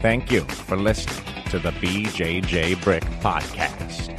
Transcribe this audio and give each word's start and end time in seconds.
Thank 0.00 0.30
you 0.30 0.42
for 0.42 0.76
listening 0.76 1.24
to 1.50 1.58
the 1.58 1.70
BJJ 1.72 2.82
Brick 2.84 3.02
Podcast. 3.20 4.14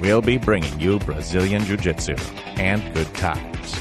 We'll 0.00 0.22
be 0.22 0.38
bringing 0.38 0.78
you 0.78 1.00
Brazilian 1.00 1.64
Jiu 1.64 1.76
Jitsu 1.76 2.14
and 2.56 2.94
good 2.94 3.12
times. 3.14 3.74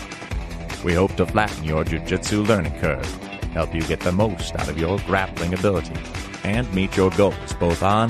We 0.84 0.94
hope 0.94 1.16
to 1.18 1.28
flatten 1.28 1.64
your 1.64 1.84
Jiu 1.84 2.00
Jitsu 2.00 2.42
learning 2.44 2.80
curve, 2.80 3.06
help 3.54 3.76
you 3.76 3.82
get 3.82 4.00
the 4.00 4.12
most 4.12 4.56
out 4.56 4.68
of 4.68 4.80
your 4.80 4.98
grappling 5.06 5.54
ability, 5.54 5.94
and 6.44 6.72
meet 6.74 6.98
your 6.98 7.12
goals 7.12 7.54
both 7.60 7.84
on 7.84 8.10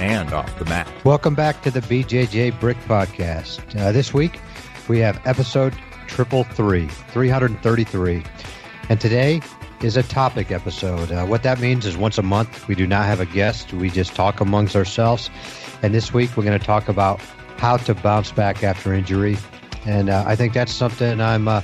and 0.00 0.32
off 0.32 0.56
the 0.60 0.66
mat. 0.66 0.88
Welcome 1.04 1.34
back 1.34 1.62
to 1.62 1.70
the 1.72 1.80
BJJ 1.80 2.60
Brick 2.60 2.78
Podcast. 2.82 3.76
Uh, 3.76 3.90
this 3.90 4.14
week 4.14 4.38
we 4.86 5.00
have 5.00 5.20
episode 5.26 5.74
triple 6.06 6.44
three, 6.44 6.86
333. 6.86 8.22
And 8.88 9.00
today 9.00 9.40
is 9.82 9.96
a 9.96 10.02
topic 10.02 10.50
episode. 10.50 11.12
Uh, 11.12 11.26
what 11.26 11.42
that 11.42 11.60
means 11.60 11.86
is 11.86 11.96
once 11.96 12.18
a 12.18 12.22
month 12.22 12.66
we 12.68 12.74
do 12.74 12.86
not 12.86 13.04
have 13.06 13.20
a 13.20 13.26
guest, 13.26 13.72
we 13.72 13.90
just 13.90 14.14
talk 14.14 14.40
amongst 14.40 14.74
ourselves. 14.74 15.30
And 15.82 15.94
this 15.94 16.12
week 16.14 16.36
we're 16.36 16.44
going 16.44 16.58
to 16.58 16.64
talk 16.64 16.88
about 16.88 17.20
how 17.58 17.76
to 17.78 17.94
bounce 17.94 18.32
back 18.32 18.62
after 18.62 18.92
injury. 18.94 19.36
And 19.84 20.08
uh, 20.10 20.24
I 20.26 20.36
think 20.36 20.52
that's 20.52 20.72
something 20.72 21.20
I'm 21.20 21.48
a 21.48 21.62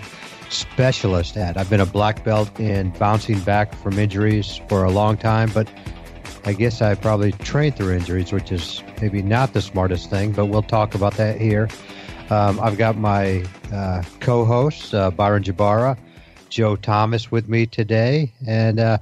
specialist 0.50 1.36
at. 1.36 1.56
I've 1.56 1.70
been 1.70 1.80
a 1.80 1.86
black 1.86 2.24
belt 2.24 2.60
in 2.60 2.90
bouncing 2.90 3.40
back 3.40 3.74
from 3.74 3.98
injuries 3.98 4.60
for 4.68 4.84
a 4.84 4.90
long 4.90 5.16
time, 5.16 5.50
but 5.52 5.68
I 6.44 6.52
guess 6.52 6.82
I 6.82 6.94
probably 6.94 7.32
trained 7.32 7.76
through 7.76 7.94
injuries, 7.94 8.32
which 8.32 8.52
is 8.52 8.82
maybe 9.00 9.22
not 9.22 9.52
the 9.52 9.62
smartest 9.62 10.10
thing, 10.10 10.32
but 10.32 10.46
we'll 10.46 10.62
talk 10.62 10.94
about 10.94 11.14
that 11.14 11.40
here. 11.40 11.68
Um, 12.30 12.60
I've 12.60 12.78
got 12.78 12.96
my 12.96 13.44
uh, 13.72 14.02
co 14.20 14.44
host, 14.44 14.94
uh, 14.94 15.10
Byron 15.10 15.42
Jabara, 15.42 15.96
Joe 16.52 16.76
Thomas 16.76 17.30
with 17.30 17.48
me 17.48 17.64
today. 17.66 18.32
And, 18.46 18.78
uh, 18.78 18.98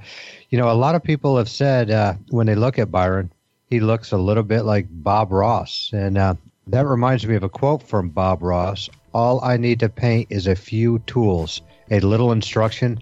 you 0.49 0.57
know, 0.57 0.71
a 0.71 0.73
lot 0.73 0.95
of 0.95 1.03
people 1.03 1.37
have 1.37 1.49
said 1.49 1.91
uh, 1.91 2.13
when 2.29 2.47
they 2.47 2.55
look 2.55 2.79
at 2.79 2.89
Byron, 2.89 3.31
he 3.69 3.81
looks 3.81 4.13
a 4.13 4.17
little 4.17 4.43
bit 4.43 4.63
like 4.63 4.87
Bob 4.89 5.31
Ross. 5.31 5.91
And 5.93 6.17
uh, 6.17 6.35
that 6.67 6.87
reminds 6.87 7.27
me 7.27 7.35
of 7.35 7.43
a 7.43 7.49
quote 7.49 7.83
from 7.83 8.09
Bob 8.09 8.41
Ross 8.41 8.89
All 9.13 9.43
I 9.43 9.57
need 9.57 9.81
to 9.81 9.89
paint 9.89 10.27
is 10.31 10.47
a 10.47 10.55
few 10.55 10.99
tools, 10.99 11.61
a 11.91 11.99
little 11.99 12.31
instruction, 12.31 12.99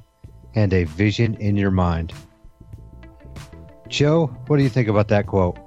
and 0.56 0.74
a 0.74 0.84
vision 0.86 1.36
in 1.36 1.56
your 1.56 1.72
mind. 1.72 2.12
Joe, 3.88 4.28
what 4.48 4.58
do 4.58 4.64
you 4.64 4.70
think 4.70 4.88
about 4.88 5.10
that 5.10 5.28
quote? 5.28 5.58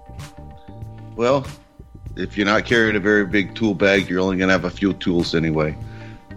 Well, 1.14 1.46
if 2.16 2.36
you're 2.36 2.46
not 2.46 2.64
carrying 2.64 2.96
a 2.96 3.00
very 3.00 3.26
big 3.26 3.54
tool 3.54 3.74
bag, 3.74 4.10
you're 4.10 4.20
only 4.20 4.36
going 4.36 4.48
to 4.48 4.52
have 4.52 4.64
a 4.64 4.70
few 4.70 4.92
tools 4.94 5.36
anyway. 5.36 5.76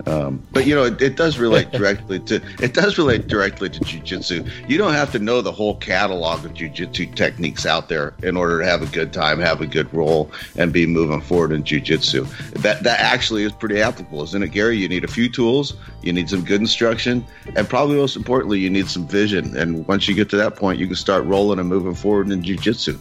Um, 0.06 0.44
but 0.52 0.66
you 0.66 0.76
know, 0.76 0.84
it, 0.84 1.02
it, 1.02 1.16
does 1.16 1.38
relate 1.38 1.72
directly 1.72 2.20
to 2.22 2.42
it 2.62 2.74
does 2.74 2.98
relate 2.98 3.28
directly 3.28 3.70
to 3.70 3.80
jujitsu. 3.80 4.50
You 4.70 4.78
don't 4.78 4.94
have 4.94 5.12
to 5.14 5.20
know 5.20 5.42
the 5.42 5.52
whole 5.52 5.76
catalog 5.78 6.46
of 6.46 6.54
jujitsu 6.54 7.16
techniques 7.16 7.66
out 7.66 7.90
there 7.90 8.14
in 8.22 8.38
order 8.38 8.60
to 8.60 8.66
have 8.66 8.82
a 8.82 8.88
good 8.88 9.14
time, 9.14 9.40
have 9.40 9.62
a 9.62 9.68
good 9.68 9.92
roll, 9.94 10.32
and 10.58 10.72
be 10.74 10.86
moving 10.86 11.22
forward 11.22 11.52
in 11.52 11.64
jujitsu. 11.64 12.28
That 12.62 12.84
that 12.84 13.00
actually 13.00 13.44
is 13.44 13.52
pretty 13.52 13.82
applicable, 13.82 14.24
isn't 14.24 14.44
it, 14.44 14.50
Gary? 14.50 14.78
You 14.78 14.88
need 14.88 15.04
a 15.04 15.10
few 15.10 15.30
tools, 15.30 15.76
you 16.02 16.14
need 16.14 16.30
some 16.30 16.44
good 16.44 16.62
instruction, 16.62 17.26
and 17.56 17.68
probably 17.68 17.98
most 17.98 18.16
importantly, 18.16 18.60
you 18.60 18.70
need 18.70 18.90
some 18.90 19.08
vision. 19.08 19.56
And 19.58 19.88
once 19.88 20.08
you 20.08 20.16
get 20.16 20.30
to 20.32 20.38
that 20.38 20.56
point, 20.56 20.80
you 20.80 20.88
can 20.88 20.96
start 20.96 21.26
rolling 21.26 21.60
and 21.60 21.70
moving 21.70 21.96
forward 21.96 22.32
in 22.32 22.42
jujitsu. 22.42 23.00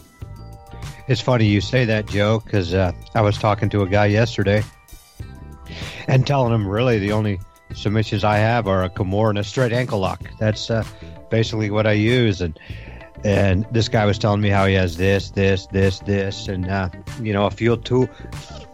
It's 1.07 1.21
funny 1.21 1.45
you 1.45 1.61
say 1.61 1.85
that, 1.85 2.07
Joe, 2.07 2.39
because 2.39 2.73
uh, 2.73 2.91
I 3.13 3.21
was 3.21 3.37
talking 3.37 3.69
to 3.69 3.83
a 3.83 3.87
guy 3.87 4.07
yesterday 4.07 4.63
and 6.07 6.25
telling 6.25 6.53
him 6.53 6.67
really 6.67 6.99
the 6.99 7.11
only 7.11 7.39
submissions 7.73 8.23
I 8.23 8.37
have 8.37 8.67
are 8.67 8.83
a 8.83 8.89
Kimura 8.89 9.29
and 9.29 9.39
a 9.39 9.43
straight 9.43 9.73
ankle 9.73 9.99
lock. 9.99 10.21
That's 10.39 10.69
uh, 10.69 10.83
basically 11.29 11.71
what 11.71 11.87
I 11.87 11.93
use. 11.93 12.41
And 12.41 12.59
and 13.23 13.65
this 13.71 13.87
guy 13.87 14.05
was 14.05 14.19
telling 14.19 14.41
me 14.41 14.49
how 14.49 14.67
he 14.67 14.75
has 14.75 14.97
this, 14.97 15.31
this, 15.31 15.65
this, 15.67 15.99
this, 15.99 16.47
and 16.47 16.69
uh, 16.69 16.89
you 17.21 17.33
know 17.33 17.45
a 17.45 17.51
few 17.51 17.77
tool, 17.77 18.07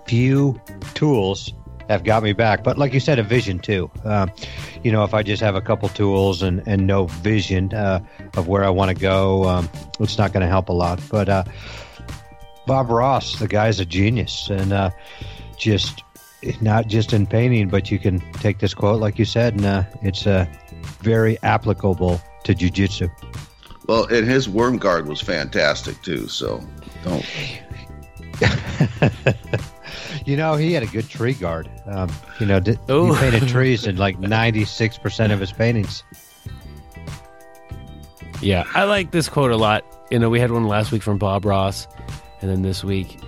few 0.06 0.60
tools 0.94 1.54
have 1.90 2.04
got 2.04 2.24
me 2.24 2.34
back. 2.34 2.64
But 2.64 2.78
like 2.78 2.94
you 2.94 3.00
said, 3.00 3.20
a 3.20 3.24
vision 3.24 3.60
too. 3.60 3.90
Uh, 4.04 4.28
you 4.84 4.92
know, 4.92 5.04
if 5.04 5.14
I 5.14 5.24
just 5.24 5.42
have 5.42 5.56
a 5.56 5.62
couple 5.62 5.90
tools 5.90 6.42
and 6.42 6.64
and 6.66 6.88
no 6.88 7.06
vision 7.06 7.74
uh, 7.74 8.04
of 8.36 8.48
where 8.48 8.64
I 8.64 8.70
want 8.70 8.90
to 8.90 8.96
go, 8.96 9.46
um, 9.46 9.70
it's 10.00 10.18
not 10.18 10.34
going 10.34 10.42
to 10.42 10.50
help 10.50 10.70
a 10.70 10.74
lot. 10.74 11.00
But 11.10 11.30
uh, 11.30 11.44
Bob 12.66 12.90
Ross, 12.90 13.38
the 13.40 13.48
guy's 13.48 13.80
a 13.80 13.86
genius, 13.86 14.50
and 14.50 14.74
uh, 14.74 14.90
just 15.58 16.04
not 16.62 16.88
just 16.88 17.14
in 17.14 17.28
painting, 17.28 17.70
but 17.70 17.92
you 17.92 18.00
can 18.00 18.20
take 18.34 18.60
this 18.60 18.74
quote, 18.74 19.00
like 19.00 19.20
you 19.20 19.26
said, 19.26 19.54
and 19.56 19.66
uh, 19.66 19.84
it's 20.02 20.26
uh, 20.26 20.46
very 21.02 21.38
applicable 21.44 22.22
to 22.44 22.54
jujitsu. 22.54 23.10
Well, 23.88 24.06
and 24.06 24.28
his 24.28 24.48
worm 24.48 24.78
guard 24.78 25.08
was 25.08 25.22
fantastic 25.22 26.02
too. 26.02 26.28
So 26.28 26.64
don't. 27.04 27.26
you 30.26 30.38
know, 30.38 30.56
he 30.56 30.74
had 30.74 30.84
a 30.84 30.88
good 30.88 31.10
tree 31.10 31.34
guard. 31.34 31.70
Um, 31.86 32.12
you 32.40 32.46
know, 32.46 32.60
did, 32.60 32.80
he 32.88 33.16
painted 33.16 33.48
trees 33.48 33.86
in 33.86 33.98
like 33.98 34.20
ninety 34.20 34.66
six 34.66 34.98
percent 34.98 35.34
of 35.34 35.40
his 35.40 35.52
paintings. 35.52 36.04
Yeah, 38.42 38.64
I 38.74 38.86
like 38.86 39.12
this 39.12 39.30
quote 39.30 39.52
a 39.52 39.58
lot. 39.58 39.86
You 40.10 40.20
know, 40.20 40.30
we 40.30 40.40
had 40.40 40.52
one 40.52 40.66
last 40.66 40.92
week 40.92 41.04
from 41.04 41.18
Bob 41.18 41.46
Ross 41.46 41.88
and 42.42 42.50
then 42.50 42.62
this 42.62 42.84
week. 42.84 43.20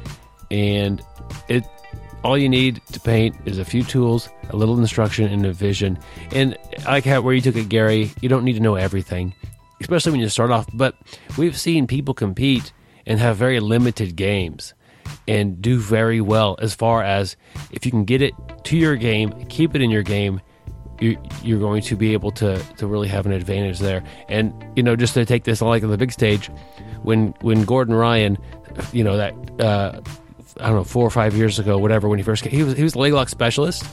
And 0.51 1.01
it 1.47 1.63
all 2.24 2.38
you 2.38 2.50
need 2.50 2.82
to 2.92 3.00
paint 3.00 3.36
is 3.46 3.60
a 3.60 3.66
few 3.66 3.84
tools, 3.84 4.30
a 4.50 4.56
little 4.56 4.80
instruction, 4.80 5.32
and 5.32 5.46
a 5.46 5.54
vision. 5.54 6.00
And 6.32 6.58
I 6.86 6.94
like 6.94 7.06
how 7.06 7.22
where 7.22 7.34
you 7.34 7.42
took 7.42 7.56
it, 7.56 7.70
Gary. 7.70 8.12
You 8.22 8.30
don't 8.30 8.44
need 8.44 8.54
to 8.54 8.60
know 8.60 8.76
everything, 8.76 9.34
especially 9.82 10.14
when 10.14 10.22
you 10.22 10.30
start 10.30 10.52
off. 10.52 10.68
But 10.74 10.96
we've 11.38 11.58
seen 11.58 11.88
people 11.88 12.14
compete 12.14 12.72
and 13.06 13.20
have 13.20 13.38
very 13.38 13.60
limited 13.60 14.16
games 14.16 14.74
and 15.28 15.62
do 15.62 15.80
very 15.80 16.22
well 16.22 16.58
as 16.62 16.74
far 16.74 17.04
as 17.04 17.36
if 17.72 17.86
you 17.86 17.92
can 17.92 18.06
get 18.06 18.22
it 18.22 18.34
to 18.66 18.78
your 18.78 18.96
game, 18.96 19.32
keep 19.48 19.76
it 19.76 19.82
in 19.82 19.92
your 19.92 20.04
game, 20.04 20.42
you're 21.00 21.60
going 21.60 21.82
to 21.82 21.96
be 21.96 22.14
able 22.14 22.32
to 22.32 22.58
to 22.78 22.88
really 22.88 23.08
have 23.08 23.26
an 23.26 23.34
advantage 23.34 23.80
there. 23.80 24.04
And 24.30 24.54
you 24.76 24.84
know, 24.84 24.96
just 24.96 25.14
to 25.16 25.26
take 25.26 25.44
this 25.44 25.62
like 25.62 25.84
on 25.84 25.90
the 25.90 25.98
big 25.98 26.12
stage, 26.12 26.50
when 27.02 27.34
when 27.42 27.66
Gordon 27.66 27.96
Ryan 27.96 28.38
you 28.92 29.04
know 29.04 29.18
that 29.18 29.34
uh, 29.60 30.02
I 30.59 30.68
don't 30.68 30.75
know 30.75 30.84
four 30.84 31.06
or 31.06 31.09
five 31.09 31.36
years 31.36 31.59
ago, 31.59 31.78
whatever. 31.78 32.08
When 32.08 32.19
he 32.19 32.24
first 32.24 32.44
came, 32.44 32.52
he 32.52 32.64
was 32.64 32.75
he 32.75 32.84
was 32.84 32.96
a 32.96 33.00
leg 33.00 33.14
lock 33.14 33.30
specialist. 33.30 33.86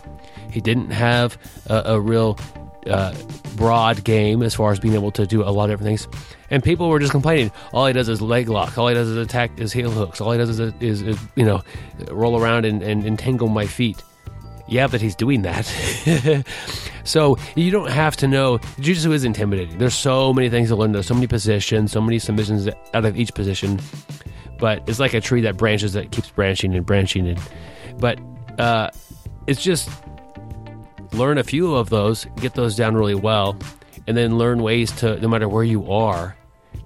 He 0.51 0.61
didn't 0.61 0.91
have 0.91 1.39
a, 1.67 1.83
a 1.87 2.01
real 2.01 2.39
uh, 2.87 3.15
broad 3.57 4.03
game 4.05 4.43
as 4.43 4.55
far 4.55 4.73
as 4.73 4.81
being 4.81 4.95
able 4.95 5.11
to 5.13 5.27
do 5.27 5.43
a 5.43 5.51
lot 5.51 5.65
of 5.65 5.79
different 5.79 6.01
things. 6.01 6.21
And 6.51 6.63
people 6.63 6.89
were 6.89 6.99
just 6.99 7.13
complaining. 7.13 7.53
All 7.73 7.87
he 7.87 7.93
does 7.93 8.09
is 8.09 8.21
leg 8.21 8.49
lock. 8.49 8.77
All 8.77 8.89
he 8.89 8.95
does 8.95 9.09
is 9.09 9.17
attack 9.17 9.59
his 9.59 9.73
heel 9.73 9.91
hooks. 9.91 10.21
All 10.21 10.33
he 10.33 10.39
does 10.39 10.59
is, 10.59 10.61
is, 10.81 11.03
is 11.03 11.19
you 11.37 11.45
know 11.45 11.63
roll 12.11 12.41
around 12.41 12.65
and, 12.65 12.83
and 12.83 13.07
entangle 13.07 13.49
my 13.49 13.67
feet. 13.67 14.03
Yeah, 14.67 14.87
but 14.87 15.01
he's 15.01 15.17
doing 15.17 15.43
that. 15.43 15.65
so 17.05 17.37
you 17.57 17.73
don't 17.73 17.91
have 17.91 18.17
to 18.19 18.29
know. 18.29 18.59
Jiu-Jitsu 18.79 19.11
is 19.11 19.25
intimidating. 19.25 19.79
There's 19.79 19.97
so 19.97 20.33
many 20.33 20.49
things 20.49 20.69
to 20.69 20.77
learn. 20.77 20.93
There's 20.93 21.09
so 21.09 21.15
many 21.15 21.27
positions, 21.27 21.91
so 21.91 22.01
many 22.01 22.21
submissions 22.21 22.69
out 22.95 23.05
of 23.05 23.19
each 23.19 23.35
position 23.35 23.81
but 24.61 24.87
it's 24.89 25.01
like 25.01 25.15
a 25.15 25.21
tree 25.21 25.41
that 25.41 25.57
branches 25.57 25.95
that 25.95 26.13
keeps 26.13 26.31
branching 26.31 26.75
and 26.75 26.87
branching. 26.87 27.27
And 27.29 27.41
but 27.99 28.21
uh, 28.59 28.91
it's 29.47 29.63
just 29.63 29.89
learn 31.13 31.39
a 31.39 31.45
few 31.45 31.75
of 31.75 31.91
those 31.91 32.27
get 32.37 32.55
those 32.55 32.77
down 32.77 32.95
really 32.95 33.17
well 33.17 33.57
and 34.07 34.17
then 34.17 34.39
learn 34.39 34.63
ways 34.63 34.93
to 34.93 35.19
no 35.21 35.29
matter 35.29 35.49
where 35.49 35.65
you 35.65 35.91
are 35.91 36.37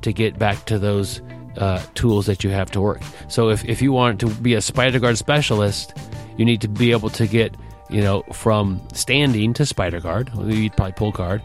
to 0.00 0.12
get 0.12 0.38
back 0.38 0.64
to 0.64 0.78
those 0.78 1.20
uh, 1.58 1.82
tools 1.94 2.26
that 2.26 2.42
you 2.42 2.50
have 2.50 2.70
to 2.70 2.80
work. 2.80 3.00
So 3.28 3.50
if, 3.50 3.64
if 3.64 3.80
you 3.80 3.92
want 3.92 4.18
to 4.20 4.28
be 4.28 4.54
a 4.54 4.60
spider 4.60 4.98
guard 4.98 5.18
specialist 5.18 5.92
you 6.36 6.44
need 6.44 6.60
to 6.62 6.68
be 6.68 6.90
able 6.92 7.10
to 7.10 7.26
get 7.26 7.54
you 7.90 8.00
know, 8.00 8.22
from 8.32 8.80
standing 8.92 9.52
to 9.54 9.66
spider 9.66 10.00
guard, 10.00 10.30
you'd 10.46 10.76
probably 10.76 10.92
pull 10.92 11.12
guard, 11.12 11.42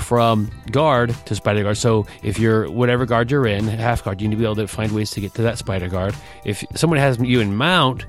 from 0.00 0.50
guard 0.70 1.14
to 1.26 1.34
spider 1.34 1.62
guard. 1.62 1.76
So 1.76 2.06
if 2.22 2.38
you're 2.38 2.70
whatever 2.70 3.04
guard 3.04 3.30
you're 3.30 3.46
in, 3.46 3.68
half 3.68 4.02
guard, 4.02 4.20
you 4.20 4.28
need 4.28 4.36
to 4.36 4.38
be 4.38 4.44
able 4.44 4.56
to 4.56 4.66
find 4.66 4.92
ways 4.92 5.10
to 5.12 5.20
get 5.20 5.34
to 5.34 5.42
that 5.42 5.58
spider 5.58 5.88
guard. 5.88 6.14
If 6.44 6.64
someone 6.74 6.98
has 6.98 7.18
you 7.18 7.40
in 7.40 7.56
mount, 7.56 8.06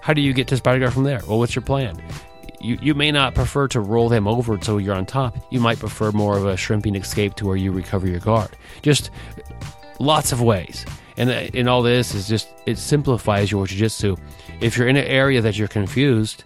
how 0.00 0.12
do 0.12 0.20
you 0.20 0.32
get 0.32 0.48
to 0.48 0.56
spider 0.56 0.80
guard 0.80 0.92
from 0.92 1.04
there? 1.04 1.20
Well, 1.26 1.38
what's 1.38 1.54
your 1.54 1.62
plan? 1.62 2.02
You, 2.60 2.78
you 2.80 2.94
may 2.94 3.10
not 3.10 3.34
prefer 3.34 3.68
to 3.68 3.80
roll 3.80 4.08
them 4.08 4.26
over 4.28 4.58
so 4.62 4.78
you're 4.78 4.94
on 4.94 5.04
top. 5.04 5.36
You 5.50 5.60
might 5.60 5.78
prefer 5.78 6.12
more 6.12 6.38
of 6.38 6.46
a 6.46 6.56
shrimping 6.56 6.94
escape 6.94 7.34
to 7.36 7.46
where 7.46 7.56
you 7.56 7.72
recover 7.72 8.06
your 8.06 8.20
guard. 8.20 8.50
Just 8.82 9.10
lots 9.98 10.32
of 10.32 10.40
ways. 10.40 10.86
And 11.16 11.30
in 11.30 11.68
all 11.68 11.82
this 11.82 12.14
is 12.14 12.26
just 12.26 12.48
it 12.66 12.78
simplifies 12.78 13.50
your 13.50 13.66
jiu-jitsu. 13.66 14.16
If 14.60 14.76
you're 14.76 14.88
in 14.88 14.96
an 14.96 15.06
area 15.06 15.40
that 15.40 15.58
you're 15.58 15.68
confused, 15.68 16.44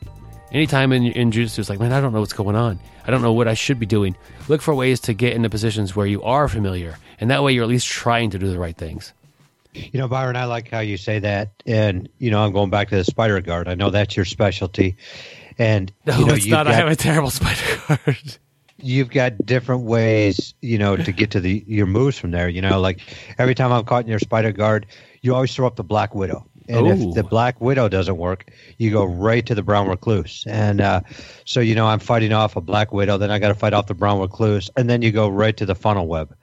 Anytime 0.51 0.93
in, 0.93 1.05
in 1.05 1.31
jiu-jitsu, 1.31 1.61
it's 1.61 1.69
like, 1.69 1.79
man, 1.79 1.93
I 1.93 2.01
don't 2.01 2.13
know 2.13 2.21
what's 2.21 2.33
going 2.33 2.57
on. 2.57 2.81
I 3.07 3.11
don't 3.11 3.21
know 3.21 3.33
what 3.33 3.49
I 3.49 3.55
should 3.55 3.79
be 3.79 3.87
doing. 3.87 4.17
Look 4.49 4.63
for 4.63 4.75
ways 4.75 5.01
to 5.01 5.13
get 5.13 5.35
into 5.35 5.51
positions 5.51 5.95
where 5.95 6.07
you 6.07 6.23
are 6.23 6.49
familiar, 6.49 6.97
and 7.21 7.31
that 7.31 7.43
way 7.43 7.53
you're 7.53 7.65
at 7.65 7.69
least 7.69 7.87
trying 7.87 8.31
to 8.31 8.39
do 8.39 8.51
the 8.51 8.59
right 8.59 8.77
things. 8.77 9.13
You 9.75 10.01
know, 10.01 10.09
Byron, 10.09 10.37
I 10.37 10.45
like 10.45 10.71
how 10.71 10.81
you 10.81 10.97
say 10.97 11.19
that, 11.19 11.51
and 11.67 12.09
you 12.19 12.31
know, 12.31 12.43
I'm 12.43 12.53
going 12.53 12.71
back 12.71 12.89
to 12.89 12.97
the 12.97 13.05
spider 13.05 13.41
guard. 13.41 13.69
I 13.69 13.75
know 13.75 13.91
that's 13.91 14.17
your 14.17 14.25
specialty, 14.25 14.97
and 15.59 15.93
no, 16.07 16.19
you 16.19 16.27
know, 16.27 16.35
it's 16.35 16.47
not. 16.47 16.65
Got, 16.65 16.75
I 16.75 16.77
have 16.77 16.89
a 16.89 16.97
terrible 16.97 17.31
spider 17.31 17.81
guard. 17.87 18.39
you've 18.79 19.11
got 19.11 19.37
different 19.45 19.83
ways, 19.83 20.55
you 20.63 20.79
know, 20.79 20.97
to 20.97 21.13
get 21.13 21.33
to 21.33 21.41
the 21.41 21.63
your 21.67 21.87
moves 21.87 22.19
from 22.19 22.31
there. 22.31 22.49
You 22.49 22.63
know, 22.63 22.81
like 22.81 23.01
every 23.37 23.55
time 23.55 23.71
I'm 23.71 23.85
caught 23.85 24.05
in 24.05 24.09
your 24.09 24.19
spider 24.19 24.53
guard, 24.53 24.87
you 25.21 25.35
always 25.35 25.55
throw 25.55 25.67
up 25.67 25.77
the 25.77 25.85
Black 25.85 26.15
Widow. 26.15 26.48
And 26.69 26.87
Ooh. 26.87 26.91
if 26.91 27.15
the 27.15 27.23
Black 27.23 27.61
Widow 27.61 27.89
doesn't 27.89 28.17
work, 28.19 28.51
you 28.79 28.91
go 28.91 29.05
right 29.05 29.45
to 29.47 29.55
the 29.55 29.63
Brown 29.63 29.89
Recluse. 29.89 30.45
And 30.47 30.81
uh, 30.81 31.01
so, 31.45 31.61
you 31.61 31.75
know, 31.75 31.87
I'm 31.87 31.99
fighting 31.99 32.33
off 32.33 32.57
a 32.57 32.61
Black 32.61 32.93
Widow, 32.93 33.19
then 33.19 33.31
I 33.31 33.39
got 33.39 33.49
to 33.49 33.55
fight 33.55 33.73
off 33.73 33.87
the 33.87 33.95
Brown 33.95 34.21
Recluse, 34.21 34.71
and 34.77 34.89
then 34.89 35.03
you 35.03 35.11
go 35.11 35.29
right 35.29 35.57
to 35.57 35.67
the 35.67 35.75
funnel 35.75 36.07
web. 36.07 36.35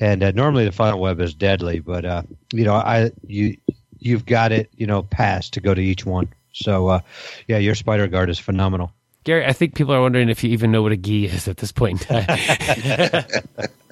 And 0.00 0.22
uh, 0.22 0.30
normally 0.32 0.64
the 0.64 0.72
funnel 0.72 1.00
web 1.00 1.20
is 1.20 1.34
deadly, 1.34 1.78
but 1.80 2.04
uh, 2.04 2.22
you 2.52 2.64
know, 2.64 2.74
I 2.74 3.12
you 3.26 3.56
you've 4.00 4.26
got 4.26 4.50
it, 4.50 4.68
you 4.74 4.86
know, 4.86 5.04
passed 5.04 5.52
to 5.54 5.60
go 5.60 5.72
to 5.72 5.80
each 5.80 6.04
one. 6.04 6.28
So, 6.52 6.88
uh, 6.88 7.00
yeah, 7.46 7.58
your 7.58 7.74
spider 7.74 8.08
guard 8.08 8.28
is 8.28 8.38
phenomenal. 8.38 8.92
Gary, 9.22 9.46
I 9.46 9.52
think 9.52 9.74
people 9.74 9.94
are 9.94 10.00
wondering 10.00 10.28
if 10.28 10.42
you 10.44 10.50
even 10.50 10.72
know 10.72 10.82
what 10.82 10.92
a 10.92 10.96
gi 10.96 11.26
is 11.26 11.48
at 11.48 11.58
this 11.58 11.72
point 11.72 12.10
in 12.10 12.24
time. 12.24 13.24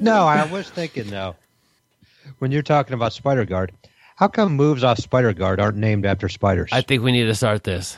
No, 0.00 0.26
I 0.26 0.44
was 0.50 0.68
thinking 0.70 1.08
though, 1.08 1.36
when 2.38 2.50
you're 2.52 2.62
talking 2.62 2.94
about 2.94 3.12
spider 3.12 3.44
guard, 3.44 3.72
how 4.16 4.28
come 4.28 4.54
moves 4.56 4.84
off 4.84 4.98
spider 4.98 5.32
guard 5.32 5.60
aren't 5.60 5.76
named 5.76 6.06
after 6.06 6.28
spiders? 6.28 6.70
I 6.72 6.80
think 6.82 7.02
we 7.02 7.12
need 7.12 7.24
to 7.24 7.34
start 7.34 7.64
this. 7.64 7.96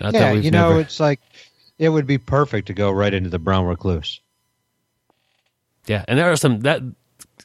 Not 0.00 0.14
yeah, 0.14 0.32
you 0.32 0.50
know, 0.50 0.68
never- 0.70 0.80
it's 0.80 1.00
like 1.00 1.20
it 1.78 1.88
would 1.88 2.06
be 2.06 2.18
perfect 2.18 2.66
to 2.68 2.74
go 2.74 2.90
right 2.90 3.12
into 3.12 3.30
the 3.30 3.38
brown 3.38 3.64
recluse. 3.66 4.20
yeah, 5.86 6.04
and 6.08 6.18
there 6.18 6.30
are 6.30 6.36
some 6.36 6.60
that 6.60 6.82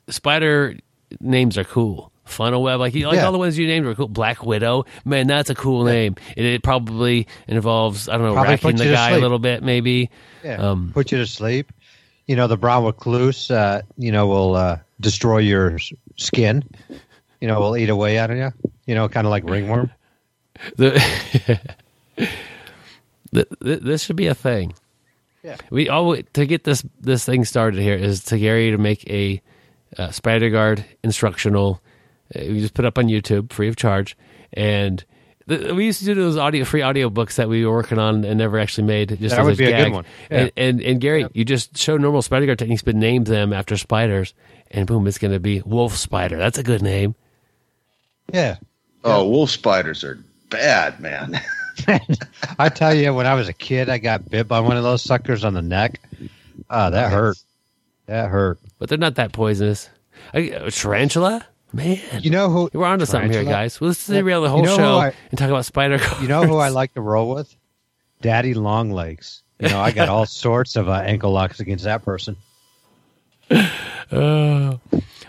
spider 0.10 0.76
names 1.20 1.58
are 1.58 1.64
cool. 1.64 2.12
Funnel 2.26 2.64
web, 2.64 2.80
like 2.80 2.94
like 2.94 3.16
Yeah. 3.16 3.26
all 3.26 3.32
the 3.32 3.38
ones 3.38 3.58
you 3.58 3.68
named 3.68 3.86
were 3.86 3.96
cool. 3.96 4.08
Black 4.08 4.46
Widow, 4.46 4.86
man, 5.04 5.28
that's 5.28 5.50
a 5.50 5.56
cool 5.56 5.84
name. 5.84 6.16
It, 6.38 6.46
it 6.46 6.64
probably 6.64 7.28
involves 7.48 8.08
I 8.08 8.14
don't 8.14 8.24
know 8.28 8.34
Probably 8.34 8.52
racking 8.54 8.76
the 8.78 8.86
guy 8.86 9.12
a 9.12 9.20
little 9.20 9.40
bit, 9.40 9.64
maybe. 9.64 10.10
Yeah, 10.44 10.56
Um, 10.56 10.92
put 10.94 11.12
you 11.12 11.18
to 11.18 11.28
sleep. 11.28 11.72
You 12.28 12.36
know, 12.38 12.48
the 12.48 12.56
brown 12.58 12.86
recluse, 12.86 13.52
uh, 13.52 13.82
you 13.98 14.12
know, 14.14 14.28
will 14.28 14.56
uh, 14.56 14.78
destroy 15.02 15.40
your 15.40 15.78
skin. 16.18 16.64
You 17.42 17.48
know, 17.48 17.60
will 17.60 17.76
eat 17.76 17.90
away 17.90 18.18
at 18.18 18.30
you. 18.30 18.52
You 18.86 18.96
know, 18.96 19.10
kind 19.10 19.28
of 19.28 19.32
like 19.32 19.44
ringworm. 19.50 19.92
The, 20.78 20.92
Th- 23.34 23.48
th- 23.64 23.80
this 23.80 24.04
should 24.04 24.16
be 24.18 24.28
a 24.28 24.36
thing. 24.36 24.74
Yeah. 25.44 25.56
We 25.70 25.90
all 25.90 26.16
to 26.16 26.46
get 26.46 26.64
this 26.66 26.84
this 27.00 27.26
thing 27.26 27.46
started 27.46 27.82
here 27.82 27.96
is 27.96 28.24
to 28.26 28.38
Gary 28.38 28.72
to 28.72 28.78
make 28.78 29.10
a 29.10 29.42
uh, 29.98 30.12
spider 30.12 30.50
guard 30.50 30.86
instructional. 31.04 31.82
Uh, 32.36 32.42
we 32.48 32.60
just 32.60 32.74
put 32.74 32.86
up 32.86 32.98
on 32.98 33.06
YouTube 33.06 33.52
free 33.52 33.68
of 33.70 33.76
charge, 33.76 34.16
and 34.54 35.04
th- 35.48 35.72
we 35.72 35.86
used 35.86 36.00
to 36.00 36.06
do 36.06 36.14
those 36.14 36.38
audio 36.38 36.64
free 36.66 36.82
audio 36.82 37.10
books 37.10 37.38
that 37.38 37.50
we 37.50 37.66
were 37.66 37.72
working 37.74 37.98
on 37.98 38.24
and 38.26 38.38
never 38.38 38.60
actually 38.60 38.86
made. 38.86 39.10
Just 39.10 39.36
That 39.36 39.40
as 39.40 39.46
would 39.46 39.58
be 39.58 39.72
a 39.72 39.84
good 39.86 39.94
one. 39.94 40.06
And, 40.30 40.52
Yeah. 40.56 40.64
and 40.64 40.82
and 40.82 41.02
Gary, 41.02 41.26
you 41.34 41.44
just 41.46 41.78
show 41.78 41.98
normal 41.98 42.22
spider 42.22 42.46
guard 42.46 42.60
techniques, 42.60 42.84
but 42.84 42.96
name 42.96 43.24
them 43.24 43.52
after 43.54 43.78
spiders, 43.78 44.34
and 44.70 44.86
boom, 44.86 45.08
it's 45.08 45.18
going 45.18 45.34
to 45.34 45.40
be 45.40 45.62
wolf 45.66 45.96
spider. 45.96 46.38
That's 46.38 46.58
a 46.60 46.64
good 46.64 46.82
name. 46.84 47.16
Yeah. 48.32 48.58
Oh, 49.04 49.28
wolf 49.28 49.50
spiders 49.50 50.04
are 50.04 50.20
bad, 50.50 51.00
man. 51.00 51.40
I 52.60 52.70
tell 52.70 52.94
you, 52.94 53.14
when 53.14 53.26
I 53.26 53.34
was 53.34 53.48
a 53.48 53.54
kid, 53.54 53.90
I 53.90 53.98
got 53.98 54.30
bit 54.30 54.48
by 54.48 54.60
one 54.60 54.78
of 54.78 54.84
those 54.84 55.02
suckers 55.02 55.44
on 55.44 55.54
the 55.54 55.62
neck. 55.62 56.00
Ah, 56.70 56.90
that 56.92 57.12
hurt. 57.12 57.38
That 58.06 58.30
hurt. 58.30 58.60
But 58.78 58.90
they're 58.90 58.98
not 58.98 59.16
that 59.16 59.32
poisonous. 59.32 59.90
I, 60.34 60.52
uh, 60.52 60.70
tarantula, 60.70 61.44
man. 61.74 62.00
You 62.20 62.30
know 62.30 62.50
who? 62.50 62.70
We're 62.74 62.86
onto 62.86 63.06
something 63.06 63.32
here, 63.32 63.44
guys. 63.44 63.82
Well, 63.82 63.88
let's 63.90 64.08
Yeah. 64.08 64.18
derail 64.18 64.42
the 64.42 64.48
You 64.48 64.52
whole 64.52 64.66
know 64.66 64.78
show 64.78 64.98
I- 65.00 65.14
and 65.32 65.40
talk 65.40 65.50
about 65.50 65.66
spider. 65.66 66.00
You 66.22 66.28
know 66.28 66.44
who 66.44 66.58
I 66.58 66.70
like 66.70 66.94
to 66.94 67.02
roll 67.02 67.34
with? 67.34 67.56
Daddy 68.22 68.54
Longlegs. 68.54 69.42
You 69.60 69.70
know, 69.70 69.80
I 69.80 69.92
got 69.92 70.10
all 70.10 70.26
sorts 70.28 70.76
of 70.76 70.88
uh, 70.90 70.94
ankle 70.94 71.32
locks 71.32 71.60
against 71.60 71.86
that 71.86 72.04
person. 72.04 72.36
Uh, 73.50 74.78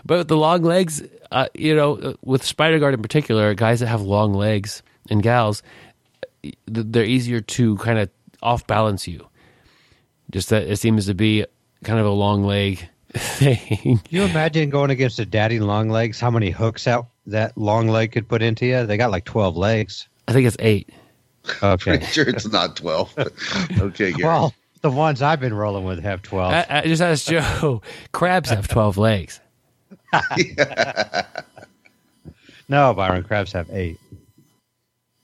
but 0.05 0.27
the 0.27 0.37
long 0.37 0.61
legs, 0.61 1.01
uh, 1.33 1.47
you 1.55 1.75
know, 1.75 1.97
uh, 1.97 2.13
with 2.21 2.43
spider 2.45 2.79
guard 2.79 2.93
in 2.93 3.01
particular, 3.01 3.53
guys 3.55 3.79
that 3.79 3.87
have 3.87 4.01
long 4.01 4.33
legs 4.35 4.83
and 5.09 5.23
gals, 5.23 5.63
they're 6.67 7.03
easier 7.03 7.41
to 7.41 7.75
kind 7.77 7.97
of 7.97 8.09
off 8.41 8.67
balance 8.67 9.07
you. 9.07 9.27
Just 10.31 10.49
that 10.49 10.63
it 10.63 10.77
seems 10.77 11.07
to 11.07 11.15
be 11.15 11.45
kind 11.83 11.99
of 11.99 12.05
a 12.05 12.11
long 12.11 12.43
leg 12.43 12.87
thing. 13.13 13.99
You 14.09 14.23
imagine 14.23 14.69
going 14.69 14.91
against 14.91 15.19
a 15.19 15.25
daddy 15.25 15.59
long 15.59 15.89
legs? 15.89 16.19
How 16.19 16.29
many 16.29 16.51
hooks 16.51 16.87
out 16.87 17.07
that 17.25 17.57
long 17.57 17.87
leg 17.87 18.11
could 18.11 18.29
put 18.29 18.41
into 18.43 18.67
you? 18.67 18.85
They 18.85 18.97
got 18.97 19.11
like 19.11 19.25
twelve 19.25 19.57
legs. 19.57 20.07
I 20.27 20.33
think 20.33 20.45
it's 20.45 20.57
eight. 20.59 20.89
Okay. 21.61 21.97
Pretty 21.97 22.05
sure 22.05 22.29
it's 22.29 22.47
not 22.47 22.77
12. 22.77 23.13
okay, 23.79 24.11
Gary. 24.13 24.23
well, 24.23 24.53
the 24.81 24.89
ones 24.89 25.21
I've 25.21 25.39
been 25.39 25.53
rolling 25.53 25.83
with 25.83 26.03
have 26.03 26.21
twelve. 26.21 26.53
I, 26.53 26.65
I 26.69 26.81
just 26.81 27.01
asked 27.01 27.27
Joe. 27.27 27.81
Crabs 28.11 28.49
have 28.49 28.67
twelve 28.67 28.97
legs. 28.97 29.39
no, 32.69 32.93
Byron 32.93 33.23
crabs 33.23 33.51
have 33.53 33.69
eight, 33.71 33.99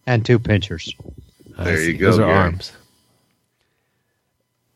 and 0.06 0.26
two 0.26 0.40
pinchers. 0.40 0.94
There 1.58 1.82
you 1.82 1.98
go, 1.98 2.12
Those 2.12 2.20
are 2.20 2.26
Gary. 2.26 2.34
arms. 2.34 2.72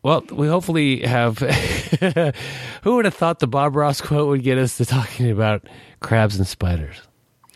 Well, 0.04 0.24
we 0.32 0.48
hopefully 0.48 1.02
have. 1.06 1.38
who 2.84 2.96
would 2.96 3.06
have 3.06 3.14
thought 3.14 3.40
the 3.40 3.48
Bob 3.48 3.76
Ross 3.76 4.02
quote 4.02 4.28
would 4.28 4.44
get 4.44 4.58
us 4.58 4.78
to 4.78 4.86
talking 4.86 5.32
about 5.32 5.66
crabs 6.02 6.36
and 6.36 6.46
spiders? 6.46 7.02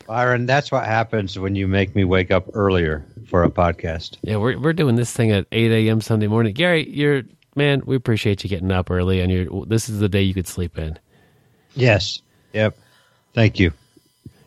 Byron, 0.08 0.46
that's 0.46 0.72
what 0.72 0.86
happens 0.86 1.38
when 1.38 1.56
you 1.56 1.68
make 1.68 1.94
me 1.94 2.06
wake 2.06 2.32
up 2.32 2.46
earlier 2.54 3.06
for 3.28 3.44
a 3.44 3.50
podcast. 3.50 4.18
Yeah, 4.22 4.38
we're 4.38 4.58
we're 4.58 4.72
doing 4.72 4.96
this 4.96 5.12
thing 5.12 5.32
at 5.32 5.46
eight 5.52 5.72
a.m. 5.72 6.00
Sunday 6.00 6.28
morning. 6.28 6.54
Gary, 6.54 6.90
you're 6.90 7.24
man. 7.56 7.82
We 7.86 7.98
appreciate 7.98 8.46
you 8.46 8.50
getting 8.50 8.72
up 8.72 8.90
early, 8.90 9.20
and 9.20 9.30
you're. 9.30 9.66
This 9.66 9.90
is 9.90 10.00
the 10.00 10.08
day 10.08 10.22
you 10.22 10.34
could 10.34 10.48
sleep 10.48 10.78
in. 10.78 10.98
Yes. 11.76 12.22
Yep. 12.54 12.78
Thank 13.34 13.60
you. 13.60 13.72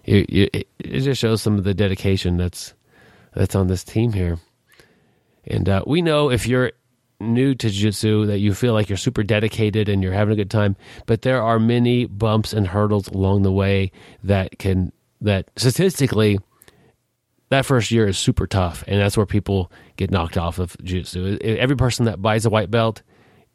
You, 0.05 0.27
you, 0.29 0.49
it 0.53 1.01
just 1.01 1.21
shows 1.21 1.43
some 1.43 1.59
of 1.59 1.65
the 1.65 1.75
dedication 1.75 2.37
that's 2.37 2.75
that's 3.35 3.55
on 3.55 3.69
this 3.69 3.85
team 3.85 4.13
here. 4.13 4.39
And 5.47 5.69
uh, 5.69 5.85
we 5.87 6.03
know 6.03 6.31
if 6.31 6.47
you're 6.47 6.73
new 7.21 7.55
to 7.55 7.69
jiu-jitsu 7.69 8.27
that 8.27 8.39
you 8.39 8.55
feel 8.55 8.73
like 8.73 8.89
you're 8.89 8.97
super 8.97 9.23
dedicated 9.23 9.89
and 9.89 10.03
you're 10.03 10.13
having 10.13 10.33
a 10.33 10.37
good 10.37 10.51
time, 10.51 10.75
but 11.07 11.23
there 11.23 11.43
are 11.43 11.59
many 11.59 12.07
bumps 12.07 12.53
and 12.53 12.67
hurdles 12.67 13.09
along 13.09 13.43
the 13.43 13.53
way 13.53 13.93
that 14.25 14.59
can 14.59 14.91
that 15.21 15.51
statistically 15.57 16.39
that 17.51 17.67
first 17.67 17.91
year 17.91 18.07
is 18.07 18.17
super 18.17 18.47
tough, 18.47 18.85
and 18.87 19.01
that's 19.01 19.17
where 19.17 19.27
people 19.27 19.71
get 19.97 20.11
knocked 20.11 20.39
off 20.39 20.59
of 20.59 20.77
jiu-jitsu. 20.83 21.39
Every 21.43 21.77
person 21.77 22.07
that 22.07 22.23
buys 22.23 22.47
a 22.47 22.51
white 22.51 22.71
belt, 22.71 23.03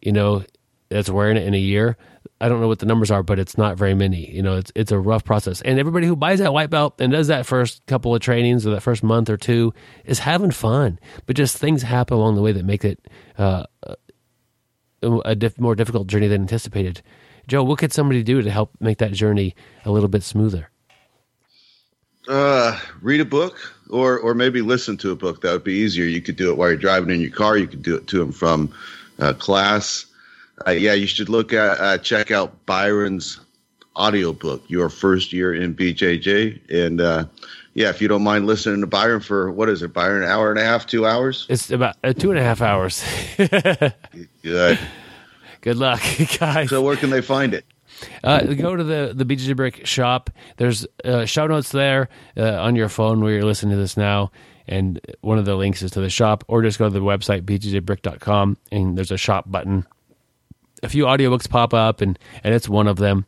you 0.02 0.12
know, 0.12 0.44
that's 0.90 1.10
wearing 1.10 1.38
it 1.38 1.46
in 1.46 1.54
a 1.54 1.60
year. 1.60 1.98
I 2.42 2.50
don't 2.50 2.60
know 2.60 2.68
what 2.68 2.80
the 2.80 2.86
numbers 2.86 3.12
are, 3.12 3.24
but 3.24 3.40
it's 3.40 3.58
not 3.58 3.78
very 3.78 3.94
many. 3.94 4.30
You 4.30 4.44
know, 4.44 4.58
it's 4.58 4.72
it's 4.76 4.92
a 4.92 5.00
rough 5.00 5.24
process. 5.24 5.62
And 5.62 5.80
everybody 5.80 6.06
who 6.06 6.16
buys 6.16 6.40
that 6.40 6.54
white 6.54 6.70
belt 6.70 7.00
and 7.00 7.12
does 7.12 7.28
that 7.28 7.46
first 7.46 7.86
couple 7.86 8.14
of 8.14 8.22
trainings 8.22 8.68
or 8.68 8.72
that 8.72 8.82
first 8.82 9.04
month 9.04 9.30
or 9.30 9.38
two 9.38 9.74
is 10.04 10.20
having 10.20 10.52
fun. 10.52 11.00
But 11.26 11.36
just 11.36 11.58
things 11.58 11.82
happen 11.82 12.18
along 12.18 12.36
the 12.36 12.42
way 12.42 12.52
that 12.52 12.66
make 12.66 12.84
it 12.84 13.00
uh, 13.38 13.66
a 15.02 15.36
diff- 15.36 15.60
more 15.60 15.76
difficult 15.76 16.08
journey 16.08 16.28
than 16.28 16.42
anticipated. 16.42 17.02
Joe, 17.48 17.64
what 17.64 17.78
could 17.78 17.94
somebody 17.94 18.24
do 18.24 18.42
to 18.42 18.50
help 18.50 18.72
make 18.80 18.98
that 18.98 19.14
journey 19.14 19.56
a 19.86 19.92
little 19.92 20.10
bit 20.10 20.24
smoother? 20.24 20.70
Uh, 22.28 22.80
read 23.02 23.22
a 23.22 23.26
book 23.26 23.76
or 23.90 24.18
or 24.20 24.34
maybe 24.34 24.62
listen 24.62 24.98
to 24.98 25.12
a 25.12 25.16
book. 25.16 25.42
That 25.42 25.52
would 25.52 25.64
be 25.64 25.74
easier. 25.76 26.06
You 26.06 26.22
could 26.22 26.36
do 26.36 26.50
it 26.50 26.58
while 26.58 26.70
you're 26.70 26.78
driving 26.78 27.12
in 27.12 27.22
your 27.22 27.32
car. 27.32 27.56
You 27.56 27.68
could 27.68 27.84
do 27.84 27.96
it 27.96 28.08
to 28.08 28.24
and 28.24 28.36
from 28.36 28.74
uh, 29.20 29.34
class. 29.34 30.05
Uh, 30.66 30.72
yeah, 30.72 30.94
you 30.94 31.08
should 31.08 31.30
look 31.30 31.54
at 31.54 31.80
uh, 31.80 31.98
check 31.98 32.32
out 32.32 32.66
Byron's 32.66 33.40
audiobook, 33.96 34.64
Your 34.68 34.90
First 34.90 35.34
Year 35.34 35.54
in 35.54 35.76
BJJ. 35.76 36.70
And 36.70 37.02
uh, 37.02 37.26
yeah, 37.74 37.90
if 37.90 38.02
you 38.02 38.08
don't 38.08 38.24
mind 38.24 38.46
listening 38.46 38.82
to 38.82 38.88
Byron 38.88 39.22
for 39.22 39.52
what 39.52 39.70
is 39.70 39.82
it, 39.82 39.94
Byron, 39.94 40.24
an 40.24 40.30
hour 40.30 40.50
and 40.50 40.60
a 40.60 40.64
half, 40.64 40.86
two 40.86 41.06
hours? 41.06 41.46
It's 41.50 41.70
about 41.72 41.98
uh, 42.04 42.14
two 42.14 42.32
and 42.32 42.40
a 42.40 42.44
half 42.44 42.62
hours. 42.62 43.04
Good. 43.38 44.80
Good 45.62 45.78
luck, 45.78 46.02
guys. 46.40 46.70
So 46.70 46.82
where 46.82 46.96
can 46.96 47.10
they 47.10 47.22
find 47.22 47.54
it? 47.54 47.66
Uh, 48.24 48.42
go 48.42 48.76
to 48.76 48.84
the 48.84 49.14
the 49.16 49.26
BJJ 49.26 49.56
Brick 49.56 49.86
shop. 49.86 50.30
There's 50.58 50.86
uh, 51.04 51.26
show 51.26 51.48
notes 51.48 51.72
there 51.72 52.10
uh, 52.38 52.62
on 52.62 52.76
your 52.76 52.90
phone 52.90 53.22
where 53.22 53.34
you're 53.34 53.46
listening 53.46 53.72
to 53.72 53.78
this 53.78 53.96
now, 53.96 54.32
and 54.68 55.00
one 55.22 55.38
of 55.38 55.46
the 55.46 55.56
links 55.56 55.82
is 55.82 55.92
to 55.92 56.02
the 56.02 56.10
shop, 56.10 56.44
or 56.48 56.62
just 56.62 56.78
go 56.78 56.86
to 56.86 56.94
the 56.94 57.00
website 57.00 57.44
bjjbrick.com 57.44 58.58
and 58.72 58.98
there's 58.98 59.12
a 59.12 59.18
shop 59.18 59.50
button. 59.50 59.86
A 60.84 60.90
few 60.90 61.06
audiobooks 61.06 61.50
pop 61.50 61.74
up, 61.74 62.02
and 62.02 62.18
and 62.44 62.54
it's 62.54 62.70
one 62.70 62.88
of 62.88 62.98
them, 62.98 63.26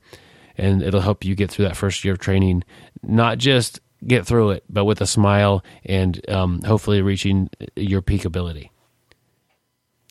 and 0.57 0.81
it'll 0.81 1.01
help 1.01 1.25
you 1.25 1.35
get 1.35 1.49
through 1.51 1.65
that 1.65 1.77
first 1.77 2.03
year 2.03 2.13
of 2.13 2.19
training. 2.19 2.63
Not 3.03 3.37
just 3.37 3.79
get 4.05 4.25
through 4.27 4.51
it, 4.51 4.63
but 4.69 4.85
with 4.85 5.01
a 5.01 5.07
smile 5.07 5.63
and 5.83 6.21
um, 6.29 6.61
hopefully 6.61 7.01
reaching 7.01 7.49
your 7.75 8.01
peak 8.01 8.25
ability 8.25 8.71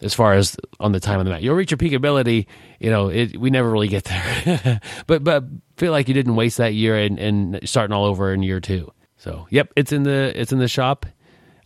as 0.03 0.13
far 0.13 0.35
as 0.35 0.57
on 0.79 0.93
the 0.93 1.01
time 1.01 1.19
of 1.19 1.25
the 1.25 1.31
mat. 1.31 1.43
You'll 1.43 1.55
reach 1.55 1.71
your 1.71 1.79
peak 1.79 1.93
ability. 1.93 2.49
You 2.81 2.91
know, 2.91 3.09
it, 3.09 3.39
we 3.39 3.51
never 3.51 3.71
really 3.71 3.89
get 3.89 4.05
there, 4.05 4.81
but 5.07 5.25
but 5.25 5.45
feel 5.77 5.93
like 5.93 6.09
you 6.09 6.15
didn't 6.15 6.37
waste 6.37 6.59
that 6.59 6.75
year 6.75 6.97
and, 6.97 7.19
and 7.19 7.61
starting 7.69 7.95
all 7.95 8.05
over 8.05 8.33
in 8.33 8.43
year 8.43 8.61
two. 8.61 8.93
So, 9.17 9.47
yep, 9.51 9.73
it's 9.77 9.93
in 9.93 10.03
the 10.03 10.39
it's 10.39 10.53
in 10.53 10.59
the 10.59 10.69
shop 10.69 11.07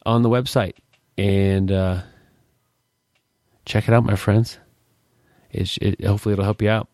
on 0.07 0.23
the 0.23 0.29
website, 0.29 0.75
and 1.19 1.71
uh, 1.71 2.03
check 3.65 3.89
it 3.89 3.95
out, 3.95 4.05
my 4.05 4.17
friends. 4.17 4.59
It, 5.53 5.77
it 5.79 6.05
hopefully 6.05 6.33
it'll 6.35 6.45
help 6.45 6.63
you 6.63 6.71
out. 6.71 6.89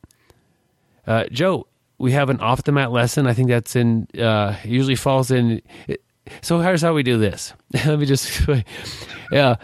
Uh, 1.07 1.25
Joe, 1.31 1.67
we 1.99 2.13
have 2.13 2.31
an 2.31 2.41
off 2.41 2.65
the 2.65 2.73
mat 2.73 2.93
lesson. 2.93 3.27
I 3.27 3.33
think 3.33 3.49
that's 3.49 3.77
in 3.77 4.09
uh, 4.19 4.57
usually 4.65 4.97
falls 4.97 5.31
in. 5.31 5.63
So 6.43 6.61
here's 6.61 6.83
how 6.83 6.93
we 6.93 7.03
do 7.03 7.19
this. 7.19 7.53
Let 7.87 7.99
me 7.99 8.07
just, 8.07 8.47
yeah. 9.33 9.57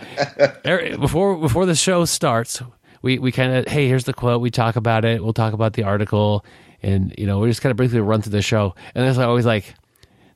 Er, 0.65 0.97
before 0.99 1.37
before 1.37 1.67
the 1.67 1.75
show 1.75 2.05
starts, 2.05 2.63
we 3.03 3.19
we 3.19 3.33
kind 3.33 3.53
of 3.53 3.67
hey 3.67 3.89
here's 3.89 4.05
the 4.05 4.15
quote. 4.15 4.41
We 4.41 4.51
talk 4.51 4.77
about 4.77 5.05
it. 5.05 5.23
We'll 5.23 5.33
talk 5.33 5.53
about 5.53 5.75
the 5.75 5.83
article, 5.83 6.45
and 6.83 7.15
you 7.19 7.27
know 7.27 7.41
we 7.41 7.49
just 7.49 7.61
kind 7.61 7.73
of 7.73 7.77
briefly 7.77 8.01
run 8.01 8.23
through 8.23 8.33
the 8.33 8.43
show. 8.43 8.75
And 8.95 9.07
then 9.07 9.23
I 9.23 9.27
always 9.27 9.47
like, 9.47 9.75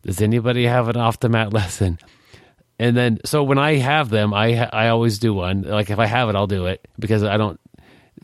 does 0.02 0.20
anybody 0.20 0.64
have 0.64 0.88
an 0.88 0.96
off 0.96 1.20
the 1.20 1.28
mat 1.28 1.52
lesson? 1.52 1.98
And 2.78 2.94
then 2.94 3.20
so 3.24 3.42
when 3.42 3.58
I 3.58 3.76
have 3.76 4.10
them, 4.10 4.34
I 4.34 4.68
I 4.70 4.88
always 4.88 5.18
do 5.18 5.32
one. 5.32 5.62
Like 5.62 5.90
if 5.90 5.98
I 5.98 6.06
have 6.06 6.28
it, 6.28 6.34
I'll 6.34 6.46
do 6.46 6.66
it 6.66 6.86
because 6.98 7.22
I 7.22 7.36
don't 7.36 7.58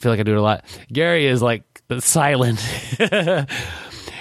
feel 0.00 0.12
like 0.12 0.20
I 0.20 0.22
do 0.24 0.32
it 0.32 0.38
a 0.38 0.42
lot. 0.42 0.64
Gary 0.92 1.26
is 1.26 1.42
like 1.42 1.62
silent. 2.00 2.60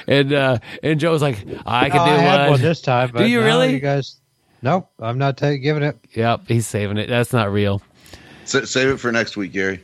and 0.07 0.33
uh, 0.33 0.57
and 0.83 0.99
Joe's 0.99 1.21
like, 1.21 1.37
I 1.65 1.89
can 1.89 1.97
No, 1.97 2.05
do 2.05 2.11
I 2.11 2.17
had 2.17 2.39
one. 2.41 2.49
one 2.51 2.61
this 2.61 2.81
time. 2.81 3.11
But 3.13 3.29
you 3.29 3.39
no, 3.39 3.45
really? 3.45 3.73
You 3.73 3.79
guys? 3.79 4.15
Nope, 4.61 4.89
I'm 4.99 5.17
not 5.17 5.37
ta- 5.37 5.55
giving 5.55 5.83
it. 5.83 5.97
Yep, 6.13 6.41
he's 6.47 6.67
saving 6.67 6.97
it. 6.97 7.07
That's 7.09 7.33
not 7.33 7.51
real. 7.51 7.81
Sa- 8.45 8.65
save 8.65 8.89
it 8.89 8.97
for 8.97 9.11
next 9.11 9.35
week, 9.37 9.53
Gary. 9.53 9.81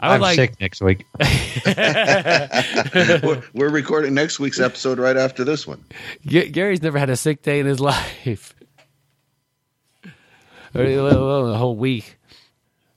I 0.00 0.08
would 0.08 0.14
I'm 0.14 0.20
like. 0.22 0.36
sick 0.36 0.58
next 0.60 0.80
week. 0.80 1.04
we're, 3.22 3.42
we're 3.52 3.68
recording 3.68 4.14
next 4.14 4.40
week's 4.40 4.58
episode 4.60 4.98
right 4.98 5.16
after 5.16 5.44
this 5.44 5.66
one. 5.66 5.84
G- 6.24 6.48
Gary's 6.48 6.82
never 6.82 6.98
had 6.98 7.10
a 7.10 7.16
sick 7.16 7.42
day 7.42 7.60
in 7.60 7.66
his 7.66 7.78
life. 7.80 8.54
Or, 10.74 10.82
a 10.84 11.54
whole 11.56 11.76
week. 11.76 12.16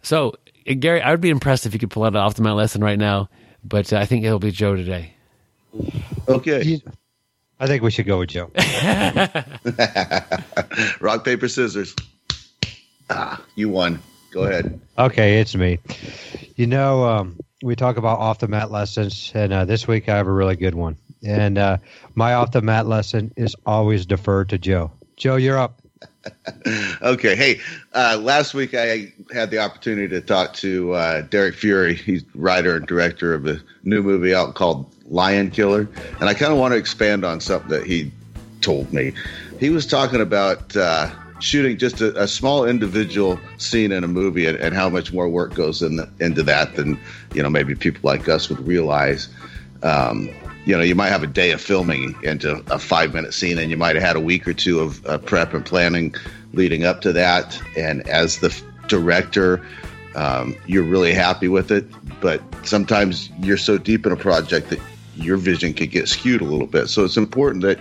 So, 0.01 0.35
Gary, 0.65 1.01
I 1.01 1.11
would 1.11 1.21
be 1.21 1.29
impressed 1.29 1.65
if 1.65 1.73
you 1.73 1.79
could 1.79 1.91
pull 1.91 2.03
out 2.03 2.13
an 2.13 2.17
off 2.17 2.35
the 2.35 2.41
mat 2.41 2.55
lesson 2.55 2.83
right 2.83 2.97
now, 2.97 3.29
but 3.63 3.93
uh, 3.93 3.97
I 3.97 4.05
think 4.05 4.25
it'll 4.25 4.39
be 4.39 4.51
Joe 4.51 4.75
today. 4.75 5.13
Okay. 6.27 6.81
I 7.59 7.67
think 7.67 7.83
we 7.83 7.91
should 7.91 8.07
go 8.07 8.19
with 8.19 8.29
Joe. 8.29 8.51
Rock, 10.99 11.23
paper, 11.23 11.47
scissors. 11.47 11.95
Ah, 13.09 13.41
you 13.55 13.69
won. 13.69 13.99
Go 14.31 14.43
ahead. 14.43 14.79
Okay, 14.97 15.39
it's 15.39 15.55
me. 15.55 15.79
You 16.55 16.67
know, 16.67 17.05
um, 17.05 17.39
we 17.63 17.75
talk 17.75 17.97
about 17.97 18.19
off 18.19 18.39
the 18.39 18.47
mat 18.47 18.71
lessons, 18.71 19.31
and 19.33 19.53
uh, 19.53 19.65
this 19.65 19.87
week 19.87 20.09
I 20.09 20.17
have 20.17 20.27
a 20.27 20.31
really 20.31 20.55
good 20.55 20.75
one. 20.75 20.97
And 21.23 21.57
uh, 21.57 21.77
my 22.13 22.33
off 22.33 22.51
the 22.51 22.61
mat 22.61 22.87
lesson 22.87 23.33
is 23.35 23.55
always 23.65 24.05
deferred 24.05 24.49
to 24.49 24.57
Joe. 24.57 24.91
Joe, 25.15 25.37
you're 25.37 25.57
up. 25.57 25.81
Okay. 27.01 27.35
Hey, 27.35 27.61
uh, 27.93 28.17
last 28.19 28.53
week 28.53 28.73
I 28.73 29.13
had 29.31 29.51
the 29.51 29.59
opportunity 29.59 30.07
to 30.07 30.21
talk 30.21 30.53
to 30.55 30.93
uh, 30.93 31.21
Derek 31.21 31.55
Fury. 31.55 31.95
He's 31.95 32.23
writer 32.33 32.75
and 32.77 32.87
director 32.87 33.33
of 33.33 33.45
a 33.45 33.61
new 33.83 34.01
movie 34.01 34.33
out 34.33 34.55
called 34.55 34.89
Lion 35.05 35.51
Killer. 35.51 35.87
And 36.19 36.27
I 36.27 36.33
kind 36.33 36.51
of 36.51 36.57
want 36.57 36.73
to 36.73 36.77
expand 36.77 37.23
on 37.23 37.39
something 37.39 37.69
that 37.69 37.85
he 37.85 38.11
told 38.61 38.91
me. 38.91 39.13
He 39.59 39.69
was 39.69 39.85
talking 39.85 40.21
about 40.21 40.75
uh, 40.75 41.11
shooting 41.39 41.77
just 41.77 42.01
a, 42.01 42.19
a 42.21 42.27
small 42.27 42.65
individual 42.65 43.39
scene 43.57 43.91
in 43.91 44.03
a 44.03 44.07
movie 44.07 44.47
and, 44.47 44.57
and 44.57 44.73
how 44.73 44.89
much 44.89 45.13
more 45.13 45.29
work 45.29 45.53
goes 45.53 45.81
in 45.81 45.97
the, 45.97 46.09
into 46.19 46.41
that 46.43 46.75
than, 46.75 46.99
you 47.33 47.43
know, 47.43 47.49
maybe 47.49 47.75
people 47.75 48.01
like 48.03 48.27
us 48.27 48.49
would 48.49 48.65
realize. 48.65 49.29
Um, 49.83 50.29
you 50.65 50.75
know, 50.75 50.81
you 50.81 50.95
might 50.95 51.09
have 51.09 51.23
a 51.23 51.27
day 51.27 51.51
of 51.51 51.61
filming 51.61 52.15
into 52.23 52.63
a 52.71 52.79
five 52.79 53.13
minute 53.13 53.33
scene, 53.33 53.57
and 53.59 53.69
you 53.69 53.77
might 53.77 53.95
have 53.95 54.03
had 54.03 54.15
a 54.15 54.19
week 54.19 54.47
or 54.47 54.53
two 54.53 54.79
of 54.79 55.05
uh, 55.05 55.17
prep 55.19 55.53
and 55.53 55.65
planning 55.65 56.13
leading 56.53 56.85
up 56.85 57.01
to 57.01 57.13
that. 57.13 57.61
And 57.77 58.07
as 58.09 58.39
the 58.39 58.55
director, 58.87 59.65
um, 60.15 60.55
you're 60.65 60.83
really 60.83 61.13
happy 61.13 61.47
with 61.47 61.71
it, 61.71 61.85
but 62.19 62.41
sometimes 62.65 63.29
you're 63.39 63.57
so 63.57 63.77
deep 63.77 64.05
in 64.05 64.11
a 64.11 64.15
project 64.15 64.69
that 64.69 64.79
your 65.15 65.37
vision 65.37 65.73
can 65.73 65.87
get 65.87 66.07
skewed 66.07 66.41
a 66.41 66.45
little 66.45 66.67
bit. 66.67 66.87
So 66.87 67.03
it's 67.03 67.17
important 67.17 67.63
that 67.63 67.79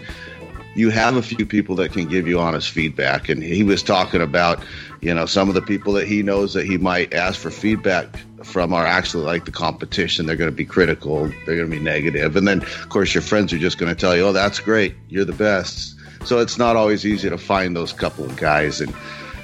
you 0.76 0.90
have 0.90 1.16
a 1.16 1.22
few 1.22 1.46
people 1.46 1.76
that 1.76 1.92
can 1.92 2.08
give 2.08 2.26
you 2.26 2.38
honest 2.38 2.70
feedback. 2.70 3.28
And 3.28 3.42
he 3.42 3.62
was 3.62 3.82
talking 3.82 4.20
about, 4.20 4.62
you 5.00 5.14
know, 5.14 5.26
some 5.26 5.48
of 5.48 5.54
the 5.54 5.62
people 5.62 5.92
that 5.94 6.06
he 6.06 6.22
knows 6.22 6.52
that 6.54 6.66
he 6.66 6.76
might 6.76 7.14
ask 7.14 7.40
for 7.40 7.50
feedback 7.50 8.08
from 8.44 8.72
are 8.72 8.86
actually 8.86 9.24
like 9.24 9.44
the 9.44 9.50
competition. 9.50 10.26
They're 10.26 10.36
going 10.36 10.50
to 10.50 10.56
be 10.56 10.64
critical, 10.64 11.26
they're 11.46 11.56
going 11.56 11.70
to 11.70 11.76
be 11.76 11.82
negative. 11.82 12.36
And 12.36 12.46
then, 12.46 12.62
of 12.62 12.88
course, 12.88 13.14
your 13.14 13.22
friends 13.22 13.52
are 13.52 13.58
just 13.58 13.78
going 13.78 13.94
to 13.94 14.00
tell 14.00 14.16
you, 14.16 14.22
oh, 14.26 14.32
that's 14.32 14.60
great, 14.60 14.94
you're 15.08 15.24
the 15.24 15.32
best. 15.32 15.96
So 16.24 16.38
it's 16.38 16.58
not 16.58 16.76
always 16.76 17.04
easy 17.04 17.28
to 17.28 17.38
find 17.38 17.76
those 17.76 17.92
couple 17.92 18.24
of 18.24 18.36
guys. 18.36 18.80
And, 18.80 18.94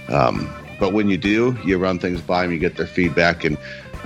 um, 0.09 0.53
but 0.79 0.93
when 0.93 1.11
you 1.11 1.19
do, 1.19 1.57
you 1.65 1.77
run 1.79 1.99
things 1.99 2.21
by 2.21 2.43
them, 2.43 2.53
you 2.53 2.59
get 2.59 2.77
their 2.77 2.87
feedback. 2.87 3.45
And, 3.45 3.59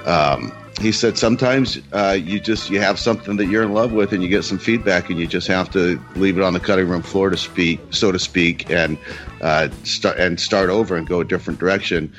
um, 0.07 0.53
he 0.81 0.91
said 0.91 1.17
sometimes 1.17 1.81
uh, 1.93 2.17
you 2.21 2.41
just 2.41 2.69
you 2.69 2.81
have 2.81 2.99
something 2.99 3.37
that 3.37 3.47
you're 3.47 3.63
in 3.63 3.73
love 3.73 3.93
with 3.93 4.13
and 4.13 4.23
you 4.23 4.29
get 4.29 4.43
some 4.43 4.59
feedback 4.59 5.09
and 5.09 5.19
you 5.19 5.27
just 5.27 5.47
have 5.47 5.71
to 5.71 6.01
leave 6.17 6.37
it 6.37 6.43
on 6.43 6.53
the 6.53 6.61
cutting 6.61 6.89
room 6.89 7.03
floor 7.03 7.31
to 7.31 7.37
speak 7.37 7.81
so 7.91 8.11
to 8.11 8.19
speak 8.19 8.69
and 8.71 8.99
uh, 9.41 9.69
start 9.85 10.19
and 10.19 10.41
start 10.41 10.71
over 10.71 10.97
and 10.97 11.07
go 11.07 11.21
a 11.21 11.25
different 11.25 11.61
direction 11.61 12.13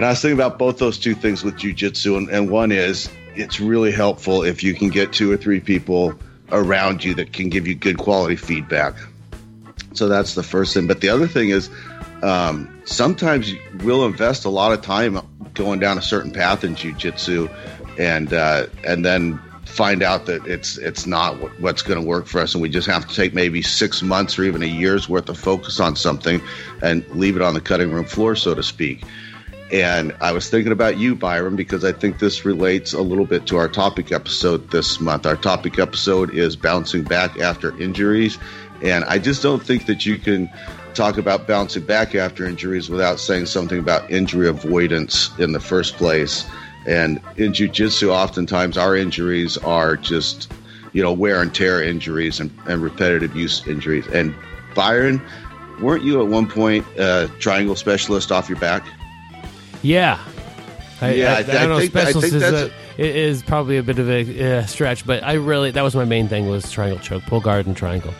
and 0.00 0.06
i 0.06 0.08
was 0.08 0.22
thinking 0.22 0.38
about 0.38 0.58
both 0.58 0.78
those 0.78 0.96
two 0.96 1.14
things 1.14 1.44
with 1.44 1.54
jujitsu 1.56 2.16
and, 2.16 2.30
and 2.30 2.48
one 2.48 2.72
is 2.72 3.10
it's 3.34 3.60
really 3.60 3.92
helpful 3.92 4.42
if 4.42 4.62
you 4.62 4.72
can 4.72 4.88
get 4.88 5.12
two 5.12 5.30
or 5.30 5.36
three 5.36 5.60
people 5.60 6.18
around 6.52 7.04
you 7.04 7.14
that 7.14 7.32
can 7.32 7.48
give 7.48 7.66
you 7.66 7.74
good 7.74 7.98
quality 7.98 8.36
feedback. 8.36 8.94
So 9.92 10.08
that's 10.08 10.34
the 10.34 10.42
first 10.42 10.74
thing. 10.74 10.86
But 10.86 11.00
the 11.00 11.08
other 11.08 11.26
thing 11.26 11.50
is 11.50 11.70
um, 12.22 12.82
sometimes 12.84 13.52
we'll 13.82 14.04
invest 14.04 14.44
a 14.44 14.50
lot 14.50 14.72
of 14.72 14.82
time 14.82 15.20
going 15.54 15.80
down 15.80 15.98
a 15.98 16.02
certain 16.02 16.30
path 16.30 16.64
in 16.64 16.74
jujitsu, 16.74 17.50
and 17.98 18.32
uh, 18.32 18.66
and 18.84 19.04
then 19.04 19.38
find 19.64 20.02
out 20.02 20.26
that 20.26 20.46
it's 20.46 20.76
it's 20.78 21.06
not 21.06 21.34
what's 21.60 21.82
going 21.82 22.00
to 22.00 22.06
work 22.06 22.26
for 22.26 22.40
us, 22.40 22.54
and 22.54 22.62
we 22.62 22.68
just 22.68 22.86
have 22.86 23.06
to 23.08 23.14
take 23.14 23.34
maybe 23.34 23.62
six 23.62 24.02
months 24.02 24.38
or 24.38 24.44
even 24.44 24.62
a 24.62 24.66
year's 24.66 25.08
worth 25.08 25.28
of 25.28 25.38
focus 25.38 25.80
on 25.80 25.96
something 25.96 26.40
and 26.82 27.06
leave 27.10 27.36
it 27.36 27.42
on 27.42 27.54
the 27.54 27.60
cutting 27.60 27.90
room 27.90 28.04
floor, 28.04 28.36
so 28.36 28.54
to 28.54 28.62
speak. 28.62 29.02
And 29.72 30.16
I 30.20 30.32
was 30.32 30.50
thinking 30.50 30.72
about 30.72 30.98
you, 30.98 31.14
Byron, 31.14 31.54
because 31.54 31.84
I 31.84 31.92
think 31.92 32.18
this 32.18 32.44
relates 32.44 32.92
a 32.92 33.00
little 33.00 33.24
bit 33.24 33.46
to 33.46 33.56
our 33.56 33.68
topic 33.68 34.10
episode 34.10 34.70
this 34.70 35.00
month. 35.00 35.26
Our 35.26 35.36
topic 35.36 35.78
episode 35.78 36.34
is 36.34 36.56
bouncing 36.56 37.04
back 37.04 37.38
after 37.38 37.78
injuries. 37.80 38.36
And 38.82 39.04
I 39.04 39.18
just 39.18 39.42
don't 39.42 39.62
think 39.62 39.86
that 39.86 40.04
you 40.04 40.18
can 40.18 40.50
talk 40.94 41.18
about 41.18 41.46
bouncing 41.46 41.84
back 41.84 42.16
after 42.16 42.44
injuries 42.44 42.90
without 42.90 43.20
saying 43.20 43.46
something 43.46 43.78
about 43.78 44.10
injury 44.10 44.48
avoidance 44.48 45.30
in 45.38 45.52
the 45.52 45.60
first 45.60 45.94
place. 45.94 46.44
And 46.86 47.20
in 47.36 47.54
jiu-jitsu, 47.54 48.10
oftentimes 48.10 48.76
our 48.76 48.96
injuries 48.96 49.56
are 49.58 49.96
just, 49.96 50.52
you 50.92 51.02
know, 51.02 51.12
wear 51.12 51.40
and 51.40 51.54
tear 51.54 51.80
injuries 51.80 52.40
and, 52.40 52.50
and 52.66 52.82
repetitive 52.82 53.36
use 53.36 53.64
injuries. 53.68 54.06
And 54.08 54.34
Byron, 54.74 55.22
weren't 55.80 56.02
you 56.02 56.20
at 56.22 56.26
one 56.26 56.48
point 56.48 56.84
a 56.98 57.30
triangle 57.38 57.76
specialist 57.76 58.32
off 58.32 58.48
your 58.48 58.58
back? 58.58 58.84
Yeah. 59.82 60.18
I, 61.00 61.12
Yeah, 61.14 61.32
I, 61.32 61.36
I 61.36 61.38
I, 61.38 61.42
don't 61.42 61.68
know. 61.70 61.78
think- 61.80 61.92
think 61.92 62.16
is, 62.24 62.34
a, 62.42 62.66
it 62.98 63.16
is 63.16 63.42
probably 63.42 63.78
a 63.78 63.82
bit 63.82 63.98
of 63.98 64.08
a 64.10 64.58
uh, 64.58 64.66
stretch, 64.66 65.06
but 65.06 65.24
I 65.24 65.34
really 65.34 65.70
that 65.70 65.82
was 65.82 65.94
my 65.94 66.04
main 66.04 66.28
thing 66.28 66.48
was 66.48 66.70
triangle 66.70 66.98
choke, 67.00 67.22
pull 67.24 67.40
guard, 67.40 67.66
and 67.66 67.76
triangle. 67.76 68.12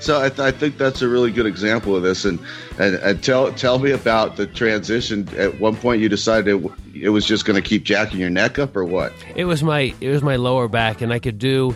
So 0.00 0.20
I, 0.20 0.28
th- 0.28 0.40
I 0.40 0.50
think 0.50 0.76
that's 0.76 1.00
a 1.02 1.08
really 1.08 1.30
good 1.30 1.46
example 1.46 1.96
of 1.96 2.02
this. 2.02 2.24
And, 2.26 2.38
and, 2.78 2.96
and 2.96 3.24
tell 3.24 3.50
tell 3.54 3.78
me 3.78 3.90
about 3.92 4.36
the 4.36 4.46
transition. 4.46 5.26
At 5.38 5.58
one 5.60 5.74
point, 5.76 6.02
you 6.02 6.08
decided 6.08 6.46
it, 6.48 6.62
w- 6.62 6.74
it 6.94 7.08
was 7.08 7.24
just 7.24 7.44
going 7.46 7.60
to 7.60 7.66
keep 7.66 7.84
jacking 7.84 8.20
your 8.20 8.28
neck 8.30 8.58
up, 8.58 8.76
or 8.76 8.84
what? 8.84 9.12
It 9.34 9.46
was 9.46 9.62
my 9.62 9.94
it 10.00 10.10
was 10.10 10.22
my 10.22 10.36
lower 10.36 10.68
back, 10.68 11.00
and 11.00 11.12
I 11.12 11.18
could 11.18 11.38
do. 11.38 11.74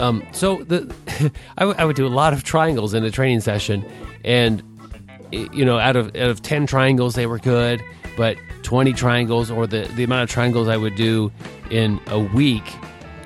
Um, 0.00 0.26
so 0.32 0.64
the 0.64 0.92
I, 1.58 1.60
w- 1.60 1.76
I 1.78 1.84
would 1.84 1.96
do 1.96 2.06
a 2.06 2.08
lot 2.08 2.32
of 2.32 2.42
triangles 2.44 2.94
in 2.94 3.04
a 3.04 3.10
training 3.10 3.40
session, 3.42 3.84
and 4.24 4.60
you 5.52 5.64
know, 5.64 5.78
out 5.78 5.96
of 5.96 6.08
out 6.08 6.30
of 6.30 6.42
ten 6.42 6.66
triangles, 6.66 7.14
they 7.14 7.26
were 7.26 7.38
good, 7.38 7.82
but 8.16 8.36
twenty 8.62 8.92
triangles 8.92 9.50
or 9.50 9.66
the 9.66 9.82
the 9.94 10.04
amount 10.04 10.24
of 10.24 10.30
triangles 10.30 10.68
I 10.68 10.76
would 10.76 10.96
do 10.96 11.30
in 11.70 12.00
a 12.08 12.18
week, 12.18 12.64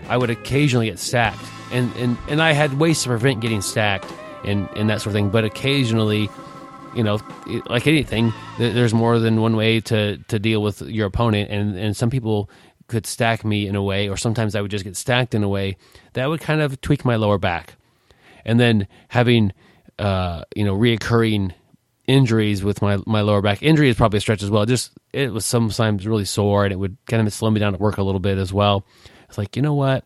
I 0.08 0.16
would 0.16 0.30
occasionally 0.30 0.86
get 0.86 0.98
stacked, 0.98 1.44
and 1.72 1.94
and 1.96 2.16
and 2.28 2.42
I 2.42 2.52
had 2.52 2.78
ways 2.78 3.02
to 3.02 3.08
prevent 3.08 3.40
getting 3.40 3.62
stacked 3.62 4.12
and 4.44 4.68
and 4.76 4.88
that 4.90 5.00
sort 5.00 5.08
of 5.08 5.12
thing, 5.14 5.30
but 5.30 5.44
occasionally. 5.44 6.28
You 6.96 7.04
know, 7.04 7.20
like 7.66 7.86
anything, 7.86 8.32
there's 8.58 8.94
more 8.94 9.18
than 9.18 9.42
one 9.42 9.56
way 9.56 9.78
to, 9.82 10.16
to 10.16 10.38
deal 10.38 10.62
with 10.62 10.80
your 10.80 11.06
opponent, 11.06 11.50
and, 11.50 11.76
and 11.76 11.94
some 11.94 12.08
people 12.08 12.48
could 12.88 13.06
stack 13.06 13.44
me 13.44 13.68
in 13.68 13.76
a 13.76 13.82
way, 13.82 14.08
or 14.08 14.16
sometimes 14.16 14.56
I 14.56 14.62
would 14.62 14.70
just 14.70 14.84
get 14.84 14.96
stacked 14.96 15.34
in 15.34 15.44
a 15.44 15.48
way 15.48 15.76
that 16.14 16.26
would 16.26 16.40
kind 16.40 16.62
of 16.62 16.80
tweak 16.80 17.04
my 17.04 17.16
lower 17.16 17.38
back. 17.38 17.76
And 18.44 18.58
then 18.58 18.88
having, 19.08 19.52
uh, 19.98 20.44
you 20.56 20.64
know, 20.64 20.74
reoccurring 20.74 21.52
injuries 22.08 22.64
with 22.64 22.82
my, 22.82 22.98
my 23.06 23.20
lower 23.20 23.42
back 23.42 23.62
injury 23.62 23.88
is 23.90 23.96
probably 23.96 24.16
a 24.16 24.20
stretch 24.20 24.42
as 24.42 24.50
well. 24.50 24.66
Just 24.66 24.90
it 25.12 25.32
was 25.32 25.46
sometimes 25.46 26.06
really 26.06 26.24
sore, 26.24 26.64
and 26.64 26.72
it 26.72 26.76
would 26.76 26.96
kind 27.06 27.24
of 27.24 27.32
slow 27.32 27.50
me 27.50 27.60
down 27.60 27.74
at 27.74 27.80
work 27.80 27.98
a 27.98 28.02
little 28.02 28.18
bit 28.18 28.38
as 28.38 28.52
well. 28.52 28.84
It's 29.28 29.38
like 29.38 29.54
you 29.54 29.62
know 29.62 29.74
what, 29.74 30.04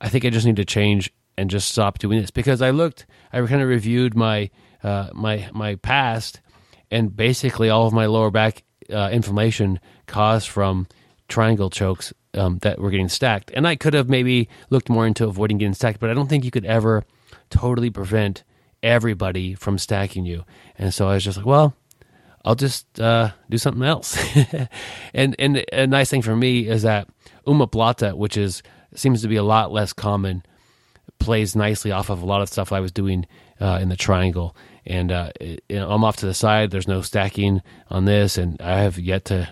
I 0.00 0.10
think 0.10 0.26
I 0.26 0.30
just 0.30 0.44
need 0.44 0.56
to 0.56 0.64
change 0.64 1.10
and 1.38 1.48
just 1.48 1.70
stop 1.70 1.98
doing 1.98 2.20
this 2.20 2.32
because 2.32 2.60
I 2.60 2.70
looked, 2.70 3.06
I 3.32 3.40
kind 3.46 3.62
of 3.62 3.68
reviewed 3.68 4.14
my 4.14 4.50
uh, 4.82 5.08
my 5.14 5.48
my 5.54 5.76
past, 5.76 6.40
and 6.90 7.16
basically 7.16 7.70
all 7.70 7.86
of 7.86 7.94
my 7.94 8.06
lower 8.06 8.30
back 8.30 8.64
uh, 8.92 9.08
inflammation 9.12 9.80
caused 10.06 10.48
from 10.48 10.88
triangle 11.28 11.70
chokes 11.70 12.12
um, 12.34 12.58
that 12.58 12.80
were 12.80 12.90
getting 12.90 13.08
stacked. 13.08 13.50
And 13.54 13.66
I 13.66 13.76
could 13.76 13.94
have 13.94 14.08
maybe 14.08 14.48
looked 14.70 14.88
more 14.88 15.06
into 15.06 15.26
avoiding 15.26 15.58
getting 15.58 15.74
stacked, 15.74 16.00
but 16.00 16.10
I 16.10 16.14
don't 16.14 16.28
think 16.28 16.44
you 16.44 16.50
could 16.50 16.64
ever 16.64 17.04
totally 17.50 17.90
prevent 17.90 18.42
everybody 18.82 19.54
from 19.54 19.78
stacking 19.78 20.24
you. 20.24 20.44
And 20.76 20.92
so 20.92 21.08
I 21.08 21.14
was 21.14 21.24
just 21.24 21.36
like, 21.36 21.46
well, 21.46 21.74
I'll 22.44 22.54
just 22.54 23.00
uh, 23.00 23.30
do 23.50 23.58
something 23.58 23.82
else. 23.82 24.18
and 25.14 25.36
and 25.38 25.64
a 25.72 25.86
nice 25.86 26.10
thing 26.10 26.22
for 26.22 26.36
me 26.36 26.66
is 26.68 26.82
that 26.82 27.08
omoplata, 27.46 28.16
which 28.16 28.36
is 28.36 28.62
seems 28.94 29.22
to 29.22 29.28
be 29.28 29.36
a 29.36 29.42
lot 29.42 29.72
less 29.72 29.92
common, 29.92 30.42
plays 31.18 31.54
nicely 31.56 31.92
off 31.92 32.10
of 32.10 32.22
a 32.22 32.26
lot 32.26 32.42
of 32.42 32.48
stuff 32.48 32.72
I 32.72 32.80
was 32.80 32.92
doing 32.92 33.26
uh, 33.60 33.78
in 33.82 33.88
the 33.88 33.96
triangle. 33.96 34.56
And 34.86 35.12
uh, 35.12 35.32
it, 35.40 35.64
you 35.68 35.76
know, 35.76 35.90
I'm 35.90 36.04
off 36.04 36.16
to 36.18 36.26
the 36.26 36.34
side. 36.34 36.70
There's 36.70 36.88
no 36.88 37.02
stacking 37.02 37.60
on 37.90 38.06
this, 38.06 38.38
and 38.38 38.60
I 38.62 38.80
have 38.80 38.98
yet 38.98 39.26
to 39.26 39.48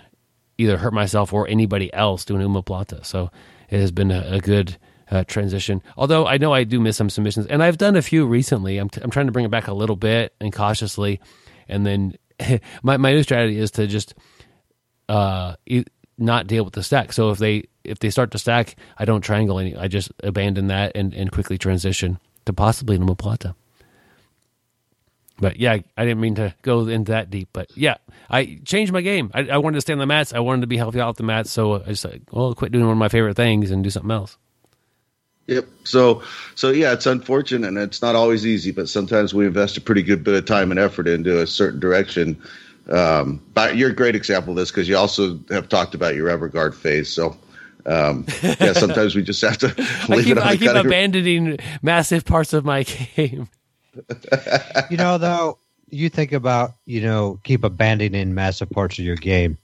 either 0.58 0.78
hurt 0.78 0.94
myself 0.94 1.32
or 1.32 1.46
anybody 1.48 1.92
else 1.92 2.24
doing 2.24 2.46
omoplata. 2.46 3.04
So 3.04 3.30
it 3.68 3.78
has 3.80 3.92
been 3.92 4.10
a, 4.10 4.36
a 4.36 4.40
good 4.40 4.78
uh, 5.10 5.24
transition. 5.24 5.82
Although 5.96 6.26
I 6.26 6.38
know 6.38 6.52
I 6.52 6.64
do 6.64 6.80
miss 6.80 6.96
some 6.96 7.10
submissions, 7.10 7.46
and 7.46 7.62
I've 7.62 7.78
done 7.78 7.96
a 7.96 8.02
few 8.02 8.26
recently. 8.26 8.78
I'm, 8.78 8.88
t- 8.88 9.00
I'm 9.02 9.10
trying 9.10 9.26
to 9.26 9.32
bring 9.32 9.44
it 9.44 9.50
back 9.50 9.68
a 9.68 9.74
little 9.74 9.96
bit 9.96 10.34
and 10.40 10.52
cautiously, 10.52 11.20
and 11.68 11.86
then 11.86 12.16
my 12.82 12.96
my 12.96 13.12
new 13.12 13.22
strategy 13.22 13.58
is 13.58 13.70
to 13.72 13.86
just 13.86 14.14
uh 15.08 15.54
not 16.18 16.46
deal 16.46 16.64
with 16.64 16.74
the 16.74 16.82
stack. 16.82 17.12
So 17.12 17.30
if 17.30 17.38
they 17.38 17.64
if 17.84 17.98
they 17.98 18.10
start 18.10 18.30
to 18.32 18.38
stack, 18.38 18.76
I 18.98 19.04
don't 19.04 19.20
triangle 19.20 19.58
any. 19.58 19.76
I 19.76 19.88
just 19.88 20.12
abandon 20.22 20.68
that 20.68 20.92
and, 20.94 21.14
and 21.14 21.30
quickly 21.30 21.58
transition 21.58 22.18
to 22.46 22.52
possibly 22.52 22.96
an 22.96 23.06
omoplata. 23.06 23.54
But 25.38 25.58
yeah, 25.58 25.78
I 25.96 26.04
didn't 26.04 26.20
mean 26.20 26.36
to 26.36 26.54
go 26.62 26.86
into 26.86 27.12
that 27.12 27.28
deep. 27.28 27.50
But 27.52 27.76
yeah, 27.76 27.96
I 28.30 28.60
changed 28.64 28.92
my 28.92 29.02
game. 29.02 29.30
I, 29.34 29.48
I 29.48 29.58
wanted 29.58 29.76
to 29.76 29.80
stay 29.82 29.92
on 29.92 29.98
the 29.98 30.06
mats. 30.06 30.32
I 30.32 30.38
wanted 30.40 30.62
to 30.62 30.66
be 30.66 30.78
healthy 30.78 31.00
off 31.00 31.16
the 31.16 31.24
mats. 31.24 31.50
So 31.50 31.74
I 31.74 31.88
just 31.88 32.04
like, 32.04 32.22
well, 32.32 32.54
quit 32.54 32.72
doing 32.72 32.84
one 32.84 32.92
of 32.92 32.98
my 32.98 33.08
favorite 33.08 33.36
things 33.36 33.70
and 33.70 33.84
do 33.84 33.90
something 33.90 34.10
else. 34.10 34.38
Yep. 35.46 35.66
So, 35.84 36.22
so 36.56 36.70
yeah, 36.70 36.92
it's 36.92 37.06
unfortunate 37.06 37.68
and 37.68 37.78
it's 37.78 38.02
not 38.02 38.16
always 38.16 38.44
easy, 38.46 38.72
but 38.72 38.88
sometimes 38.88 39.32
we 39.32 39.46
invest 39.46 39.76
a 39.76 39.80
pretty 39.80 40.02
good 40.02 40.24
bit 40.24 40.34
of 40.34 40.44
time 40.44 40.70
and 40.70 40.80
effort 40.80 41.06
into 41.06 41.40
a 41.40 41.46
certain 41.46 41.78
direction. 41.78 42.40
Um, 42.90 43.42
but 43.54 43.76
you're 43.76 43.90
a 43.90 43.94
great 43.94 44.16
example 44.16 44.50
of 44.50 44.56
this 44.56 44.70
because 44.70 44.88
you 44.88 44.96
also 44.96 45.38
have 45.50 45.68
talked 45.68 45.94
about 45.94 46.14
your 46.14 46.26
rubber 46.26 46.48
guard 46.48 46.74
phase. 46.74 47.08
So, 47.12 47.36
um, 47.84 48.26
yeah, 48.42 48.72
sometimes 48.72 49.14
we 49.14 49.22
just 49.22 49.40
have 49.42 49.58
to 49.58 49.74
I 50.08 50.14
leave 50.16 50.24
keep, 50.24 50.36
it 50.36 50.38
on 50.38 50.48
I 50.48 50.52
the 50.52 50.58
keep 50.58 50.68
cutting- 50.68 50.86
abandoning 50.86 51.58
massive 51.82 52.24
parts 52.24 52.52
of 52.52 52.64
my 52.64 52.82
game. 53.16 53.48
you 54.90 54.96
know, 54.96 55.18
though, 55.18 55.58
you 55.88 56.08
think 56.08 56.32
about, 56.32 56.74
you 56.84 57.00
know, 57.00 57.38
keep 57.44 57.62
abandoning 57.62 58.34
massive 58.34 58.68
parts 58.70 58.98
of 58.98 59.04
your 59.04 59.16
game. 59.16 59.58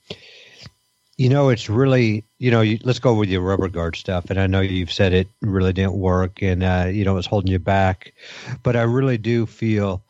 You 1.18 1.28
know, 1.28 1.50
it's 1.50 1.68
really, 1.68 2.24
you 2.42 2.50
know, 2.50 2.61
you, 2.61 2.76
let's 2.82 2.99
go 2.99 3.14
with 3.14 3.28
your 3.28 3.40
rubber 3.40 3.68
guard 3.68 3.94
stuff. 3.94 4.28
And 4.28 4.40
I 4.40 4.49
know 4.49 4.61
you've 4.61 4.90
said 4.90 5.12
it 5.12 5.28
really 5.42 5.72
didn't 5.72 5.92
work 5.92 6.42
and, 6.42 6.64
uh, 6.64 6.88
you 6.92 7.04
know, 7.04 7.16
it's 7.16 7.26
holding 7.28 7.52
you 7.52 7.61
back. 7.61 8.14
But 8.64 8.75
I 8.75 8.82
really 8.82 9.16
do 9.16 9.46
feel 9.46 10.02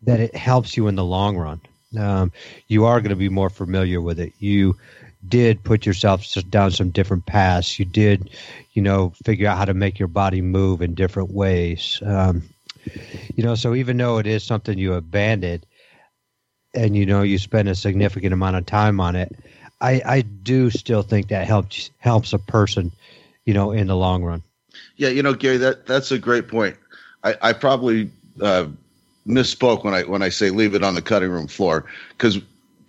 that 0.00 0.18
it 0.18 0.34
helps 0.34 0.78
you 0.78 0.88
in 0.88 0.94
the 0.94 1.04
long 1.04 1.36
run. 1.36 1.60
Um, 1.98 2.32
you 2.68 2.86
are 2.86 3.02
going 3.02 3.10
to 3.10 3.16
be 3.16 3.28
more 3.28 3.50
familiar 3.50 4.00
with 4.00 4.18
it. 4.18 4.32
You 4.38 4.78
did 5.28 5.62
put 5.62 5.84
yourself 5.84 6.24
down 6.48 6.70
some 6.70 6.88
different 6.88 7.26
paths. 7.26 7.78
You 7.78 7.84
did, 7.84 8.30
you 8.72 8.80
know, 8.80 9.12
figure 9.22 9.46
out 9.46 9.58
how 9.58 9.66
to 9.66 9.74
make 9.74 9.98
your 9.98 10.08
body 10.08 10.40
move 10.40 10.80
in 10.80 10.94
different 10.94 11.32
ways. 11.32 12.00
Um, 12.02 12.44
you 13.36 13.44
know, 13.44 13.56
so 13.56 13.74
even 13.74 13.98
though 13.98 14.16
it 14.16 14.26
is 14.26 14.42
something 14.42 14.78
you 14.78 14.94
abandoned, 14.94 15.66
and 16.72 16.96
you 16.96 17.04
know 17.04 17.22
you 17.22 17.36
spend 17.36 17.68
a 17.68 17.74
significant 17.74 18.32
amount 18.32 18.56
of 18.56 18.64
time 18.64 19.00
on 19.00 19.16
it, 19.16 19.36
I, 19.80 20.02
I 20.04 20.20
do 20.22 20.70
still 20.70 21.02
think 21.02 21.28
that 21.28 21.46
helps 21.46 21.90
helps 21.98 22.32
a 22.32 22.38
person, 22.38 22.92
you 23.44 23.54
know, 23.54 23.70
in 23.70 23.86
the 23.86 23.96
long 23.96 24.22
run. 24.22 24.42
Yeah, 24.96 25.08
you 25.08 25.22
know, 25.22 25.34
Gary, 25.34 25.56
that 25.58 25.86
that's 25.86 26.10
a 26.10 26.18
great 26.18 26.48
point. 26.48 26.76
I, 27.24 27.36
I 27.42 27.52
probably 27.52 28.10
uh, 28.40 28.66
misspoke 29.26 29.84
when 29.84 29.94
I 29.94 30.02
when 30.02 30.22
I 30.22 30.28
say 30.28 30.50
leave 30.50 30.74
it 30.74 30.82
on 30.82 30.94
the 30.94 31.02
cutting 31.02 31.30
room 31.30 31.46
floor 31.46 31.86
because 32.10 32.38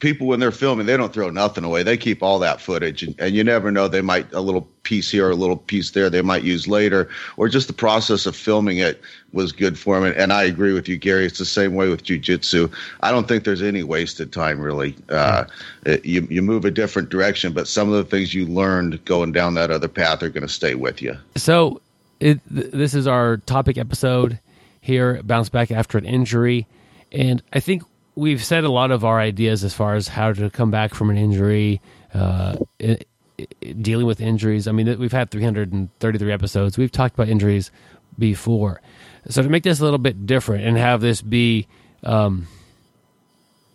people 0.01 0.27
when 0.27 0.39
they're 0.39 0.51
filming 0.51 0.85
they 0.87 0.97
don't 0.97 1.13
throw 1.13 1.29
nothing 1.29 1.63
away. 1.63 1.83
They 1.83 1.95
keep 1.95 2.21
all 2.21 2.39
that 2.39 2.59
footage, 2.59 3.03
and, 3.03 3.15
and 3.19 3.33
you 3.33 3.43
never 3.43 3.71
know 3.71 3.87
they 3.87 4.01
might 4.01 4.31
a 4.33 4.41
little 4.41 4.67
piece 4.83 5.09
here, 5.09 5.29
a 5.29 5.35
little 5.35 5.55
piece 5.55 5.91
there 5.91 6.09
they 6.09 6.21
might 6.23 6.43
use 6.43 6.67
later, 6.67 7.07
or 7.37 7.47
just 7.47 7.67
the 7.67 7.73
process 7.73 8.25
of 8.25 8.35
filming 8.35 8.79
it 8.79 8.99
was 9.31 9.51
good 9.53 9.79
for 9.79 9.95
them. 9.95 10.03
And, 10.09 10.15
and 10.17 10.33
I 10.33 10.43
agree 10.43 10.73
with 10.73 10.89
you, 10.89 10.97
Gary. 10.97 11.25
It's 11.25 11.37
the 11.37 11.45
same 11.45 11.75
way 11.75 11.87
with 11.87 12.03
jujitsu. 12.03 12.69
I 13.01 13.11
don't 13.11 13.27
think 13.27 13.45
there's 13.45 13.61
any 13.61 13.83
wasted 13.83 14.33
time 14.33 14.59
really. 14.59 14.95
Uh, 15.07 15.45
it- 15.85 16.03
you 16.03 16.27
you 16.29 16.41
move 16.41 16.65
a 16.65 16.71
different 16.71 17.09
direction, 17.09 17.53
but 17.53 17.67
some 17.67 17.87
of 17.87 17.95
the 17.95 18.03
things 18.03 18.33
you 18.33 18.45
learned 18.45 19.03
going 19.05 19.31
down 19.31 19.53
that 19.53 19.71
other 19.71 19.87
path 19.87 20.21
are 20.23 20.29
going 20.29 20.45
to 20.45 20.51
stay 20.53 20.75
with 20.75 21.01
you. 21.01 21.15
So, 21.35 21.79
it, 22.19 22.39
th- 22.53 22.71
this 22.71 22.93
is 22.93 23.07
our 23.07 23.37
topic 23.37 23.77
episode 23.77 24.39
here. 24.81 25.21
Bounce 25.23 25.49
back 25.49 25.69
after 25.71 25.97
an 25.99 26.05
injury, 26.05 26.65
and 27.11 27.41
I 27.53 27.59
think 27.59 27.83
we've 28.15 28.43
said 28.43 28.63
a 28.63 28.71
lot 28.71 28.91
of 28.91 29.03
our 29.05 29.19
ideas 29.19 29.63
as 29.63 29.73
far 29.73 29.95
as 29.95 30.07
how 30.09 30.33
to 30.33 30.49
come 30.49 30.71
back 30.71 30.93
from 30.93 31.09
an 31.09 31.17
injury, 31.17 31.81
uh, 32.13 32.57
i- 32.83 32.97
i- 33.39 33.71
dealing 33.73 34.05
with 34.05 34.19
injuries. 34.21 34.67
I 34.67 34.71
mean, 34.71 34.99
we've 34.99 35.11
had 35.11 35.29
333 35.31 36.31
episodes. 36.31 36.77
We've 36.77 36.91
talked 36.91 37.15
about 37.15 37.29
injuries 37.29 37.71
before, 38.19 38.81
so 39.29 39.41
to 39.41 39.49
make 39.49 39.63
this 39.63 39.79
a 39.79 39.83
little 39.83 39.97
bit 39.99 40.25
different 40.25 40.65
and 40.65 40.77
have 40.77 41.01
this 41.01 41.21
be. 41.21 41.67
Um, 42.03 42.47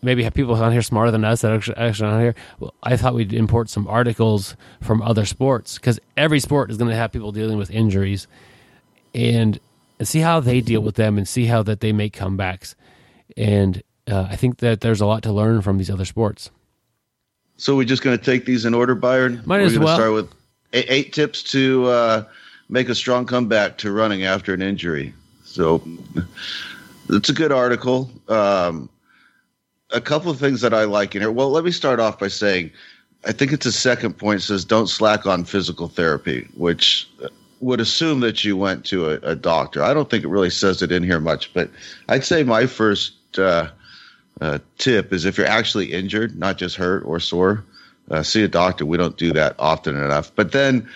maybe 0.03 0.23
have 0.25 0.35
people 0.35 0.55
on 0.55 0.71
here 0.73 0.83
smarter 0.83 1.11
than 1.11 1.25
us 1.25 1.41
that 1.41 1.51
are 1.69 1.75
actually, 1.79 2.09
on 2.09 2.21
here. 2.21 2.35
Well, 2.61 2.75
I 2.83 2.97
thought 2.97 3.15
we'd 3.15 3.33
import 3.33 3.71
some 3.71 3.89
articles 3.89 4.55
from 4.81 5.03
other 5.03 5.25
sports 5.25 5.77
because 5.79 5.99
every 6.17 6.39
sport 6.39 6.71
is 6.71 6.77
going 6.77 6.91
to 6.91 6.97
have 6.97 7.11
people 7.13 7.33
dealing 7.33 7.57
with 7.59 7.71
injuries, 7.71 8.29
and 9.15 9.59
see 10.03 10.21
how 10.21 10.41
they 10.41 10.61
deal 10.61 10.81
with 10.83 10.95
them 10.97 11.17
and 11.17 11.27
see 11.27 11.47
how 11.47 11.63
that 11.65 11.81
they 11.81 11.91
make 11.93 12.15
comebacks. 12.15 12.75
And 13.37 13.83
uh, 14.09 14.27
I 14.31 14.37
think 14.37 14.59
that 14.59 14.81
there's 14.81 15.01
a 15.01 15.07
lot 15.07 15.23
to 15.25 15.33
learn 15.33 15.63
from 15.63 15.79
these 15.79 15.91
other 15.91 16.05
sports. 16.05 16.51
So 17.57 17.77
we're 17.77 17.85
just 17.85 18.03
going 18.03 18.17
to 18.17 18.23
take 18.23 18.45
these 18.45 18.65
in 18.65 18.75
order, 18.75 18.95
Byron. 18.95 19.43
Might 19.47 19.61
we're 19.61 19.67
as 19.67 19.79
well. 19.79 19.97
start 19.97 20.13
with 20.13 20.31
eight, 20.73 20.87
eight 20.89 21.13
tips 21.13 21.43
to 21.45 21.87
uh, 21.87 22.25
make 22.69 22.89
a 22.89 22.95
strong 22.95 23.27
comeback 23.27 23.79
to 23.79 23.93
running 23.93 24.25
after 24.25 24.53
an 24.53 24.63
injury. 24.63 25.15
So 25.45 25.83
it's 27.09 27.29
a 27.29 27.33
good 27.33 27.53
article. 27.53 28.11
Um, 28.29 28.89
a 29.91 30.01
couple 30.01 30.31
of 30.31 30.39
things 30.39 30.61
that 30.61 30.75
I 30.75 30.85
like 30.85 31.15
in 31.15 31.23
here. 31.23 31.31
Well, 31.31 31.51
let 31.51 31.65
me 31.65 31.71
start 31.71 32.01
off 32.01 32.19
by 32.19 32.29
saying 32.29 32.73
I 33.25 33.33
think 33.33 33.53
it's 33.53 33.67
a 33.67 33.73
second 33.73 34.19
point 34.19 34.43
says 34.43 34.65
don't 34.65 34.89
slack 34.89 35.27
on 35.27 35.45
physical 35.45 35.89
therapy, 35.89 36.47
which 36.55 37.09
would 37.61 37.81
assume 37.81 38.21
that 38.21 38.45
you 38.45 38.57
went 38.57 38.85
to 38.87 39.11
a, 39.11 39.15
a 39.23 39.35
doctor. 39.35 39.83
I 39.83 39.95
don't 39.95 40.11
think 40.11 40.25
it 40.25 40.29
really 40.29 40.51
says 40.51 40.83
it 40.83 40.93
in 40.93 41.03
here 41.03 41.21
much, 41.21 41.53
but 41.55 41.71
I'd 42.09 42.25
say 42.25 42.45
my 42.45 42.67
first 42.67 43.15
uh, 43.39 43.69
uh, 44.41 44.59
tip 44.79 45.13
is 45.13 45.25
if 45.25 45.39
you're 45.39 45.47
actually 45.47 45.93
injured, 45.93 46.39
not 46.39 46.59
just 46.59 46.77
hurt 46.77 47.05
or 47.05 47.21
sore, 47.21 47.65
uh, 48.11 48.23
see 48.23 48.43
a 48.43 48.49
doctor. 48.49 48.85
We 48.87 48.97
don't 48.97 49.17
do 49.17 49.33
that 49.33 49.57
often 49.59 49.97
enough. 49.97 50.33
But 50.35 50.53
then 50.53 50.89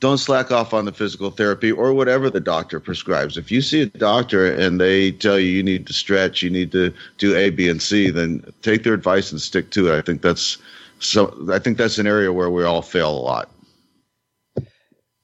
don't 0.00 0.18
slack 0.18 0.52
off 0.52 0.72
on 0.72 0.84
the 0.84 0.92
physical 0.92 1.30
therapy 1.30 1.72
or 1.72 1.92
whatever 1.92 2.30
the 2.30 2.40
doctor 2.40 2.78
prescribes. 2.78 3.36
If 3.36 3.50
you 3.50 3.60
see 3.60 3.82
a 3.82 3.86
doctor 3.86 4.52
and 4.52 4.80
they 4.80 5.12
tell 5.12 5.38
you 5.38 5.50
you 5.50 5.62
need 5.62 5.86
to 5.88 5.92
stretch, 5.92 6.42
you 6.42 6.50
need 6.50 6.72
to 6.72 6.92
do 7.18 7.36
A, 7.36 7.50
B, 7.50 7.68
and 7.68 7.82
C, 7.82 8.10
then 8.10 8.44
take 8.62 8.84
their 8.84 8.94
advice 8.94 9.32
and 9.32 9.40
stick 9.40 9.70
to 9.70 9.92
it. 9.92 9.96
I 9.96 10.00
think 10.00 10.22
that's 10.22 10.58
so. 11.00 11.36
I 11.52 11.58
think 11.58 11.78
that's 11.78 11.98
an 11.98 12.06
area 12.06 12.32
where 12.32 12.50
we 12.50 12.64
all 12.64 12.82
fail 12.82 13.10
a 13.10 13.18
lot. 13.18 13.50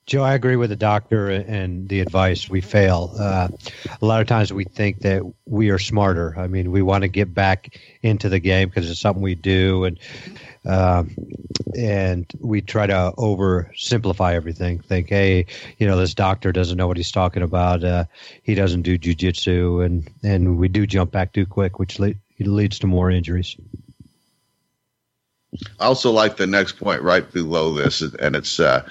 Joe, 0.06 0.22
I 0.22 0.34
agree 0.34 0.56
with 0.56 0.68
the 0.68 0.76
doctor 0.76 1.30
and 1.30 1.88
the 1.88 2.00
advice. 2.00 2.50
We 2.50 2.60
fail. 2.60 3.14
Uh, 3.18 3.48
a 4.02 4.04
lot 4.04 4.20
of 4.20 4.26
times 4.26 4.52
we 4.52 4.64
think 4.64 5.00
that 5.00 5.22
we 5.46 5.70
are 5.70 5.78
smarter. 5.78 6.34
I 6.36 6.46
mean, 6.46 6.70
we 6.70 6.82
want 6.82 7.02
to 7.02 7.08
get 7.08 7.32
back 7.32 7.78
into 8.02 8.28
the 8.28 8.38
game 8.38 8.68
because 8.68 8.90
it's 8.90 9.00
something 9.00 9.22
we 9.22 9.34
do, 9.34 9.84
and 9.84 9.98
um, 10.66 11.16
and 11.74 12.30
we 12.38 12.60
try 12.60 12.86
to 12.86 13.14
oversimplify 13.16 14.34
everything. 14.34 14.78
Think, 14.80 15.08
hey, 15.08 15.46
you 15.78 15.86
know, 15.86 15.96
this 15.96 16.12
doctor 16.12 16.52
doesn't 16.52 16.76
know 16.76 16.86
what 16.86 16.98
he's 16.98 17.12
talking 17.12 17.42
about. 17.42 17.82
Uh, 17.82 18.04
he 18.42 18.54
doesn't 18.54 18.82
do 18.82 18.98
jujitsu, 18.98 19.84
and 19.84 20.10
and 20.22 20.58
we 20.58 20.68
do 20.68 20.86
jump 20.86 21.12
back 21.12 21.32
too 21.32 21.46
quick, 21.46 21.78
which 21.78 21.98
le- 21.98 22.14
leads 22.40 22.78
to 22.80 22.86
more 22.86 23.10
injuries. 23.10 23.56
I 25.80 25.84
also 25.84 26.10
like 26.10 26.36
the 26.36 26.46
next 26.46 26.78
point 26.78 27.00
right 27.00 27.30
below 27.32 27.72
this, 27.72 28.02
and 28.02 28.36
it's 28.36 28.60
uh, 28.60 28.86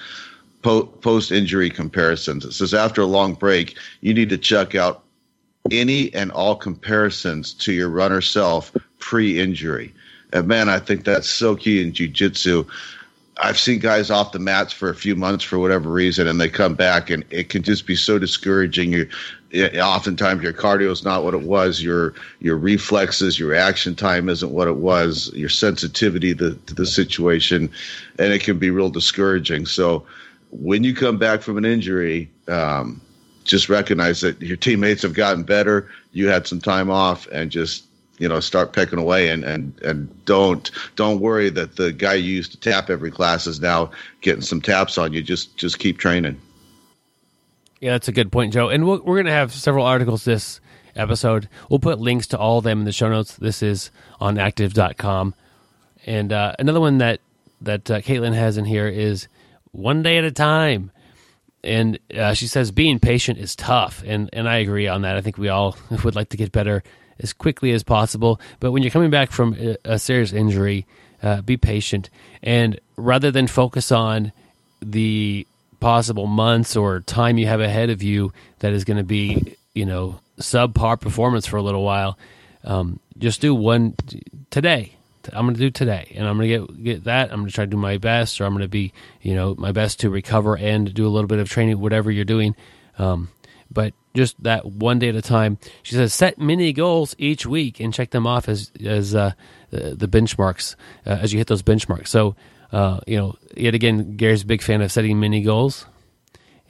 po- 0.64 0.86
post 0.86 1.30
injury 1.30 1.70
comparisons. 1.70 2.44
It 2.44 2.52
says 2.52 2.74
after 2.74 3.02
a 3.02 3.06
long 3.06 3.34
break, 3.34 3.76
you 4.00 4.12
need 4.12 4.30
to 4.30 4.38
check 4.38 4.74
out 4.74 5.04
any 5.70 6.12
and 6.14 6.32
all 6.32 6.56
comparisons 6.56 7.52
to 7.54 7.72
your 7.72 7.88
runner 7.88 8.20
self 8.20 8.72
pre 8.98 9.38
injury. 9.38 9.94
And 10.32 10.48
man, 10.48 10.68
I 10.68 10.80
think 10.80 11.04
that's 11.04 11.30
so 11.30 11.54
key 11.54 11.80
in 11.80 11.92
jujitsu. 11.92 12.66
I've 13.38 13.58
seen 13.58 13.80
guys 13.80 14.10
off 14.10 14.32
the 14.32 14.38
mats 14.38 14.72
for 14.72 14.90
a 14.90 14.94
few 14.94 15.16
months 15.16 15.42
for 15.42 15.58
whatever 15.58 15.90
reason, 15.90 16.28
and 16.28 16.40
they 16.40 16.48
come 16.48 16.74
back, 16.76 17.10
and 17.10 17.24
it 17.30 17.48
can 17.48 17.62
just 17.62 17.84
be 17.84 17.96
so 17.96 18.16
discouraging. 18.18 18.92
You, 18.92 19.08
oftentimes 19.80 20.42
your 20.42 20.52
cardio 20.52 20.90
is 20.90 21.04
not 21.04 21.24
what 21.24 21.34
it 21.34 21.42
was. 21.42 21.82
Your 21.82 22.14
your 22.40 22.56
reflexes, 22.56 23.38
your 23.38 23.52
action 23.54 23.96
time 23.96 24.28
isn't 24.28 24.52
what 24.52 24.68
it 24.68 24.76
was. 24.76 25.32
Your 25.34 25.48
sensitivity 25.48 26.34
to, 26.36 26.54
to 26.54 26.74
the 26.74 26.86
situation, 26.86 27.70
and 28.20 28.32
it 28.32 28.42
can 28.42 28.58
be 28.58 28.70
real 28.70 28.90
discouraging. 28.90 29.66
So, 29.66 30.04
when 30.60 30.84
you 30.84 30.94
come 30.94 31.18
back 31.18 31.42
from 31.42 31.58
an 31.58 31.64
injury, 31.64 32.30
um, 32.48 33.00
just 33.44 33.68
recognize 33.68 34.20
that 34.22 34.40
your 34.40 34.56
teammates 34.56 35.02
have 35.02 35.14
gotten 35.14 35.42
better. 35.42 35.90
You 36.12 36.28
had 36.28 36.46
some 36.46 36.60
time 36.60 36.90
off, 36.90 37.26
and 37.32 37.50
just 37.50 37.84
you 38.18 38.28
know 38.28 38.40
start 38.40 38.72
pecking 38.72 38.98
away 38.98 39.28
and 39.28 39.44
and 39.44 39.78
and 39.80 40.24
don't 40.24 40.70
don't 40.96 41.20
worry 41.20 41.50
that 41.50 41.76
the 41.76 41.92
guy 41.92 42.14
you 42.14 42.32
used 42.32 42.52
to 42.52 42.60
tap 42.60 42.88
every 42.88 43.10
class 43.10 43.46
is 43.46 43.60
now 43.60 43.90
getting 44.20 44.42
some 44.42 44.60
taps 44.60 44.96
on 44.98 45.12
you. 45.12 45.22
Just 45.22 45.56
just 45.56 45.78
keep 45.78 45.98
training. 45.98 46.40
Yeah 47.80 47.92
that's 47.92 48.08
a 48.08 48.12
good 48.12 48.30
point 48.32 48.52
joe. 48.52 48.68
And 48.68 48.86
we 48.86 48.98
we 48.98 49.12
are 49.12 49.16
going 49.16 49.26
to 49.26 49.32
have 49.32 49.52
several 49.52 49.84
articles 49.84 50.24
this 50.24 50.60
episode. 50.94 51.48
We'll 51.68 51.80
put 51.80 51.98
links 51.98 52.28
to 52.28 52.38
all 52.38 52.58
of 52.58 52.64
them 52.64 52.80
in 52.80 52.84
the 52.84 52.92
show 52.92 53.08
notes. 53.08 53.36
This 53.36 53.62
is 53.62 53.90
on 54.20 54.38
active.com 54.38 55.34
and 56.06 56.32
uh, 56.32 56.54
another 56.58 56.80
one 56.80 56.98
that 56.98 57.20
that 57.60 57.90
uh, 57.90 58.00
caitlin 58.00 58.34
has 58.34 58.56
in 58.56 58.64
here 58.64 58.86
is 58.86 59.26
one 59.74 60.02
day 60.02 60.18
at 60.18 60.24
a 60.24 60.32
time 60.32 60.90
and 61.62 61.98
uh, 62.16 62.34
she 62.34 62.46
says 62.46 62.70
being 62.70 62.98
patient 62.98 63.38
is 63.38 63.56
tough 63.56 64.02
and 64.06 64.30
and 64.32 64.48
i 64.48 64.56
agree 64.56 64.86
on 64.86 65.02
that 65.02 65.16
i 65.16 65.20
think 65.20 65.36
we 65.38 65.48
all 65.48 65.76
would 66.04 66.14
like 66.14 66.28
to 66.28 66.36
get 66.36 66.52
better 66.52 66.82
as 67.20 67.32
quickly 67.32 67.72
as 67.72 67.82
possible. 67.82 68.40
But 68.60 68.72
when 68.72 68.82
you're 68.82 68.90
coming 68.90 69.10
back 69.10 69.30
from 69.30 69.76
a 69.84 69.98
serious 69.98 70.32
injury, 70.32 70.86
uh, 71.22 71.42
be 71.42 71.56
patient. 71.56 72.10
And 72.42 72.78
rather 72.96 73.30
than 73.30 73.46
focus 73.46 73.92
on 73.92 74.32
the 74.80 75.46
possible 75.80 76.26
months 76.26 76.76
or 76.76 77.00
time 77.00 77.38
you 77.38 77.46
have 77.46 77.60
ahead 77.60 77.90
of 77.90 78.02
you 78.02 78.32
that 78.60 78.72
is 78.72 78.84
going 78.84 78.96
to 78.96 79.04
be, 79.04 79.56
you 79.74 79.86
know, 79.86 80.20
subpar 80.38 81.00
performance 81.00 81.46
for 81.46 81.56
a 81.56 81.62
little 81.62 81.84
while, 81.84 82.18
um, 82.64 82.98
just 83.18 83.40
do 83.40 83.54
one 83.54 83.94
today. 84.50 84.96
I'm 85.32 85.46
going 85.46 85.54
to 85.54 85.60
do 85.60 85.70
today, 85.70 86.12
and 86.14 86.26
I'm 86.26 86.36
going 86.36 86.48
to 86.48 86.58
get 86.58 86.84
get 86.84 87.04
that. 87.04 87.30
I'm 87.30 87.40
going 87.40 87.48
to 87.48 87.54
try 87.54 87.64
to 87.64 87.70
do 87.70 87.76
my 87.76 87.98
best, 87.98 88.40
or 88.40 88.44
I'm 88.44 88.52
going 88.52 88.62
to 88.62 88.68
be, 88.68 88.92
you 89.22 89.34
know, 89.34 89.54
my 89.56 89.72
best 89.72 90.00
to 90.00 90.10
recover 90.10 90.56
and 90.56 90.92
do 90.92 91.06
a 91.06 91.08
little 91.08 91.28
bit 91.28 91.38
of 91.38 91.48
training, 91.48 91.80
whatever 91.80 92.10
you're 92.10 92.24
doing. 92.24 92.54
Um, 92.98 93.28
but 93.70 93.94
just 94.14 94.40
that 94.44 94.64
one 94.64 94.98
day 94.98 95.08
at 95.08 95.16
a 95.16 95.22
time. 95.22 95.58
She 95.82 95.94
says 95.94 96.14
set 96.14 96.38
mini 96.38 96.72
goals 96.72 97.14
each 97.18 97.44
week 97.46 97.80
and 97.80 97.92
check 97.92 98.10
them 98.10 98.26
off 98.26 98.48
as 98.48 98.70
as 98.84 99.14
uh, 99.14 99.32
the, 99.70 100.08
benchmarks 100.08 100.76
uh, 101.06 101.10
as 101.10 101.32
you 101.32 101.38
hit 101.38 101.48
those 101.48 101.62
benchmarks. 101.62 102.08
So 102.08 102.36
uh, 102.72 103.00
you 103.06 103.16
know, 103.16 103.36
yet 103.56 103.74
again, 103.74 104.16
Gary's 104.16 104.42
a 104.42 104.46
big 104.46 104.62
fan 104.62 104.82
of 104.82 104.90
setting 104.90 105.20
mini 105.20 105.42
goals, 105.42 105.86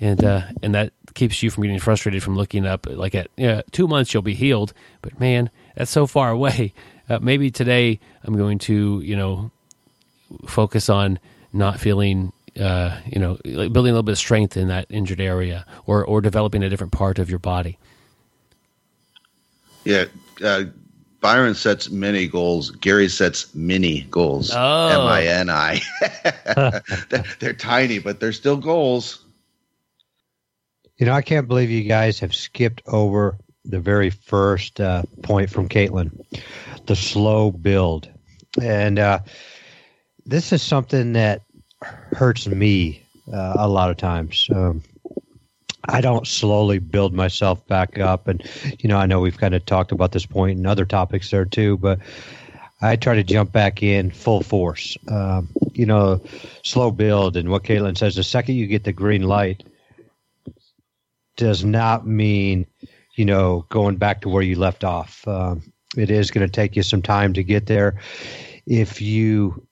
and 0.01 0.23
uh, 0.25 0.43
and 0.63 0.75
that 0.75 0.93
keeps 1.15 1.43
you 1.43 1.51
from 1.51 1.63
getting 1.63 1.79
frustrated 1.79 2.23
from 2.23 2.37
looking 2.37 2.67
up 2.67 2.87
like 2.91 3.15
at 3.15 3.29
you 3.37 3.47
know, 3.47 3.63
two 3.71 3.87
months 3.87 4.13
you'll 4.13 4.23
be 4.23 4.35
healed, 4.35 4.73
but 5.01 5.19
man, 5.21 5.51
that's 5.77 5.91
so 5.91 6.07
far 6.07 6.31
away. 6.33 6.73
Uh, 7.09 7.19
maybe 7.21 7.51
today 7.51 8.01
I'm 8.23 8.37
going 8.37 8.59
to 8.61 9.01
you 9.01 9.17
know 9.17 9.51
focus 10.47 10.89
on 10.89 11.19
not 11.53 11.79
feeling 11.81 12.33
uh, 12.59 12.97
you 13.07 13.19
know, 13.19 13.39
like 13.45 13.73
building 13.73 13.91
a 13.91 13.95
little 13.95 14.03
bit 14.03 14.13
of 14.13 14.19
strength 14.19 14.57
in 14.57 14.69
that 14.69 14.87
injured 14.89 15.21
area, 15.21 15.67
or 15.87 16.05
or 16.05 16.21
developing 16.21 16.63
a 16.63 16.69
different 16.69 16.93
part 16.93 17.19
of 17.19 17.29
your 17.29 17.39
body. 17.39 17.79
Yeah, 19.85 20.05
uh, 20.43 20.65
Byron 21.21 21.55
sets 21.55 21.91
many 21.91 22.29
goals. 22.29 22.71
Gary 22.71 23.09
sets 23.09 23.55
mini 23.55 24.03
goals. 24.11 24.53
Oh. 24.55 24.89
M 24.89 25.01
I 25.01 25.27
N 25.27 25.51
I. 25.51 25.81
They're 27.41 27.55
tiny, 27.55 27.99
but 27.99 28.21
they're 28.21 28.33
still 28.33 28.57
goals. 28.57 29.25
You 30.99 31.07
know, 31.07 31.13
I 31.13 31.23
can't 31.23 31.49
believe 31.49 31.71
you 31.71 31.83
guys 31.83 32.21
have 32.21 32.35
skipped 32.35 32.83
over 32.87 33.37
the 33.65 33.81
very 33.81 34.11
first 34.11 34.81
uh, 34.81 35.03
point 35.23 35.51
from 35.51 35.69
Caitlin, 35.69 36.13
the 36.87 36.97
slow 36.97 37.51
build, 37.51 38.09
and 38.61 38.99
uh, 38.99 39.21
this 40.27 40.53
is 40.53 40.63
something 40.63 41.13
that 41.15 41.43
hurts 41.81 42.47
me 42.47 43.03
uh, 43.33 43.55
a 43.57 43.69
lot 43.69 43.91
of 43.91 43.97
times. 43.97 44.49
Um, 44.55 44.83
I 45.89 46.01
don't 46.01 46.27
slowly 46.27 46.79
build 46.79 47.13
myself 47.13 47.67
back 47.67 47.99
up, 47.99 48.29
and 48.29 48.43
you 48.79 48.89
know, 48.89 48.97
I 48.97 49.07
know 49.07 49.21
we've 49.21 49.39
kind 49.39 49.55
of 49.55 49.67
talked 49.67 49.93
about 49.93 50.13
this 50.13 50.27
point 50.27 50.57
and 50.57 50.67
other 50.67 50.87
topics 50.87 51.31
there 51.31 51.45
too, 51.45 51.77
but 51.77 52.01
I 52.81 52.97
try 52.97 53.15
to 53.15 53.23
jump 53.23 53.53
back 53.53 53.83
in 53.83 54.11
full 54.11 54.43
force. 54.43 54.97
Um, 55.09 55.49
you 55.73 55.87
know, 55.87 56.23
slow 56.63 56.91
build, 56.91 57.37
and 57.37 57.51
what 57.51 57.65
Caitlin 57.65 57.99
says: 57.99 58.17
the 58.17 58.23
second 58.23 58.57
you 58.57 58.67
get 58.67 58.85
the 58.85 58.93
green 58.93 59.23
light, 59.23 59.63
does 61.37 61.65
not 61.65 62.07
mean 62.07 62.67
you 63.15 63.25
know 63.25 63.67
going 63.69 63.97
back 63.97 64.23
to 64.23 64.29
where 64.29 64.43
you 64.43 64.57
left 64.57 64.85
off. 64.85 65.27
Um, 65.29 65.74
it 65.99 66.11
is 66.11 66.31
going 66.31 66.47
to 66.47 66.53
take 66.53 66.77
you 66.77 66.83
some 66.83 67.03
time 67.03 67.33
to 67.35 67.43
get 67.43 67.67
there. 67.67 68.01
If 68.67 69.01
you 69.01 69.67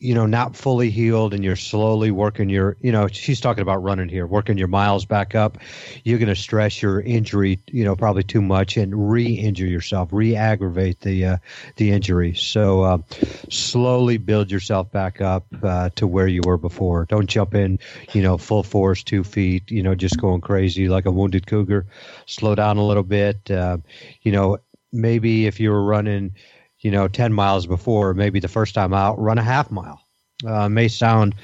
you 0.00 0.14
know, 0.14 0.26
not 0.26 0.54
fully 0.54 0.90
healed 0.90 1.34
and 1.34 1.42
you're 1.42 1.56
slowly 1.56 2.12
working 2.12 2.48
your, 2.48 2.76
you 2.80 2.92
know, 2.92 3.08
she's 3.08 3.40
talking 3.40 3.62
about 3.62 3.82
running 3.82 4.08
here, 4.08 4.26
working 4.28 4.56
your 4.56 4.68
miles 4.68 5.04
back 5.04 5.34
up, 5.34 5.58
you're 6.04 6.18
going 6.18 6.28
to 6.28 6.36
stress 6.36 6.80
your 6.80 7.00
injury, 7.00 7.58
you 7.66 7.84
know, 7.84 7.96
probably 7.96 8.22
too 8.22 8.40
much 8.40 8.76
and 8.76 9.10
re-injure 9.10 9.66
yourself, 9.66 10.10
re-aggravate 10.12 11.00
the 11.00 11.24
uh, 11.24 11.36
the 11.76 11.90
injury. 11.90 12.34
So 12.34 12.82
uh, 12.82 12.98
slowly 13.50 14.18
build 14.18 14.52
yourself 14.52 14.92
back 14.92 15.20
up 15.20 15.46
uh, 15.64 15.90
to 15.96 16.06
where 16.06 16.28
you 16.28 16.42
were 16.44 16.58
before. 16.58 17.04
Don't 17.06 17.28
jump 17.28 17.54
in, 17.54 17.80
you 18.12 18.22
know, 18.22 18.38
full 18.38 18.62
force, 18.62 19.02
two 19.02 19.24
feet, 19.24 19.68
you 19.68 19.82
know, 19.82 19.96
just 19.96 20.20
going 20.20 20.40
crazy 20.40 20.88
like 20.88 21.06
a 21.06 21.10
wounded 21.10 21.48
cougar. 21.48 21.86
Slow 22.26 22.54
down 22.54 22.76
a 22.76 22.86
little 22.86 23.02
bit. 23.02 23.50
Uh, 23.50 23.78
you 24.22 24.30
know, 24.30 24.58
maybe 24.92 25.46
if 25.46 25.60
you 25.60 25.70
were 25.70 25.84
running 25.84 26.34
you 26.80 26.90
know, 26.90 27.08
10 27.08 27.32
miles 27.32 27.66
before, 27.66 28.14
maybe 28.14 28.40
the 28.40 28.48
first 28.48 28.74
time 28.74 28.94
out, 28.94 29.18
run 29.18 29.38
a 29.38 29.42
half 29.42 29.70
mile. 29.70 30.00
Uh, 30.46 30.68
may 30.68 30.86
sound 30.86 31.34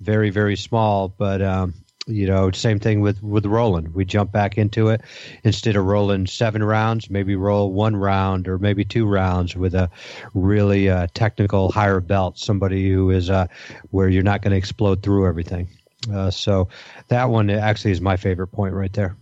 very, 0.00 0.30
very 0.30 0.56
small, 0.56 1.08
but, 1.08 1.42
um, 1.42 1.74
you 2.06 2.26
know, 2.26 2.50
same 2.52 2.78
thing 2.78 3.02
with, 3.02 3.22
with 3.22 3.44
rolling. 3.44 3.92
We 3.92 4.06
jump 4.06 4.32
back 4.32 4.56
into 4.56 4.88
it. 4.88 5.02
Instead 5.44 5.76
of 5.76 5.84
rolling 5.84 6.26
seven 6.26 6.64
rounds, 6.64 7.10
maybe 7.10 7.36
roll 7.36 7.70
one 7.70 7.94
round 7.94 8.48
or 8.48 8.58
maybe 8.58 8.82
two 8.82 9.04
rounds 9.04 9.54
with 9.54 9.74
a 9.74 9.90
really 10.32 10.88
uh, 10.88 11.08
technical 11.12 11.70
higher 11.70 12.00
belt, 12.00 12.38
somebody 12.38 12.90
who 12.90 13.10
is 13.10 13.28
uh, 13.28 13.46
where 13.90 14.08
you're 14.08 14.22
not 14.22 14.40
going 14.40 14.52
to 14.52 14.56
explode 14.56 15.02
through 15.02 15.26
everything. 15.26 15.68
Uh, 16.10 16.30
so 16.30 16.68
that 17.08 17.28
one 17.28 17.50
actually 17.50 17.90
is 17.90 18.00
my 18.00 18.16
favorite 18.16 18.48
point 18.48 18.72
right 18.72 18.94
there. 18.94 19.14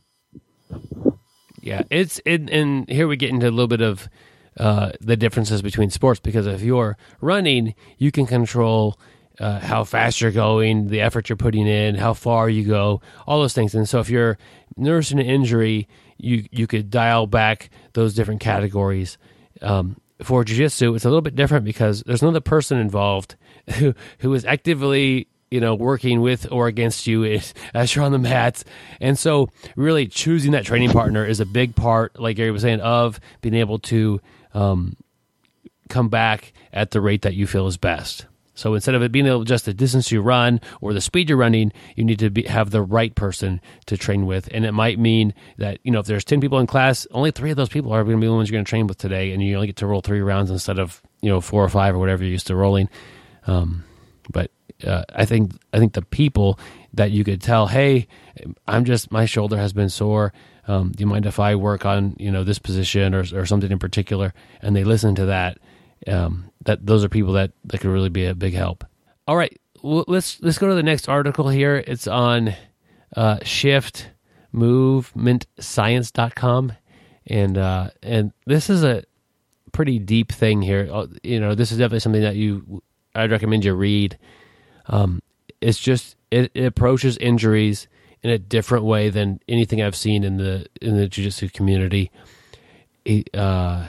Yeah, 1.66 1.83
it's 1.90 2.20
it, 2.24 2.48
and 2.48 2.88
here 2.88 3.09
we 3.09 3.16
get 3.16 3.31
into 3.31 3.48
a 3.48 3.50
little 3.50 3.66
bit 3.66 3.81
of 3.81 4.09
uh, 4.57 4.92
the 5.00 5.16
differences 5.16 5.62
between 5.62 5.90
sports 5.90 6.20
because 6.20 6.46
if 6.46 6.62
you're 6.62 6.96
running, 7.20 7.74
you 7.98 8.12
can 8.12 8.24
control 8.24 9.00
uh, 9.40 9.59
how 9.59 9.83
fast 9.83 10.20
you're 10.20 10.31
going, 10.31 10.87
the 10.87 11.00
effort 11.00 11.29
you're 11.29 11.37
putting 11.37 11.66
in, 11.66 11.96
how 11.96 12.14
far 12.14 12.48
you 12.48 12.62
go, 12.62 13.00
all 13.26 13.40
those 13.40 13.52
things. 13.52 13.74
And 13.74 13.88
so 13.88 13.98
if 13.98 14.09
you're 14.09 14.38
nursing 14.76 15.18
an 15.18 15.26
injury, 15.26 15.88
you 16.18 16.44
you 16.52 16.68
could 16.68 16.88
dial 16.88 17.26
back 17.26 17.70
those 17.94 18.14
different 18.14 18.40
categories. 18.40 19.18
Um, 19.61 19.96
for 20.22 20.44
jiu-jitsu, 20.44 20.94
it's 20.94 21.05
a 21.05 21.09
little 21.09 21.20
bit 21.20 21.35
different 21.35 21.64
because 21.64 22.05
there's 22.07 22.22
another 22.22 22.40
person 22.40 22.79
involved 22.79 23.35
who 23.74 23.92
who 24.20 24.33
is 24.35 24.44
actively 24.44 25.26
you 25.50 25.61
know 25.61 25.74
working 25.74 26.20
with 26.20 26.50
or 26.50 26.66
against 26.66 27.06
you 27.06 27.24
as 27.74 27.94
you're 27.94 28.04
on 28.04 28.12
the 28.12 28.18
mats 28.18 28.64
and 29.00 29.18
so 29.18 29.48
really 29.76 30.06
choosing 30.06 30.52
that 30.52 30.64
training 30.64 30.90
partner 30.90 31.24
is 31.24 31.40
a 31.40 31.46
big 31.46 31.74
part 31.76 32.18
like 32.18 32.37
gary 32.37 32.50
was 32.50 32.62
saying 32.62 32.80
of 32.80 33.20
being 33.40 33.54
able 33.54 33.78
to 33.78 34.20
um, 34.54 34.96
come 35.88 36.09
back 36.09 36.52
at 36.72 36.90
the 36.90 37.00
rate 37.00 37.22
that 37.22 37.35
you 37.35 37.46
feel 37.46 37.66
is 37.66 37.76
best. 37.76 38.26
So 38.54 38.72
instead 38.72 38.94
of 38.94 39.02
it 39.02 39.12
being 39.12 39.26
able 39.26 39.44
just 39.44 39.66
the 39.66 39.74
distance 39.74 40.11
you 40.11 40.22
run 40.22 40.62
or 40.80 40.94
the 40.94 41.00
speed 41.02 41.28
you're 41.28 41.37
running, 41.38 41.72
you 41.94 42.04
need 42.04 42.18
to 42.20 42.30
be, 42.30 42.44
have 42.44 42.70
the 42.70 42.80
right 42.80 43.14
person 43.14 43.61
to 43.85 43.98
train 43.98 44.24
with. 44.24 44.48
And 44.50 44.64
it 44.64 44.72
might 44.72 44.98
mean 44.98 45.35
that, 45.59 45.78
you 45.82 45.90
know, 45.90 46.00
if 46.00 46.06
there's 46.06 46.24
10 46.24 46.40
people 46.40 46.59
in 46.59 46.66
class, 46.66 47.06
only 47.11 47.30
three 47.30 47.50
of 47.50 47.59
those 47.59 47.68
people 47.68 47.92
are 47.92 48.02
going 48.02 48.16
to 48.16 48.20
be 48.20 48.26
the 48.26 48.32
ones 48.32 48.48
you're 48.48 48.56
going 48.56 48.64
to 48.64 48.68
train 48.68 48.87
with 48.87 48.96
today. 48.96 49.32
And 49.32 49.42
you 49.42 49.54
only 49.56 49.66
get 49.66 49.76
to 49.76 49.87
roll 49.87 50.00
three 50.00 50.22
rounds 50.22 50.50
instead 50.50 50.78
of, 50.78 51.02
you 51.20 51.28
know, 51.28 51.42
four 51.42 51.62
or 51.62 51.68
five 51.68 51.94
or 51.94 51.98
whatever 51.98 52.24
you're 52.24 52.32
used 52.32 52.46
to 52.46 52.56
rolling. 52.56 52.88
Um, 53.46 53.85
but 54.32 54.50
uh, 54.85 55.05
I 55.14 55.24
think, 55.24 55.52
I 55.72 55.79
think 55.79 55.94
the 55.94 56.02
people 56.02 56.59
that 56.94 57.11
you 57.11 57.24
could 57.24 57.40
tell, 57.42 57.66
hey, 57.66 58.09
I'm 58.66 58.85
just, 58.85 59.11
my 59.11 59.26
shoulder 59.26 59.57
has 59.57 59.72
been 59.72 59.88
sore 59.88 60.33
um, 60.68 60.92
do 60.92 61.00
you 61.02 61.07
mind 61.07 61.26
if 61.26 61.38
I 61.38 61.55
work 61.55 61.87
on 61.87 62.16
you 62.18 62.31
know 62.31 62.44
this 62.44 62.59
position 62.59 63.14
or 63.14 63.24
or 63.33 63.46
something 63.46 63.70
in 63.70 63.79
particular? 63.79 64.35
And 64.61 64.74
they 64.74 64.85
listen 64.85 65.14
to 65.16 65.26
that. 65.26 65.59
Um, 66.07 66.50
that 66.64 66.85
those 66.85 67.05
are 67.05 67.09
people 67.09 67.35
that 67.35 67.52
that 67.64 67.81
could 67.81 67.90
really 67.90 68.09
be 68.09 68.26
a 68.26 68.35
big 68.35 68.55
help. 68.55 68.85
All 69.26 69.37
right, 69.37 69.57
well, 69.83 70.05
let's 70.09 70.40
let's 70.42 70.59
go 70.59 70.68
to 70.68 70.74
the 70.74 70.83
next 70.83 71.09
article 71.09 71.48
here. 71.48 71.83
It's 71.87 72.07
on 72.07 72.55
uh, 73.16 73.38
Shift 73.42 74.11
Movement 74.52 75.46
Science.com. 75.59 76.72
and 77.26 77.59
uh, 77.59 77.90
and 78.02 78.33
this 78.46 78.68
is 78.68 78.83
a 78.83 79.05
pretty 79.72 79.98
deep 79.98 80.33
thing 80.33 80.62
here. 80.62 80.88
Uh, 80.92 81.07
you 81.22 81.38
know, 81.38 81.55
this 81.55 81.70
is 81.70 81.79
definitely 81.79 82.00
something 82.00 82.22
that 82.22 82.37
you 82.37 82.83
I'd 83.14 83.31
recommend 83.31 83.64
you 83.64 83.74
read. 83.74 84.18
Um, 84.88 85.22
it's 85.61 85.79
just 85.79 86.16
it, 86.31 86.51
it 86.55 86.64
approaches 86.64 87.16
injuries 87.18 87.88
in 88.22 88.31
a 88.31 88.38
different 88.38 88.85
way 88.85 89.11
than 89.11 89.40
anything 89.49 89.83
I've 89.83 89.96
seen 89.96 90.25
in 90.25 90.37
the 90.37 90.66
in 90.81 90.96
the 90.96 91.09
jiu-jitsu 91.09 91.51
community. 91.51 92.11
It 93.05 93.35
uh, 93.35 93.87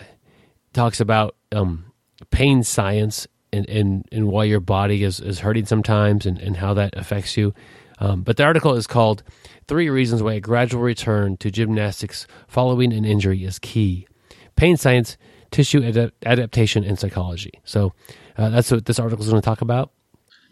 talks 0.74 1.00
about 1.00 1.36
um, 1.52 1.92
pain 2.30 2.64
science 2.64 3.28
and, 3.52 3.68
and, 3.70 4.08
and 4.12 4.28
why 4.28 4.44
your 4.44 4.60
body 4.60 5.04
is, 5.04 5.20
is 5.20 5.40
hurting 5.40 5.66
sometimes 5.66 6.26
and, 6.26 6.38
and 6.38 6.58
how 6.58 6.74
that 6.76 6.96
affects 6.96 7.38
you. 7.38 7.54
Um, 8.00 8.22
but 8.22 8.38
the 8.38 8.44
article 8.44 8.76
is 8.76 8.86
called 8.86 9.24
Three 9.68 9.90
Reasons 9.90 10.22
Why 10.22 10.34
a 10.34 10.40
Gradual 10.40 10.82
Return 10.82 11.38
to 11.38 11.50
Gymnastics 11.50 12.28
Following 12.48 12.94
an 12.94 13.06
Injury 13.06 13.44
is 13.44 13.58
Key 13.58 14.08
Pain 14.56 14.78
Science, 14.78 15.18
Tissue 15.50 15.84
ad- 15.84 16.12
Adaptation, 16.26 16.84
and 16.84 17.00
Psychology. 17.00 17.54
So 17.64 17.94
uh, 18.38 18.50
that's 18.50 18.70
what 18.70 18.86
this 18.86 19.00
article 19.00 19.24
is 19.24 19.30
going 19.30 19.42
to 19.42 19.46
talk 19.46 19.62
about. 19.62 19.92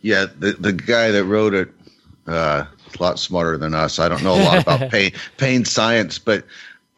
Yeah, 0.06 0.28
the, 0.38 0.52
the 0.52 0.72
guy 0.72 1.10
that 1.10 1.26
wrote 1.26 1.56
it, 1.56 1.70
uh, 2.28 2.66
a 2.68 3.04
lot 3.04 3.18
smarter 3.18 3.58
than 3.58 3.74
us. 3.74 3.98
I 3.98 4.08
don't 4.08 4.24
know 4.24 4.36
a 4.36 4.44
lot 4.44 4.62
about 4.62 4.92
pain, 4.92 5.12
pain 5.38 5.66
science, 5.66 6.20
but 6.20 6.46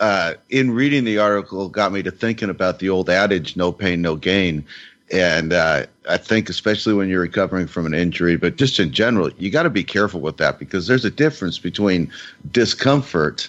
uh, 0.01 0.33
in 0.49 0.71
reading 0.71 1.05
the 1.05 1.17
article, 1.17 1.69
got 1.69 1.93
me 1.93 2.03
to 2.03 2.11
thinking 2.11 2.49
about 2.49 2.79
the 2.79 2.89
old 2.89 3.09
adage 3.09 3.55
"no 3.55 3.71
pain, 3.71 4.01
no 4.01 4.17
gain." 4.17 4.65
And 5.09 5.53
uh, 5.53 5.85
I 6.09 6.17
think, 6.17 6.49
especially 6.49 6.95
when 6.95 7.07
you're 7.07 7.21
recovering 7.21 7.67
from 7.67 7.85
an 7.85 7.93
injury, 7.93 8.35
but 8.35 8.57
just 8.57 8.77
in 8.77 8.91
general, 8.91 9.31
you 9.37 9.51
got 9.51 9.63
to 9.63 9.69
be 9.69 9.85
careful 9.85 10.19
with 10.19 10.35
that 10.37 10.59
because 10.59 10.87
there's 10.87 11.05
a 11.05 11.09
difference 11.09 11.57
between 11.57 12.11
discomfort 12.51 13.47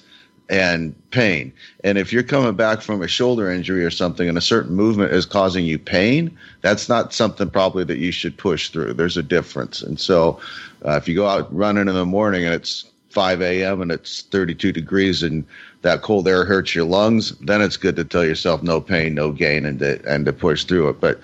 and 0.48 0.94
pain. 1.10 1.52
And 1.84 1.98
if 1.98 2.12
you're 2.12 2.22
coming 2.22 2.54
back 2.54 2.80
from 2.80 3.02
a 3.02 3.08
shoulder 3.08 3.50
injury 3.50 3.84
or 3.84 3.90
something 3.90 4.28
and 4.28 4.38
a 4.38 4.42
certain 4.42 4.74
movement 4.74 5.12
is 5.12 5.26
causing 5.26 5.64
you 5.64 5.78
pain, 5.78 6.36
that's 6.62 6.88
not 6.88 7.12
something 7.12 7.50
probably 7.50 7.84
that 7.84 7.98
you 7.98 8.12
should 8.12 8.36
push 8.36 8.70
through. 8.70 8.94
There's 8.94 9.16
a 9.16 9.22
difference. 9.22 9.82
And 9.82 10.00
so 10.00 10.40
uh, 10.84 10.92
if 10.92 11.06
you 11.06 11.14
go 11.14 11.26
out 11.26 11.54
running 11.54 11.88
in 11.88 11.94
the 11.94 12.06
morning 12.06 12.44
and 12.44 12.54
it's 12.54 12.86
5 13.10 13.42
a.m. 13.42 13.82
and 13.82 13.90
it's 13.90 14.22
32 14.22 14.72
degrees 14.72 15.22
and 15.22 15.44
that 15.82 16.02
cold 16.02 16.26
air 16.26 16.44
hurts 16.44 16.74
your 16.74 16.84
lungs, 16.84 17.32
then 17.38 17.60
it's 17.60 17.76
good 17.76 17.96
to 17.96 18.04
tell 18.04 18.24
yourself 18.24 18.62
no 18.62 18.80
pain, 18.80 19.14
no 19.14 19.32
gain, 19.32 19.64
and 19.64 19.78
to, 19.78 20.02
and 20.06 20.24
to 20.26 20.32
push 20.32 20.64
through 20.64 20.88
it. 20.88 21.00
But 21.00 21.20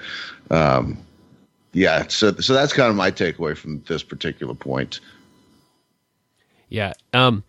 um, 0.51 0.99
yeah, 1.73 2.07
so 2.09 2.33
so 2.37 2.55
that's 2.55 2.73
kind 2.73 2.89
of 2.89 2.97
my 2.97 3.11
takeaway 3.11 3.57
from 3.57 3.83
this 3.89 4.03
particular 4.03 4.55
point. 4.55 5.01
Yeah. 6.69 6.93
Um, 7.13 7.43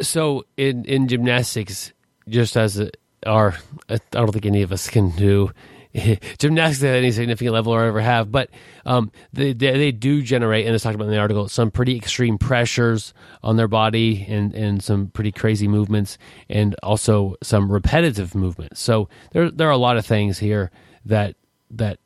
so 0.00 0.44
in 0.56 0.84
in 0.84 1.08
gymnastics, 1.08 1.92
just 2.28 2.56
as 2.56 2.90
our, 3.26 3.56
I 3.88 3.98
don't 4.10 4.32
think 4.32 4.46
any 4.46 4.62
of 4.62 4.72
us 4.72 4.88
can 4.88 5.10
do 5.10 5.50
gymnastics 6.38 6.82
at 6.82 6.96
any 6.96 7.12
significant 7.12 7.54
level 7.54 7.72
or 7.72 7.84
ever 7.84 8.00
have, 8.00 8.30
but 8.30 8.50
um, 8.84 9.12
they, 9.32 9.52
they, 9.52 9.72
they 9.78 9.92
do 9.92 10.22
generate, 10.22 10.66
and 10.66 10.74
it's 10.74 10.82
talked 10.82 10.96
about 10.96 11.04
in 11.04 11.12
the 11.12 11.18
article, 11.18 11.48
some 11.48 11.70
pretty 11.70 11.96
extreme 11.96 12.36
pressures 12.36 13.14
on 13.42 13.56
their 13.56 13.68
body 13.68 14.26
and 14.28 14.54
and 14.54 14.82
some 14.82 15.08
pretty 15.08 15.32
crazy 15.32 15.68
movements, 15.68 16.18
and 16.48 16.74
also 16.82 17.36
some 17.42 17.70
repetitive 17.70 18.34
movements. 18.34 18.80
So 18.80 19.08
there 19.32 19.50
there 19.50 19.68
are 19.68 19.72
a 19.72 19.76
lot 19.78 19.96
of 19.96 20.04
things 20.04 20.38
here 20.38 20.70
that 21.04 21.36
that 21.70 21.98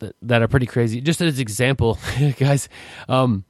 that, 0.00 0.16
that 0.22 0.42
are 0.42 0.48
pretty 0.48 0.66
crazy. 0.66 1.00
Just 1.00 1.20
as 1.20 1.38
example, 1.38 1.98
guys, 2.38 2.68
um, 3.08 3.44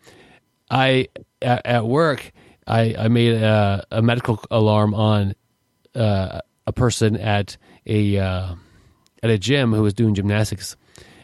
I 0.70 1.08
at, 1.40 1.64
at 1.64 1.86
work 1.86 2.32
I, 2.66 2.94
I 2.98 3.08
made 3.08 3.34
a, 3.34 3.84
a 3.90 4.02
medical 4.02 4.42
alarm 4.50 4.94
on 4.94 5.34
uh, 5.94 6.40
a 6.66 6.72
person 6.72 7.16
at 7.16 7.56
a 7.86 8.18
uh, 8.18 8.54
at 9.22 9.30
a 9.30 9.38
gym 9.38 9.72
who 9.72 9.82
was 9.82 9.94
doing 9.94 10.14
gymnastics, 10.14 10.76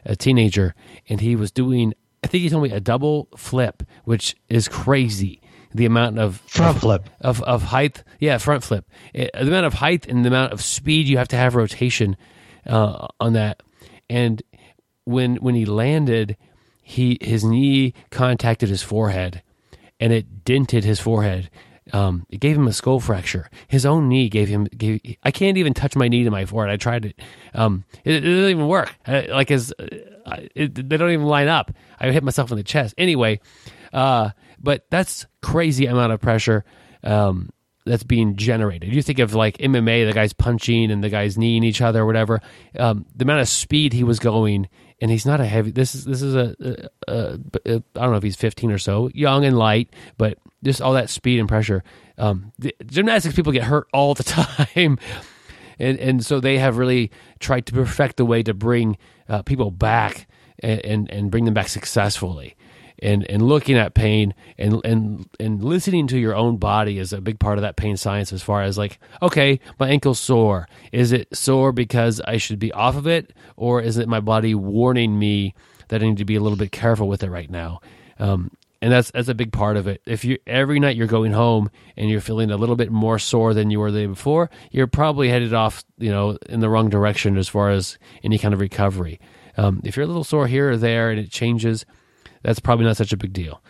a 0.05 0.17
teenager, 0.17 0.75
and 1.09 1.21
he 1.21 1.37
was 1.37 1.51
doing. 1.51 1.95
I 2.23 2.27
think 2.27 2.43
he 2.43 2.51
told 2.51 2.65
me 2.65 2.71
a 2.71 2.81
double 2.81 3.29
flip, 3.37 3.83
which 4.05 4.37
is 4.49 4.69
crazy. 4.69 5.41
The 5.73 5.87
amount 5.87 6.19
of 6.19 6.37
front 6.47 6.77
of, 6.77 6.83
flip 6.83 7.09
of 7.21 7.43
of 7.43 7.63
height, 7.65 8.03
yeah, 8.19 8.39
front 8.39 8.65
flip. 8.65 8.87
It, 9.15 9.31
the 9.33 9.43
amount 9.43 9.67
of 9.67 9.75
height 9.75 10.07
and 10.07 10.25
the 10.25 10.29
amount 10.29 10.53
of 10.53 10.63
speed 10.63 11.07
you 11.07 11.19
have 11.19 11.29
to 11.29 11.37
have 11.37 11.55
rotation 11.55 12.17
uh, 12.67 13.07
on 13.19 13.33
that. 13.35 13.63
And 14.09 14.43
when 15.05 15.37
when 15.37 15.55
he 15.55 15.65
landed, 15.65 16.37
he 16.83 17.19
his 17.21 17.45
knee 17.45 17.95
contacted 18.11 18.69
his 18.69 18.83
forehead 18.83 19.43
and 20.01 20.13
it 20.13 20.45
dented 20.45 20.83
his 20.83 20.99
forehead. 20.99 21.51
Um, 21.93 22.27
it 22.31 22.41
gave 22.41 22.57
him 22.57 22.67
a 22.67 22.73
skull 22.73 23.01
fracture. 23.01 23.51
His 23.69 23.85
own 23.85 24.09
knee 24.09 24.29
gave 24.29 24.49
him. 24.49 24.65
Gave, 24.65 25.01
I 25.23 25.31
can't 25.31 25.59
even 25.59 25.75
touch 25.75 25.97
my 25.97 26.09
knee 26.09 26.25
to 26.25 26.31
my 26.31 26.47
forehead. 26.47 26.73
I 26.73 26.77
tried 26.77 27.05
it. 27.05 27.21
Um, 27.55 27.85
it, 28.05 28.15
it 28.15 28.21
doesn't 28.21 28.51
even 28.51 28.69
work. 28.69 28.95
I, 29.07 29.23
like 29.23 29.49
his, 29.49 29.73
uh, 29.79 30.37
they 30.55 30.69
don't 30.69 31.11
even 31.11 31.27
line 31.27 31.49
up. 31.49 31.73
I 31.99 32.11
hit 32.11 32.25
myself 32.25 32.51
in 32.51 32.57
the 32.57 32.63
chest. 32.63 32.95
Anyway, 32.97 33.41
uh, 33.93 34.31
but 34.59 34.87
that's 34.91 35.27
crazy 35.43 35.87
amount 35.87 36.13
of 36.13 36.21
pressure 36.21 36.65
um, 37.03 37.51
that's 37.85 38.05
being 38.05 38.37
generated. 38.37 38.93
You 38.93 39.03
think 39.03 39.19
of 39.19 39.35
like 39.35 39.59
MMA, 39.59 40.07
the 40.07 40.13
guy's 40.13 40.33
punching 40.33 40.91
and 40.91 41.03
the 41.03 41.09
guy's 41.09 41.37
kneeing 41.37 41.65
each 41.65 41.81
other 41.81 42.03
or 42.03 42.07
whatever. 42.07 42.41
Um, 42.79 43.07
the 43.17 43.25
amount 43.25 43.41
of 43.41 43.49
speed 43.49 43.93
he 43.93 44.05
was 44.05 44.19
going 44.19 44.69
and 45.01 45.11
he's 45.11 45.27
not 45.27 45.41
a 45.41 45.47
heavy. 45.47 45.71
This 45.71 45.95
is 45.95 46.05
this 46.05 46.23
is 46.23 46.35
a, 46.35 46.55
a, 46.61 47.13
a, 47.13 47.39
a 47.67 47.83
I 47.97 48.01
don't 48.03 48.11
know 48.11 48.17
if 48.17 48.23
he's 48.23 48.37
15 48.37 48.71
or 48.71 48.79
so, 48.79 49.11
young 49.15 49.45
and 49.45 49.59
light, 49.59 49.91
but 50.19 50.39
just 50.63 50.83
all 50.83 50.93
that 50.93 51.11
speed 51.11 51.41
and 51.41 51.49
pressure. 51.49 51.83
Um, 52.19 52.53
gymnastics 52.87 53.35
people 53.35 53.53
get 53.53 53.65
hurt 53.65 53.89
all 53.93 54.15
the 54.15 54.25
time, 54.77 54.99
and 55.79 55.99
and 55.99 56.25
so 56.25 56.41
they 56.41 56.59
have 56.59 56.77
really 56.77 57.11
tried 57.39 57.67
to 57.67 57.73
perfect 57.73 58.17
the 58.17 58.25
way 58.25 58.43
to 58.43 58.55
bring 58.55 58.99
uh, 59.29 59.43
people 59.43 59.71
back 59.71 60.29
and, 60.59 60.81
and 60.85 61.11
and 61.11 61.31
bring 61.31 61.45
them 61.45 61.55
back 61.55 61.69
successfully 61.69 62.57
and 63.03 63.29
and 63.31 63.43
looking 63.43 63.77
at 63.77 63.95
pain 63.95 64.35
and 64.59 64.81
and 64.85 65.29
and 65.39 65.63
listening 65.63 66.07
to 66.09 66.19
your 66.19 66.35
own 66.35 66.57
body 66.57 66.99
is 66.99 67.13
a 67.13 67.21
big 67.21 67.39
part 67.39 67.59
of 67.59 67.63
that 67.63 67.77
pain 67.77 67.97
science 67.97 68.33
as 68.33 68.43
far 68.43 68.63
as 68.63 68.77
like 68.79 68.99
okay 69.23 69.61
my 69.79 69.89
ankle's 69.89 70.21
sore. 70.21 70.69
Is 70.93 71.13
it 71.13 71.35
sore 71.37 71.73
because 71.73 72.21
i 72.23 72.37
should 72.37 72.59
be 72.59 72.73
off 72.73 72.97
of 72.97 73.07
it? 73.07 73.33
Or 73.57 73.81
is 73.81 73.97
it 73.97 74.09
my 74.09 74.21
body 74.21 74.55
warning 74.55 75.19
me 75.19 75.55
that 75.89 76.03
i 76.03 76.07
need 76.07 76.19
to 76.19 76.25
be 76.25 76.37
a 76.37 76.41
little 76.41 76.59
bit 76.59 76.73
careful 76.73 77.09
with 77.09 77.23
it 77.23 77.31
right 77.31 77.51
now? 77.51 77.81
Um, 78.19 78.51
and 78.83 78.93
that's 78.93 79.11
that's 79.11 79.29
a 79.29 79.35
big 79.35 79.53
part 79.53 79.77
of 79.77 79.87
it. 79.87 80.01
If 80.07 80.25
you 80.25 80.39
every 80.47 80.81
night 80.81 80.97
you're 80.97 81.07
going 81.07 81.33
home 81.33 81.71
and 81.97 82.09
you're 82.11 82.21
feeling 82.21 82.51
a 82.51 82.57
little 82.57 82.77
bit 82.77 82.91
more 82.91 83.19
sore 83.19 83.53
than 83.55 83.71
you 83.71 83.81
were 83.81 83.91
the 83.91 84.01
day 84.01 84.07
before 84.07 84.51
you're 84.71 84.87
probably 84.87 85.29
headed 85.29 85.53
off 85.53 85.85
you 85.99 86.11
know 86.11 86.39
in 86.49 86.61
the 86.61 86.69
wrong 86.69 86.89
direction 86.89 87.37
as 87.37 87.49
far 87.49 87.71
as 87.71 87.99
any 88.23 88.39
kind 88.39 88.55
of 88.55 88.61
recovery. 88.61 89.21
Um, 89.57 89.81
if 89.85 89.97
you're 89.97 90.05
a 90.05 90.07
little 90.07 90.25
sore 90.25 90.47
here 90.47 90.71
or 90.71 90.77
there 90.77 91.11
and 91.11 91.21
it 91.21 91.31
changes 91.31 91.85
that's 92.43 92.61
probably 92.61 92.87
not 92.87 92.97
such 92.97 93.13
a 93.13 93.17
big 93.17 93.33
deal. 93.33 93.63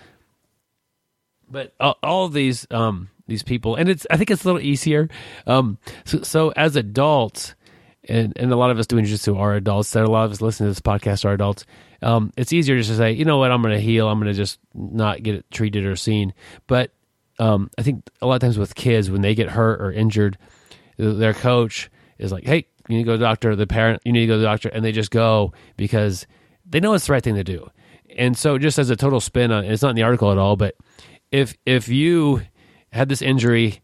But 1.51 1.75
all, 1.81 2.29
these 2.29 2.67
um, 2.71 3.11
these 3.27 3.43
people, 3.43 3.75
and 3.75 3.89
it's 3.89 4.07
I 4.11 4.17
think 4.17 4.31
it's 4.31 4.45
a 4.45 4.47
little 4.47 4.61
easier. 4.61 5.09
Um, 5.47 5.79
so, 6.05 6.23
so 6.23 6.51
as 6.51 6.77
adults, 6.77 7.55
and, 8.09 8.33
and 8.37 8.53
a 8.53 8.57
lot 8.57 8.71
of 8.71 8.79
us 8.79 8.87
doing 8.87 9.05
jiu-jitsu 9.05 9.37
are 9.37 9.55
adults. 9.55 9.91
that 9.93 10.05
a 10.05 10.11
lot 10.11 10.25
of 10.25 10.31
us 10.31 10.41
listening 10.41 10.69
to 10.69 10.71
this 10.71 10.81
podcast 10.81 11.25
are 11.25 11.33
adults. 11.33 11.65
Um, 12.03 12.33
it's 12.37 12.53
easier 12.53 12.77
just 12.79 12.91
to 12.91 12.97
say, 12.97 13.13
you 13.13 13.25
know 13.25 13.39
what, 13.39 13.51
I'm 13.51 13.63
going 13.63 13.75
to 13.75 13.81
heal. 13.81 14.09
I'm 14.09 14.19
going 14.19 14.33
to 14.33 14.37
just 14.37 14.59
not 14.75 15.23
get 15.23 15.35
it 15.35 15.51
treated 15.51 15.85
or 15.85 15.97
seen. 15.97 16.35
But 16.67 16.93
um, 17.39 17.71
I 17.77 17.83
think 17.83 18.09
a 18.23 18.27
lot 18.27 18.37
of 18.37 18.41
times 18.41 18.59
with 18.59 18.75
kids, 18.75 19.11
when 19.11 19.21
they 19.21 19.35
get 19.35 19.51
hurt 19.51 19.81
or 19.83 19.93
injured, 19.93 20.39
their 20.97 21.35
coach 21.35 21.91
is 22.19 22.33
like, 22.33 22.45
hey, 22.45 22.67
you 22.89 22.97
need 22.97 23.03
to 23.03 23.07
go 23.07 23.13
to 23.13 23.19
the 23.19 23.25
doctor. 23.25 23.55
The 23.55 23.67
parent, 23.67 24.03
you 24.05 24.13
need 24.13 24.21
to 24.21 24.27
go 24.27 24.35
to 24.35 24.41
the 24.41 24.47
doctor. 24.47 24.69
And 24.69 24.85
they 24.85 24.93
just 24.93 25.11
go 25.11 25.53
because 25.77 26.27
they 26.65 26.81
know 26.81 26.95
it's 26.95 27.07
the 27.07 27.13
right 27.13 27.23
thing 27.23 27.35
to 27.35 27.45
do 27.45 27.71
and 28.17 28.37
so 28.37 28.59
just 28.59 28.79
as 28.79 28.91
a 28.91 28.97
total 28.97 29.21
spin 29.21 29.51
on 29.51 29.65
it's 29.65 29.83
not 29.83 29.91
in 29.91 29.97
the 29.97 30.03
article 30.03 30.31
at 30.31 30.39
all, 30.39 30.57
but 30.57 30.75
if 31.31 31.57
if 31.65 31.89
you 31.89 32.43
had 32.93 33.09
this 33.09 33.23
injury 33.23 33.81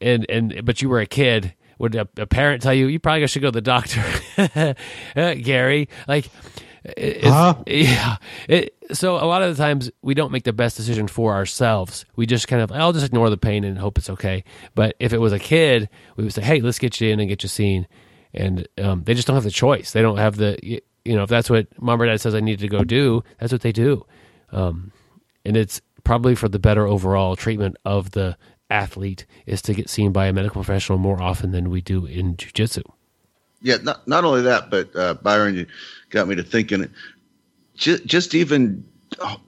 and 0.00 0.26
and 0.28 0.64
but 0.64 0.82
you 0.82 0.88
were 0.88 1.00
a 1.00 1.06
kid, 1.06 1.54
would 1.78 1.94
a, 1.94 2.08
a 2.16 2.26
parent 2.26 2.62
tell 2.62 2.74
you 2.74 2.86
you 2.86 2.98
probably 2.98 3.26
should 3.26 3.42
go 3.42 3.48
to 3.48 3.52
the 3.52 3.60
doctor, 3.60 4.04
uh, 5.16 5.34
Gary? 5.34 5.88
Like, 6.06 6.30
huh? 7.24 7.62
yeah. 7.66 8.16
It, 8.48 8.76
so 8.92 9.16
a 9.16 9.26
lot 9.26 9.42
of 9.42 9.56
the 9.56 9.62
times 9.62 9.90
we 10.02 10.14
don't 10.14 10.32
make 10.32 10.44
the 10.44 10.52
best 10.52 10.76
decision 10.76 11.08
for 11.08 11.32
ourselves. 11.32 12.04
We 12.16 12.26
just 12.26 12.48
kind 12.48 12.62
of 12.62 12.72
I'll 12.72 12.92
just 12.92 13.06
ignore 13.06 13.30
the 13.30 13.36
pain 13.36 13.64
and 13.64 13.78
hope 13.78 13.98
it's 13.98 14.10
okay. 14.10 14.44
But 14.74 14.96
if 14.98 15.12
it 15.12 15.18
was 15.18 15.32
a 15.32 15.38
kid, 15.38 15.88
we 16.16 16.24
would 16.24 16.32
say, 16.32 16.42
hey, 16.42 16.60
let's 16.60 16.78
get 16.78 17.00
you 17.00 17.10
in 17.10 17.20
and 17.20 17.28
get 17.28 17.42
you 17.42 17.48
seen. 17.48 17.86
And 18.34 18.66
um, 18.78 19.04
they 19.04 19.14
just 19.14 19.26
don't 19.26 19.36
have 19.36 19.44
the 19.44 19.50
choice. 19.50 19.92
They 19.92 20.02
don't 20.02 20.16
have 20.16 20.36
the 20.36 20.82
you 21.04 21.16
know, 21.16 21.22
if 21.22 21.28
that's 21.28 21.50
what 21.50 21.66
mom 21.80 22.00
or 22.00 22.06
dad 22.06 22.20
says 22.20 22.34
I 22.34 22.40
need 22.40 22.60
to 22.60 22.68
go 22.68 22.84
do, 22.84 23.22
that's 23.38 23.52
what 23.52 23.62
they 23.62 23.72
do. 23.72 24.04
Um, 24.50 24.92
and 25.44 25.56
it's 25.56 25.80
probably 26.04 26.34
for 26.34 26.48
the 26.48 26.58
better 26.58 26.86
overall 26.86 27.36
treatment 27.36 27.76
of 27.84 28.12
the 28.12 28.36
athlete 28.70 29.26
is 29.46 29.60
to 29.62 29.74
get 29.74 29.90
seen 29.90 30.12
by 30.12 30.26
a 30.26 30.32
medical 30.32 30.62
professional 30.62 30.98
more 30.98 31.20
often 31.20 31.52
than 31.52 31.70
we 31.70 31.80
do 31.80 32.06
in 32.06 32.36
jujitsu. 32.36 32.82
Yeah, 33.60 33.76
not 33.82 34.06
not 34.08 34.24
only 34.24 34.42
that, 34.42 34.70
but 34.70 34.94
uh, 34.96 35.14
Byron, 35.14 35.54
you 35.54 35.66
got 36.10 36.26
me 36.26 36.34
to 36.34 36.42
thinking. 36.42 36.88
Just, 37.76 38.04
just 38.04 38.34
even 38.34 38.84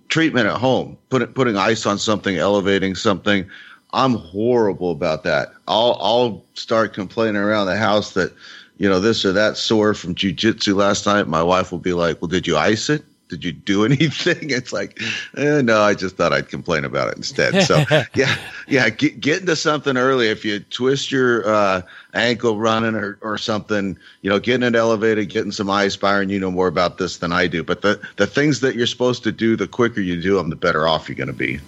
treatment 0.09 0.47
at 0.47 0.57
home, 0.57 0.97
putting 1.09 1.29
putting 1.29 1.57
ice 1.57 1.87
on 1.87 1.99
something, 1.99 2.37
elevating 2.37 2.95
something. 2.95 3.49
I'm 3.93 4.15
horrible 4.15 4.91
about 4.91 5.25
that. 5.25 5.53
I'll 5.67 5.97
I'll 6.01 6.45
start 6.55 6.95
complaining 6.95 7.43
around 7.43 7.67
the 7.67 7.77
house 7.77 8.13
that 8.13 8.33
you 8.77 8.89
know, 8.89 9.01
this 9.01 9.25
or 9.25 9.33
that 9.33 9.57
sore 9.57 9.95
from 9.95 10.15
jujitsu 10.15 10.75
last 10.75 11.07
night, 11.07 11.27
my 11.29 11.43
wife 11.43 11.71
will 11.73 11.79
be 11.79 11.93
like, 11.93 12.21
"Well, 12.21 12.29
did 12.29 12.47
you 12.47 12.57
ice 12.57 12.91
it? 12.91 13.05
did 13.29 13.45
you 13.45 13.53
do 13.53 13.85
anything? 13.91 14.51
It's 14.51 14.73
like, 14.73 15.01
eh, 15.37 15.63
no, 15.63 15.81
I 15.81 15.95
just 15.95 16.17
thought 16.17 16.33
I'd 16.33 16.49
complain 16.49 16.85
about 16.85 17.09
it 17.09 17.17
instead. 17.17 17.63
So 17.65 17.85
yeah, 18.15 18.37
yeah, 18.69 18.91
get, 18.91 19.21
get 19.21 19.41
into 19.41 19.57
something 19.57 19.97
early. 19.97 20.29
If 20.29 20.45
you 20.45 20.61
twist 20.61 21.11
your 21.11 21.49
uh, 21.49 21.83
ankle 22.13 22.59
running 22.59 22.95
or, 22.95 23.19
or 23.23 23.39
something, 23.39 23.99
you 24.23 24.31
know, 24.31 24.39
getting 24.39 24.67
it 24.67 24.77
elevated, 24.77 25.29
getting 25.29 25.53
some 25.53 25.71
ice-Byron, 25.71 26.29
you 26.29 26.39
know 26.39 26.51
more 26.51 26.69
about 26.69 26.99
this 26.99 27.19
than 27.19 27.33
I 27.33 27.47
do. 27.47 27.63
But 27.63 27.83
the, 27.83 28.01
the 28.17 28.27
things 28.27 28.61
that 28.61 28.75
you're 28.75 28.87
supposed 28.87 29.23
to 29.25 29.33
do, 29.33 29.57
the 29.57 29.69
quicker 29.69 30.01
you 30.01 30.21
do 30.21 30.37
them, 30.37 30.51
the 30.51 30.57
better 30.57 30.87
off 30.87 31.09
you're 31.09 31.17
going 31.17 31.29
to 31.29 31.33
be. 31.33 31.61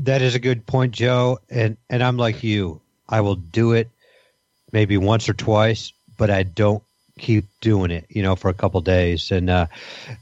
That 0.00 0.20
is 0.20 0.34
a 0.34 0.40
good 0.40 0.66
point, 0.66 0.92
Joe. 0.92 1.38
And 1.48 1.76
and 1.88 2.02
I'm 2.02 2.16
like 2.16 2.42
you. 2.42 2.80
I 3.08 3.20
will 3.20 3.36
do 3.36 3.72
it 3.72 3.88
maybe 4.72 4.96
once 4.96 5.28
or 5.28 5.34
twice, 5.34 5.92
but 6.16 6.30
I 6.30 6.42
don't 6.42 6.82
keep 7.18 7.44
doing 7.60 7.90
it, 7.90 8.06
you 8.08 8.22
know, 8.22 8.34
for 8.34 8.48
a 8.48 8.54
couple 8.54 8.80
days. 8.80 9.30
And, 9.30 9.50
uh, 9.50 9.66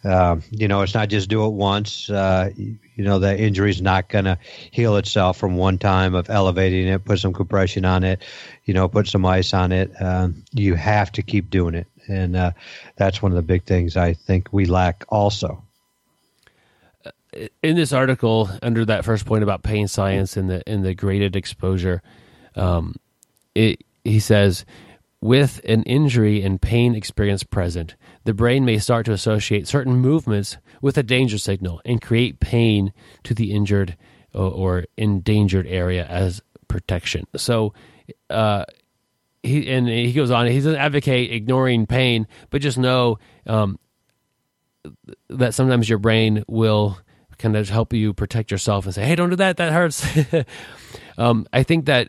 uh, 0.04 0.36
you 0.50 0.68
know, 0.68 0.82
it's 0.82 0.94
not 0.94 1.08
just 1.08 1.28
do 1.28 1.46
it 1.46 1.50
once. 1.50 2.10
Uh, 2.10 2.50
you 2.56 2.78
know, 3.04 3.18
the 3.18 3.38
injury 3.38 3.70
is 3.70 3.80
not 3.80 4.08
going 4.08 4.24
to 4.24 4.38
heal 4.70 4.96
itself 4.96 5.38
from 5.38 5.56
one 5.56 5.78
time 5.78 6.14
of 6.14 6.28
elevating 6.28 6.88
it, 6.88 7.04
put 7.04 7.20
some 7.20 7.32
compression 7.32 7.84
on 7.84 8.04
it, 8.04 8.22
you 8.64 8.74
know, 8.74 8.88
put 8.88 9.06
some 9.06 9.24
ice 9.24 9.54
on 9.54 9.72
it. 9.72 9.90
Um, 10.00 10.44
you 10.52 10.74
have 10.74 11.12
to 11.12 11.22
keep 11.22 11.48
doing 11.48 11.74
it. 11.74 11.86
And 12.08 12.36
uh, 12.36 12.52
that's 12.96 13.22
one 13.22 13.30
of 13.32 13.36
the 13.36 13.42
big 13.42 13.64
things 13.64 13.96
I 13.96 14.14
think 14.14 14.52
we 14.52 14.66
lack 14.66 15.04
also. 15.08 15.62
In 17.62 17.76
this 17.76 17.92
article, 17.92 18.50
under 18.60 18.84
that 18.86 19.04
first 19.04 19.24
point 19.24 19.44
about 19.44 19.62
pain 19.62 19.86
science 19.86 20.36
and 20.36 20.50
the 20.50 20.68
and 20.68 20.84
the 20.84 20.94
graded 20.94 21.36
exposure, 21.36 22.02
um, 22.56 22.96
it, 23.54 23.84
he 24.04 24.20
says 24.20 24.64
with 25.20 25.60
an 25.64 25.82
injury 25.82 26.42
and 26.42 26.60
pain 26.60 26.94
experience 26.94 27.42
present, 27.42 27.94
the 28.24 28.34
brain 28.34 28.64
may 28.64 28.78
start 28.78 29.06
to 29.06 29.12
associate 29.12 29.68
certain 29.68 29.96
movements 29.96 30.56
with 30.80 30.96
a 30.96 31.02
danger 31.02 31.36
signal 31.36 31.80
and 31.84 32.00
create 32.00 32.40
pain 32.40 32.92
to 33.24 33.34
the 33.34 33.52
injured 33.52 33.96
or 34.32 34.84
endangered 34.96 35.66
area 35.66 36.06
as 36.06 36.40
protection. 36.68 37.26
So, 37.36 37.74
uh, 38.30 38.64
he 39.42 39.70
and 39.70 39.88
he 39.88 40.12
goes 40.12 40.30
on. 40.30 40.46
He 40.46 40.56
doesn't 40.56 40.76
advocate 40.76 41.32
ignoring 41.32 41.86
pain, 41.86 42.26
but 42.50 42.60
just 42.60 42.78
know 42.78 43.18
um, 43.46 43.78
that 45.28 45.54
sometimes 45.54 45.88
your 45.88 45.98
brain 45.98 46.44
will 46.46 46.98
kind 47.38 47.56
of 47.56 47.68
help 47.70 47.92
you 47.92 48.12
protect 48.12 48.50
yourself 48.50 48.84
and 48.84 48.94
say, 48.94 49.04
"Hey, 49.04 49.14
don't 49.14 49.30
do 49.30 49.36
that. 49.36 49.56
That 49.56 49.72
hurts." 49.72 50.06
um, 51.18 51.46
I 51.52 51.62
think 51.62 51.86
that 51.86 52.08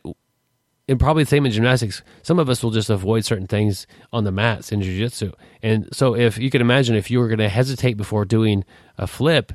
and 0.92 1.00
probably 1.00 1.24
the 1.24 1.30
same 1.30 1.46
in 1.46 1.54
gymnastics. 1.54 2.04
Some 2.22 2.38
of 2.38 2.50
us 2.50 2.62
will 2.62 2.72
just 2.72 2.90
avoid 2.90 3.24
certain 3.24 3.48
things 3.48 3.88
on 4.12 4.26
the 4.26 4.32
mats 4.32 4.74
in 4.74 4.82
jiu-jitsu. 4.82 5.32
And 5.64 5.88
so 5.94 6.18
if 6.18 6.38
you 6.38 6.50
can 6.50 6.60
imagine 6.60 6.98
if 6.98 7.10
you 7.10 7.20
were 7.20 7.30
going 7.30 7.40
to 7.40 7.48
hesitate 7.48 7.96
before 7.96 8.26
doing 8.26 8.66
a 8.98 9.08
flip, 9.08 9.54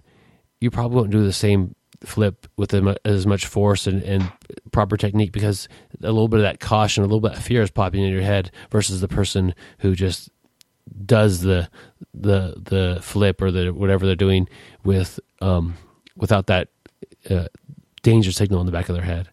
you 0.63 0.71
probably 0.71 0.97
won't 0.97 1.11
do 1.11 1.23
the 1.23 1.35
same 1.35 1.75
flip 2.01 2.47
with 2.57 2.73
as 3.05 3.27
much 3.27 3.47
force 3.47 3.87
and, 3.87 4.03
and, 4.03 4.33
proper 4.73 4.97
technique 4.97 5.33
because 5.33 5.69
a 6.03 6.13
little 6.13 6.29
bit 6.29 6.41
of 6.41 6.45
that 6.45 6.61
caution, 6.61 7.03
a 7.03 7.07
little 7.07 7.21
bit 7.21 7.33
of 7.33 7.43
fear 7.43 7.63
is 7.63 7.71
popping 7.71 8.03
in 8.03 8.13
your 8.13 8.23
head 8.23 8.51
versus 8.71 9.01
the 9.01 9.09
person 9.09 9.55
who 9.79 9.95
just 9.95 10.29
does 11.05 11.41
the 11.41 11.69
the 12.13 12.55
the 12.63 12.99
flip 13.01 13.41
or 13.41 13.51
the 13.51 13.71
whatever 13.71 14.05
they're 14.05 14.15
doing 14.15 14.47
with 14.85 15.19
um, 15.41 15.75
without 16.15 16.47
that 16.49 16.69
uh, 17.31 17.47
danger 18.03 18.33
signal 18.33 18.61
in 18.61 18.67
the 18.67 18.73
back 18.73 18.91
of 18.91 18.95
their 18.95 19.05
head. 19.05 19.31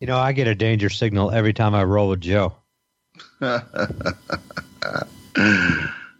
You 0.00 0.06
know, 0.06 0.16
I 0.16 0.32
get 0.32 0.46
a 0.46 0.54
danger 0.54 0.90
signal 0.90 1.30
every 1.30 1.52
time 1.52 1.74
I 1.74 1.82
roll 1.84 2.08
with 2.08 2.20
Joe. 2.20 2.54
oh, 3.40 3.60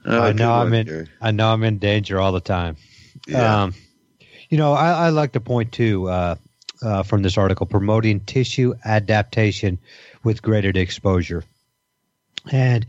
I 0.07 0.33
know 0.33 0.53
I'm 0.53 0.73
in. 0.73 0.87
Gary. 0.87 1.09
I 1.21 1.31
know 1.31 1.53
I'm 1.53 1.63
in 1.63 1.79
danger 1.79 2.19
all 2.19 2.33
the 2.33 2.41
time. 2.41 2.77
Yeah. 3.29 3.63
Um, 3.63 3.75
you 4.49 4.59
know, 4.59 4.73
I, 4.73 4.91
I, 4.91 5.09
like 5.11 5.33
the 5.33 5.41
point 5.41 5.73
too 5.73 6.09
uh, 6.09 6.37
uh, 6.83 7.03
from 7.03 7.23
this 7.23 7.39
article 7.39 7.67
promoting 7.67 8.21
tissue 8.21 8.75
adaptation 8.85 9.79
with 10.25 10.43
graded 10.43 10.77
exposure. 10.77 11.45
And 12.51 12.87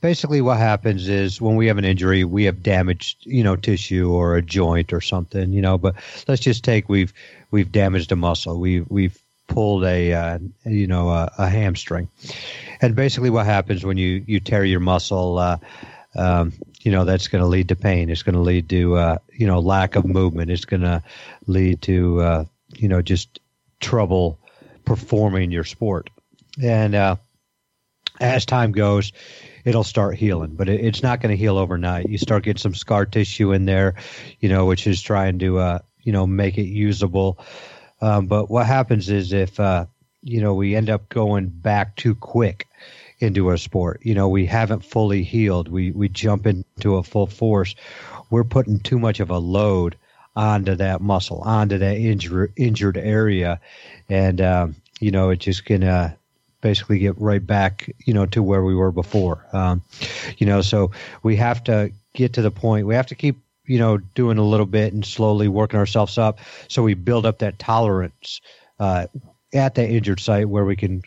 basically, 0.00 0.40
what 0.40 0.58
happens 0.58 1.08
is 1.08 1.40
when 1.40 1.56
we 1.56 1.66
have 1.66 1.78
an 1.78 1.84
injury, 1.84 2.24
we 2.24 2.44
have 2.44 2.62
damaged, 2.62 3.18
you 3.26 3.42
know, 3.42 3.56
tissue 3.56 4.10
or 4.10 4.36
a 4.36 4.42
joint 4.42 4.92
or 4.92 5.00
something, 5.00 5.52
you 5.52 5.60
know. 5.60 5.78
But 5.78 5.96
let's 6.28 6.40
just 6.40 6.64
take 6.64 6.88
we've 6.88 7.12
we've 7.50 7.72
damaged 7.72 8.12
a 8.12 8.16
muscle. 8.16 8.58
We've 8.58 8.86
we've 8.88 9.18
pulled 9.50 9.84
a 9.84 10.12
uh, 10.12 10.38
you 10.64 10.86
know 10.86 11.10
a, 11.10 11.30
a, 11.36 11.48
hamstring, 11.48 12.08
and 12.80 12.96
basically 12.96 13.28
what 13.28 13.44
happens 13.44 13.84
when 13.84 13.98
you 13.98 14.24
you 14.26 14.40
tear 14.40 14.64
your 14.64 14.80
muscle, 14.80 15.38
uh, 15.38 15.58
um, 16.14 16.52
you 16.80 16.90
know 16.90 17.04
that's 17.04 17.28
going 17.28 17.42
to 17.42 17.48
lead 17.48 17.68
to 17.68 17.76
pain. 17.76 18.08
It's 18.08 18.22
going 18.22 18.36
to 18.36 18.40
lead 18.40 18.70
to 18.70 18.96
uh, 18.96 19.18
you 19.32 19.46
know 19.46 19.58
lack 19.58 19.96
of 19.96 20.06
movement. 20.06 20.50
It's 20.50 20.64
going 20.64 20.82
to 20.82 21.02
lead 21.46 21.82
to 21.82 22.20
uh, 22.20 22.44
you 22.76 22.88
know 22.88 23.02
just 23.02 23.40
trouble 23.80 24.38
performing 24.84 25.50
your 25.50 25.64
sport, 25.64 26.08
and 26.62 26.94
uh, 26.94 27.16
as 28.18 28.46
time 28.46 28.72
goes. 28.72 29.12
It'll 29.62 29.84
start 29.84 30.16
healing, 30.16 30.54
but 30.54 30.70
it, 30.70 30.80
it's 30.80 31.02
not 31.02 31.20
going 31.20 31.32
to 31.32 31.36
heal 31.36 31.58
overnight. 31.58 32.08
You 32.08 32.16
start 32.16 32.44
getting 32.44 32.58
some 32.58 32.74
scar 32.74 33.04
tissue 33.04 33.52
in 33.52 33.66
there, 33.66 33.96
you 34.38 34.48
know, 34.48 34.64
which 34.64 34.86
is 34.86 35.02
trying 35.02 35.38
to, 35.40 35.58
uh, 35.58 35.78
you 36.02 36.12
know, 36.12 36.26
make 36.26 36.56
it 36.56 36.62
usable. 36.62 37.38
Um, 38.00 38.26
but 38.26 38.50
what 38.50 38.66
happens 38.66 39.10
is 39.10 39.32
if 39.32 39.58
uh, 39.60 39.86
you 40.22 40.40
know 40.40 40.54
we 40.54 40.74
end 40.74 40.90
up 40.90 41.08
going 41.08 41.48
back 41.48 41.96
too 41.96 42.14
quick 42.14 42.66
into 43.18 43.50
a 43.50 43.58
sport, 43.58 44.00
you 44.02 44.14
know 44.14 44.28
we 44.28 44.46
haven't 44.46 44.84
fully 44.84 45.22
healed. 45.22 45.68
We 45.68 45.90
we 45.92 46.08
jump 46.08 46.46
into 46.46 46.96
a 46.96 47.02
full 47.02 47.26
force. 47.26 47.74
We're 48.30 48.44
putting 48.44 48.80
too 48.80 48.98
much 48.98 49.20
of 49.20 49.30
a 49.30 49.38
load 49.38 49.96
onto 50.36 50.76
that 50.76 51.00
muscle, 51.00 51.42
onto 51.42 51.78
that 51.78 51.96
injured 51.96 52.52
injured 52.56 52.96
area, 52.96 53.60
and 54.08 54.40
um, 54.40 54.76
you 55.00 55.10
know 55.10 55.30
it's 55.30 55.44
just 55.44 55.64
gonna 55.64 56.16
basically 56.60 56.98
get 56.98 57.18
right 57.18 57.44
back 57.44 57.90
you 58.04 58.14
know 58.14 58.26
to 58.26 58.42
where 58.42 58.62
we 58.62 58.74
were 58.74 58.92
before. 58.92 59.46
Um, 59.52 59.82
you 60.38 60.46
know, 60.46 60.62
so 60.62 60.92
we 61.22 61.36
have 61.36 61.64
to 61.64 61.92
get 62.14 62.34
to 62.34 62.42
the 62.42 62.50
point. 62.50 62.86
We 62.86 62.94
have 62.94 63.06
to 63.08 63.14
keep 63.14 63.38
you 63.70 63.78
know, 63.78 63.98
doing 63.98 64.36
a 64.36 64.42
little 64.42 64.66
bit 64.66 64.92
and 64.92 65.06
slowly 65.06 65.46
working 65.46 65.78
ourselves 65.78 66.18
up. 66.18 66.40
So 66.66 66.82
we 66.82 66.94
build 66.94 67.24
up 67.24 67.38
that 67.38 67.56
tolerance 67.56 68.40
uh, 68.80 69.06
at 69.54 69.76
that 69.76 69.88
injured 69.88 70.18
site 70.18 70.48
where 70.48 70.64
we 70.64 70.74
can 70.74 71.02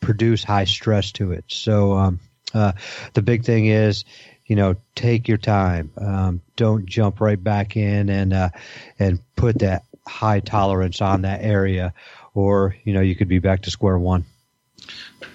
produce 0.00 0.42
high 0.42 0.64
stress 0.64 1.12
to 1.12 1.32
it. 1.32 1.44
So 1.48 1.92
um, 1.92 2.20
uh, 2.54 2.72
the 3.12 3.20
big 3.20 3.44
thing 3.44 3.66
is, 3.66 4.06
you 4.46 4.56
know, 4.56 4.76
take 4.94 5.28
your 5.28 5.36
time. 5.36 5.92
Um, 5.98 6.40
don't 6.56 6.86
jump 6.86 7.20
right 7.20 7.42
back 7.42 7.76
in 7.76 8.08
and 8.08 8.32
uh, 8.32 8.48
and 8.98 9.20
put 9.36 9.58
that 9.58 9.84
high 10.06 10.40
tolerance 10.40 11.02
on 11.02 11.22
that 11.22 11.42
area, 11.42 11.92
or 12.32 12.76
you 12.84 12.94
know, 12.94 13.02
you 13.02 13.14
could 13.14 13.28
be 13.28 13.40
back 13.40 13.62
to 13.62 13.70
square 13.70 13.98
one. 13.98 14.24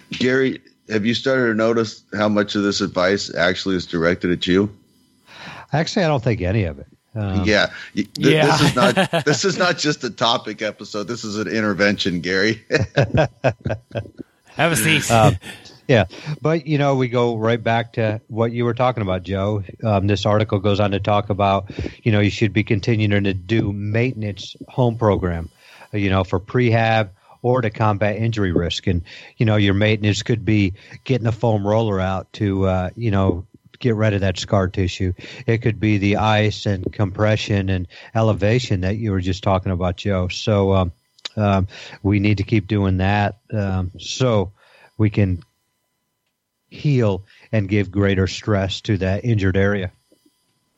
Gary, 0.10 0.62
have 0.90 1.06
you 1.06 1.14
started 1.14 1.46
to 1.46 1.54
notice 1.54 2.04
how 2.18 2.28
much 2.28 2.56
of 2.56 2.64
this 2.64 2.82
advice 2.82 3.32
actually 3.36 3.76
is 3.76 3.86
directed 3.86 4.32
at 4.32 4.48
you? 4.48 4.76
Actually, 5.74 6.06
I 6.06 6.08
don't 6.08 6.24
think 6.24 6.42
any 6.42 6.66
of 6.66 6.80
it. 6.80 6.88
Um, 7.14 7.44
yeah. 7.44 7.72
Th- 7.94 8.08
yeah. 8.18 8.46
This 8.46 8.62
is 8.62 8.76
not 8.76 8.96
this 9.26 9.46
is 9.46 9.58
not 9.58 9.78
just 9.78 10.04
a 10.04 10.10
topic 10.10 10.62
episode. 10.62 11.08
This 11.08 11.24
is 11.24 11.38
an 11.38 11.48
intervention, 11.48 12.22
Gary. 12.22 12.64
Have 14.56 14.72
a 14.72 14.76
seat. 14.76 15.10
Um, 15.12 15.38
yeah, 15.88 16.06
but 16.42 16.68
you 16.68 16.78
know, 16.78 16.96
we 16.96 17.10
go 17.10 17.36
right 17.36 17.62
back 17.62 17.94
to 17.94 18.22
what 18.30 18.54
you 18.54 18.64
were 18.64 18.74
talking 18.74 19.02
about, 19.02 19.24
Joe. 19.24 19.62
Um, 19.84 20.08
this 20.08 20.26
article 20.26 20.60
goes 20.60 20.80
on 20.80 20.92
to 20.92 21.02
talk 21.02 21.30
about, 21.30 21.70
you 22.04 22.14
know, 22.14 22.22
you 22.22 22.30
should 22.30 22.54
be 22.54 22.64
continuing 22.64 23.26
to 23.26 23.34
do 23.34 23.74
maintenance 23.74 24.56
home 24.70 24.98
program, 24.98 25.50
you 25.92 26.10
know, 26.10 26.24
for 26.24 26.40
prehab 26.40 27.10
or 27.42 27.60
to 27.60 27.70
combat 27.70 28.16
injury 28.16 28.54
risk. 28.54 28.88
And 28.88 29.02
you 29.36 29.46
know, 29.46 29.58
your 29.58 29.74
maintenance 29.74 30.24
could 30.24 30.46
be 30.46 30.76
getting 31.04 31.28
a 31.28 31.32
foam 31.34 31.68
roller 31.68 32.00
out 32.00 32.32
to, 32.34 32.68
uh, 32.68 32.90
you 32.96 33.12
know, 33.12 33.46
get 33.82 33.96
rid 33.96 34.14
of 34.14 34.22
that 34.22 34.38
scar 34.38 34.68
tissue. 34.68 35.14
It 35.46 35.60
could 35.60 35.80
be 35.80 35.98
the 35.98 36.18
ice 36.18 36.66
and 36.66 36.92
compression 36.94 37.70
and 37.70 37.88
elevation 38.16 38.82
that 38.82 38.98
you 38.98 39.12
were 39.12 39.22
just 39.22 39.44
talking 39.44 39.72
about, 39.72 39.98
Joe. 39.98 40.28
So 40.30 40.74
um, 40.74 40.92
um, 41.36 41.68
we 42.04 42.20
need 42.20 42.38
to 42.38 42.44
keep 42.44 42.68
doing 42.68 42.98
that 42.98 43.40
um, 43.52 43.92
so 44.00 44.52
we 44.98 45.10
can 45.10 45.44
heal 46.70 47.26
and 47.52 47.68
give 47.68 47.92
greater 47.92 48.28
stress 48.28 48.82
to 48.82 48.98
that 49.00 49.26
injured 49.26 49.58
area. 49.58 49.92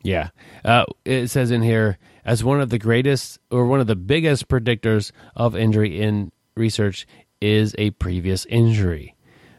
Yeah. 0.01 0.29
Uh, 0.65 0.85
it 1.05 1.27
says 1.29 1.51
in 1.51 1.61
here, 1.61 1.97
as 2.25 2.43
one 2.43 2.61
of 2.61 2.69
the 2.69 2.79
greatest 2.79 3.39
or 3.51 3.65
one 3.65 3.79
of 3.79 3.87
the 3.87 3.95
biggest 3.95 4.47
predictors 4.47 5.11
of 5.35 5.55
injury 5.55 6.01
in 6.01 6.31
research 6.55 7.07
is 7.41 7.75
a 7.77 7.91
previous 7.91 8.45
injury. 8.45 9.12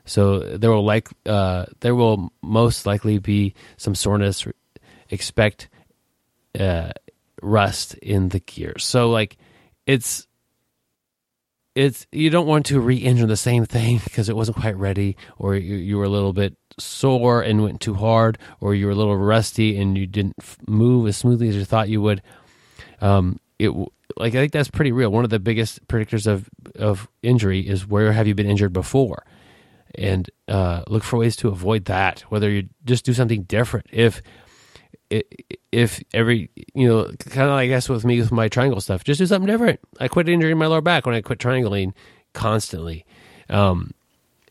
So 0.04 0.40
there 0.40 0.70
will 0.70 0.84
like 0.84 1.08
uh, 1.26 1.66
there 1.80 1.94
will 1.94 2.32
most 2.42 2.86
likely 2.86 3.18
be 3.18 3.54
some 3.76 3.94
soreness. 3.94 4.46
Expect 5.10 5.68
uh, 6.58 6.90
rust 7.42 7.94
in 7.94 8.28
the 8.28 8.40
gears. 8.40 8.84
So 8.84 9.10
like 9.10 9.36
it's 9.86 10.26
it's 11.74 12.06
you 12.12 12.30
don't 12.30 12.46
want 12.46 12.66
to 12.66 12.80
re-injure 12.80 13.26
the 13.26 13.36
same 13.36 13.64
thing 13.64 13.98
because 14.04 14.28
it 14.28 14.36
wasn't 14.36 14.58
quite 14.58 14.76
ready 14.76 15.16
or 15.38 15.56
you, 15.56 15.76
you 15.76 15.96
were 15.96 16.04
a 16.04 16.08
little 16.08 16.32
bit 16.32 16.56
sore 16.78 17.42
and 17.42 17.62
went 17.62 17.80
too 17.80 17.94
hard, 17.94 18.38
or 18.60 18.74
you 18.74 18.86
were 18.86 18.92
a 18.92 18.96
little 18.96 19.16
rusty 19.16 19.78
and 19.78 19.96
you 19.96 20.06
didn't 20.06 20.34
move 20.66 21.06
as 21.06 21.16
smoothly 21.16 21.48
as 21.48 21.56
you 21.56 21.64
thought 21.64 21.88
you 21.88 22.02
would. 22.02 22.22
Um, 23.00 23.38
it 23.58 23.70
like 24.16 24.34
I 24.34 24.38
think 24.38 24.52
that's 24.52 24.70
pretty 24.70 24.92
real. 24.92 25.10
One 25.10 25.24
of 25.24 25.30
the 25.30 25.38
biggest 25.38 25.86
predictors 25.88 26.26
of 26.26 26.48
of 26.76 27.08
injury 27.22 27.60
is 27.60 27.86
where 27.86 28.12
have 28.12 28.26
you 28.26 28.34
been 28.34 28.48
injured 28.48 28.72
before, 28.72 29.24
and 29.96 30.28
uh, 30.48 30.82
look 30.88 31.02
for 31.02 31.18
ways 31.18 31.36
to 31.36 31.48
avoid 31.48 31.86
that. 31.86 32.20
Whether 32.28 32.50
you 32.50 32.68
just 32.84 33.04
do 33.04 33.12
something 33.12 33.42
different. 33.42 33.86
If 33.90 34.22
if 35.72 36.02
every 36.12 36.50
you 36.74 36.88
know 36.88 37.04
kind 37.18 37.48
of 37.48 37.54
I 37.56 37.66
guess 37.66 37.88
with 37.88 38.04
me 38.04 38.20
with 38.20 38.32
my 38.32 38.48
triangle 38.48 38.80
stuff, 38.80 39.04
just 39.04 39.18
do 39.18 39.26
something 39.26 39.46
different. 39.46 39.80
I 40.00 40.08
quit 40.08 40.28
injuring 40.28 40.58
my 40.58 40.66
lower 40.66 40.80
back 40.80 41.06
when 41.06 41.14
I 41.14 41.20
quit 41.20 41.38
triangling 41.38 41.94
constantly, 42.32 43.04
um, 43.48 43.92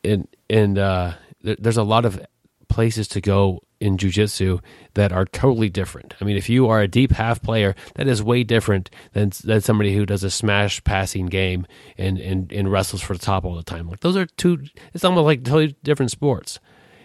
and 0.04 0.28
and 0.50 0.78
uh, 0.78 1.14
there's 1.42 1.78
a 1.78 1.84
lot 1.84 2.06
of 2.06 2.22
places 2.68 3.08
to 3.10 3.22
go 3.22 3.62
in 3.80 3.98
jujitsu 3.98 4.62
that 4.94 5.12
are 5.12 5.26
totally 5.26 5.70
different. 5.70 6.14
I 6.22 6.26
mean, 6.26 6.38
if 6.38 6.50
you 6.50 6.68
are 6.68 6.82
a 6.82 6.88
deep 6.88 7.12
half 7.12 7.42
player, 7.42 7.76
that 7.96 8.08
is 8.08 8.24
way 8.24 8.44
different 8.44 8.90
than 9.14 9.32
than 9.44 9.62
somebody 9.62 9.96
who 9.96 10.06
does 10.06 10.24
a 10.24 10.32
smash 10.32 10.84
passing 10.84 11.28
game 11.28 11.66
and 11.98 12.18
and, 12.20 12.52
and 12.52 12.72
wrestles 12.72 13.02
for 13.02 13.14
the 13.14 13.24
top 13.24 13.46
all 13.46 13.56
the 13.56 13.64
time. 13.64 13.90
Like 13.90 14.02
those 14.02 14.18
are 14.18 14.26
two. 14.26 14.64
It's 14.94 15.04
almost 15.04 15.26
like 15.26 15.44
totally 15.44 15.76
different 15.84 16.12
sports. 16.12 16.60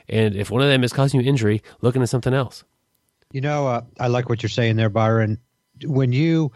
And 0.08 0.34
if 0.36 0.50
one 0.50 0.62
of 0.62 0.68
them 0.68 0.84
is 0.84 0.92
causing 0.92 1.20
you 1.20 1.28
injury, 1.28 1.62
look 1.80 1.94
into 1.94 2.06
something 2.06 2.32
else. 2.32 2.64
You 3.32 3.42
know, 3.42 3.66
uh, 3.66 3.82
I 4.00 4.06
like 4.06 4.28
what 4.28 4.42
you're 4.42 4.48
saying 4.48 4.76
there, 4.76 4.88
Byron. 4.88 5.38
When 5.84 6.12
you 6.12 6.52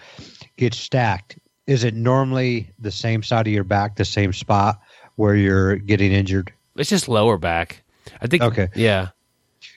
get 0.57 0.73
stacked, 0.75 1.39
is 1.67 1.85
it 1.85 1.95
normally 1.95 2.73
the 2.79 2.91
same 2.91 3.23
side 3.23 3.47
of 3.47 3.53
your 3.53 3.65
back, 3.65 3.97
the 3.97 4.05
same 4.05 4.33
spot 4.33 4.81
where 5.17 5.37
you're 5.37 5.77
getting 5.77 6.13
injured? 6.13 6.53
It's 6.77 6.91
just 6.91 7.09
lower 7.09 7.37
back. 7.37 7.83
I 8.21 8.27
think. 8.27 8.43
Okay. 8.43 8.69
Yeah. 8.75 9.09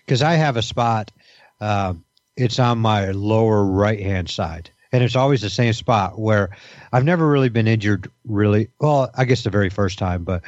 Because 0.06 0.22
I 0.22 0.34
have 0.34 0.58
a 0.58 0.62
spot. 0.62 1.12
Uh, 1.60 1.95
it's 2.36 2.60
on 2.60 2.80
my 2.80 3.12
lower 3.12 3.64
right 3.64 3.99
hand 3.99 4.30
side, 4.30 4.70
and 4.91 5.03
it's 5.03 5.16
always 5.16 5.41
the 5.41 5.49
same 5.49 5.74
spot 5.74 6.20
where 6.20 6.56
I've 6.91 7.06
never 7.06 7.28
really 7.28 7.49
been 7.49 7.68
injured. 7.68 8.12
Really, 8.26 8.70
well, 8.80 9.10
I 9.16 9.26
guess 9.26 9.43
the 9.43 9.49
very 9.49 9.70
first 9.70 9.97
time, 9.97 10.24
but 10.24 10.43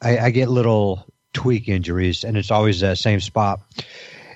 I, 0.00 0.18
I 0.18 0.30
get 0.30 0.48
little 0.48 1.06
tweak 1.32 1.68
injuries, 1.68 2.24
and 2.24 2.36
it's 2.36 2.50
always 2.50 2.80
that 2.80 2.98
same 2.98 3.20
spot. 3.20 3.60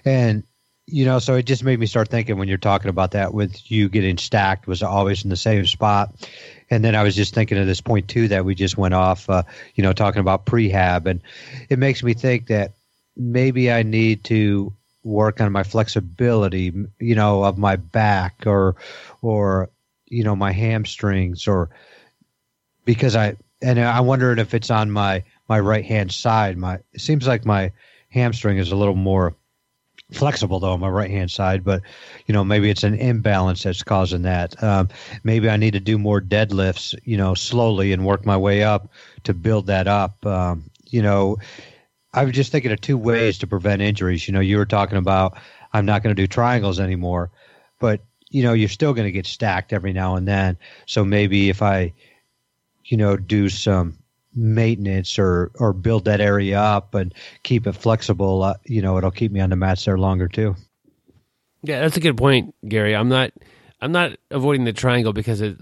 And 0.04 0.44
you 0.86 1.06
know, 1.06 1.18
so 1.18 1.34
it 1.34 1.44
just 1.44 1.64
made 1.64 1.80
me 1.80 1.86
start 1.86 2.08
thinking 2.08 2.36
when 2.36 2.48
you're 2.48 2.58
talking 2.58 2.90
about 2.90 3.12
that 3.12 3.32
with 3.32 3.70
you 3.70 3.88
getting 3.88 4.18
stacked 4.18 4.66
was 4.66 4.82
always 4.82 5.24
in 5.24 5.30
the 5.30 5.36
same 5.36 5.64
spot. 5.64 6.14
And 6.68 6.84
then 6.84 6.94
I 6.94 7.02
was 7.02 7.16
just 7.16 7.34
thinking 7.34 7.56
of 7.56 7.66
this 7.66 7.80
point 7.80 8.08
too 8.08 8.28
that 8.28 8.44
we 8.44 8.54
just 8.54 8.76
went 8.76 8.92
off, 8.92 9.30
uh, 9.30 9.44
you 9.74 9.82
know, 9.82 9.94
talking 9.94 10.20
about 10.20 10.44
prehab, 10.44 11.06
and 11.06 11.22
it 11.68 11.78
makes 11.78 12.02
me 12.02 12.12
think 12.12 12.48
that 12.48 12.72
maybe 13.16 13.70
I 13.70 13.82
need 13.82 14.24
to 14.24 14.72
work 15.02 15.40
on 15.40 15.52
my 15.52 15.62
flexibility, 15.62 16.72
you 16.98 17.14
know, 17.14 17.44
of 17.44 17.58
my 17.58 17.76
back 17.76 18.46
or, 18.46 18.76
or, 19.22 19.70
you 20.08 20.24
know, 20.24 20.34
my 20.34 20.52
hamstrings 20.52 21.46
or 21.46 21.70
because 22.84 23.16
I, 23.16 23.36
and 23.62 23.78
I'm 23.78 24.06
wondering 24.06 24.38
if 24.38 24.54
it's 24.54 24.70
on 24.70 24.90
my, 24.90 25.22
my 25.48 25.60
right 25.60 25.84
hand 25.84 26.12
side. 26.12 26.56
My, 26.56 26.78
it 26.92 27.00
seems 27.00 27.26
like 27.26 27.44
my 27.44 27.72
hamstring 28.10 28.58
is 28.58 28.72
a 28.72 28.76
little 28.76 28.94
more 28.94 29.34
flexible 30.12 30.60
though 30.60 30.72
on 30.72 30.80
my 30.80 30.88
right 30.88 31.10
hand 31.10 31.30
side, 31.30 31.64
but 31.64 31.82
you 32.26 32.32
know 32.32 32.44
maybe 32.44 32.70
it's 32.70 32.82
an 32.84 32.94
imbalance 32.94 33.62
that's 33.62 33.82
causing 33.82 34.22
that. 34.22 34.60
Um, 34.62 34.88
maybe 35.24 35.48
I 35.48 35.56
need 35.56 35.72
to 35.72 35.80
do 35.80 35.98
more 35.98 36.20
deadlifts, 36.20 36.94
you 37.04 37.16
know, 37.16 37.34
slowly 37.34 37.92
and 37.92 38.04
work 38.04 38.24
my 38.24 38.36
way 38.36 38.62
up 38.62 38.88
to 39.24 39.34
build 39.34 39.66
that 39.66 39.86
up. 39.86 40.24
Um, 40.24 40.70
you 40.90 41.02
know, 41.02 41.38
I 42.14 42.24
was 42.24 42.32
just 42.32 42.52
thinking 42.52 42.70
of 42.72 42.80
two 42.80 42.96
ways 42.96 43.38
to 43.38 43.46
prevent 43.46 43.82
injuries. 43.82 44.26
You 44.26 44.32
know, 44.32 44.40
you 44.40 44.56
were 44.56 44.66
talking 44.66 44.98
about 44.98 45.36
I'm 45.72 45.84
not 45.84 46.02
going 46.02 46.14
to 46.14 46.22
do 46.22 46.28
triangles 46.28 46.78
anymore, 46.78 47.30
but 47.80 48.00
you 48.30 48.42
know 48.42 48.52
you're 48.52 48.68
still 48.68 48.94
going 48.94 49.06
to 49.06 49.12
get 49.12 49.26
stacked 49.26 49.72
every 49.72 49.92
now 49.92 50.16
and 50.16 50.26
then. 50.26 50.56
So 50.86 51.04
maybe 51.04 51.50
if 51.50 51.60
I, 51.60 51.92
you 52.84 52.96
know, 52.96 53.16
do 53.16 53.48
some 53.48 53.98
maintenance 54.34 55.18
or 55.18 55.50
or 55.56 55.72
build 55.72 56.04
that 56.04 56.20
area 56.20 56.60
up 56.60 56.94
and 56.94 57.12
keep 57.42 57.66
it 57.66 57.72
flexible, 57.72 58.44
uh, 58.44 58.54
you 58.64 58.80
know, 58.80 58.96
it'll 58.96 59.10
keep 59.10 59.32
me 59.32 59.40
on 59.40 59.50
the 59.50 59.56
mats 59.56 59.84
there 59.84 59.98
longer 59.98 60.28
too. 60.28 60.54
Yeah, 61.62 61.80
that's 61.80 61.96
a 61.96 62.00
good 62.00 62.16
point, 62.16 62.54
Gary. 62.68 62.94
I'm 62.94 63.08
not 63.08 63.32
I'm 63.80 63.92
not 63.92 64.16
avoiding 64.30 64.64
the 64.64 64.72
triangle 64.72 65.12
because 65.12 65.40
of 65.40 65.60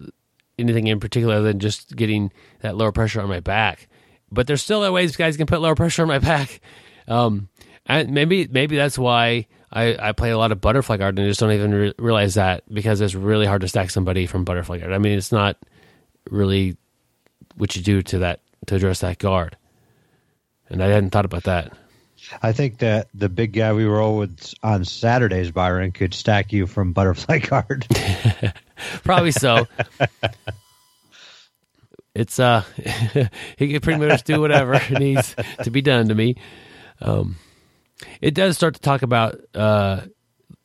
anything 0.58 0.86
in 0.86 1.00
particular 1.00 1.40
than 1.40 1.60
just 1.60 1.96
getting 1.96 2.30
that 2.60 2.76
lower 2.76 2.92
pressure 2.92 3.22
on 3.22 3.28
my 3.28 3.40
back. 3.40 3.88
But 4.32 4.46
there's 4.46 4.62
still 4.62 4.82
a 4.84 4.90
ways 4.90 5.16
guys 5.16 5.36
can 5.36 5.46
put 5.46 5.60
lower 5.60 5.74
pressure 5.74 6.02
on 6.02 6.08
my 6.08 6.18
back. 6.18 6.60
Um, 7.06 7.48
and 7.86 8.12
maybe 8.12 8.48
maybe 8.48 8.76
that's 8.76 8.98
why 8.98 9.46
I, 9.70 9.96
I 10.08 10.12
play 10.12 10.30
a 10.30 10.38
lot 10.38 10.52
of 10.52 10.60
butterfly 10.60 10.96
guard 10.96 11.18
and 11.18 11.26
I 11.26 11.30
just 11.30 11.40
don't 11.40 11.52
even 11.52 11.74
re- 11.74 11.94
realize 11.98 12.34
that 12.34 12.62
because 12.72 13.00
it's 13.00 13.14
really 13.14 13.46
hard 13.46 13.62
to 13.62 13.68
stack 13.68 13.90
somebody 13.90 14.26
from 14.26 14.44
butterfly 14.44 14.78
guard. 14.78 14.92
I 14.92 14.98
mean, 14.98 15.18
it's 15.18 15.32
not 15.32 15.56
really 16.30 16.76
what 17.56 17.76
you 17.76 17.82
do 17.82 18.02
to 18.02 18.18
that 18.20 18.40
to 18.66 18.76
address 18.76 19.00
that 19.00 19.18
guard. 19.18 19.56
And 20.68 20.82
I 20.82 20.86
hadn't 20.86 21.10
thought 21.10 21.24
about 21.24 21.44
that. 21.44 21.72
I 22.42 22.52
think 22.52 22.78
that 22.78 23.08
the 23.12 23.28
big 23.28 23.52
guy 23.52 23.72
we 23.72 23.84
roll 23.84 24.16
with 24.18 24.54
on 24.62 24.84
Saturdays, 24.84 25.50
Byron, 25.50 25.92
could 25.92 26.14
stack 26.14 26.52
you 26.52 26.66
from 26.66 26.92
butterfly 26.92 27.38
guard. 27.40 27.86
Probably 29.04 29.32
so. 29.32 29.66
it's 32.14 32.38
uh, 32.38 32.60
he 33.56 33.68
can 33.68 33.80
pretty 33.80 34.06
much 34.06 34.24
do 34.24 34.40
whatever 34.40 34.80
needs 34.90 35.34
to 35.62 35.70
be 35.70 35.82
done 35.82 36.08
to 36.08 36.14
me. 36.14 36.36
Um, 37.00 37.36
it 38.20 38.34
does 38.34 38.56
start 38.56 38.74
to 38.74 38.80
talk 38.80 39.02
about 39.02 39.40
uh, 39.54 40.02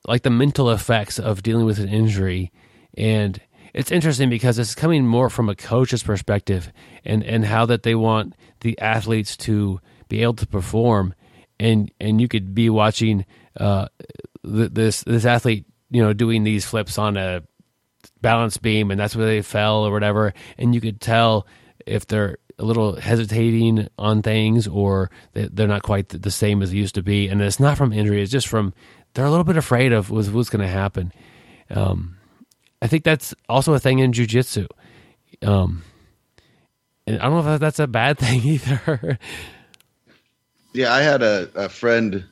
like 0.07 0.23
the 0.23 0.29
mental 0.29 0.71
effects 0.71 1.19
of 1.19 1.43
dealing 1.43 1.65
with 1.65 1.79
an 1.79 1.89
injury, 1.89 2.51
and 2.97 3.39
it's 3.73 3.91
interesting 3.91 4.29
because 4.29 4.59
it's 4.59 4.75
coming 4.75 5.05
more 5.05 5.29
from 5.29 5.49
a 5.49 5.55
coach's 5.55 6.03
perspective 6.03 6.71
and 7.05 7.23
and 7.23 7.45
how 7.45 7.65
that 7.65 7.83
they 7.83 7.95
want 7.95 8.33
the 8.61 8.77
athletes 8.79 9.37
to 9.37 9.79
be 10.09 10.21
able 10.21 10.33
to 10.33 10.47
perform 10.47 11.13
and 11.59 11.91
and 11.99 12.21
you 12.21 12.27
could 12.27 12.53
be 12.53 12.69
watching 12.69 13.25
uh, 13.59 13.87
this 14.43 15.03
this 15.03 15.25
athlete 15.25 15.65
you 15.89 16.01
know 16.01 16.13
doing 16.13 16.43
these 16.43 16.65
flips 16.65 16.97
on 16.97 17.17
a 17.17 17.41
balance 18.21 18.57
beam 18.57 18.91
and 18.91 18.99
that's 18.99 19.15
where 19.15 19.25
they 19.25 19.41
fell 19.41 19.85
or 19.85 19.91
whatever 19.91 20.33
and 20.57 20.73
you 20.73 20.81
could 20.81 20.99
tell 20.99 21.45
if 21.85 22.07
they're 22.07 22.37
a 22.59 22.65
little 22.65 22.95
hesitating 22.95 23.87
on 23.99 24.21
things 24.21 24.67
or 24.67 25.11
they're 25.33 25.67
not 25.67 25.83
quite 25.83 26.09
the 26.09 26.31
same 26.31 26.61
as 26.61 26.71
they 26.71 26.77
used 26.77 26.95
to 26.95 27.03
be 27.03 27.27
and 27.27 27.41
it's 27.41 27.59
not 27.59 27.77
from 27.77 27.93
injury 27.93 28.21
it's 28.21 28.31
just 28.31 28.47
from 28.47 28.73
they're 29.13 29.25
a 29.25 29.29
little 29.29 29.43
bit 29.43 29.57
afraid 29.57 29.93
of 29.93 30.09
what's 30.09 30.49
going 30.49 30.61
to 30.61 30.67
happen 30.67 31.11
um, 31.69 32.17
I 32.81 32.87
think 32.87 33.03
that's 33.03 33.33
also 33.49 33.73
a 33.73 33.79
thing 33.79 33.99
in 33.99 34.11
jujitsu. 34.11 34.67
Um, 35.41 35.83
and 37.05 37.19
I 37.19 37.23
don't 37.23 37.43
know 37.43 37.53
if 37.53 37.59
that's 37.59 37.79
a 37.79 37.87
bad 37.87 38.17
thing 38.19 38.41
either. 38.43 39.19
yeah, 40.73 40.93
I 40.93 41.01
had 41.01 41.21
a, 41.21 41.49
a 41.55 41.69
friend. 41.69 42.23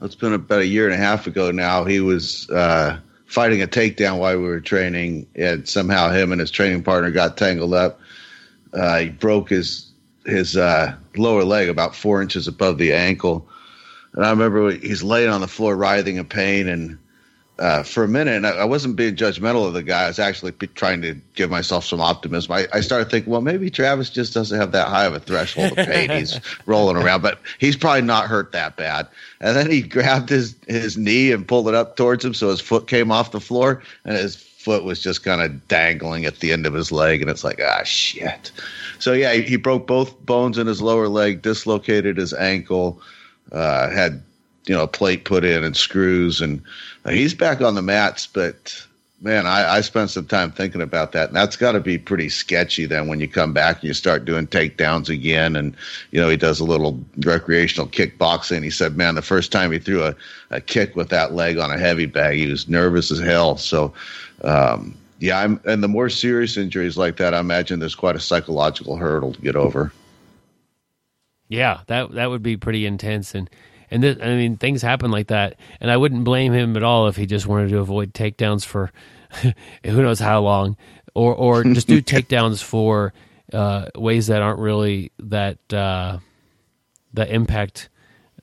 It's 0.00 0.14
been 0.14 0.32
about 0.32 0.60
a 0.60 0.66
year 0.66 0.86
and 0.86 0.94
a 0.94 0.98
half 0.98 1.26
ago 1.26 1.50
now. 1.50 1.84
He 1.84 2.00
was 2.00 2.48
uh, 2.50 2.98
fighting 3.26 3.62
a 3.62 3.66
takedown 3.66 4.18
while 4.18 4.36
we 4.36 4.44
were 4.44 4.60
training, 4.60 5.26
and 5.34 5.68
somehow 5.68 6.10
him 6.10 6.32
and 6.32 6.40
his 6.40 6.50
training 6.50 6.82
partner 6.82 7.10
got 7.10 7.36
tangled 7.36 7.74
up. 7.74 8.00
Uh, 8.72 8.98
he 9.00 9.08
broke 9.08 9.48
his 9.50 9.90
his 10.26 10.56
uh, 10.56 10.94
lower 11.16 11.44
leg 11.44 11.68
about 11.68 11.94
four 11.94 12.22
inches 12.22 12.48
above 12.48 12.78
the 12.78 12.92
ankle, 12.92 13.48
and 14.14 14.24
I 14.24 14.30
remember 14.30 14.70
he's 14.70 15.02
laying 15.02 15.30
on 15.30 15.40
the 15.40 15.48
floor 15.48 15.76
writhing 15.76 16.16
in 16.16 16.24
pain, 16.24 16.68
and 16.68 16.98
uh, 17.58 17.84
for 17.84 18.02
a 18.02 18.08
minute, 18.08 18.34
and 18.34 18.46
I, 18.46 18.50
I, 18.50 18.64
wasn't 18.64 18.96
being 18.96 19.14
judgmental 19.14 19.64
of 19.66 19.74
the 19.74 19.82
guy. 19.82 20.04
I 20.04 20.06
was 20.08 20.18
actually 20.18 20.52
trying 20.74 21.02
to 21.02 21.14
give 21.34 21.50
myself 21.50 21.84
some 21.84 22.00
optimism. 22.00 22.52
I, 22.52 22.66
I, 22.72 22.80
started 22.80 23.10
thinking, 23.10 23.30
well, 23.30 23.42
maybe 23.42 23.70
Travis 23.70 24.10
just 24.10 24.34
doesn't 24.34 24.58
have 24.58 24.72
that 24.72 24.88
high 24.88 25.04
of 25.04 25.14
a 25.14 25.20
threshold 25.20 25.78
of 25.78 25.86
pain. 25.86 26.10
he's 26.10 26.40
rolling 26.66 26.96
around, 26.96 27.22
but 27.22 27.40
he's 27.58 27.76
probably 27.76 28.02
not 28.02 28.26
hurt 28.26 28.50
that 28.52 28.76
bad. 28.76 29.06
And 29.40 29.56
then 29.56 29.70
he 29.70 29.82
grabbed 29.82 30.30
his 30.30 30.56
his 30.66 30.96
knee 30.96 31.30
and 31.30 31.46
pulled 31.46 31.68
it 31.68 31.74
up 31.74 31.96
towards 31.96 32.24
him, 32.24 32.34
so 32.34 32.48
his 32.48 32.60
foot 32.60 32.88
came 32.88 33.12
off 33.12 33.30
the 33.30 33.40
floor, 33.40 33.82
and 34.04 34.16
his 34.16 34.34
foot 34.34 34.82
was 34.82 35.00
just 35.00 35.22
kind 35.22 35.40
of 35.40 35.68
dangling 35.68 36.24
at 36.24 36.40
the 36.40 36.52
end 36.52 36.66
of 36.66 36.74
his 36.74 36.90
leg. 36.90 37.20
And 37.20 37.30
it's 37.30 37.44
like, 37.44 37.60
ah, 37.62 37.84
shit. 37.84 38.50
So 38.98 39.12
yeah, 39.12 39.32
he, 39.32 39.42
he 39.42 39.56
broke 39.56 39.86
both 39.86 40.18
bones 40.26 40.58
in 40.58 40.66
his 40.66 40.82
lower 40.82 41.08
leg, 41.08 41.42
dislocated 41.42 42.16
his 42.16 42.32
ankle, 42.32 43.00
uh, 43.52 43.90
had 43.90 44.22
you 44.66 44.74
know 44.74 44.82
a 44.82 44.88
plate 44.88 45.24
put 45.24 45.44
in 45.44 45.64
and 45.64 45.76
screws 45.76 46.40
and 46.40 46.62
he's 47.08 47.34
back 47.34 47.60
on 47.60 47.74
the 47.74 47.82
mats, 47.82 48.26
but 48.26 48.86
man, 49.24 49.46
I, 49.46 49.76
I 49.76 49.80
spent 49.80 50.10
some 50.10 50.26
time 50.26 50.52
thinking 50.52 50.82
about 50.82 51.12
that, 51.12 51.28
and 51.28 51.36
that's 51.36 51.56
got 51.56 51.72
to 51.72 51.80
be 51.80 51.96
pretty 51.98 52.28
sketchy. 52.28 52.84
Then 52.84 53.08
when 53.08 53.20
you 53.20 53.26
come 53.26 53.52
back 53.52 53.76
and 53.76 53.84
you 53.84 53.94
start 53.94 54.26
doing 54.26 54.46
takedowns 54.46 55.08
again, 55.08 55.56
and 55.56 55.74
you 56.10 56.20
know 56.20 56.28
he 56.28 56.36
does 56.36 56.60
a 56.60 56.64
little 56.64 57.00
recreational 57.18 57.88
kickboxing. 57.88 58.62
He 58.62 58.70
said, 58.70 58.96
man, 58.96 59.14
the 59.14 59.22
first 59.22 59.50
time 59.50 59.72
he 59.72 59.78
threw 59.78 60.04
a, 60.04 60.14
a 60.50 60.60
kick 60.60 60.94
with 60.94 61.08
that 61.08 61.32
leg 61.32 61.58
on 61.58 61.70
a 61.70 61.78
heavy 61.78 62.06
bag, 62.06 62.36
he 62.36 62.46
was 62.46 62.68
nervous 62.68 63.10
as 63.10 63.18
hell. 63.18 63.56
So. 63.56 63.92
Um, 64.42 64.96
yeah, 65.20 65.38
I'm, 65.38 65.60
and 65.64 65.82
the 65.82 65.88
more 65.88 66.10
serious 66.10 66.56
injuries 66.58 66.98
like 66.98 67.16
that, 67.16 67.32
I 67.32 67.38
imagine 67.38 67.78
there's 67.78 67.94
quite 67.94 68.16
a 68.16 68.20
psychological 68.20 68.96
hurdle 68.96 69.32
to 69.32 69.40
get 69.40 69.56
over. 69.56 69.90
Yeah, 71.48 71.80
that 71.86 72.10
that 72.12 72.28
would 72.30 72.42
be 72.42 72.56
pretty 72.58 72.84
intense, 72.84 73.34
and 73.34 73.48
And 73.90 74.02
th- 74.02 74.18
I 74.20 74.34
mean, 74.36 74.56
things 74.56 74.82
happen 74.82 75.10
like 75.10 75.28
that, 75.28 75.56
and 75.80 75.90
I 75.90 75.96
wouldn't 75.96 76.24
blame 76.24 76.52
him 76.52 76.76
at 76.76 76.82
all 76.82 77.08
if 77.08 77.16
he 77.16 77.26
just 77.26 77.46
wanted 77.46 77.70
to 77.70 77.78
avoid 77.78 78.14
takedowns 78.14 78.64
for 78.64 78.90
who 79.42 80.02
knows 80.02 80.20
how 80.20 80.40
long, 80.40 80.76
or 81.14 81.34
or 81.34 81.64
just 81.64 81.88
do 81.88 82.02
takedowns 82.02 82.62
for 82.62 83.12
uh, 83.52 83.86
ways 83.94 84.28
that 84.28 84.42
aren't 84.42 84.60
really 84.60 85.12
that 85.18 85.58
uh, 85.72 86.18
that 87.12 87.30
impact. 87.30 87.88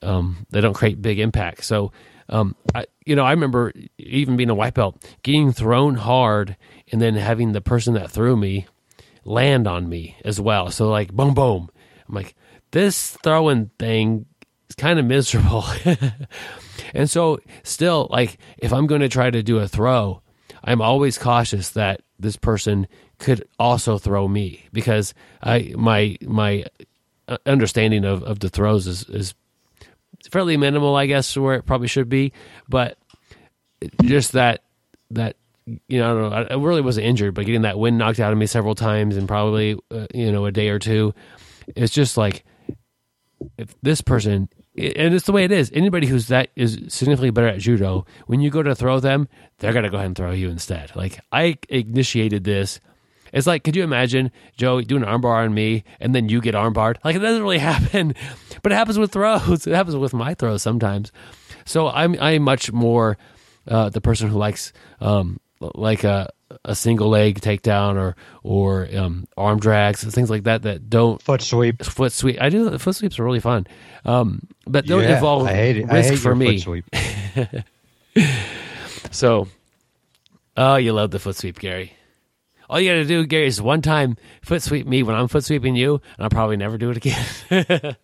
Um, 0.02 0.48
they 0.50 0.62
don't 0.62 0.74
create 0.74 1.02
big 1.02 1.20
impact. 1.20 1.64
So, 1.64 1.92
um, 2.28 2.56
I, 2.74 2.86
you 3.06 3.16
know, 3.16 3.24
I 3.24 3.32
remember 3.32 3.72
even 4.00 4.36
being 4.36 4.50
a 4.50 4.56
white 4.56 4.74
belt, 4.74 5.04
getting 5.22 5.52
thrown 5.52 5.96
hard, 5.96 6.58
and 6.92 7.00
then 7.00 7.14
having 7.16 7.52
the 7.52 7.62
person 7.62 7.94
that 7.96 8.10
threw 8.10 8.36
me 8.36 8.66
land 9.24 9.68
on 9.68 9.88
me 9.88 10.18
as 10.26 10.42
well. 10.42 10.72
So, 10.72 10.90
like, 10.90 11.14
boom, 11.14 11.34
boom. 11.34 11.70
I'm 12.08 12.16
like, 12.16 12.36
this 12.72 13.18
throwing 13.24 13.70
thing 13.78 14.26
kind 14.82 15.00
of 15.00 15.06
miserable. 15.06 15.64
and 16.94 17.10
so, 17.10 17.40
still, 17.64 18.08
like, 18.10 18.40
if 18.58 18.74
I'm 18.74 18.88
going 18.88 19.02
to 19.02 19.10
try 19.10 19.30
to 19.30 19.44
do 19.44 19.60
a 19.60 19.68
throw, 19.68 20.22
I'm 20.64 20.82
always 20.82 21.18
cautious 21.18 21.70
that 21.70 22.02
this 22.20 22.36
person 22.36 22.88
could 23.20 23.48
also 23.60 24.00
throw 24.00 24.28
me 24.28 24.66
because 24.74 25.14
I 25.42 25.74
my 25.78 26.18
my 26.22 26.66
understanding 27.46 28.04
of, 28.04 28.24
of 28.24 28.40
the 28.40 28.50
throws 28.50 28.88
is, 28.88 29.04
is 29.04 29.34
fairly 30.32 30.58
minimal, 30.58 30.96
I 30.96 31.06
guess, 31.06 31.38
where 31.38 31.56
it 31.56 31.66
probably 31.66 31.88
should 31.88 32.10
be. 32.10 32.34
But 32.68 32.98
just 34.04 34.32
that 34.34 34.64
that 35.12 35.36
you 35.88 36.00
know, 36.00 36.28
I 36.28 36.42
know. 36.42 36.48
I 36.52 36.56
really 36.56 36.82
wasn't 36.82 37.06
injured, 37.06 37.36
but 37.36 37.46
getting 37.46 37.62
that 37.62 37.78
wind 37.78 38.00
knocked 38.00 38.20
out 38.20 38.32
of 38.32 38.38
me 38.38 38.48
several 38.48 38.76
times 38.76 39.16
and 39.16 39.28
probably 39.28 39.78
uh, 39.92 40.08
you 40.14 40.32
know 40.32 40.46
a 40.46 40.52
day 40.52 40.70
or 40.70 40.80
two, 40.80 41.14
it's 41.76 41.94
just 41.94 42.18
like 42.18 42.44
if 43.58 43.76
this 43.82 44.02
person 44.02 44.50
and 44.78 45.14
it's 45.14 45.26
the 45.26 45.32
way 45.32 45.44
it 45.44 45.52
is. 45.52 45.72
Anybody 45.74 46.08
who's 46.08 46.28
that 46.28 46.50
is 46.56 46.74
significantly 46.88 47.32
better 47.32 47.48
at 47.48 47.60
judo, 47.60 48.06
when 48.28 48.40
you 48.42 48.50
go 48.50 48.64
to 48.64 48.74
throw 48.76 49.00
them, 49.00 49.28
they're 49.60 49.74
gonna 49.74 49.90
go 49.90 49.98
ahead 49.98 50.08
and 50.08 50.16
throw 50.16 50.32
you 50.32 50.50
instead. 50.50 50.96
Like 50.96 51.20
I 51.32 51.58
initiated 51.70 52.44
this. 52.44 52.80
It's 53.34 53.48
like, 53.48 53.64
could 53.64 53.76
you 53.78 53.84
imagine 53.84 54.32
Joe 54.58 54.82
doing 54.82 55.04
an 55.04 55.10
armbar 55.10 55.46
on 55.46 55.54
me 55.54 55.86
and 56.02 56.14
then 56.14 56.28
you 56.28 56.42
get 56.42 56.54
armbarred? 56.54 56.98
Like 57.04 57.16
it 57.16 57.20
doesn't 57.20 57.44
really 57.44 57.58
happen, 57.74 58.14
but 58.62 58.72
it 58.72 58.76
happens 58.76 58.98
with 58.98 59.12
throws. 59.12 59.68
It 59.68 59.74
happens 59.74 59.96
with 59.96 60.14
my 60.14 60.34
throws 60.34 60.62
sometimes. 60.62 61.12
So 61.66 61.90
I'm 61.90 62.16
I'm 62.20 62.42
much 62.44 62.72
more 62.72 63.18
uh, 63.68 63.90
the 63.90 64.02
person 64.02 64.30
who 64.30 64.38
likes 64.38 64.74
um, 65.00 65.40
like 65.60 66.04
a 66.04 66.30
a 66.66 66.76
single 66.76 67.10
leg 67.10 67.42
takedown 67.42 67.96
or 67.96 68.16
or 68.44 68.88
um, 68.96 69.28
arm 69.38 69.60
drags 69.60 70.04
things 70.04 70.30
like 70.30 70.44
that 70.44 70.64
that 70.64 70.90
don't 70.90 71.22
foot 71.22 71.42
sweep 71.42 71.84
foot 71.84 72.12
sweep. 72.12 72.38
I 72.42 72.50
do 72.50 72.78
foot 72.78 72.96
sweeps 72.96 73.20
are 73.20 73.24
really 73.24 73.40
fun, 73.40 73.68
um, 74.06 74.48
but 74.66 74.86
don't 74.86 75.04
yeah, 75.04 75.16
involve 75.16 75.48
I 75.48 75.54
hate 75.54 75.78
it. 75.78 75.84
risk 75.84 75.94
I 75.94 76.02
hate 76.02 76.20
for 76.20 76.36
me. 76.36 76.60
Foot 76.60 76.64
sweep. 76.64 77.66
So, 79.12 79.48
oh, 80.56 80.78
you 80.78 80.94
love 80.94 81.12
the 81.12 81.20
foot 81.20 81.36
sweep, 81.36 81.60
Gary. 81.60 81.94
All 82.70 82.80
you 82.80 82.90
got 82.90 82.96
to 82.96 83.06
do, 83.06 83.26
Gary, 83.26 83.48
is 83.48 83.62
one 83.62 83.82
time 83.82 84.16
foot 84.42 84.62
sweep 84.64 84.88
me 84.88 85.04
when 85.04 85.16
I'm 85.16 85.28
foot 85.28 85.44
sweeping 85.44 85.76
you, 85.76 85.96
and 85.96 86.24
I'll 86.24 86.30
probably 86.30 86.56
never 86.56 86.78
do 86.78 86.92
it 86.92 86.98
again. 86.98 87.98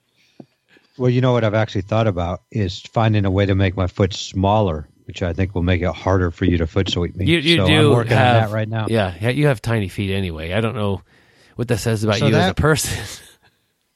well, 0.97 1.09
you 1.09 1.21
know 1.21 1.31
what 1.31 1.45
I've 1.45 1.53
actually 1.53 1.81
thought 1.81 2.07
about 2.07 2.41
is 2.51 2.81
finding 2.81 3.23
a 3.23 3.31
way 3.31 3.45
to 3.45 3.55
make 3.55 3.77
my 3.77 3.87
foot 3.87 4.13
smaller, 4.13 4.89
which 5.07 5.23
I 5.23 5.31
think 5.33 5.55
will 5.55 5.63
make 5.63 5.81
it 5.81 5.87
harder 5.87 6.31
for 6.31 6.43
you 6.45 6.57
to 6.57 6.67
foot 6.67 6.89
sweep 6.89 7.15
me. 7.15 7.25
you 7.25 7.39
you 7.39 7.57
so 7.57 7.67
do 7.67 7.89
I'm 7.91 7.95
working 7.95 8.17
have 8.17 8.43
on 8.43 8.49
that 8.49 8.53
right 8.53 8.67
now. 8.67 8.87
Yeah, 8.89 9.15
yeah, 9.21 9.29
you 9.29 9.47
have 9.47 9.61
tiny 9.61 9.87
feet 9.87 10.13
anyway. 10.13 10.51
I 10.51 10.59
don't 10.59 10.75
know 10.75 11.01
what 11.55 11.69
that 11.69 11.77
says 11.77 12.03
about 12.03 12.17
So 12.17 12.27
you 12.27 12.35
as 12.35 12.51
a 12.51 12.53
person. 12.53 12.97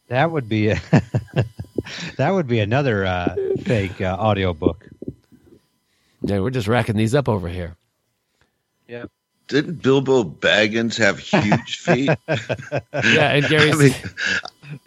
That 0.08 0.30
would 0.30 0.50
be 0.50 0.68
a, 0.68 0.76
that 2.18 2.32
would 2.32 2.46
be 2.46 2.60
another 2.60 3.06
uh, 3.06 3.34
fake 3.64 4.02
uh, 4.02 4.18
audio 4.20 4.54
book. 4.54 4.86
yeah, 6.22 6.40
we're 6.40 6.50
just 6.50 6.68
racking 6.68 6.98
these 6.98 7.16
up 7.16 7.30
over 7.30 7.48
here. 7.48 7.78
Yeah. 8.90 9.06
Didn't 9.48 9.82
Bilbo 9.82 10.26
Baggins 10.26 10.98
have 10.98 11.18
huge 11.18 11.78
feet? 11.80 12.10
Yeah, 12.28 13.32
and 13.32 13.46
Gary's 13.46 13.74
I 13.74 13.78
mean, 13.78 14.80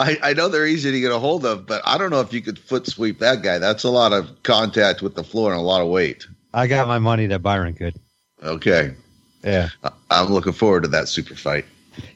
I, 0.00 0.18
I 0.22 0.32
know 0.34 0.48
they're 0.48 0.66
easy 0.66 0.90
to 0.92 1.00
get 1.00 1.12
a 1.12 1.18
hold 1.18 1.44
of, 1.44 1.66
but 1.66 1.82
I 1.84 1.98
don't 1.98 2.10
know 2.10 2.20
if 2.20 2.32
you 2.32 2.40
could 2.40 2.58
foot 2.58 2.86
sweep 2.86 3.18
that 3.20 3.42
guy. 3.42 3.58
That's 3.58 3.84
a 3.84 3.90
lot 3.90 4.12
of 4.12 4.42
contact 4.42 5.02
with 5.02 5.14
the 5.14 5.24
floor 5.24 5.50
and 5.52 5.60
a 5.60 5.62
lot 5.64 5.80
of 5.82 5.88
weight. 5.88 6.26
I 6.52 6.66
got 6.66 6.86
my 6.88 6.98
money 6.98 7.26
that 7.26 7.42
Byron 7.42 7.74
could. 7.74 7.94
Okay. 8.42 8.94
Yeah. 9.42 9.68
I- 9.82 9.90
I'm 10.10 10.32
looking 10.32 10.52
forward 10.52 10.82
to 10.84 10.88
that 10.90 11.08
super 11.08 11.34
fight. 11.34 11.64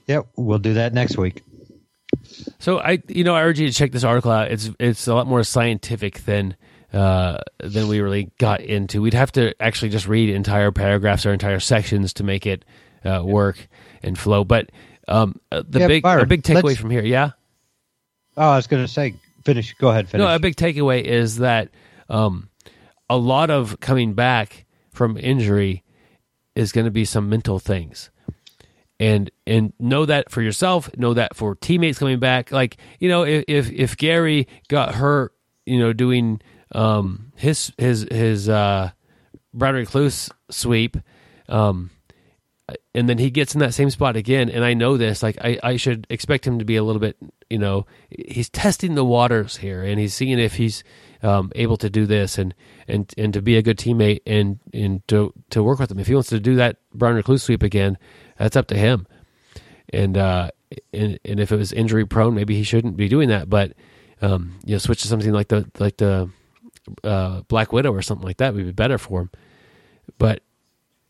Yeah, 0.06 0.22
we'll 0.36 0.58
do 0.58 0.74
that 0.74 0.92
next 0.94 1.16
week. 1.18 1.42
So 2.58 2.78
I, 2.80 3.02
you 3.08 3.24
know, 3.24 3.34
I 3.34 3.42
urge 3.42 3.60
you 3.60 3.68
to 3.68 3.72
check 3.72 3.92
this 3.92 4.04
article 4.04 4.30
out. 4.30 4.50
It's 4.50 4.70
it's 4.80 5.06
a 5.06 5.14
lot 5.14 5.26
more 5.26 5.42
scientific 5.44 6.24
than 6.24 6.56
uh, 6.92 7.38
than 7.58 7.88
we 7.88 8.00
really 8.00 8.30
got 8.38 8.60
into. 8.60 9.02
We'd 9.02 9.14
have 9.14 9.32
to 9.32 9.54
actually 9.62 9.90
just 9.90 10.08
read 10.08 10.30
entire 10.30 10.72
paragraphs 10.72 11.26
or 11.26 11.32
entire 11.32 11.60
sections 11.60 12.12
to 12.14 12.24
make 12.24 12.46
it 12.46 12.64
uh, 13.04 13.22
work 13.24 13.68
and 14.02 14.18
flow. 14.18 14.44
But 14.44 14.70
um, 15.06 15.40
uh, 15.52 15.62
the 15.68 15.80
Yeah, 15.80 15.86
big 15.88 16.02
a 16.02 16.04
Byron, 16.04 16.28
big 16.28 16.42
takeaway 16.42 16.76
from 16.76 16.90
here, 16.90 17.04
yeah. 17.04 17.32
Oh, 18.38 18.50
I 18.50 18.56
was 18.56 18.68
going 18.68 18.84
to 18.84 18.90
say, 18.90 19.16
finish. 19.44 19.74
Go 19.74 19.88
ahead, 19.88 20.08
finish. 20.08 20.24
No, 20.24 20.32
a 20.32 20.38
big 20.38 20.54
takeaway 20.54 21.02
is 21.02 21.38
that 21.38 21.70
um, 22.08 22.48
a 23.10 23.16
lot 23.16 23.50
of 23.50 23.80
coming 23.80 24.14
back 24.14 24.64
from 24.92 25.16
injury 25.16 25.82
is 26.54 26.70
going 26.70 26.84
to 26.84 26.92
be 26.92 27.04
some 27.04 27.28
mental 27.28 27.58
things. 27.58 28.10
And 29.00 29.30
and 29.46 29.72
know 29.78 30.06
that 30.06 30.30
for 30.30 30.40
yourself, 30.40 30.88
know 30.96 31.14
that 31.14 31.36
for 31.36 31.54
teammates 31.56 31.98
coming 31.98 32.18
back. 32.20 32.50
Like 32.52 32.76
you 32.98 33.08
know, 33.08 33.24
if 33.24 33.44
if, 33.46 33.70
if 33.70 33.96
Gary 33.96 34.46
got 34.68 34.94
hurt, 34.94 35.32
you 35.66 35.78
know, 35.78 35.92
doing 35.92 36.40
um, 36.72 37.32
his 37.36 37.72
his 37.78 38.06
his 38.10 38.48
uh, 38.48 38.90
Brown 39.54 39.74
recluse 39.74 40.30
sweep, 40.50 40.96
um, 41.48 41.90
and 42.94 43.08
then 43.08 43.18
he 43.18 43.30
gets 43.30 43.54
in 43.54 43.60
that 43.60 43.74
same 43.74 43.90
spot 43.90 44.16
again 44.16 44.48
and 44.48 44.64
i 44.64 44.74
know 44.74 44.96
this 44.96 45.22
like 45.22 45.38
I, 45.40 45.58
I 45.62 45.76
should 45.76 46.06
expect 46.10 46.46
him 46.46 46.58
to 46.58 46.64
be 46.64 46.76
a 46.76 46.82
little 46.82 47.00
bit 47.00 47.16
you 47.48 47.58
know 47.58 47.86
he's 48.10 48.50
testing 48.50 48.94
the 48.94 49.04
waters 49.04 49.56
here 49.56 49.82
and 49.82 49.98
he's 49.98 50.14
seeing 50.14 50.38
if 50.38 50.54
he's 50.54 50.84
um, 51.22 51.50
able 51.54 51.76
to 51.78 51.90
do 51.90 52.06
this 52.06 52.38
and 52.38 52.54
and 52.86 53.12
and 53.18 53.32
to 53.32 53.42
be 53.42 53.56
a 53.56 53.62
good 53.62 53.78
teammate 53.78 54.20
and 54.26 54.58
and 54.72 55.06
to 55.08 55.32
to 55.50 55.62
work 55.62 55.78
with 55.78 55.90
him. 55.90 55.98
If 55.98 56.06
he 56.06 56.14
wants 56.14 56.28
to 56.30 56.40
do 56.40 56.56
that 56.56 56.76
brown 56.94 57.14
recluse 57.16 57.42
sweep 57.42 57.62
again 57.62 57.98
that's 58.36 58.56
up 58.56 58.68
to 58.68 58.76
him. 58.76 59.06
And 59.92 60.16
uh 60.16 60.50
and, 60.92 61.18
and 61.24 61.40
if 61.40 61.50
it 61.50 61.56
was 61.56 61.72
injury 61.72 62.06
prone 62.06 62.34
maybe 62.34 62.54
he 62.54 62.62
shouldn't 62.62 62.96
be 62.96 63.08
doing 63.08 63.30
that 63.30 63.48
but 63.48 63.72
um 64.20 64.58
you 64.64 64.74
know 64.74 64.78
switch 64.78 65.02
to 65.02 65.08
something 65.08 65.32
like 65.32 65.48
the 65.48 65.68
like 65.78 65.96
the 65.96 66.30
uh 67.02 67.40
black 67.48 67.72
widow 67.72 67.92
or 67.92 68.02
something 68.02 68.26
like 68.26 68.36
that 68.36 68.54
would 68.54 68.64
be 68.64 68.72
better 68.72 68.98
for 68.98 69.22
him. 69.22 69.30
But 70.18 70.42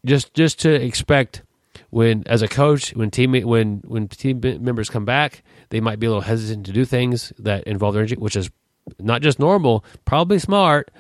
just 0.06 0.32
just 0.34 0.60
to 0.60 0.72
expect 0.72 1.42
when 1.90 2.22
as 2.26 2.42
a 2.42 2.48
coach 2.48 2.94
when 2.94 3.10
teammate 3.10 3.44
when 3.44 3.82
when 3.86 4.08
team 4.08 4.40
members 4.60 4.90
come 4.90 5.04
back 5.04 5.42
they 5.70 5.80
might 5.80 5.98
be 5.98 6.06
a 6.06 6.10
little 6.10 6.22
hesitant 6.22 6.66
to 6.66 6.72
do 6.72 6.84
things 6.84 7.32
that 7.38 7.64
involve 7.64 7.94
their 7.94 8.02
injury 8.02 8.18
which 8.18 8.36
is 8.36 8.50
not 8.98 9.22
just 9.22 9.38
normal 9.38 9.84
probably 10.04 10.38
smart. 10.38 10.90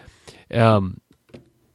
Um 0.52 1.00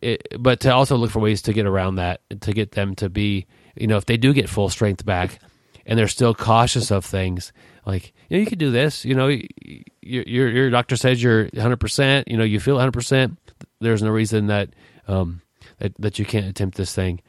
it, 0.01 0.27
but 0.37 0.59
to 0.61 0.73
also 0.73 0.97
look 0.97 1.11
for 1.11 1.19
ways 1.19 1.41
to 1.43 1.53
get 1.53 1.65
around 1.65 1.95
that 1.95 2.21
to 2.41 2.53
get 2.53 2.71
them 2.71 2.93
to 2.95 3.09
be 3.09 3.45
you 3.75 3.87
know 3.87 3.97
if 3.97 4.05
they 4.05 4.17
do 4.17 4.33
get 4.33 4.49
full 4.49 4.69
strength 4.69 5.05
back 5.05 5.39
and 5.85 5.97
they're 5.97 6.07
still 6.07 6.33
cautious 6.33 6.91
of 6.91 7.05
things 7.05 7.53
like 7.85 8.13
you 8.29 8.37
know 8.37 8.41
you 8.41 8.47
could 8.47 8.59
do 8.59 8.71
this 8.71 9.05
you 9.05 9.15
know 9.15 9.27
your 9.27 10.23
your, 10.23 10.49
your 10.49 10.69
doctor 10.69 10.97
says 10.97 11.23
you're 11.23 11.47
100% 11.49 12.23
you 12.27 12.37
know 12.37 12.43
you 12.43 12.59
feel 12.59 12.77
100% 12.77 13.37
there's 13.79 14.03
no 14.03 14.09
reason 14.09 14.47
that 14.47 14.69
um 15.07 15.41
that, 15.79 15.93
that 15.99 16.19
you 16.19 16.25
can't 16.25 16.47
attempt 16.47 16.77
this 16.77 16.93
thing 16.93 17.21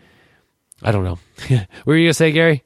I 0.85 0.93
don't 0.93 1.05
know. 1.05 1.18
what 1.49 1.87
were 1.87 1.97
you 1.97 2.07
gonna 2.07 2.14
say, 2.14 2.30
Gary? 2.30 2.62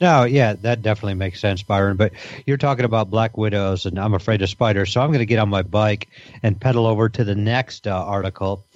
No, 0.00 0.24
yeah, 0.24 0.54
that 0.54 0.82
definitely 0.82 1.14
makes 1.14 1.40
sense, 1.40 1.62
Byron. 1.62 1.96
But 1.96 2.12
you're 2.46 2.56
talking 2.56 2.84
about 2.84 3.10
black 3.10 3.36
widows, 3.36 3.86
and 3.86 3.98
I'm 3.98 4.14
afraid 4.14 4.42
of 4.42 4.48
spiders. 4.48 4.92
So 4.92 5.00
I'm 5.00 5.10
going 5.10 5.20
to 5.20 5.26
get 5.26 5.38
on 5.38 5.48
my 5.48 5.62
bike 5.62 6.08
and 6.42 6.60
pedal 6.60 6.86
over 6.86 7.08
to 7.08 7.22
the 7.22 7.36
next 7.36 7.86
uh, 7.86 8.04
article, 8.04 8.66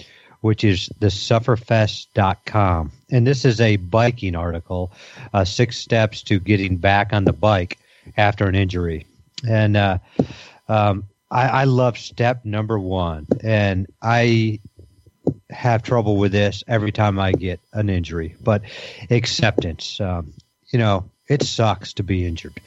which 0.42 0.62
is 0.62 0.88
the 1.00 1.08
sufferfest.com. 1.08 2.92
And 3.10 3.26
this 3.26 3.44
is 3.44 3.60
a 3.60 3.76
biking 3.76 4.36
article, 4.36 4.92
uh, 5.34 5.44
six 5.44 5.76
steps 5.76 6.22
to 6.24 6.38
getting 6.38 6.76
back 6.76 7.12
on 7.12 7.24
the 7.24 7.32
bike 7.32 7.78
after 8.16 8.46
an 8.46 8.54
injury. 8.54 9.04
And 9.46 9.76
uh, 9.76 9.98
um, 10.68 11.04
I, 11.30 11.48
I 11.48 11.64
love 11.64 11.98
step 11.98 12.44
number 12.44 12.78
one. 12.78 13.26
And 13.42 13.88
I 14.00 14.60
have 15.50 15.82
trouble 15.82 16.16
with 16.16 16.32
this 16.32 16.64
every 16.66 16.92
time 16.92 17.18
I 17.18 17.32
get 17.32 17.60
an 17.72 17.90
injury, 17.90 18.36
but 18.40 18.62
acceptance. 19.10 20.00
Um, 20.00 20.34
you 20.68 20.78
know, 20.78 21.10
it 21.28 21.42
sucks 21.42 21.94
to 21.94 22.02
be 22.02 22.26
injured. 22.26 22.60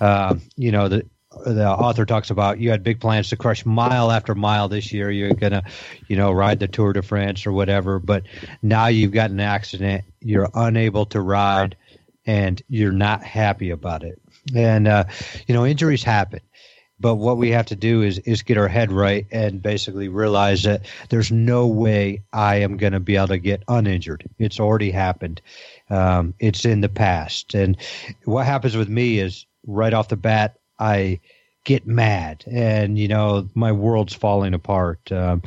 Um, 0.00 0.42
you 0.56 0.72
know, 0.72 0.88
the 0.88 1.06
the 1.44 1.68
author 1.68 2.06
talks 2.06 2.30
about 2.30 2.58
you 2.58 2.70
had 2.70 2.82
big 2.82 3.00
plans 3.00 3.28
to 3.28 3.36
crush 3.36 3.64
mile 3.66 4.10
after 4.10 4.34
mile 4.34 4.68
this 4.68 4.92
year. 4.92 5.10
You're 5.10 5.34
gonna, 5.34 5.64
you 6.08 6.16
know, 6.16 6.32
ride 6.32 6.58
the 6.58 6.68
Tour 6.68 6.92
de 6.92 7.02
France 7.02 7.46
or 7.46 7.52
whatever, 7.52 7.98
but 7.98 8.24
now 8.62 8.86
you've 8.86 9.12
got 9.12 9.30
an 9.30 9.40
accident. 9.40 10.04
You're 10.20 10.48
unable 10.54 11.06
to 11.06 11.20
ride, 11.20 11.76
and 12.26 12.60
you're 12.68 12.92
not 12.92 13.22
happy 13.22 13.70
about 13.70 14.04
it. 14.04 14.20
And 14.54 14.88
uh, 14.88 15.04
you 15.46 15.54
know, 15.54 15.66
injuries 15.66 16.02
happen. 16.02 16.40
But 17.00 17.16
what 17.16 17.36
we 17.36 17.50
have 17.50 17.66
to 17.66 17.76
do 17.76 18.02
is 18.02 18.18
is 18.20 18.42
get 18.42 18.58
our 18.58 18.68
head 18.68 18.92
right 18.92 19.26
and 19.30 19.62
basically 19.62 20.08
realize 20.08 20.62
that 20.64 20.86
there's 21.08 21.30
no 21.30 21.66
way 21.66 22.22
I 22.32 22.56
am 22.56 22.76
going 22.76 22.92
to 22.92 23.00
be 23.00 23.16
able 23.16 23.28
to 23.28 23.38
get 23.38 23.62
uninjured. 23.68 24.28
It's 24.38 24.60
already 24.60 24.90
happened. 24.90 25.40
Um, 25.90 26.34
it's 26.38 26.64
in 26.64 26.80
the 26.80 26.88
past. 26.88 27.54
And 27.54 27.76
what 28.24 28.46
happens 28.46 28.76
with 28.76 28.88
me 28.88 29.18
is 29.18 29.46
right 29.66 29.94
off 29.94 30.08
the 30.08 30.16
bat, 30.16 30.58
I 30.78 31.20
get 31.64 31.86
mad 31.86 32.44
and, 32.46 32.98
you 32.98 33.08
know, 33.08 33.48
my 33.54 33.72
world's 33.72 34.14
falling 34.14 34.54
apart. 34.54 35.12
Um, 35.12 35.42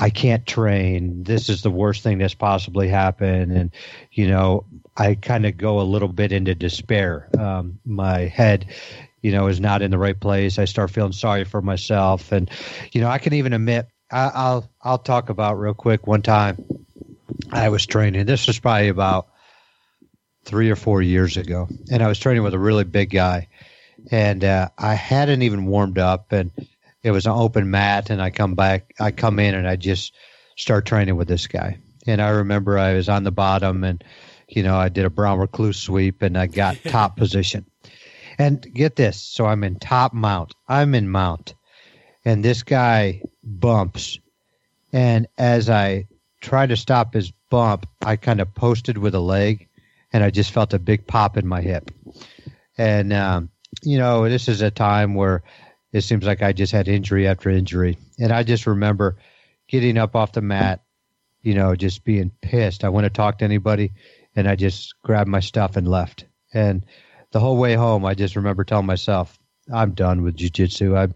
I 0.00 0.10
can't 0.10 0.46
train. 0.46 1.24
This 1.24 1.48
is 1.48 1.62
the 1.62 1.70
worst 1.70 2.02
thing 2.04 2.18
that's 2.18 2.34
possibly 2.34 2.86
happened. 2.86 3.50
And, 3.50 3.70
you 4.12 4.28
know, 4.28 4.64
I 4.96 5.16
kind 5.16 5.44
of 5.44 5.56
go 5.56 5.80
a 5.80 5.82
little 5.82 6.08
bit 6.08 6.30
into 6.30 6.54
despair. 6.54 7.28
Um, 7.36 7.80
my 7.84 8.20
head, 8.20 8.66
you 9.22 9.32
know, 9.32 9.46
is 9.48 9.60
not 9.60 9.82
in 9.82 9.90
the 9.90 9.98
right 9.98 10.18
place. 10.18 10.58
I 10.58 10.64
start 10.64 10.90
feeling 10.90 11.12
sorry 11.12 11.44
for 11.44 11.60
myself. 11.62 12.32
And, 12.32 12.50
you 12.92 13.00
know, 13.00 13.08
I 13.08 13.18
can 13.18 13.32
even 13.34 13.52
admit, 13.52 13.88
I, 14.10 14.30
I'll, 14.34 14.70
I'll 14.82 14.98
talk 14.98 15.28
about 15.28 15.58
real 15.58 15.74
quick. 15.74 16.06
One 16.06 16.22
time 16.22 16.64
I 17.50 17.68
was 17.68 17.86
training. 17.86 18.26
This 18.26 18.46
was 18.46 18.58
probably 18.58 18.88
about 18.88 19.28
three 20.44 20.70
or 20.70 20.76
four 20.76 21.02
years 21.02 21.36
ago. 21.36 21.68
And 21.90 22.02
I 22.02 22.08
was 22.08 22.18
training 22.18 22.42
with 22.42 22.54
a 22.54 22.58
really 22.58 22.84
big 22.84 23.10
guy. 23.10 23.48
And, 24.10 24.44
uh, 24.44 24.68
I 24.78 24.94
hadn't 24.94 25.42
even 25.42 25.66
warmed 25.66 25.98
up 25.98 26.32
and, 26.32 26.52
it 27.02 27.10
was 27.10 27.26
an 27.26 27.32
open 27.32 27.70
mat 27.70 28.10
and 28.10 28.20
I 28.20 28.30
come 28.30 28.54
back 28.54 28.92
I 28.98 29.10
come 29.10 29.38
in 29.38 29.54
and 29.54 29.68
I 29.68 29.76
just 29.76 30.14
start 30.56 30.86
training 30.86 31.16
with 31.16 31.28
this 31.28 31.46
guy. 31.46 31.78
And 32.06 32.20
I 32.20 32.30
remember 32.30 32.78
I 32.78 32.94
was 32.94 33.08
on 33.08 33.24
the 33.24 33.30
bottom 33.30 33.84
and 33.84 34.02
you 34.48 34.62
know, 34.62 34.76
I 34.76 34.88
did 34.88 35.04
a 35.04 35.10
brown 35.10 35.38
recluse 35.38 35.76
sweep 35.76 36.22
and 36.22 36.36
I 36.36 36.46
got 36.46 36.76
top 36.84 37.16
position. 37.18 37.66
And 38.38 38.62
get 38.62 38.94
this, 38.94 39.20
so 39.20 39.46
I'm 39.46 39.64
in 39.64 39.78
top 39.78 40.14
mount. 40.14 40.54
I'm 40.68 40.94
in 40.94 41.08
mount. 41.08 41.54
And 42.24 42.44
this 42.44 42.62
guy 42.62 43.22
bumps. 43.42 44.20
And 44.92 45.26
as 45.36 45.68
I 45.68 46.06
try 46.40 46.66
to 46.66 46.76
stop 46.76 47.14
his 47.14 47.32
bump, 47.50 47.86
I 48.04 48.16
kind 48.16 48.40
of 48.40 48.54
posted 48.54 48.96
with 48.96 49.14
a 49.14 49.20
leg 49.20 49.68
and 50.12 50.22
I 50.22 50.30
just 50.30 50.52
felt 50.52 50.72
a 50.72 50.78
big 50.78 51.06
pop 51.06 51.36
in 51.36 51.46
my 51.46 51.60
hip. 51.60 51.90
And 52.76 53.12
um, 53.12 53.50
you 53.82 53.98
know, 53.98 54.28
this 54.28 54.48
is 54.48 54.62
a 54.62 54.70
time 54.70 55.14
where 55.14 55.42
it 55.92 56.02
seems 56.02 56.24
like 56.24 56.42
I 56.42 56.52
just 56.52 56.72
had 56.72 56.88
injury 56.88 57.26
after 57.26 57.50
injury. 57.50 57.98
And 58.18 58.32
I 58.32 58.42
just 58.42 58.66
remember 58.66 59.16
getting 59.66 59.98
up 59.98 60.14
off 60.14 60.32
the 60.32 60.42
mat, 60.42 60.82
you 61.42 61.54
know, 61.54 61.74
just 61.74 62.04
being 62.04 62.30
pissed. 62.40 62.84
I 62.84 62.88
wouldn't 62.88 63.14
talk 63.14 63.38
to 63.38 63.44
anybody 63.44 63.92
and 64.36 64.48
I 64.48 64.56
just 64.56 64.94
grabbed 65.02 65.28
my 65.28 65.40
stuff 65.40 65.76
and 65.76 65.88
left. 65.88 66.24
And 66.52 66.84
the 67.32 67.40
whole 67.40 67.56
way 67.56 67.74
home, 67.74 68.04
I 68.04 68.14
just 68.14 68.36
remember 68.36 68.64
telling 68.64 68.86
myself, 68.86 69.38
I'm 69.72 69.92
done 69.92 70.22
with 70.22 70.36
jujitsu. 70.36 70.96
I'm, 70.96 71.14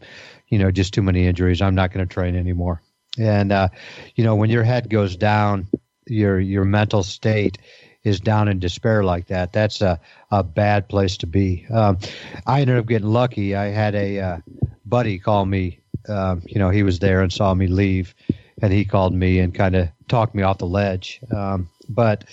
you 0.49 0.59
know, 0.59 0.71
just 0.71 0.93
too 0.93 1.03
many 1.03 1.27
injuries. 1.27 1.63
I'm 1.63 1.75
not 1.75 1.93
going 1.93 2.07
to 2.07 2.13
train 2.13 2.37
anymore. 2.37 2.83
And, 3.19 3.53
uh, 3.53 3.69
you 4.15 4.25
know, 4.25 4.37
when 4.37 4.51
your 4.51 4.65
head 4.65 4.91
goes 4.91 5.17
down, 5.17 5.69
your, 6.07 6.39
your 6.41 6.65
mental 6.65 7.03
state 7.03 7.59
is 8.05 8.21
down 8.21 8.49
in 8.49 8.59
despair 8.59 9.05
like 9.05 9.27
that. 9.29 9.53
That's 9.53 9.81
a, 9.81 10.01
a 10.31 10.43
bad 10.43 10.89
place 10.89 11.17
to 11.19 11.27
be. 11.27 11.67
Um, 11.73 11.99
I 12.47 12.61
ended 12.61 12.79
up 12.79 12.87
getting 12.87 13.09
lucky. 13.09 13.55
I 13.55 13.67
had 13.67 13.95
a 13.95 14.19
uh, 14.19 14.39
buddy 14.85 15.19
call 15.19 15.47
me. 15.47 15.81
Um, 16.09 16.43
you 16.47 16.59
know, 16.59 16.71
he 16.71 16.83
was 16.83 16.99
there 16.99 17.21
and 17.21 17.33
saw 17.33 17.55
me 17.55 17.69
leave, 17.69 18.15
and 18.61 18.73
he 18.73 18.85
called 18.85 19.15
me 19.15 19.39
and 19.39 19.55
kind 19.55 19.77
of 19.77 19.89
talked 20.09 20.35
me 20.35 20.43
off 20.43 20.59
the 20.59 20.67
ledge. 20.67 21.21
Um, 21.31 21.71
but 21.89 22.25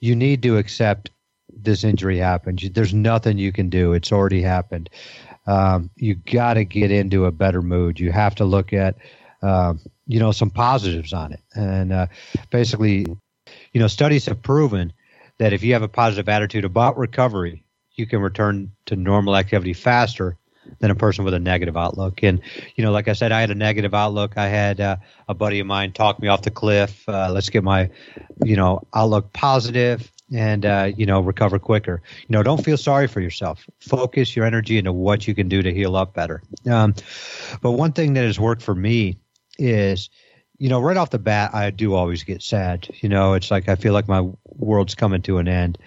you 0.00 0.14
need 0.14 0.42
to 0.42 0.58
accept 0.58 1.10
this 1.66 1.84
injury 1.84 2.16
happened. 2.16 2.70
There's 2.72 2.94
nothing 2.94 3.36
you 3.36 3.52
can 3.52 3.68
do. 3.68 3.92
It's 3.92 4.10
already 4.10 4.40
happened. 4.40 4.88
Um, 5.46 5.90
you 5.96 6.14
got 6.14 6.54
to 6.54 6.64
get 6.64 6.90
into 6.90 7.26
a 7.26 7.32
better 7.32 7.60
mood. 7.60 8.00
You 8.00 8.10
have 8.12 8.34
to 8.36 8.44
look 8.44 8.72
at, 8.72 8.96
um, 9.42 9.80
you 10.06 10.18
know, 10.18 10.32
some 10.32 10.50
positives 10.50 11.12
on 11.12 11.32
it. 11.32 11.40
And 11.54 11.92
uh, 11.92 12.06
basically, 12.50 13.06
you 13.72 13.80
know, 13.80 13.86
studies 13.86 14.26
have 14.26 14.42
proven 14.42 14.92
that 15.38 15.52
if 15.52 15.62
you 15.62 15.74
have 15.74 15.82
a 15.82 15.88
positive 15.88 16.28
attitude 16.28 16.64
about 16.64 16.96
recovery, 16.96 17.64
you 17.92 18.06
can 18.06 18.20
return 18.20 18.72
to 18.86 18.96
normal 18.96 19.36
activity 19.36 19.72
faster 19.72 20.36
than 20.80 20.90
a 20.90 20.94
person 20.94 21.24
with 21.24 21.34
a 21.34 21.38
negative 21.38 21.76
outlook. 21.76 22.22
And 22.22 22.40
you 22.74 22.82
know, 22.84 22.90
like 22.90 23.08
I 23.08 23.12
said, 23.12 23.32
I 23.32 23.40
had 23.40 23.50
a 23.50 23.54
negative 23.54 23.94
outlook. 23.94 24.36
I 24.36 24.48
had 24.48 24.80
uh, 24.80 24.96
a 25.28 25.34
buddy 25.34 25.60
of 25.60 25.66
mine 25.66 25.92
talk 25.92 26.18
me 26.20 26.28
off 26.28 26.42
the 26.42 26.50
cliff. 26.50 27.08
Uh, 27.08 27.30
let's 27.32 27.50
get 27.50 27.62
my, 27.62 27.90
you 28.44 28.56
know, 28.56 28.82
outlook 28.92 29.32
positive 29.32 30.10
and 30.32 30.66
uh, 30.66 30.92
you 30.96 31.06
know 31.06 31.20
recover 31.20 31.58
quicker. 31.58 32.02
You 32.20 32.32
know, 32.32 32.42
don't 32.42 32.64
feel 32.64 32.76
sorry 32.76 33.06
for 33.06 33.20
yourself. 33.20 33.66
Focus 33.80 34.34
your 34.34 34.44
energy 34.44 34.78
into 34.78 34.92
what 34.92 35.26
you 35.26 35.34
can 35.34 35.48
do 35.48 35.62
to 35.62 35.72
heal 35.72 35.96
up 35.96 36.14
better. 36.14 36.42
Um, 36.70 36.94
but 37.60 37.72
one 37.72 37.92
thing 37.92 38.14
that 38.14 38.24
has 38.24 38.40
worked 38.40 38.62
for 38.62 38.74
me 38.74 39.18
is 39.58 40.10
you 40.58 40.68
know, 40.68 40.80
right 40.80 40.96
off 40.96 41.10
the 41.10 41.18
bat, 41.18 41.54
I 41.54 41.70
do 41.70 41.94
always 41.94 42.22
get 42.24 42.42
sad. 42.42 42.88
You 43.00 43.08
know, 43.08 43.34
it's 43.34 43.50
like 43.50 43.68
I 43.68 43.74
feel 43.74 43.92
like 43.92 44.08
my 44.08 44.28
world's 44.44 44.94
coming 44.94 45.22
to 45.22 45.38
an 45.38 45.48
end. 45.48 45.78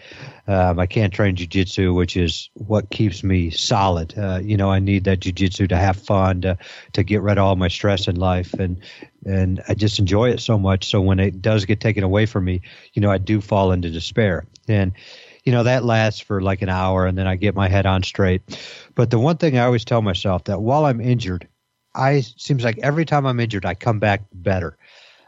Um, 0.48 0.80
I 0.80 0.86
can't 0.86 1.14
train 1.14 1.36
jujitsu, 1.36 1.96
which 1.96 2.16
is 2.16 2.50
what 2.54 2.90
keeps 2.90 3.24
me 3.24 3.50
solid. 3.50 4.18
Uh, 4.18 4.40
you 4.42 4.58
know, 4.58 4.70
I 4.70 4.80
need 4.80 5.06
that 5.06 5.22
jujitsu 5.22 5.70
to 5.70 5.76
have 5.76 5.98
fun, 5.98 6.42
to 6.42 6.58
to 6.94 7.04
get 7.04 7.22
rid 7.22 7.38
of 7.38 7.46
all 7.46 7.56
my 7.56 7.68
stress 7.68 8.08
in 8.08 8.16
life, 8.16 8.54
and 8.54 8.80
and 9.26 9.62
I 9.68 9.74
just 9.74 10.00
enjoy 10.00 10.30
it 10.30 10.40
so 10.40 10.58
much. 10.58 10.86
So 10.86 11.02
when 11.02 11.20
it 11.20 11.42
does 11.42 11.66
get 11.66 11.82
taken 11.82 12.04
away 12.04 12.26
from 12.26 12.46
me, 12.46 12.62
you 12.94 13.02
know, 13.02 13.12
I 13.12 13.18
do 13.18 13.42
fall 13.42 13.72
into 13.72 13.90
despair, 13.90 14.46
and 14.68 14.94
you 15.44 15.52
know 15.52 15.64
that 15.64 15.84
lasts 15.84 16.20
for 16.20 16.42
like 16.42 16.62
an 16.62 16.70
hour, 16.70 17.08
and 17.08 17.18
then 17.18 17.28
I 17.28 17.36
get 17.38 17.56
my 17.56 17.68
head 17.68 17.88
on 17.88 18.04
straight. 18.04 18.42
But 18.94 19.10
the 19.10 19.20
one 19.20 19.38
thing 19.38 19.58
I 19.58 19.66
always 19.66 19.86
tell 19.86 20.02
myself 20.02 20.44
that 20.44 20.62
while 20.62 20.86
I'm 20.86 21.02
injured 21.02 21.48
I 21.96 22.22
seems 22.22 22.64
like 22.64 22.78
every 22.80 23.06
time 23.06 23.26
I'm 23.26 23.40
injured, 23.40 23.66
I 23.66 23.76
come 23.76 24.00
back 24.00 24.22
better. 24.34 24.78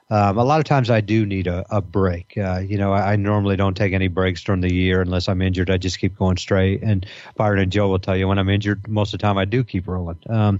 Um, 0.09 0.37
a 0.37 0.43
lot 0.43 0.59
of 0.59 0.65
times 0.65 0.89
I 0.89 0.99
do 0.99 1.25
need 1.25 1.47
a, 1.47 1.65
a 1.69 1.81
break. 1.81 2.37
Uh, 2.37 2.59
you 2.59 2.77
know, 2.77 2.91
I, 2.91 3.13
I, 3.13 3.15
normally 3.15 3.55
don't 3.55 3.77
take 3.77 3.93
any 3.93 4.09
breaks 4.09 4.43
during 4.43 4.59
the 4.59 4.73
year 4.73 4.99
unless 4.99 5.29
I'm 5.29 5.41
injured. 5.41 5.69
I 5.69 5.77
just 5.77 5.99
keep 5.99 6.17
going 6.17 6.35
straight. 6.35 6.83
And 6.83 7.05
Byron 7.37 7.59
and 7.59 7.71
Joe 7.71 7.87
will 7.87 7.97
tell 7.97 8.17
you 8.17 8.27
when 8.27 8.37
I'm 8.37 8.49
injured, 8.49 8.89
most 8.89 9.13
of 9.13 9.21
the 9.21 9.25
time 9.25 9.37
I 9.37 9.45
do 9.45 9.63
keep 9.63 9.87
rolling. 9.87 10.19
Um, 10.27 10.59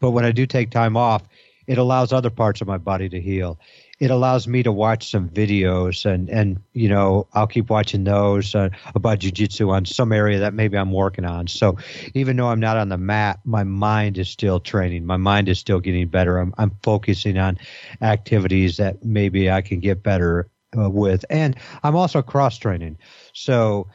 but 0.00 0.12
when 0.12 0.24
I 0.24 0.32
do 0.32 0.46
take 0.46 0.70
time 0.70 0.96
off, 0.96 1.22
it 1.66 1.76
allows 1.76 2.14
other 2.14 2.30
parts 2.30 2.62
of 2.62 2.66
my 2.66 2.78
body 2.78 3.10
to 3.10 3.20
heal 3.20 3.58
it 4.00 4.10
allows 4.10 4.46
me 4.46 4.62
to 4.62 4.70
watch 4.70 5.10
some 5.10 5.28
videos 5.28 6.06
and 6.06 6.30
and 6.30 6.60
you 6.72 6.88
know 6.88 7.26
I'll 7.32 7.46
keep 7.46 7.70
watching 7.70 8.04
those 8.04 8.54
uh, 8.54 8.70
about 8.94 9.18
jujitsu 9.18 9.70
on 9.70 9.84
some 9.84 10.12
area 10.12 10.38
that 10.38 10.54
maybe 10.54 10.76
I'm 10.78 10.92
working 10.92 11.24
on. 11.24 11.48
So 11.48 11.76
even 12.14 12.36
though 12.36 12.48
I'm 12.48 12.60
not 12.60 12.76
on 12.76 12.88
the 12.88 12.98
mat, 12.98 13.40
my 13.44 13.64
mind 13.64 14.18
is 14.18 14.28
still 14.28 14.60
training. 14.60 15.04
My 15.04 15.16
mind 15.16 15.48
is 15.48 15.58
still 15.58 15.80
getting 15.80 16.08
better. 16.08 16.38
I'm 16.38 16.54
I'm 16.58 16.72
focusing 16.82 17.38
on 17.38 17.58
activities 18.00 18.76
that 18.76 19.04
maybe 19.04 19.50
I 19.50 19.62
can 19.62 19.80
get 19.80 20.02
better 20.02 20.48
uh, 20.78 20.90
with, 20.90 21.24
and 21.30 21.56
I'm 21.82 21.96
also 21.96 22.22
cross 22.22 22.58
training. 22.58 22.98
So 23.32 23.88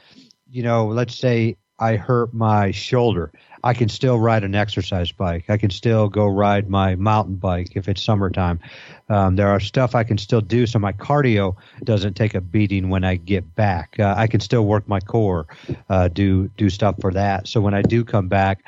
you 0.50 0.64
know, 0.64 0.88
let's 0.88 1.16
say 1.16 1.58
I 1.80 1.96
hurt 1.96 2.34
my 2.34 2.72
shoulder. 2.72 3.32
I 3.64 3.74
can 3.74 3.88
still 3.88 4.20
ride 4.20 4.44
an 4.44 4.56
exercise 4.56 5.12
bike. 5.12 5.50
I 5.50 5.58
can 5.58 5.70
still 5.70 6.10
go 6.10 6.28
ride 6.28 6.70
my 6.70 6.96
mountain 6.96 7.36
bike 7.36 7.76
if 7.76 7.88
it's 7.88 8.02
summertime. 8.02 8.60
Um, 9.10 9.36
there 9.36 9.48
are 9.48 9.60
stuff 9.60 9.96
I 9.96 10.04
can 10.04 10.18
still 10.18 10.42
do, 10.42 10.68
so 10.68 10.80
my 10.80 10.92
cardio 10.92 11.56
doesn't 11.84 12.16
take 12.16 12.36
a 12.36 12.42
beating 12.42 12.90
when 12.90 13.04
I 13.04 13.16
get 13.16 13.56
back. 13.56 13.96
Uh, 14.00 14.16
I 14.18 14.28
can 14.28 14.42
still 14.42 14.66
work 14.66 14.88
my 14.88 15.00
core, 15.00 15.48
uh, 15.90 16.10
do 16.10 16.50
do 16.58 16.70
stuff 16.70 16.96
for 17.00 17.14
that. 17.14 17.48
So 17.48 17.62
when 17.62 17.74
I 17.74 17.82
do 17.82 18.04
come 18.04 18.28
back, 18.28 18.64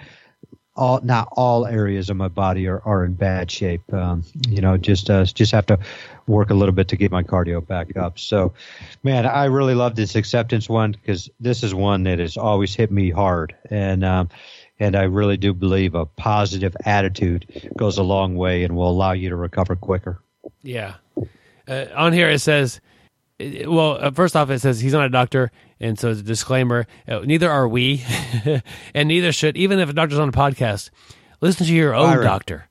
all 0.75 0.99
not 1.01 1.29
all 1.31 1.65
areas 1.65 2.09
of 2.09 2.17
my 2.17 2.27
body 2.27 2.67
are, 2.67 2.81
are 2.85 3.05
in 3.05 3.13
bad 3.13 3.49
shape. 3.49 3.93
Um, 3.93 4.23
you 4.49 4.61
know, 4.61 4.77
just 4.77 5.09
uh, 5.09 5.25
just 5.25 5.51
have 5.51 5.65
to 5.67 5.79
work 6.27 6.49
a 6.49 6.53
little 6.53 6.73
bit 6.73 6.89
to 6.89 6.97
get 6.97 7.11
my 7.11 7.23
cardio 7.23 7.65
back 7.65 7.95
up. 7.95 8.19
So, 8.19 8.53
man, 9.03 9.25
I 9.25 9.45
really 9.45 9.75
love 9.75 9.95
this 9.95 10.15
acceptance 10.15 10.67
one 10.67 10.91
because 10.91 11.29
this 11.39 11.63
is 11.63 11.73
one 11.73 12.03
that 12.03 12.19
has 12.19 12.35
always 12.35 12.75
hit 12.75 12.91
me 12.91 13.09
hard, 13.09 13.55
and 13.69 14.03
um, 14.03 14.29
and 14.79 14.95
I 14.95 15.03
really 15.03 15.37
do 15.37 15.53
believe 15.53 15.95
a 15.95 16.05
positive 16.05 16.75
attitude 16.85 17.69
goes 17.77 17.97
a 17.97 18.03
long 18.03 18.35
way 18.35 18.63
and 18.63 18.75
will 18.75 18.89
allow 18.89 19.13
you 19.13 19.29
to 19.29 19.35
recover 19.35 19.75
quicker. 19.75 20.19
Yeah. 20.63 20.95
Uh, 21.67 21.85
on 21.95 22.13
here 22.13 22.29
it 22.29 22.39
says, 22.39 22.81
well, 23.39 23.97
uh, 23.99 24.11
first 24.11 24.35
off, 24.35 24.49
it 24.49 24.59
says 24.59 24.79
he's 24.79 24.93
not 24.93 25.05
a 25.05 25.09
doctor, 25.09 25.51
and 25.79 25.99
so 25.99 26.09
it's 26.11 26.21
a 26.21 26.23
disclaimer. 26.23 26.87
Uh, 27.07 27.19
neither 27.19 27.51
are 27.51 27.67
we, 27.67 28.03
and 28.93 29.07
neither 29.07 29.31
should, 29.31 29.57
even 29.57 29.79
if 29.79 29.89
a 29.89 29.93
doctor's 29.93 30.19
on 30.19 30.29
a 30.29 30.33
podcast, 30.33 30.89
listen 31.41 31.65
to 31.67 31.73
your 31.73 31.93
own 31.93 32.07
Byron. 32.07 32.25
doctor. 32.25 32.69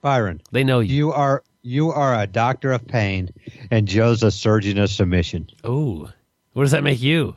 Byron, 0.00 0.40
they 0.52 0.62
know 0.62 0.80
you. 0.80 0.94
You 0.94 1.12
are 1.12 1.42
you 1.62 1.90
are 1.90 2.20
a 2.20 2.26
doctor 2.26 2.72
of 2.72 2.86
pain, 2.86 3.30
and 3.70 3.88
Joe's 3.88 4.22
a 4.22 4.30
surgeon 4.30 4.78
of 4.78 4.88
submission. 4.90 5.48
Oh, 5.64 6.08
what 6.52 6.62
does 6.62 6.70
that 6.70 6.84
make 6.84 7.02
you? 7.02 7.36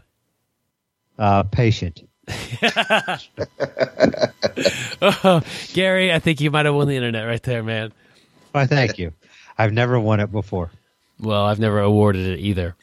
Uh, 1.17 1.43
patient. 1.43 2.07
Oh, 5.01 5.41
Gary, 5.73 6.11
I 6.13 6.19
think 6.19 6.41
you 6.41 6.51
might 6.51 6.65
have 6.65 6.75
won 6.75 6.87
the 6.87 6.95
internet 6.95 7.25
right 7.25 7.41
there, 7.43 7.63
man. 7.63 7.91
Why, 8.51 8.65
thank 8.65 8.97
you. 8.97 9.13
I've 9.57 9.73
never 9.73 9.99
won 9.99 10.19
it 10.19 10.31
before. 10.31 10.71
Well, 11.19 11.43
I've 11.45 11.59
never 11.59 11.79
awarded 11.79 12.27
it 12.27 12.39
either. 12.39 12.75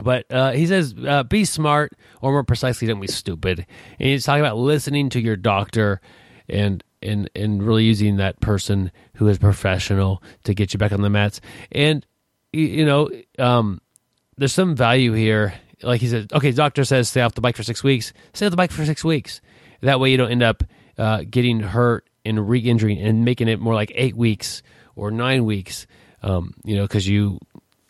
But 0.00 0.24
uh, 0.30 0.52
he 0.52 0.66
says, 0.66 0.94
uh, 1.06 1.22
be 1.24 1.44
smart, 1.44 1.92
or 2.20 2.32
more 2.32 2.44
precisely, 2.44 2.88
don't 2.88 3.00
be 3.00 3.08
stupid. 3.08 3.66
And 3.98 4.08
he's 4.08 4.24
talking 4.24 4.40
about 4.40 4.56
listening 4.56 5.10
to 5.10 5.20
your 5.20 5.36
doctor. 5.36 6.00
and 6.48 6.82
and 7.02 7.28
and 7.34 7.62
really 7.62 7.84
using 7.84 8.16
that 8.16 8.40
person 8.40 8.92
who 9.14 9.28
is 9.28 9.38
professional 9.38 10.22
to 10.44 10.54
get 10.54 10.72
you 10.72 10.78
back 10.78 10.92
on 10.92 11.02
the 11.02 11.10
mats. 11.10 11.40
And 11.72 12.06
you 12.52 12.84
know, 12.84 13.10
um, 13.38 13.80
there's 14.36 14.52
some 14.52 14.76
value 14.76 15.12
here. 15.12 15.54
Like 15.82 16.00
he 16.00 16.08
said, 16.08 16.32
okay, 16.32 16.52
doctor 16.52 16.84
says 16.84 17.08
stay 17.08 17.20
off 17.20 17.34
the 17.34 17.40
bike 17.40 17.56
for 17.56 17.62
six 17.62 17.82
weeks. 17.82 18.12
Stay 18.32 18.46
off 18.46 18.50
the 18.50 18.56
bike 18.56 18.70
for 18.70 18.84
six 18.84 19.04
weeks. 19.04 19.40
That 19.80 20.00
way 20.00 20.10
you 20.10 20.16
don't 20.16 20.30
end 20.30 20.42
up 20.42 20.62
uh, 20.98 21.24
getting 21.28 21.60
hurt 21.60 22.08
and 22.24 22.48
re-injuring 22.48 22.98
and 22.98 23.24
making 23.24 23.48
it 23.48 23.60
more 23.60 23.74
like 23.74 23.92
eight 23.94 24.16
weeks 24.16 24.62
or 24.94 25.10
nine 25.10 25.44
weeks. 25.44 25.86
Um, 26.22 26.54
you 26.64 26.76
know, 26.76 26.82
because 26.82 27.08
you 27.08 27.40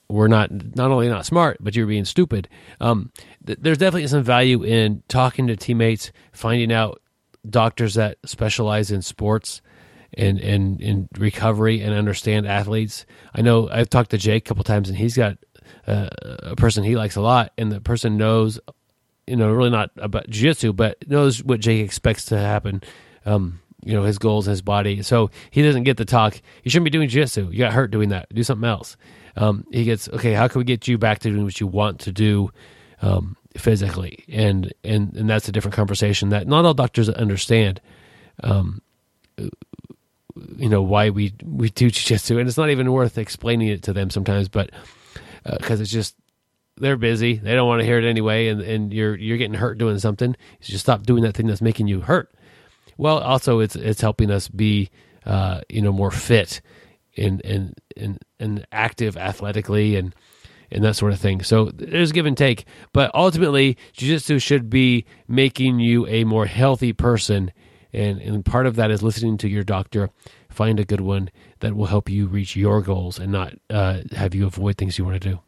were 0.08 0.28
not 0.28 0.50
not 0.76 0.90
only 0.90 1.08
not 1.08 1.26
smart, 1.26 1.58
but 1.60 1.74
you're 1.74 1.86
being 1.86 2.04
stupid. 2.04 2.48
Um, 2.80 3.10
th- 3.46 3.58
there's 3.60 3.78
definitely 3.78 4.06
some 4.08 4.22
value 4.22 4.62
in 4.62 5.02
talking 5.08 5.46
to 5.48 5.56
teammates, 5.56 6.12
finding 6.32 6.72
out 6.72 7.00
doctors 7.48 7.94
that 7.94 8.18
specialize 8.24 8.90
in 8.90 9.02
sports 9.02 9.62
and 10.14 10.38
and 10.40 10.80
in 10.80 11.08
recovery 11.18 11.80
and 11.80 11.94
understand 11.94 12.46
athletes. 12.46 13.06
I 13.34 13.42
know 13.42 13.68
I've 13.70 13.90
talked 13.90 14.10
to 14.10 14.18
Jake 14.18 14.44
a 14.44 14.48
couple 14.48 14.64
times, 14.64 14.88
and 14.88 14.98
he's 14.98 15.16
got 15.16 15.38
uh, 15.86 16.08
a 16.42 16.56
person 16.56 16.84
he 16.84 16.96
likes 16.96 17.16
a 17.16 17.20
lot, 17.20 17.52
and 17.58 17.72
the 17.72 17.80
person 17.80 18.16
knows, 18.16 18.60
you 19.26 19.36
know, 19.36 19.50
really 19.50 19.70
not 19.70 19.90
about 19.96 20.28
jiu-jitsu, 20.28 20.72
but 20.72 21.08
knows 21.08 21.42
what 21.42 21.60
Jake 21.60 21.84
expects 21.84 22.26
to 22.26 22.38
happen. 22.38 22.82
Um, 23.24 23.60
you 23.84 23.94
know 23.94 24.04
his 24.04 24.18
goals, 24.18 24.46
his 24.46 24.62
body. 24.62 25.02
So 25.02 25.30
he 25.50 25.62
doesn't 25.62 25.82
get 25.82 25.96
the 25.96 26.04
talk. 26.04 26.40
You 26.62 26.70
shouldn't 26.70 26.84
be 26.84 26.90
doing 26.90 27.08
jiu-jitsu. 27.08 27.50
You 27.50 27.58
got 27.58 27.72
hurt 27.72 27.90
doing 27.90 28.10
that. 28.10 28.32
Do 28.32 28.42
something 28.42 28.68
else. 28.68 28.96
Um, 29.36 29.66
he 29.70 29.84
gets 29.84 30.08
okay. 30.08 30.32
How 30.32 30.48
can 30.48 30.58
we 30.60 30.64
get 30.64 30.86
you 30.88 30.98
back 30.98 31.20
to 31.20 31.30
doing 31.30 31.44
what 31.44 31.60
you 31.60 31.66
want 31.66 32.00
to 32.00 32.12
do 32.12 32.50
um, 33.00 33.36
physically? 33.56 34.24
And 34.28 34.72
and 34.84 35.14
and 35.16 35.28
that's 35.28 35.48
a 35.48 35.52
different 35.52 35.74
conversation 35.74 36.28
that 36.30 36.46
not 36.46 36.64
all 36.64 36.74
doctors 36.74 37.08
understand. 37.08 37.80
Um, 38.42 38.82
you 40.56 40.68
know 40.68 40.82
why 40.82 41.10
we 41.10 41.34
we 41.44 41.70
do 41.70 41.90
jiu-jitsu, 41.90 42.38
and 42.38 42.48
it's 42.48 42.56
not 42.58 42.70
even 42.70 42.92
worth 42.92 43.18
explaining 43.18 43.68
it 43.68 43.82
to 43.84 43.92
them 43.92 44.10
sometimes, 44.10 44.48
but 44.48 44.70
because 45.44 45.80
uh, 45.80 45.82
it's 45.82 45.90
just 45.90 46.16
they're 46.76 46.96
busy, 46.96 47.34
they 47.34 47.54
don't 47.54 47.68
want 47.68 47.80
to 47.80 47.86
hear 47.86 47.98
it 47.98 48.04
anyway, 48.04 48.48
and 48.48 48.60
and 48.60 48.92
you're 48.92 49.16
you're 49.16 49.38
getting 49.38 49.54
hurt 49.54 49.78
doing 49.78 49.98
something. 49.98 50.30
You 50.30 50.66
just 50.66 50.84
stop 50.84 51.04
doing 51.04 51.22
that 51.22 51.34
thing 51.34 51.46
that's 51.46 51.62
making 51.62 51.88
you 51.88 52.00
hurt. 52.00 52.34
Well, 52.96 53.18
also 53.18 53.60
it's 53.60 53.76
it's 53.76 54.00
helping 54.00 54.30
us 54.30 54.48
be 54.48 54.90
uh, 55.26 55.60
you 55.68 55.82
know 55.82 55.92
more 55.92 56.10
fit 56.10 56.60
and 57.16 57.44
and 57.44 57.74
and 57.96 58.18
and 58.38 58.66
active 58.72 59.16
athletically 59.16 59.96
and 59.96 60.14
and 60.70 60.82
that 60.84 60.96
sort 60.96 61.12
of 61.12 61.20
thing. 61.20 61.42
So 61.42 61.66
there's 61.66 62.12
give 62.12 62.26
and 62.26 62.36
take, 62.36 62.64
but 62.92 63.10
ultimately, 63.14 63.76
jiu-jitsu 63.92 64.38
should 64.38 64.70
be 64.70 65.04
making 65.28 65.80
you 65.80 66.06
a 66.06 66.24
more 66.24 66.46
healthy 66.46 66.92
person, 66.92 67.52
and 67.92 68.18
and 68.20 68.44
part 68.44 68.66
of 68.66 68.76
that 68.76 68.90
is 68.90 69.02
listening 69.02 69.36
to 69.38 69.48
your 69.48 69.64
doctor. 69.64 70.10
Find 70.48 70.80
a 70.80 70.84
good 70.84 71.00
one 71.00 71.30
that 71.62 71.76
will 71.76 71.86
help 71.86 72.10
you 72.10 72.26
reach 72.26 72.56
your 72.56 72.82
goals 72.82 73.18
and 73.18 73.32
not 73.32 73.54
uh, 73.70 74.00
have 74.10 74.34
you 74.34 74.46
avoid 74.46 74.76
things 74.76 74.98
you 74.98 75.04
want 75.04 75.22
to 75.22 75.28
do. 75.30 75.40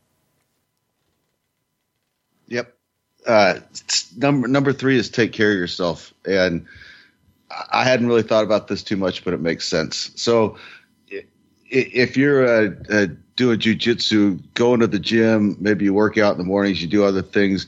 Yep. 2.48 2.74
Uh, 3.26 3.54
number 4.16 4.48
number 4.48 4.72
three 4.72 4.96
is 4.96 5.10
take 5.10 5.32
care 5.32 5.50
of 5.50 5.58
yourself, 5.58 6.14
and 6.24 6.66
I 7.50 7.84
hadn't 7.84 8.06
really 8.06 8.22
thought 8.22 8.44
about 8.44 8.68
this 8.68 8.82
too 8.82 8.96
much, 8.96 9.24
but 9.24 9.34
it 9.34 9.40
makes 9.40 9.66
sense. 9.66 10.10
So 10.14 10.58
if 11.68 12.16
you're 12.16 12.46
uh, 12.46 12.70
uh, 12.88 13.06
doing 13.36 13.58
jujitsu, 13.58 14.40
going 14.54 14.80
to 14.80 14.86
the 14.86 14.98
gym, 14.98 15.56
maybe 15.58 15.84
you 15.84 15.94
work 15.94 16.16
out 16.18 16.32
in 16.32 16.38
the 16.38 16.44
mornings, 16.44 16.80
you 16.80 16.88
do 16.88 17.04
other 17.04 17.22
things. 17.22 17.66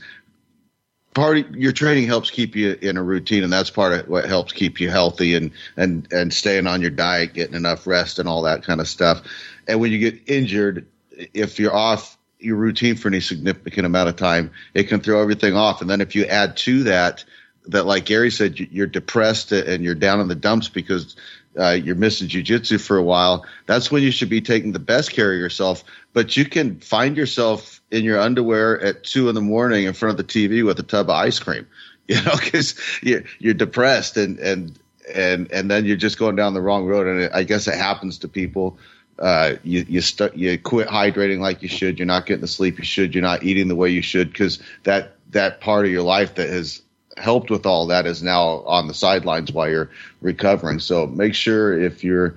Part 1.17 1.39
of 1.39 1.55
your 1.55 1.71
training 1.71 2.05
helps 2.05 2.29
keep 2.29 2.55
you 2.55 2.77
in 2.79 2.95
a 2.95 3.01
routine, 3.01 3.43
and 3.43 3.51
that's 3.51 3.71
part 3.71 3.91
of 3.91 4.07
what 4.07 4.25
helps 4.25 4.53
keep 4.53 4.79
you 4.79 4.91
healthy 4.91 5.33
and 5.33 5.49
and 5.75 6.07
and 6.13 6.31
staying 6.31 6.67
on 6.67 6.79
your 6.79 6.91
diet, 6.91 7.33
getting 7.33 7.55
enough 7.55 7.87
rest, 7.87 8.19
and 8.19 8.29
all 8.29 8.43
that 8.43 8.61
kind 8.61 8.79
of 8.79 8.87
stuff. 8.87 9.23
And 9.67 9.79
when 9.79 9.91
you 9.91 9.97
get 9.97 10.29
injured, 10.29 10.85
if 11.33 11.59
you're 11.59 11.75
off 11.75 12.19
your 12.37 12.55
routine 12.55 12.95
for 12.95 13.07
any 13.07 13.19
significant 13.19 13.87
amount 13.87 14.09
of 14.09 14.15
time, 14.15 14.51
it 14.75 14.83
can 14.83 14.99
throw 14.99 15.19
everything 15.19 15.55
off. 15.55 15.81
And 15.81 15.89
then 15.89 16.01
if 16.01 16.13
you 16.13 16.25
add 16.25 16.55
to 16.57 16.83
that 16.83 17.25
that, 17.65 17.87
like 17.87 18.05
Gary 18.05 18.29
said, 18.29 18.59
you're 18.59 18.85
depressed 18.85 19.51
and 19.51 19.83
you're 19.83 19.95
down 19.95 20.19
in 20.19 20.27
the 20.27 20.35
dumps 20.35 20.69
because 20.69 21.15
uh, 21.59 21.71
you're 21.71 21.95
missing 21.95 22.27
jujitsu 22.27 22.79
for 22.79 22.95
a 22.95 23.03
while, 23.03 23.43
that's 23.65 23.91
when 23.91 24.03
you 24.03 24.11
should 24.11 24.29
be 24.29 24.39
taking 24.39 24.71
the 24.71 24.77
best 24.77 25.13
care 25.13 25.33
of 25.33 25.39
yourself. 25.39 25.83
But 26.13 26.37
you 26.37 26.45
can 26.45 26.79
find 26.79 27.17
yourself 27.17 27.76
in 27.91 28.03
your 28.03 28.19
underwear 28.19 28.79
at 28.81 29.03
two 29.03 29.29
in 29.29 29.35
the 29.35 29.41
morning 29.41 29.85
in 29.85 29.93
front 29.93 30.19
of 30.19 30.27
the 30.27 30.31
TV 30.31 30.65
with 30.65 30.79
a 30.79 30.83
tub 30.83 31.09
of 31.09 31.15
ice 31.15 31.39
cream, 31.39 31.67
you 32.07 32.21
know, 32.23 32.35
because 32.35 32.75
you're, 33.01 33.23
you're 33.39 33.53
depressed 33.53 34.17
and 34.17 34.39
and 34.39 34.77
and 35.13 35.51
and 35.51 35.71
then 35.71 35.85
you're 35.85 35.97
just 35.97 36.17
going 36.17 36.35
down 36.35 36.53
the 36.53 36.61
wrong 36.61 36.85
road. 36.85 37.07
And 37.07 37.33
I 37.33 37.43
guess 37.43 37.67
it 37.67 37.75
happens 37.75 38.19
to 38.19 38.27
people. 38.27 38.77
Uh, 39.19 39.55
you 39.63 39.85
you 39.87 40.01
st- 40.01 40.35
you 40.35 40.57
quit 40.59 40.87
hydrating 40.87 41.39
like 41.39 41.61
you 41.61 41.69
should. 41.69 41.97
You're 41.97 42.05
not 42.05 42.25
getting 42.25 42.41
the 42.41 42.47
sleep 42.47 42.77
you 42.77 42.85
should. 42.85 43.15
You're 43.15 43.23
not 43.23 43.43
eating 43.43 43.67
the 43.67 43.75
way 43.75 43.89
you 43.89 44.01
should 44.01 44.31
because 44.31 44.59
that 44.83 45.15
that 45.31 45.59
part 45.59 45.85
of 45.85 45.91
your 45.91 46.03
life 46.03 46.35
that 46.35 46.49
has 46.49 46.81
helped 47.17 47.49
with 47.49 47.65
all 47.65 47.87
that 47.87 48.05
is 48.05 48.21
now 48.21 48.61
on 48.65 48.87
the 48.87 48.93
sidelines 48.93 49.51
while 49.51 49.69
you're 49.69 49.89
recovering. 50.21 50.79
So 50.79 51.07
make 51.07 51.33
sure 51.33 51.79
if 51.79 52.03
you're 52.03 52.35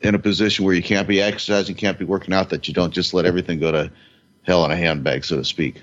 in 0.00 0.14
a 0.14 0.18
position 0.18 0.64
where 0.64 0.74
you 0.74 0.82
can't 0.82 1.06
be 1.06 1.22
exercising, 1.22 1.76
can't 1.76 1.98
be 1.98 2.04
working 2.04 2.34
out, 2.34 2.50
that 2.50 2.68
you 2.68 2.74
don't 2.74 2.92
just 2.92 3.14
let 3.14 3.26
everything 3.26 3.60
go 3.60 3.70
to 3.70 3.90
hell 4.48 4.64
in 4.64 4.70
a 4.70 4.76
handbag, 4.76 5.26
so 5.26 5.36
to 5.36 5.44
speak. 5.44 5.82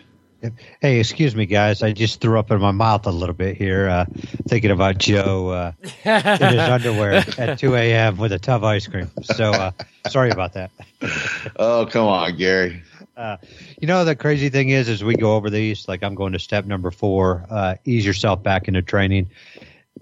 Hey, 0.82 0.99
excuse 0.99 1.36
me, 1.36 1.45
guys. 1.45 1.84
I 1.84 1.93
just 1.93 2.20
threw 2.20 2.38
up 2.39 2.49
in 2.49 2.59
my 2.59 2.72
mouth 2.72 3.05
a 3.05 3.11
little 3.11 3.36
bit 3.36 3.57
here, 3.57 3.88
uh, 3.88 4.05
thinking 4.47 4.72
about 4.72 4.97
Joe 4.97 5.49
uh, 5.49 5.72
in 6.03 6.22
his 6.22 6.59
underwear 6.59 7.24
at 7.38 7.59
2 7.59 7.76
a.m. 7.76 8.18
with 8.18 8.32
a 8.32 8.39
tub 8.39 8.61
of 8.61 8.66
ice 8.66 8.88
cream. 8.88 9.09
So 9.22 9.51
uh, 9.51 9.72
sorry 10.09 10.32
about 10.32 10.53
that. 10.53 10.72
oh, 11.57 11.88
come 11.89 12.07
on, 12.07 12.36
Gary. 12.38 12.82
Uh, 13.16 13.38
you 13.80 13.88
know, 13.88 14.03
the 14.03 14.16
crazy 14.16 14.49
thing 14.49 14.70
is, 14.70 14.89
as 14.89 15.03
we 15.03 15.16
go 15.16 15.36
over 15.36 15.49
these, 15.49 15.88
like 15.88 16.03
I'm 16.03 16.16
going 16.16 16.34
to 16.34 16.39
step 16.39 16.66
number 16.66 16.89
four, 16.89 17.45
uh, 17.49 17.76
ease 17.86 18.05
yourself 18.05 18.41
back 18.41 18.68
into 18.68 18.82
training. 18.82 19.30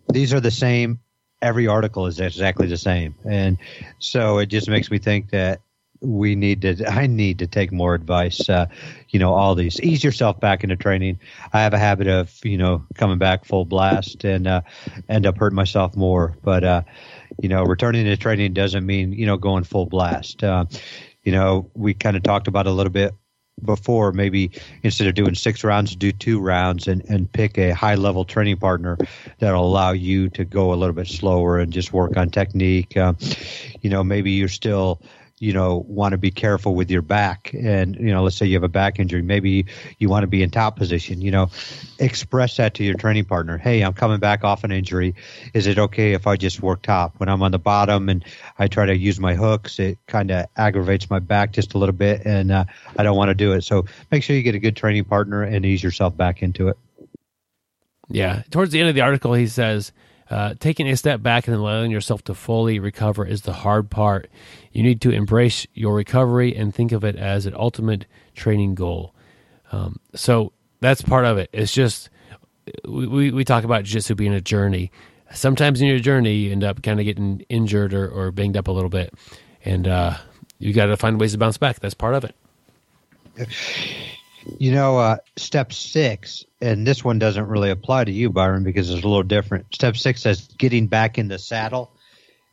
These 0.09 0.33
are 0.33 0.39
the 0.39 0.51
same. 0.51 0.99
Every 1.41 1.67
article 1.67 2.07
is 2.07 2.19
exactly 2.19 2.67
the 2.67 2.77
same. 2.77 3.15
And 3.25 3.57
so 3.99 4.39
it 4.39 4.45
just 4.47 4.69
makes 4.69 4.89
me 4.89 4.99
think 4.99 5.31
that 5.31 5.59
we 6.03 6.35
need 6.35 6.61
to, 6.61 6.85
I 6.91 7.07
need 7.07 7.39
to 7.39 7.47
take 7.47 7.71
more 7.71 7.95
advice. 7.95 8.47
Uh, 8.49 8.67
you 9.09 9.19
know, 9.19 9.33
all 9.33 9.55
these, 9.55 9.79
ease 9.81 10.03
yourself 10.03 10.39
back 10.39 10.63
into 10.63 10.75
training. 10.75 11.19
I 11.51 11.61
have 11.61 11.73
a 11.73 11.79
habit 11.79 12.07
of, 12.07 12.33
you 12.43 12.57
know, 12.57 12.85
coming 12.95 13.17
back 13.17 13.45
full 13.45 13.65
blast 13.65 14.23
and 14.23 14.47
uh, 14.47 14.61
end 15.09 15.25
up 15.25 15.37
hurting 15.37 15.55
myself 15.55 15.95
more. 15.95 16.35
But, 16.43 16.63
uh, 16.63 16.81
you 17.41 17.49
know, 17.49 17.63
returning 17.63 18.05
to 18.05 18.17
training 18.17 18.53
doesn't 18.53 18.85
mean, 18.85 19.13
you 19.13 19.25
know, 19.25 19.37
going 19.37 19.63
full 19.63 19.85
blast. 19.85 20.43
Uh, 20.43 20.65
you 21.23 21.31
know, 21.31 21.69
we 21.73 21.93
kind 21.93 22.17
of 22.17 22.23
talked 22.23 22.47
about 22.47 22.67
a 22.67 22.71
little 22.71 22.91
bit 22.91 23.13
before 23.63 24.11
maybe 24.11 24.51
instead 24.81 25.07
of 25.07 25.13
doing 25.13 25.35
six 25.35 25.63
rounds 25.63 25.95
do 25.95 26.11
two 26.11 26.39
rounds 26.39 26.87
and, 26.87 27.03
and 27.07 27.31
pick 27.31 27.57
a 27.57 27.71
high 27.71 27.95
level 27.95 28.25
training 28.25 28.57
partner 28.57 28.97
that'll 29.39 29.65
allow 29.65 29.91
you 29.91 30.29
to 30.29 30.43
go 30.43 30.73
a 30.73 30.75
little 30.75 30.95
bit 30.95 31.07
slower 31.07 31.59
and 31.59 31.71
just 31.71 31.93
work 31.93 32.17
on 32.17 32.29
technique 32.29 32.97
um, 32.97 33.15
you 33.81 33.89
know 33.89 34.03
maybe 34.03 34.31
you're 34.31 34.47
still 34.47 34.99
you 35.43 35.51
know 35.51 35.83
want 35.89 36.13
to 36.13 36.17
be 36.17 36.31
careful 36.31 36.73
with 36.73 36.89
your 36.89 37.01
back. 37.01 37.53
And 37.53 37.95
you 37.97 38.11
know 38.11 38.23
let's 38.23 38.37
say 38.37 38.45
you 38.45 38.55
have 38.55 38.63
a 38.63 38.69
back 38.69 38.97
injury 38.97 39.21
maybe 39.21 39.65
you 39.99 40.07
want 40.07 40.23
to 40.23 40.27
be 40.27 40.41
in 40.41 40.49
top 40.49 40.77
position 40.77 41.21
you 41.21 41.31
know 41.31 41.49
express 41.99 42.55
that 42.57 42.73
to 42.75 42.83
your 42.83 42.95
training 42.95 43.25
partner. 43.25 43.57
Hey 43.57 43.81
i'm 43.81 43.93
coming 43.93 44.19
back 44.19 44.45
off 44.45 44.63
an 44.63 44.71
injury. 44.71 45.13
Is 45.53 45.67
it 45.67 45.77
okay 45.77 46.13
if 46.13 46.27
i 46.27 46.37
just 46.37 46.61
work 46.61 46.81
top? 46.81 47.15
When 47.17 47.27
i'm 47.27 47.43
on 47.43 47.51
the 47.51 47.59
bottom 47.59 48.07
and 48.07 48.23
i 48.57 48.67
try 48.67 48.85
to 48.85 48.95
use 48.95 49.19
my 49.19 49.35
hooks 49.35 49.79
it 49.79 49.97
kind 50.07 50.31
of 50.31 50.45
aggravates 50.55 51.09
my 51.09 51.19
back 51.19 51.51
just 51.51 51.73
a 51.73 51.77
little 51.77 51.93
bit 51.93 52.21
and 52.25 52.51
uh, 52.51 52.63
i 52.97 53.03
don't 53.03 53.17
want 53.17 53.29
to 53.29 53.35
do 53.35 53.51
it. 53.51 53.63
So 53.63 53.85
make 54.11 54.23
sure 54.23 54.35
you 54.35 54.43
get 54.43 54.55
a 54.55 54.59
good 54.59 54.77
training 54.77 55.03
partner 55.03 55.43
and 55.43 55.65
ease 55.65 55.83
yourself 55.83 56.15
back 56.15 56.41
into 56.41 56.69
it. 56.69 56.77
Yeah. 58.07 58.43
Towards 58.49 58.71
the 58.71 58.79
end 58.79 58.87
of 58.87 58.95
the 58.95 59.01
article 59.01 59.33
he 59.33 59.47
says 59.47 59.91
uh, 60.29 60.55
taking 60.59 60.87
a 60.87 60.97
step 60.97 61.21
back 61.21 61.47
and 61.47 61.55
allowing 61.55 61.91
yourself 61.91 62.23
to 62.23 62.33
fully 62.33 62.79
recover 62.79 63.25
is 63.25 63.41
the 63.41 63.53
hard 63.53 63.89
part. 63.89 64.29
You 64.73 64.83
need 64.83 65.01
to 65.01 65.11
embrace 65.11 65.65
your 65.73 65.95
recovery 65.95 66.55
and 66.55 66.73
think 66.73 66.91
of 66.91 67.03
it 67.03 67.15
as 67.15 67.45
an 67.45 67.53
ultimate 67.55 68.05
training 68.35 68.75
goal. 68.75 69.13
Um, 69.71 69.99
so 70.15 70.51
that's 70.81 71.01
part 71.01 71.25
of 71.25 71.37
it. 71.37 71.49
It's 71.53 71.71
just 71.71 72.09
we, 72.83 73.31
we 73.31 73.45
talk 73.45 73.63
about 73.63 73.83
jiu-jitsu 73.85 74.15
being 74.15 74.33
a 74.33 74.41
journey. 74.41 74.91
Sometimes 75.31 75.81
in 75.81 75.87
your 75.87 75.99
journey, 75.99 76.33
you 76.33 76.51
end 76.51 76.63
up 76.63 76.83
kind 76.83 76.99
of 76.99 77.05
getting 77.05 77.45
injured 77.49 77.93
or, 77.93 78.07
or 78.09 78.31
banged 78.31 78.57
up 78.57 78.67
a 78.67 78.71
little 78.71 78.89
bit, 78.89 79.13
and 79.63 79.87
uh, 79.87 80.15
you 80.59 80.73
got 80.73 80.87
to 80.87 80.97
find 80.97 81.19
ways 81.19 81.31
to 81.31 81.37
bounce 81.37 81.57
back. 81.57 81.79
That's 81.79 81.93
part 81.93 82.15
of 82.15 82.23
it. 82.25 82.35
You 84.59 84.71
know, 84.71 84.97
uh, 84.97 85.17
step 85.37 85.73
six, 85.73 86.45
and 86.61 86.85
this 86.85 87.03
one 87.03 87.17
doesn't 87.17 87.47
really 87.47 87.69
apply 87.69 88.03
to 88.03 88.11
you, 88.11 88.29
Byron, 88.29 88.63
because 88.63 88.89
it's 88.89 89.03
a 89.03 89.07
little 89.07 89.23
different. 89.23 89.73
Step 89.73 89.97
six 89.97 90.21
says 90.21 90.47
getting 90.57 90.87
back 90.87 91.17
in 91.17 91.29
the 91.29 91.39
saddle. 91.39 91.91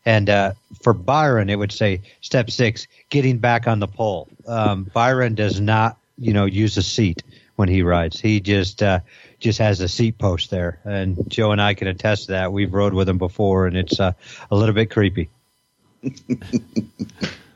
And 0.06 0.30
uh, 0.30 0.52
for 0.82 0.92
Byron, 0.92 1.50
it 1.50 1.56
would 1.56 1.72
say 1.72 2.00
step 2.20 2.50
six, 2.50 2.86
getting 3.10 3.38
back 3.38 3.66
on 3.66 3.80
the 3.80 3.86
pole. 3.86 4.28
Um, 4.46 4.84
Byron 4.84 5.34
does 5.34 5.60
not, 5.60 5.98
you 6.18 6.32
know, 6.32 6.46
use 6.46 6.76
a 6.76 6.82
seat 6.82 7.22
when 7.56 7.68
he 7.68 7.82
rides. 7.82 8.18
He 8.18 8.40
just 8.40 8.82
uh, 8.82 9.00
just 9.38 9.58
has 9.58 9.80
a 9.80 9.88
seat 9.88 10.18
post 10.18 10.50
there, 10.50 10.80
and 10.84 11.18
Joe 11.28 11.52
and 11.52 11.60
I 11.60 11.74
can 11.74 11.88
attest 11.88 12.26
to 12.26 12.32
that. 12.32 12.52
We've 12.52 12.72
rode 12.72 12.94
with 12.94 13.08
him 13.08 13.18
before, 13.18 13.66
and 13.66 13.76
it's 13.76 14.00
uh, 14.00 14.12
a 14.50 14.56
little 14.56 14.74
bit 14.74 14.90
creepy. 14.90 15.28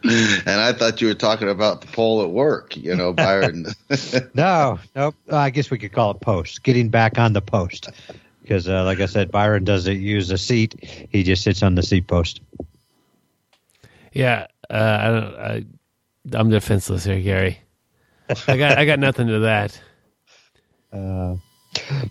and 0.05 0.61
I 0.61 0.75
thought 0.75 1.01
you 1.01 1.09
were 1.09 1.15
talking 1.15 1.49
about 1.49 1.81
the 1.81 1.87
pole 1.87 2.23
at 2.23 2.31
work, 2.31 2.77
you 2.77 2.95
know, 2.95 3.15
Byron. 3.15 3.67
no, 4.35 4.79
nope. 4.95 5.15
I 5.31 5.49
guess 5.49 5.71
we 5.71 5.79
could 5.79 5.93
call 5.93 6.11
it 6.11 6.21
post. 6.21 6.63
Getting 6.63 6.91
back 6.91 7.19
on 7.19 7.33
the 7.33 7.41
post, 7.41 7.89
because 8.45 8.69
uh, 8.69 8.85
like 8.85 9.01
I 9.01 9.07
said, 9.07 9.31
Byron 9.31 9.65
doesn't 9.65 10.01
use 10.01 10.31
a 10.31 10.37
seat; 10.37 10.75
he 11.11 11.23
just 11.23 11.43
sits 11.43 11.63
on 11.63 11.75
the 11.75 11.83
seat 11.83 12.07
post. 12.07 12.43
Yeah, 14.13 14.49
uh, 14.69 14.99
I 15.01 15.09
don't. 15.09 15.35
I, 15.35 15.65
I'm 16.39 16.51
defenseless 16.51 17.05
here, 17.05 17.21
Gary. 17.21 17.59
I 18.47 18.59
got 18.59 18.77
I 18.77 18.85
got 18.85 18.99
nothing 18.99 19.29
to 19.29 19.41
that. 19.41 19.81
Uh, 20.93 21.35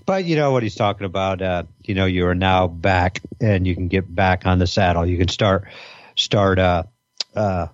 but 0.06 0.26
you 0.26 0.36
know 0.36 0.52
what 0.52 0.62
he's 0.62 0.76
talking 0.76 1.06
about. 1.06 1.42
Uh, 1.42 1.64
you 1.84 1.96
know, 1.96 2.04
you 2.06 2.28
are 2.28 2.36
now 2.36 2.68
back, 2.68 3.22
and 3.40 3.66
you 3.66 3.74
can 3.76 3.88
get 3.88 4.14
back 4.14 4.46
on 4.46 4.60
the 4.60 4.68
saddle. 4.68 5.06
You 5.06 5.18
can 5.18 5.30
start 5.30 5.70
start 6.18 6.60
uh, 6.60 6.84
uh, 7.34 7.68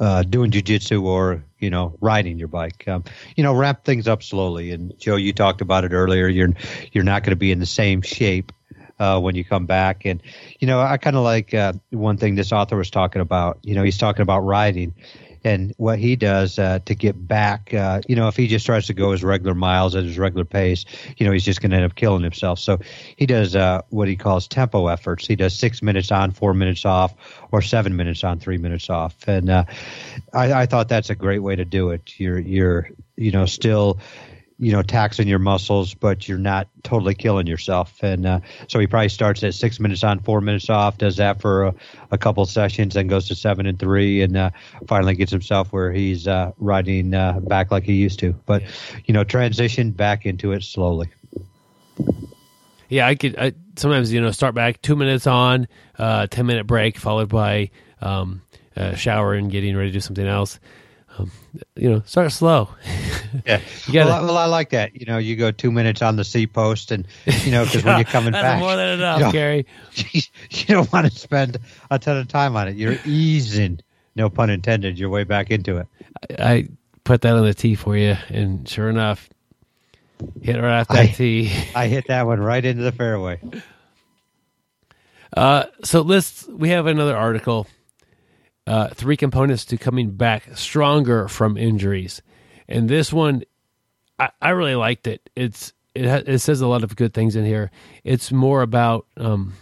uh, 0.00 0.22
doing 0.22 0.50
jujitsu 0.50 1.02
or 1.04 1.44
you 1.58 1.70
know 1.70 1.96
riding 2.00 2.38
your 2.38 2.48
bike. 2.48 2.88
Um, 2.88 3.04
you 3.36 3.44
know, 3.44 3.54
ramp 3.54 3.84
things 3.84 4.08
up 4.08 4.22
slowly. 4.22 4.72
And 4.72 4.98
Joe, 4.98 5.16
you 5.16 5.32
talked 5.32 5.60
about 5.60 5.84
it 5.84 5.92
earlier. 5.92 6.26
You're 6.26 6.50
you're 6.92 7.04
not 7.04 7.22
going 7.22 7.32
to 7.32 7.36
be 7.36 7.52
in 7.52 7.58
the 7.60 7.66
same 7.66 8.02
shape 8.02 8.50
uh, 8.98 9.20
when 9.20 9.34
you 9.34 9.44
come 9.44 9.66
back. 9.66 10.06
And 10.06 10.22
you 10.58 10.66
know, 10.66 10.80
I 10.80 10.96
kind 10.96 11.16
of 11.16 11.22
like 11.22 11.52
uh, 11.54 11.74
one 11.90 12.16
thing 12.16 12.34
this 12.34 12.52
author 12.52 12.76
was 12.76 12.90
talking 12.90 13.20
about. 13.22 13.58
You 13.62 13.74
know, 13.74 13.82
he's 13.82 13.98
talking 13.98 14.22
about 14.22 14.40
riding 14.40 14.94
and 15.44 15.72
what 15.76 15.98
he 15.98 16.16
does 16.16 16.58
uh, 16.58 16.80
to 16.84 16.94
get 16.94 17.26
back. 17.26 17.72
Uh, 17.72 18.00
you 18.06 18.16
know, 18.16 18.28
if 18.28 18.36
he 18.36 18.46
just 18.46 18.66
tries 18.66 18.86
to 18.86 18.94
go 18.94 19.12
his 19.12 19.24
regular 19.24 19.54
miles 19.54 19.94
at 19.94 20.04
his 20.04 20.18
regular 20.18 20.44
pace, 20.44 20.84
you 21.16 21.26
know, 21.26 21.32
he's 21.32 21.44
just 21.44 21.60
going 21.60 21.70
to 21.70 21.76
end 21.76 21.84
up 21.84 21.94
killing 21.94 22.22
himself. 22.22 22.58
So 22.58 22.78
he 23.16 23.26
does 23.26 23.56
uh, 23.56 23.82
what 23.90 24.08
he 24.08 24.16
calls 24.16 24.46
tempo 24.46 24.86
efforts. 24.88 25.26
He 25.26 25.36
does 25.36 25.54
six 25.54 25.82
minutes 25.82 26.10
on, 26.10 26.30
four 26.30 26.54
minutes 26.54 26.84
off, 26.84 27.14
or 27.52 27.62
seven 27.62 27.96
minutes 27.96 28.24
on, 28.24 28.38
three 28.38 28.58
minutes 28.58 28.90
off. 28.90 29.16
And 29.26 29.50
uh, 29.50 29.64
I, 30.32 30.52
I 30.52 30.66
thought 30.66 30.88
that's 30.88 31.10
a 31.10 31.14
great 31.14 31.40
way 31.40 31.56
to 31.56 31.64
do 31.64 31.90
it. 31.90 32.18
You're 32.18 32.38
you're 32.38 32.90
you 33.16 33.30
know 33.30 33.46
still 33.46 33.98
you 34.60 34.72
know, 34.72 34.82
taxing 34.82 35.26
your 35.26 35.38
muscles, 35.38 35.94
but 35.94 36.28
you're 36.28 36.36
not 36.36 36.68
totally 36.82 37.14
killing 37.14 37.46
yourself. 37.46 38.02
And 38.02 38.26
uh, 38.26 38.40
so 38.68 38.78
he 38.78 38.86
probably 38.86 39.08
starts 39.08 39.42
at 39.42 39.54
six 39.54 39.80
minutes 39.80 40.04
on, 40.04 40.20
four 40.20 40.42
minutes 40.42 40.68
off, 40.68 40.98
does 40.98 41.16
that 41.16 41.40
for 41.40 41.64
a, 41.64 41.74
a 42.10 42.18
couple 42.18 42.44
sessions, 42.44 42.92
then 42.92 43.06
goes 43.06 43.26
to 43.28 43.34
seven 43.34 43.64
and 43.64 43.78
three, 43.78 44.20
and 44.20 44.36
uh, 44.36 44.50
finally 44.86 45.14
gets 45.14 45.32
himself 45.32 45.72
where 45.72 45.90
he's 45.90 46.28
uh, 46.28 46.52
riding 46.58 47.14
uh, 47.14 47.40
back 47.40 47.70
like 47.70 47.84
he 47.84 47.94
used 47.94 48.18
to. 48.18 48.34
But, 48.44 48.62
you 49.06 49.14
know, 49.14 49.24
transition 49.24 49.92
back 49.92 50.26
into 50.26 50.52
it 50.52 50.62
slowly. 50.62 51.08
Yeah, 52.90 53.06
I 53.06 53.14
could 53.14 53.38
I, 53.38 53.52
sometimes, 53.76 54.12
you 54.12 54.20
know, 54.20 54.30
start 54.30 54.54
back 54.54 54.82
two 54.82 54.94
minutes 54.94 55.26
on, 55.26 55.68
uh, 55.98 56.26
10 56.26 56.44
minute 56.44 56.66
break, 56.66 56.98
followed 56.98 57.30
by 57.30 57.70
um, 58.02 58.42
shower 58.94 59.32
and 59.32 59.50
getting 59.50 59.74
ready 59.74 59.88
to 59.88 59.94
do 59.94 60.00
something 60.00 60.26
else 60.26 60.60
um, 61.18 61.30
you 61.74 61.90
know, 61.90 62.02
start 62.06 62.32
slow. 62.32 62.68
yeah, 63.46 63.60
gotta, 63.86 63.98
well, 63.98 64.12
I, 64.12 64.20
well, 64.22 64.38
I 64.38 64.46
like 64.46 64.70
that. 64.70 64.94
You 64.94 65.06
know, 65.06 65.18
you 65.18 65.36
go 65.36 65.50
two 65.50 65.70
minutes 65.70 66.02
on 66.02 66.16
the 66.16 66.24
seat 66.24 66.52
post, 66.52 66.90
and 66.90 67.06
you 67.44 67.50
know, 67.50 67.64
because 67.64 67.84
when 67.84 67.96
you're 67.96 68.04
coming 68.04 68.32
that's 68.32 68.42
back, 68.42 68.60
more 68.60 68.76
than 68.76 68.98
enough, 68.98 69.18
you 69.18 69.24
know, 69.26 69.32
Gary. 69.32 69.66
You 70.50 70.74
don't 70.74 70.92
want 70.92 71.10
to 71.10 71.16
spend 71.16 71.58
a 71.90 71.98
ton 71.98 72.16
of 72.16 72.28
time 72.28 72.56
on 72.56 72.68
it. 72.68 72.76
You're 72.76 72.98
easing, 73.04 73.80
no 74.16 74.28
pun 74.28 74.50
intended, 74.50 74.98
your 74.98 75.08
way 75.08 75.24
back 75.24 75.50
into 75.50 75.78
it. 75.78 75.86
I, 76.38 76.52
I 76.52 76.68
put 77.04 77.22
that 77.22 77.34
on 77.34 77.44
the 77.44 77.54
tee 77.54 77.74
for 77.74 77.96
you, 77.96 78.16
and 78.28 78.68
sure 78.68 78.88
enough, 78.88 79.28
hit 80.42 80.56
right 80.56 80.80
off 80.80 80.88
that 80.88 80.98
I, 80.98 81.06
tee. 81.06 81.52
I 81.74 81.86
hit 81.88 82.06
that 82.08 82.26
one 82.26 82.40
right 82.40 82.64
into 82.64 82.82
the 82.82 82.92
fairway. 82.92 83.40
Uh, 85.36 85.64
so 85.84 86.02
let's. 86.02 86.46
We 86.48 86.70
have 86.70 86.86
another 86.86 87.16
article 87.16 87.66
uh, 88.70 88.86
three 88.94 89.16
components 89.16 89.64
to 89.64 89.76
coming 89.76 90.12
back 90.12 90.56
stronger 90.56 91.26
from 91.26 91.56
injuries. 91.56 92.22
And 92.68 92.88
this 92.88 93.12
one, 93.12 93.42
I, 94.16 94.30
I 94.40 94.50
really 94.50 94.76
liked 94.76 95.08
it. 95.08 95.28
It's 95.34 95.72
it, 95.92 96.06
ha- 96.06 96.22
it 96.24 96.38
says 96.38 96.60
a 96.60 96.68
lot 96.68 96.84
of 96.84 96.94
good 96.94 97.12
things 97.12 97.34
in 97.34 97.44
here. 97.44 97.72
It's 98.04 98.30
more 98.30 98.62
about 98.62 99.06
um, 99.16 99.54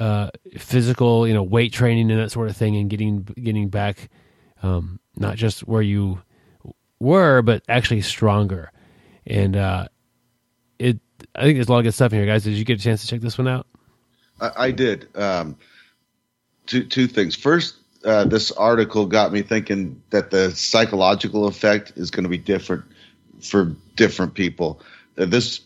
uh, 0.00 0.30
physical, 0.58 1.28
you 1.28 1.34
know, 1.34 1.44
weight 1.44 1.72
training 1.72 2.10
and 2.10 2.18
that 2.18 2.32
sort 2.32 2.48
of 2.50 2.56
thing, 2.56 2.74
and 2.74 2.90
getting 2.90 3.22
getting 3.22 3.68
back, 3.68 4.10
um, 4.64 4.98
not 5.14 5.36
just 5.36 5.60
where 5.60 5.82
you 5.82 6.20
were, 6.98 7.40
but 7.40 7.62
actually 7.68 8.00
stronger. 8.00 8.72
And 9.28 9.54
uh, 9.54 9.86
it, 10.80 10.98
I 11.36 11.42
think 11.42 11.56
there's 11.56 11.68
a 11.68 11.70
lot 11.70 11.78
of 11.78 11.84
good 11.84 11.94
stuff 11.94 12.12
in 12.12 12.18
here, 12.18 12.26
guys. 12.26 12.42
Did 12.42 12.54
you 12.54 12.64
get 12.64 12.80
a 12.80 12.82
chance 12.82 13.02
to 13.02 13.06
check 13.06 13.20
this 13.20 13.38
one 13.38 13.46
out? 13.46 13.68
I, 14.40 14.50
I 14.56 14.70
did. 14.72 15.08
Um, 15.14 15.56
two 16.66 16.84
two 16.84 17.06
things. 17.06 17.34
First, 17.34 17.76
uh, 18.04 18.24
this 18.24 18.52
article 18.52 19.06
got 19.06 19.32
me 19.32 19.42
thinking 19.42 20.02
that 20.10 20.30
the 20.30 20.50
psychological 20.52 21.46
effect 21.46 21.92
is 21.96 22.10
going 22.10 22.24
to 22.24 22.28
be 22.28 22.38
different 22.38 22.84
for 23.42 23.74
different 23.94 24.34
people. 24.34 24.80
Uh, 25.18 25.26
this 25.26 25.60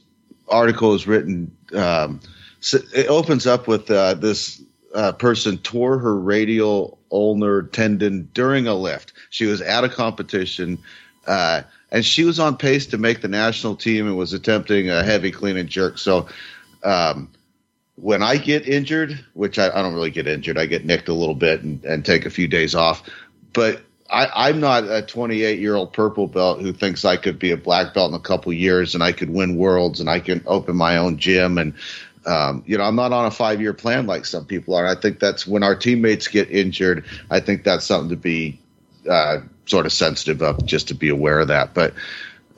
article 0.49 0.95
is 0.95 1.07
written. 1.07 1.57
Um, 1.75 2.21
so 2.61 2.79
it 2.95 3.07
opens 3.09 3.47
up 3.47 3.67
with 3.67 3.91
uh, 3.91 4.15
this 4.15 4.63
uh, 4.95 5.13
person 5.13 5.59
tore 5.59 5.99
her 5.99 6.19
radial 6.19 6.99
ulnar 7.11 7.63
tendon 7.63 8.29
during 8.35 8.67
a 8.67 8.75
lift. 8.75 9.13
She 9.31 9.47
was 9.47 9.61
at 9.61 9.85
a 9.85 9.89
competition, 9.89 10.79
uh, 11.27 11.63
and 11.91 12.05
she 12.05 12.25
was 12.25 12.39
on 12.39 12.57
pace 12.57 12.87
to 12.87 12.99
make 12.99 13.21
the 13.21 13.29
national 13.29 13.77
team 13.77 14.07
and 14.07 14.17
was 14.17 14.33
attempting 14.33 14.91
a 14.91 15.03
heavy 15.03 15.31
clean 15.31 15.57
and 15.57 15.69
jerk. 15.69 15.99
So. 15.99 16.29
Um, 16.83 17.31
when 18.01 18.23
I 18.23 18.37
get 18.37 18.67
injured, 18.67 19.25
which 19.35 19.59
I, 19.59 19.69
I, 19.69 19.83
don't 19.83 19.95
really 19.95 20.11
get 20.11 20.27
injured, 20.27 20.59
I 20.59 20.67
get 20.67 20.85
nicked 20.85 21.09
a 21.09 21.15
little 21.15 21.35
bit 21.35 21.63
and, 21.63 21.85
and 21.85 22.05
take 22.05 22.27
a 22.27 22.31
few 22.31 22.49
days 22.49 22.75
off. 22.75 23.03
But 23.53 23.83
I, 24.09 24.49
am 24.49 24.61
not 24.61 24.85
a 24.85 25.03
28 25.03 25.59
year 25.59 25.75
old 25.75 25.93
purple 25.93 26.27
belt 26.27 26.61
who 26.61 26.73
thinks 26.73 27.05
I 27.05 27.17
could 27.17 27.39
be 27.39 27.51
a 27.53 27.57
black 27.57 27.95
belt 27.95 28.11
in 28.11 28.17
a 28.17 28.21
couple 28.21 28.53
years 28.53 28.95
and 28.95 29.05
I 29.05 29.13
could 29.13 29.31
win 29.31 29.57
worlds 29.57 30.01
and 30.01 30.09
I 30.09 30.21
can 30.21 30.43
open 30.47 30.77
my 30.77 30.97
own 30.97 31.19
gym. 31.19 31.59
And, 31.59 31.75
um, 32.27 32.65
you 32.67 32.79
know, 32.79 32.85
I'm 32.85 32.97
not 32.97 33.13
on 33.13 33.27
a 33.27 33.31
five 33.31 33.61
year 33.61 33.75
plan 33.75 34.07
like 34.07 34.25
some 34.25 34.47
people 34.47 34.75
are. 34.75 34.87
I 34.87 34.95
think 34.95 35.21
that's 35.21 35.47
when 35.47 35.63
our 35.63 35.77
teammates 35.77 36.29
get 36.29 36.51
injured. 36.51 37.05
I 37.31 37.41
think 37.41 37.65
that's 37.65 37.85
something 37.85 38.11
to 38.11 38.17
be 38.17 38.61
uh, 39.09 39.41
sort 39.67 39.87
of 39.87 39.93
sensitive 39.93 40.43
of, 40.43 40.65
just 40.65 40.89
to 40.89 40.95
be 40.95 41.09
aware 41.09 41.41
of 41.41 41.49
that. 41.49 41.75
But 41.75 41.95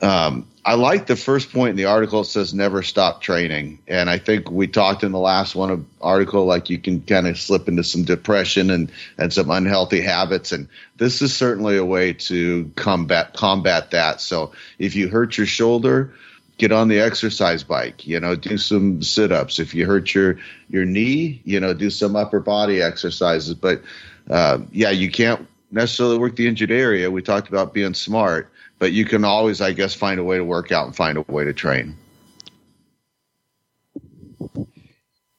um, 0.01 0.47
I 0.65 0.75
like 0.75 1.07
the 1.07 1.15
first 1.15 1.51
point 1.51 1.71
in 1.71 1.75
the 1.75 1.85
article. 1.85 2.21
It 2.21 2.25
says 2.25 2.53
never 2.53 2.83
stop 2.83 3.21
training, 3.21 3.79
and 3.87 4.09
I 4.09 4.17
think 4.17 4.49
we 4.49 4.67
talked 4.67 5.03
in 5.03 5.11
the 5.11 5.19
last 5.19 5.55
one 5.55 5.69
of 5.69 5.85
article 6.01 6.45
like 6.45 6.69
you 6.69 6.77
can 6.77 7.01
kind 7.01 7.27
of 7.27 7.37
slip 7.37 7.67
into 7.67 7.83
some 7.83 8.03
depression 8.03 8.69
and 8.69 8.91
and 9.17 9.33
some 9.33 9.51
unhealthy 9.51 9.99
habits, 10.01 10.51
and 10.51 10.69
this 10.97 11.21
is 11.21 11.35
certainly 11.35 11.75
a 11.77 11.85
way 11.85 12.13
to 12.13 12.71
combat 12.75 13.33
combat 13.33 13.91
that. 13.91 14.21
So 14.21 14.53
if 14.79 14.95
you 14.95 15.09
hurt 15.09 15.37
your 15.37 15.47
shoulder, 15.47 16.13
get 16.57 16.71
on 16.71 16.87
the 16.87 16.99
exercise 16.99 17.63
bike. 17.63 18.07
You 18.07 18.19
know, 18.21 18.35
do 18.35 18.57
some 18.57 19.01
sit 19.01 19.33
ups. 19.33 19.59
If 19.59 19.75
you 19.75 19.85
hurt 19.85 20.13
your 20.13 20.37
your 20.69 20.85
knee, 20.85 21.41
you 21.43 21.59
know, 21.59 21.73
do 21.73 21.89
some 21.89 22.15
upper 22.15 22.39
body 22.39 22.81
exercises. 22.81 23.53
But 23.53 23.81
uh, 24.29 24.59
yeah, 24.71 24.91
you 24.91 25.11
can't 25.11 25.45
necessarily 25.71 26.17
work 26.17 26.37
the 26.37 26.47
injured 26.47 26.71
area. 26.71 27.11
We 27.11 27.21
talked 27.21 27.49
about 27.49 27.73
being 27.73 27.93
smart 27.93 28.49
but 28.83 28.91
you 28.91 29.05
can 29.05 29.23
always, 29.23 29.61
I 29.61 29.71
guess, 29.71 29.93
find 29.93 30.19
a 30.19 30.25
way 30.25 30.35
to 30.35 30.43
work 30.43 30.73
out 30.73 30.85
and 30.85 30.93
find 30.93 31.17
a 31.17 31.21
way 31.21 31.45
to 31.45 31.53
train. 31.53 31.95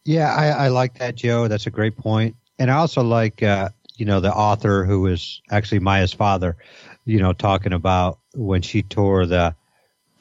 Yeah, 0.07 0.35
I, 0.35 0.47
I 0.47 0.69
like 0.69 0.95
that, 1.01 1.15
Joe. 1.15 1.47
That's 1.47 1.67
a 1.67 1.71
great 1.71 1.95
point. 1.95 2.37
And 2.59 2.71
I 2.71 2.77
also 2.77 3.03
like, 3.03 3.43
uh, 3.43 3.69
you 3.97 4.07
know, 4.07 4.21
the 4.21 4.33
author 4.33 4.87
who 4.87 5.09
is 5.09 5.43
actually 5.51 5.81
Maya's 5.81 6.15
father, 6.15 6.57
you 7.05 7.19
know, 7.19 7.35
talking 7.35 7.75
about 7.75 8.19
when 8.35 8.63
she 8.63 8.83
tore 8.83 9.27
the 9.27 9.55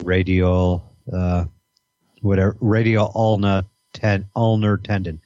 radial, 0.03 0.84
uh, 1.09 1.45
whatever, 2.19 2.57
radial 2.59 3.09
ulna, 3.15 3.63
ten, 3.93 4.28
ulnar 4.36 4.76
tendon. 4.76 5.21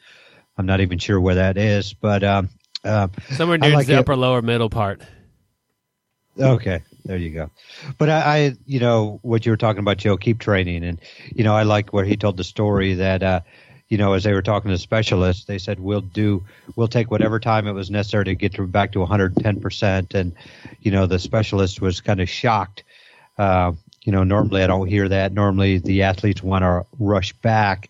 I'm 0.56 0.68
not 0.68 0.82
even 0.82 1.00
sure 1.00 1.20
where 1.20 1.34
that 1.34 1.58
is, 1.58 1.96
but 1.96 2.24
um, 2.24 2.50
uh, 2.84 3.08
somewhere 3.32 3.58
near 3.58 3.74
like 3.74 3.88
the 3.88 3.94
it. 3.94 3.98
upper 4.02 4.16
lower 4.16 4.44
middle 4.44 4.70
part. 4.70 5.02
Okay, 6.40 6.84
there 7.08 7.18
you 7.18 7.30
go. 7.30 7.50
But 7.98 8.10
I, 8.10 8.20
I, 8.20 8.56
you 8.66 8.80
know, 8.80 9.20
what 9.22 9.46
you 9.46 9.52
were 9.52 9.58
talking 9.58 9.80
about, 9.80 9.98
Joe, 9.98 10.18
keep 10.18 10.40
training, 10.40 10.84
and 10.84 11.00
you 11.34 11.44
know, 11.44 11.56
I 11.56 11.64
like 11.64 11.94
where 11.94 12.06
he 12.06 12.18
told 12.18 12.38
the 12.38 12.44
story 12.44 12.96
that, 12.96 13.24
uh, 13.24 13.40
you 13.88 13.98
know, 13.98 14.14
as 14.14 14.24
they 14.26 14.34
were 14.34 14.42
talking 14.42 14.72
to 14.72 14.78
specialists, 14.78 15.46
they 15.46 15.58
said 15.58 15.80
we'll 15.80 16.02
do, 16.02 16.44
we'll 16.76 16.90
take 16.90 17.10
whatever 17.10 17.40
time 17.40 17.66
it 17.68 17.72
was 17.72 17.90
necessary 17.90 18.26
to 18.26 18.36
get 18.36 18.54
to 18.56 18.68
back 18.68 18.92
to 18.92 19.00
110 19.00 19.62
percent, 19.62 20.14
and 20.14 20.34
you 20.82 20.92
know, 20.92 21.06
the 21.06 21.18
specialist 21.18 21.82
was 21.82 22.02
kind 22.02 22.20
of 22.20 22.30
shocked. 22.30 22.84
Uh, 23.38 23.72
you 24.04 24.12
know, 24.12 24.24
normally 24.24 24.64
I 24.64 24.68
don't 24.68 24.88
hear 24.88 25.08
that. 25.08 25.32
Normally 25.32 25.78
the 25.78 26.04
athletes 26.04 26.44
want 26.44 26.64
to 26.64 26.86
rush 27.00 27.32
back, 27.34 27.90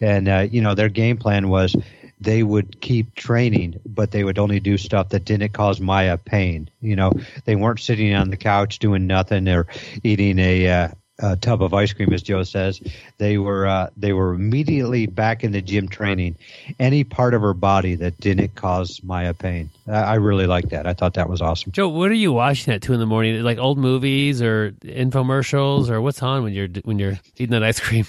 and 0.00 0.28
uh, 0.28 0.46
you 0.50 0.62
know, 0.62 0.74
their 0.74 0.88
game 0.88 1.18
plan 1.18 1.50
was 1.50 1.76
they 2.24 2.42
would 2.42 2.80
keep 2.80 3.14
training, 3.14 3.80
but 3.86 4.10
they 4.10 4.24
would 4.24 4.38
only 4.38 4.60
do 4.60 4.78
stuff 4.78 5.10
that 5.10 5.24
didn't 5.24 5.52
cause 5.52 5.80
Maya 5.80 6.16
pain. 6.16 6.68
You 6.80 6.96
know, 6.96 7.12
they 7.44 7.56
weren't 7.56 7.80
sitting 7.80 8.14
on 8.14 8.30
the 8.30 8.36
couch 8.36 8.78
doing 8.78 9.06
nothing 9.06 9.48
or 9.48 9.66
eating 10.02 10.38
a, 10.38 10.68
uh, 10.68 10.88
a 11.20 11.36
tub 11.36 11.62
of 11.62 11.72
ice 11.72 11.92
cream, 11.92 12.12
as 12.12 12.22
Joe 12.22 12.42
says. 12.42 12.80
They 13.18 13.38
were 13.38 13.66
uh, 13.66 13.90
they 13.96 14.12
were 14.12 14.34
immediately 14.34 15.06
back 15.06 15.44
in 15.44 15.52
the 15.52 15.62
gym 15.62 15.88
training. 15.88 16.36
Any 16.80 17.04
part 17.04 17.34
of 17.34 17.42
her 17.42 17.54
body 17.54 17.94
that 17.96 18.18
didn't 18.18 18.56
cause 18.56 19.00
Maya 19.04 19.32
pain. 19.34 19.70
I, 19.86 19.92
I 19.92 20.14
really 20.14 20.46
like 20.46 20.70
that. 20.70 20.86
I 20.86 20.94
thought 20.94 21.14
that 21.14 21.28
was 21.28 21.40
awesome. 21.40 21.72
Joe, 21.72 21.88
what 21.88 22.10
are 22.10 22.14
you 22.14 22.32
watching 22.32 22.74
at 22.74 22.82
two 22.82 22.94
in 22.94 23.00
the 23.00 23.06
morning? 23.06 23.40
Like 23.42 23.58
old 23.58 23.78
movies 23.78 24.42
or 24.42 24.72
infomercials 24.82 25.88
or 25.88 26.00
what's 26.00 26.22
on 26.22 26.42
when 26.42 26.52
you're 26.52 26.68
when 26.84 26.98
you're 26.98 27.18
eating 27.36 27.50
that 27.50 27.62
ice 27.62 27.78
cream? 27.78 28.06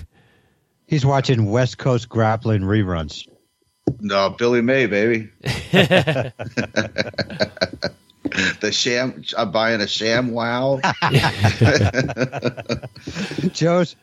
He's 0.88 1.06
watching 1.06 1.50
West 1.50 1.78
Coast 1.78 2.10
grappling 2.10 2.62
reruns. 2.62 3.28
No, 4.00 4.30
Billy 4.30 4.62
Mays, 4.62 4.90
baby. 4.90 5.30
the 8.62 8.72
sham. 8.72 9.24
I'm 9.38 9.52
buying 9.52 9.82
a 9.82 9.88
sham. 9.88 10.32
Wow. 10.32 10.80
Joe's 13.54 13.96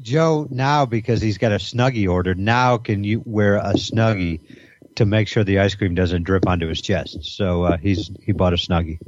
Joe 0.00 0.46
now 0.50 0.86
because 0.86 1.20
he's 1.20 1.38
got 1.38 1.52
a 1.52 1.56
snuggie 1.56 2.10
ordered. 2.10 2.38
Now 2.38 2.76
can 2.78 3.04
you 3.04 3.22
wear 3.24 3.56
a 3.56 3.74
snuggie 3.74 4.40
to 4.96 5.06
make 5.06 5.28
sure 5.28 5.44
the 5.44 5.60
ice 5.60 5.74
cream 5.74 5.94
doesn't 5.94 6.24
drip 6.24 6.46
onto 6.46 6.66
his 6.68 6.80
chest? 6.80 7.24
So 7.24 7.64
uh, 7.64 7.76
he's 7.76 8.10
he 8.22 8.32
bought 8.32 8.52
a 8.52 8.56
snuggie. 8.56 8.98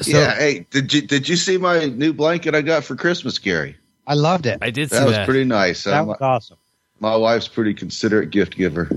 So, 0.00 0.18
yeah. 0.18 0.34
Hey, 0.36 0.66
did 0.70 0.92
you 0.92 1.02
did 1.02 1.28
you 1.28 1.36
see 1.36 1.56
my 1.58 1.86
new 1.86 2.12
blanket 2.12 2.54
I 2.54 2.62
got 2.62 2.84
for 2.84 2.96
Christmas, 2.96 3.38
Gary? 3.38 3.76
I 4.06 4.14
loved 4.14 4.46
it. 4.46 4.58
I 4.60 4.70
did 4.70 4.90
see 4.90 4.96
That 4.98 5.06
was 5.06 5.16
that. 5.16 5.24
pretty 5.26 5.44
nice. 5.44 5.84
that 5.84 6.00
Uh, 6.00 6.04
was 6.04 6.18
awesome. 6.20 6.58
my 7.00 7.16
wife's 7.16 7.48
pretty 7.48 7.74
considerate 7.74 8.30
gift 8.30 8.56
giver. 8.56 8.90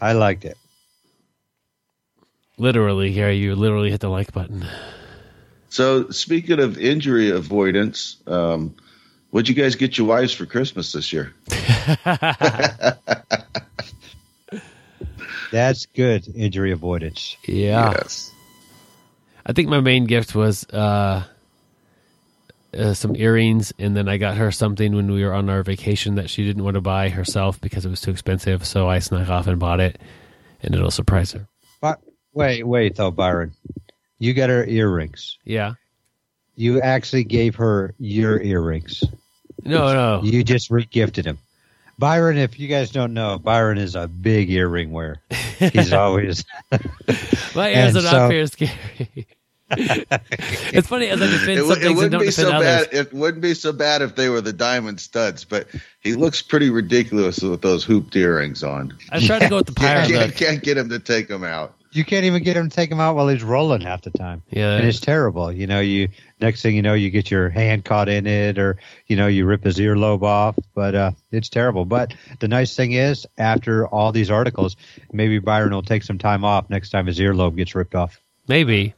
I 0.00 0.12
liked 0.12 0.44
it. 0.44 0.56
literally, 2.58 3.12
Gary, 3.12 3.36
you 3.36 3.54
literally 3.54 3.90
hit 3.90 4.00
the 4.00 4.08
like 4.08 4.32
button. 4.32 4.66
So 5.70 6.10
speaking 6.10 6.58
of 6.60 6.78
injury 6.78 7.30
avoidance, 7.30 8.16
um, 8.26 8.74
what'd 9.30 9.48
you 9.48 9.54
guys 9.54 9.76
get 9.76 9.96
your 9.96 10.06
wives 10.08 10.34
for 10.34 10.44
Christmas 10.46 10.92
this 10.92 11.12
year? 11.12 11.32
That's 15.52 15.86
good 15.86 16.28
injury 16.34 16.72
avoidance. 16.72 17.36
Yeah. 17.46 17.92
Yes. 17.92 18.30
I 19.46 19.52
think 19.52 19.68
my 19.68 19.80
main 19.80 20.04
gift 20.04 20.34
was 20.34 20.64
uh, 20.70 21.24
uh, 22.76 22.94
some 22.94 23.16
earrings, 23.16 23.72
and 23.78 23.96
then 23.96 24.08
I 24.08 24.16
got 24.16 24.36
her 24.36 24.50
something 24.50 24.94
when 24.94 25.10
we 25.10 25.24
were 25.24 25.32
on 25.34 25.48
our 25.50 25.62
vacation 25.62 26.14
that 26.16 26.30
she 26.30 26.44
didn't 26.44 26.62
want 26.64 26.74
to 26.74 26.80
buy 26.80 27.08
herself 27.08 27.60
because 27.60 27.84
it 27.84 27.90
was 27.90 28.00
too 28.00 28.10
expensive. 28.10 28.66
So 28.66 28.88
I 28.88 28.98
snuck 29.00 29.28
off 29.28 29.46
and 29.46 29.58
bought 29.58 29.80
it, 29.80 29.98
and 30.62 30.74
it'll 30.74 30.90
surprise 30.90 31.32
her. 31.32 31.46
But 31.80 32.00
wait, 32.32 32.66
wait 32.66 32.96
though, 32.96 33.10
Byron. 33.10 33.52
You 34.18 34.34
got 34.34 34.50
her 34.50 34.64
earrings. 34.66 35.38
Yeah. 35.44 35.74
You 36.54 36.80
actually 36.80 37.24
gave 37.24 37.54
her 37.56 37.94
your 37.98 38.40
earrings. 38.40 39.02
No, 39.64 39.92
no. 39.92 40.22
You 40.22 40.44
just 40.44 40.70
regifted 40.70 41.24
them. 41.24 41.38
Byron, 41.98 42.36
if 42.38 42.58
you 42.58 42.68
guys 42.68 42.90
don't 42.90 43.12
know, 43.14 43.38
Byron 43.38 43.78
is 43.78 43.94
a 43.94 44.08
big 44.08 44.50
earring 44.50 44.90
wearer. 44.90 45.18
He's 45.58 45.92
always 45.94 46.44
My 47.54 47.70
ears 47.74 47.96
are 47.96 48.02
not 48.02 48.10
so- 48.10 48.28
very 48.28 48.46
scary. 48.46 49.26
It's 49.70 50.88
funny 50.88 51.08
as 51.08 51.20
I 51.20 51.26
defend 51.26 51.50
It, 51.50 51.58
some 51.58 51.68
would- 51.68 51.78
it 51.78 51.80
things 51.80 51.86
and 51.90 51.96
wouldn't 51.96 52.12
don't 52.12 52.20
be 52.20 52.26
defend 52.26 52.48
so 52.48 52.54
others. 52.54 52.86
bad. 52.88 52.94
It 52.94 53.12
wouldn't 53.12 53.42
be 53.42 53.54
so 53.54 53.72
bad 53.72 54.02
if 54.02 54.16
they 54.16 54.28
were 54.28 54.40
the 54.40 54.52
diamond 54.52 55.00
studs, 55.00 55.44
but 55.44 55.66
he 56.00 56.14
looks 56.14 56.42
pretty 56.42 56.70
ridiculous 56.70 57.40
with 57.42 57.62
those 57.62 57.84
hooped 57.84 58.14
earrings 58.16 58.62
on. 58.62 58.96
I 59.10 59.20
tried 59.24 59.40
to 59.40 59.48
go 59.48 59.56
with 59.56 59.66
the 59.66 59.72
pirate 59.76 60.08
Can't, 60.08 60.26
look. 60.26 60.34
can't 60.36 60.62
get 60.62 60.76
him 60.76 60.88
to 60.90 60.98
take 60.98 61.28
them 61.28 61.44
out. 61.44 61.74
you 61.92 62.04
can't 62.04 62.24
even 62.24 62.42
get 62.42 62.56
him 62.56 62.68
to 62.68 62.74
take 62.74 62.90
him 62.90 63.00
out 63.00 63.16
while 63.16 63.28
he's 63.28 63.42
rolling 63.42 63.80
half 63.80 64.02
the 64.02 64.10
time. 64.10 64.42
Yeah. 64.50 64.76
And 64.76 64.86
it's 64.86 65.00
terrible. 65.00 65.50
You 65.52 65.66
know, 65.66 65.80
you 65.80 66.08
next 66.40 66.62
thing 66.62 66.74
you 66.76 66.82
know, 66.82 66.94
you 66.94 67.10
get 67.10 67.30
your 67.30 67.48
hand 67.50 67.84
caught 67.84 68.08
in 68.08 68.26
it, 68.26 68.58
or 68.58 68.78
you 69.08 69.16
know, 69.16 69.26
you 69.26 69.44
rip 69.44 69.64
his 69.64 69.78
earlobe 69.78 70.22
off. 70.22 70.56
But 70.74 70.94
uh, 70.94 71.10
it's 71.32 71.48
terrible. 71.48 71.84
But 71.84 72.14
the 72.38 72.48
nice 72.48 72.74
thing 72.76 72.92
is, 72.92 73.26
after 73.38 73.86
all 73.88 74.12
these 74.12 74.30
articles, 74.30 74.76
maybe 75.12 75.38
Byron 75.40 75.72
will 75.72 75.82
take 75.82 76.02
some 76.04 76.18
time 76.18 76.44
off 76.44 76.70
next 76.70 76.90
time 76.90 77.06
his 77.06 77.18
earlobe 77.18 77.56
gets 77.56 77.74
ripped 77.74 77.94
off. 77.94 78.20
Maybe. 78.48 78.94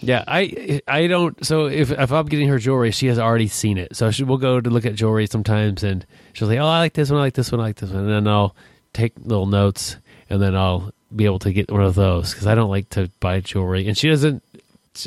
Yeah, 0.00 0.24
I 0.26 0.80
I 0.86 1.06
don't. 1.06 1.44
So 1.44 1.66
if 1.66 1.90
if 1.90 2.12
I'm 2.12 2.26
getting 2.26 2.48
her 2.48 2.58
jewelry, 2.58 2.90
she 2.90 3.06
has 3.08 3.18
already 3.18 3.48
seen 3.48 3.78
it. 3.78 3.96
So 3.96 4.10
she 4.10 4.24
we'll 4.24 4.38
go 4.38 4.60
to 4.60 4.70
look 4.70 4.86
at 4.86 4.94
jewelry 4.94 5.26
sometimes, 5.26 5.82
and 5.82 6.06
she'll 6.32 6.48
say, 6.48 6.58
"Oh, 6.58 6.66
I 6.66 6.78
like 6.78 6.92
this 6.92 7.10
one. 7.10 7.18
I 7.18 7.24
like 7.24 7.34
this 7.34 7.50
one. 7.50 7.60
I 7.60 7.64
like 7.64 7.76
this 7.76 7.90
one." 7.90 8.00
And 8.00 8.10
then 8.10 8.28
I'll 8.28 8.54
take 8.92 9.14
little 9.18 9.46
notes, 9.46 9.96
and 10.30 10.40
then 10.40 10.54
I'll 10.54 10.92
be 11.14 11.24
able 11.24 11.40
to 11.40 11.52
get 11.52 11.70
one 11.70 11.82
of 11.82 11.94
those 11.94 12.32
because 12.32 12.46
I 12.46 12.54
don't 12.54 12.70
like 12.70 12.90
to 12.90 13.10
buy 13.20 13.40
jewelry, 13.40 13.88
and 13.88 13.96
she 13.96 14.08
doesn't. 14.08 14.42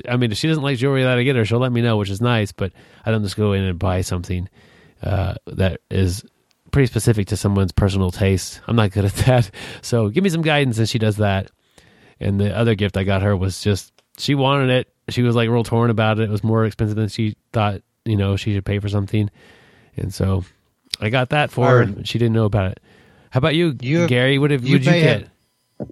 I 0.08 0.18
mean, 0.18 0.32
if 0.32 0.38
she 0.38 0.48
doesn't 0.48 0.64
like 0.64 0.78
jewelry 0.78 1.04
that 1.04 1.18
I 1.18 1.24
get 1.24 1.36
her, 1.36 1.46
she'll 1.46 1.60
let 1.60 1.72
me 1.72 1.82
know, 1.82 1.98
which 1.98 2.10
is 2.10 2.22
nice. 2.22 2.52
But 2.52 2.74
I 3.06 3.12
don't 3.12 3.24
just 3.24 3.38
go 3.38 3.54
in 3.54 3.64
and 3.64 3.80
buy 3.80 4.02
something 4.02 4.50
uh, 5.04 5.36
that 5.48 5.82
is 5.89 6.24
pretty 6.72 6.88
specific 6.88 7.28
to 7.28 7.38
someone's 7.38 7.72
personal 7.72 8.12
taste. 8.12 8.62
I'm 8.68 8.76
not 8.76 8.92
good 8.92 9.06
at 9.06 9.14
that. 9.26 9.52
So 9.82 10.10
give 10.10 10.24
me 10.24 10.30
some 10.30 10.42
guidance, 10.42 10.78
and 10.78 10.89
she 10.89 11.00
does 11.00 11.18
that. 11.18 11.50
And 12.20 12.39
the 12.39 12.56
other 12.56 12.76
gift 12.76 12.98
I 12.98 13.04
got 13.04 13.24
her 13.24 13.36
was 13.36 13.62
just 13.62 13.92
she 14.22 14.36
wanted 14.36 14.69
it. 14.69 14.88
She 15.09 15.22
was 15.24 15.36
like 15.36 15.49
real 15.49 15.63
torn 15.63 15.89
about 15.89 16.19
it. 16.19 16.24
It 16.24 16.30
was 16.30 16.43
more 16.43 16.65
expensive 16.65 16.95
than 16.95 17.09
she 17.09 17.36
thought, 17.51 17.82
you 18.05 18.15
know, 18.15 18.36
she 18.38 18.53
should 18.53 18.65
pay 18.65 18.80
for 18.80 18.88
something. 18.89 19.30
And 19.97 20.13
so 20.13 20.45
I 20.99 21.09
got 21.09 21.30
that 21.32 21.51
for 21.51 21.67
her. 21.67 21.82
And 21.82 22.07
She 22.07 22.17
didn't 22.19 22.34
know 22.34 22.45
about 22.45 22.72
it. 22.72 22.80
How 23.32 23.39
about 23.39 23.55
you, 23.55 23.76
You- 23.82 24.07
Gary? 24.07 24.38
What 24.39 24.51
have 24.51 24.63
you 24.65 24.74
would 24.76 24.86
you 24.86 24.91
get? 24.91 25.22
have- 25.22 25.89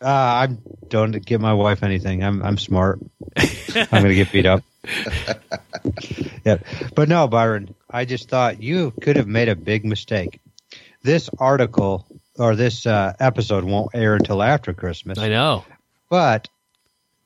Uh, 0.00 0.06
I 0.06 0.48
don't 0.88 1.24
give 1.24 1.40
my 1.40 1.52
wife 1.54 1.82
anything. 1.82 2.24
I'm 2.24 2.42
I'm 2.42 2.58
smart. 2.58 2.98
I'm 3.36 3.86
going 3.90 4.04
to 4.08 4.14
get 4.14 4.32
beat 4.32 4.46
up. 4.46 4.62
yeah, 6.44 6.58
but 6.94 7.08
no, 7.08 7.28
Byron. 7.28 7.74
I 7.90 8.04
just 8.04 8.28
thought 8.28 8.62
you 8.62 8.92
could 9.00 9.16
have 9.16 9.28
made 9.28 9.48
a 9.48 9.54
big 9.56 9.84
mistake. 9.84 10.40
This 11.02 11.28
article 11.38 12.06
or 12.38 12.56
this 12.56 12.86
uh, 12.86 13.12
episode 13.20 13.64
won't 13.64 13.90
air 13.94 14.14
until 14.14 14.42
after 14.42 14.72
Christmas. 14.72 15.18
I 15.18 15.28
know. 15.28 15.64
but 16.08 16.48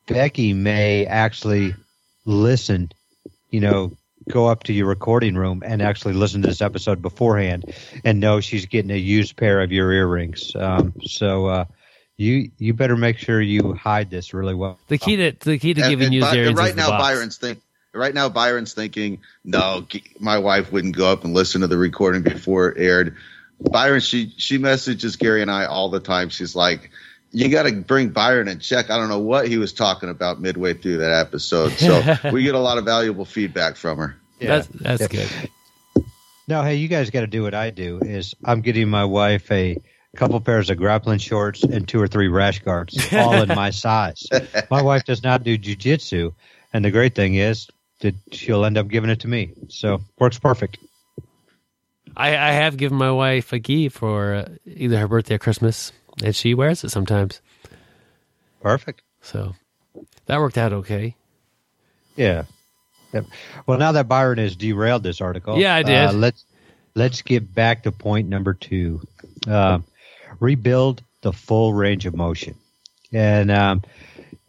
Becky 0.07 0.53
may 0.53 1.07
actually 1.07 1.75
listen, 2.25 2.91
you 3.51 3.61
know, 3.61 3.93
go 4.29 4.47
up 4.47 4.65
to 4.65 4.73
your 4.73 4.87
recording 4.87 5.35
room 5.37 5.63
and 5.65 5.81
actually 5.83 6.15
listen 6.15 6.43
to 6.43 6.49
this 6.49 6.61
episode 6.61 7.01
beforehand 7.03 7.73
and 8.05 8.19
know 8.21 8.41
she's 8.41 8.67
getting 8.67 8.91
a 8.91 8.97
used 8.97 9.37
pair 9.37 9.61
of 9.63 9.71
your 9.73 9.93
earrings. 9.93 10.55
Um, 10.57 10.95
so 11.05 11.47
uh, 11.47 11.65
you 12.17 12.51
you 12.59 12.75
better 12.75 12.97
make 12.97 13.19
sure 13.19 13.41
you 13.41 13.75
hide 13.75 14.11
this 14.11 14.33
really 14.35 14.55
well. 14.55 14.79
The 14.89 14.99
key 14.99 15.17
to 15.17 15.33
the 15.33 15.59
key 15.59 15.75
to 15.75 15.83
And- 15.83 15.91
giving 15.91 16.07
and 16.07 16.15
you 16.15 16.25
earrings 16.25 16.59
right 16.59 16.71
is 16.71 16.75
the 16.77 16.83
now, 16.83 16.91
box. 16.91 17.03
Byron's 17.03 17.37
think. 17.37 17.61
Right 17.95 18.13
now, 18.13 18.29
Byron's 18.29 18.75
thinking, 18.75 19.21
no, 19.43 19.87
my 20.21 20.37
wife 20.37 20.71
wouldn't 20.71 20.95
go 20.95 21.11
up 21.11 21.25
and 21.25 21.33
listen 21.33 21.63
to 21.63 21.67
the 21.67 21.79
recording 21.79 22.21
before 22.21 22.69
it 22.69 22.79
aired. 22.79 23.17
Byron, 23.59 24.01
she 24.01 24.35
she 24.37 24.59
messages 24.59 25.17
Gary 25.17 25.41
and 25.41 25.51
I 25.51 25.65
all 25.65 25.89
the 25.89 26.01
time. 26.01 26.29
She's 26.29 26.55
like, 26.55 26.91
"You 27.37 27.49
got 27.51 27.65
to 27.65 27.73
bring 27.73 28.09
Byron 28.09 28.49
in 28.49 28.59
check." 28.61 28.89
I 28.91 28.97
don't 28.97 29.09
know 29.11 29.19
what 29.19 29.47
he 29.47 29.59
was 29.59 29.73
talking 29.73 30.09
about 30.09 30.41
midway 30.41 30.73
through 30.75 30.97
that 30.99 31.13
episode, 31.13 31.73
so 31.73 32.03
we 32.33 32.43
get 32.43 32.55
a 32.55 32.59
lot 32.59 32.79
of 32.79 32.85
valuable 32.87 33.25
feedback 33.27 33.77
from 33.77 33.99
her. 33.99 34.17
That's 34.41 34.67
that's 34.69 35.03
Yeah. 35.03 35.09
good. 35.09 35.51
Now, 36.49 36.63
hey, 36.63 36.77
you 36.77 36.89
guys 36.89 37.11
got 37.11 37.21
to 37.21 37.27
do 37.27 37.43
what 37.43 37.55
I 37.55 37.71
do. 37.71 37.99
Is 37.99 38.35
I'm 38.45 38.61
getting 38.61 38.89
my 38.89 39.05
wife 39.05 39.51
a 39.51 39.77
couple 40.17 40.41
pairs 40.41 40.71
of 40.71 40.79
grappling 40.79 41.19
shorts 41.19 41.63
and 41.63 41.87
two 41.87 42.01
or 42.01 42.07
three 42.09 42.29
rash 42.29 42.61
guards, 42.61 42.97
all 43.13 43.43
in 43.43 43.49
my 43.49 43.71
size. 43.85 44.27
My 44.71 44.81
wife 44.81 45.05
does 45.05 45.23
not 45.23 45.43
do 45.43 45.59
jujitsu, 45.59 46.33
and 46.73 46.85
the 46.85 46.91
great 46.91 47.15
thing 47.15 47.35
is 47.35 47.69
that 48.01 48.15
she'll 48.33 48.65
end 48.65 48.79
up 48.79 48.89
giving 48.89 49.11
it 49.11 49.21
to 49.21 49.29
me. 49.29 49.51
So 49.69 50.01
works 50.19 50.39
perfect. 50.39 50.79
I, 52.17 52.29
I 52.31 52.53
have 52.53 52.77
given 52.79 52.97
my 52.97 53.11
wife 53.11 53.53
a 53.53 53.59
gi 53.59 53.89
for 53.91 54.35
uh, 54.35 54.49
either 54.65 54.99
her 54.99 55.09
birthday 55.09 55.35
or 55.35 55.39
Christmas, 55.39 55.93
and 56.23 56.35
she 56.35 56.55
wears 56.55 56.85
it 56.85 56.91
sometimes. 56.91 57.41
Perfect. 58.61 59.03
So 59.21 59.55
that 60.27 60.39
worked 60.39 60.59
out 60.59 60.73
okay. 60.73 61.17
Yeah. 62.17 62.45
Yep. 63.13 63.27
Well, 63.67 63.79
now 63.79 63.93
that 63.93 64.09
Byron 64.09 64.39
has 64.39 64.57
derailed 64.57 65.03
this 65.03 65.21
article, 65.21 65.59
Yeah, 65.59 65.75
I 65.75 65.83
did. 65.83 65.95
Uh, 65.95 66.13
let's 66.13 66.45
let's 66.95 67.23
get 67.23 67.55
back 67.55 67.85
to 67.85 67.93
point 67.93 68.29
number 68.29 68.55
two. 68.55 69.01
Um, 69.47 69.85
rebuild 70.41 71.03
the 71.21 71.33
full 71.33 71.73
range 71.73 72.07
of 72.07 72.15
motion, 72.15 72.57
and 73.13 73.51
um, 73.51 73.83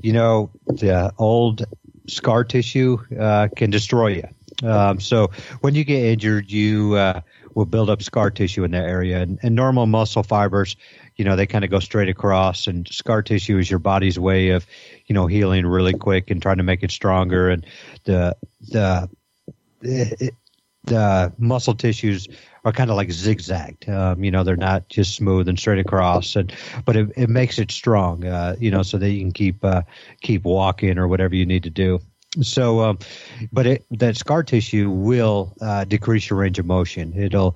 you 0.02 0.14
know 0.14 0.50
the 0.66 1.14
old 1.18 1.66
scar 2.08 2.44
tissue 2.44 2.98
uh, 3.20 3.48
can 3.56 3.70
destroy 3.70 4.08
you. 4.08 4.68
Um, 4.68 5.00
so 5.00 5.30
when 5.62 5.76
you 5.76 5.84
get 5.84 6.04
injured, 6.04 6.50
you 6.50 6.96
uh, 6.96 7.22
will 7.54 7.66
build 7.66 7.90
up 7.90 8.02
scar 8.02 8.32
tissue 8.32 8.64
in 8.64 8.72
that 8.72 8.86
area, 8.86 9.22
and, 9.22 9.38
and 9.44 9.56
normal 9.56 9.86
muscle 9.86 10.24
fibers, 10.24 10.76
you 11.18 11.26
know, 11.26 11.36
they 11.36 11.48
kind 11.48 11.66
of 11.66 11.72
go 11.72 11.80
straight 11.80 12.10
across, 12.10 12.68
and 12.68 12.88
scar 12.88 13.22
tissue 13.22 13.58
is 13.58 13.70
your 13.70 13.80
body's 13.80 14.20
way 14.20 14.50
of, 14.50 14.66
you 15.08 15.14
know, 15.14 15.28
healing 15.28 15.66
really 15.66 15.94
quick 15.94 16.30
and 16.30 16.42
trying 16.42 16.58
to 16.58 16.64
make 16.64 16.84
it 16.84 16.92
stronger, 16.92 17.50
and 17.50 17.66
the 18.06 18.38
the 18.70 19.10
the 20.84 21.34
muscle 21.38 21.76
tissues 21.76 22.28
are 22.64 22.72
kind 22.72 22.90
of 22.90 22.96
like 22.96 23.12
zigzagged. 23.12 23.90
Um, 23.90 24.24
you 24.24 24.32
know, 24.32 24.44
they're 24.44 24.56
not 24.56 24.90
just 24.90 25.16
smooth 25.16 25.48
and 25.48 25.60
straight 25.60 25.80
across, 25.80 26.36
and 26.36 26.54
but 26.86 26.96
it, 26.96 27.10
it 27.16 27.30
makes 27.30 27.60
it 27.60 27.72
strong. 27.72 28.26
Uh, 28.26 28.56
you 28.60 28.72
know, 28.72 28.84
so 28.84 28.98
that 28.98 29.10
you 29.10 29.22
can 29.22 29.32
keep 29.32 29.64
uh, 29.64 29.84
keep 30.22 30.44
walking 30.44 30.98
or 30.98 31.08
whatever 31.08 31.36
you 31.36 31.46
need 31.46 31.64
to 31.64 31.70
do. 31.70 32.00
So, 32.42 32.82
um, 32.82 33.00
but 33.52 33.66
it, 33.66 33.86
that 33.92 34.18
scar 34.18 34.44
tissue 34.44 34.90
will 34.90 35.56
uh, 35.62 35.86
decrease 35.86 36.30
your 36.30 36.40
range 36.40 36.60
of 36.60 36.66
motion. 36.66 37.14
It'll, 37.16 37.56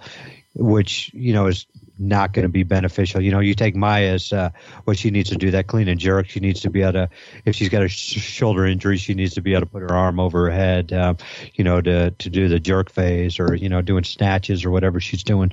which 0.56 1.12
you 1.14 1.34
know 1.34 1.48
is 1.48 1.68
not 2.02 2.34
going 2.34 2.44
to 2.44 2.50
be 2.50 2.64
beneficial. 2.64 3.22
You 3.22 3.32
know, 3.32 3.40
you 3.40 3.54
take 3.54 3.76
Maya's 3.76 4.34
uh, 4.34 4.50
what 4.86 4.98
she 4.98 5.12
needs 5.12 5.30
to 5.30 5.36
do 5.36 5.52
that 5.52 5.68
clean 5.68 5.88
and 5.88 6.00
jerk. 6.00 6.28
She 6.28 6.40
needs 6.40 6.62
to 6.62 6.70
be 6.70 6.82
able 6.82 6.94
to, 6.94 7.10
if 7.46 7.56
she's 7.56 7.70
got 7.70 7.84
a 7.84 7.88
sh- 7.88 8.20
shoulder 8.20 8.66
injury, 8.66 8.98
she 8.98 9.14
needs 9.14 9.36
to 9.36 9.42
be 9.42 9.54
able 9.54 9.62
to 9.62 9.68
put 9.68 9.82
her 9.82 9.94
arm 9.94 10.20
over 10.20 10.46
her 10.46 10.52
head. 10.52 10.92
Um, 10.92 11.18
you 11.54 11.64
know, 11.64 11.82
to 11.82 12.12
to 12.12 12.30
do 12.30 12.48
the 12.48 12.60
jerk 12.60 12.90
phase 12.90 13.40
or 13.40 13.56
you 13.56 13.70
know 13.70 13.82
doing 13.82 14.04
snatches 14.04 14.66
or 14.66 14.72
whatever 14.72 15.00
she's 15.00 15.24
doing. 15.24 15.52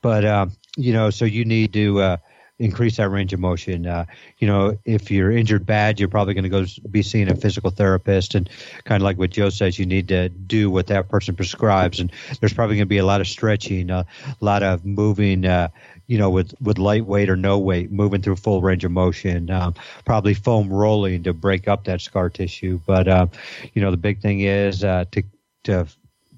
But 0.00 0.24
um, 0.24 0.52
you 0.76 0.92
know, 0.92 1.10
so 1.10 1.24
you 1.24 1.44
need 1.44 1.72
to. 1.74 2.00
Uh, 2.00 2.16
increase 2.60 2.98
that 2.98 3.08
range 3.08 3.32
of 3.32 3.40
motion. 3.40 3.86
Uh, 3.86 4.04
you 4.38 4.46
know, 4.46 4.78
if 4.84 5.10
you're 5.10 5.32
injured 5.32 5.66
bad, 5.66 5.98
you're 5.98 6.08
probably 6.08 6.34
going 6.34 6.44
to 6.44 6.50
go 6.50 6.64
be 6.88 7.02
seeing 7.02 7.28
a 7.28 7.34
physical 7.34 7.70
therapist, 7.70 8.34
and 8.34 8.48
kind 8.84 9.02
of 9.02 9.04
like 9.04 9.18
what 9.18 9.30
Joe 9.30 9.48
says, 9.48 9.78
you 9.78 9.86
need 9.86 10.08
to 10.08 10.28
do 10.28 10.70
what 10.70 10.88
that 10.88 11.08
person 11.08 11.34
prescribes. 11.34 11.98
And 11.98 12.12
there's 12.38 12.52
probably 12.52 12.76
going 12.76 12.86
to 12.86 12.90
be 12.90 12.98
a 12.98 13.04
lot 13.04 13.20
of 13.20 13.26
stretching, 13.26 13.90
uh, 13.90 14.04
a 14.26 14.44
lot 14.44 14.62
of 14.62 14.84
moving. 14.84 15.44
Uh, 15.44 15.68
you 16.06 16.18
know, 16.18 16.28
with 16.28 16.54
with 16.60 16.76
light 16.76 17.06
weight 17.06 17.30
or 17.30 17.36
no 17.36 17.58
weight, 17.60 17.92
moving 17.92 18.20
through 18.20 18.34
full 18.34 18.60
range 18.60 18.84
of 18.84 18.90
motion, 18.90 19.48
um, 19.48 19.74
probably 20.04 20.34
foam 20.34 20.68
rolling 20.68 21.22
to 21.22 21.32
break 21.32 21.68
up 21.68 21.84
that 21.84 22.00
scar 22.00 22.28
tissue. 22.28 22.80
But 22.84 23.06
um, 23.06 23.30
you 23.74 23.80
know, 23.80 23.92
the 23.92 23.96
big 23.96 24.20
thing 24.20 24.40
is 24.40 24.82
uh, 24.82 25.04
to 25.12 25.22
to 25.64 25.86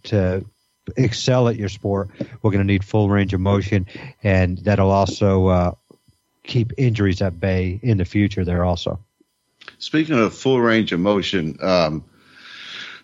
to 0.04 0.44
excel 0.96 1.48
at 1.48 1.56
your 1.56 1.68
sport, 1.68 2.10
we're 2.42 2.50
going 2.50 2.66
to 2.66 2.70
need 2.70 2.84
full 2.84 3.08
range 3.08 3.34
of 3.34 3.40
motion, 3.40 3.86
and 4.22 4.58
that'll 4.58 4.90
also 4.90 5.46
uh, 5.46 5.72
keep 6.44 6.72
injuries 6.76 7.22
at 7.22 7.38
bay 7.38 7.78
in 7.82 7.98
the 7.98 8.04
future 8.04 8.44
there 8.44 8.64
also. 8.64 8.98
Speaking 9.78 10.18
of 10.18 10.34
full 10.34 10.60
range 10.60 10.92
of 10.92 11.00
motion, 11.00 11.56
um, 11.62 12.04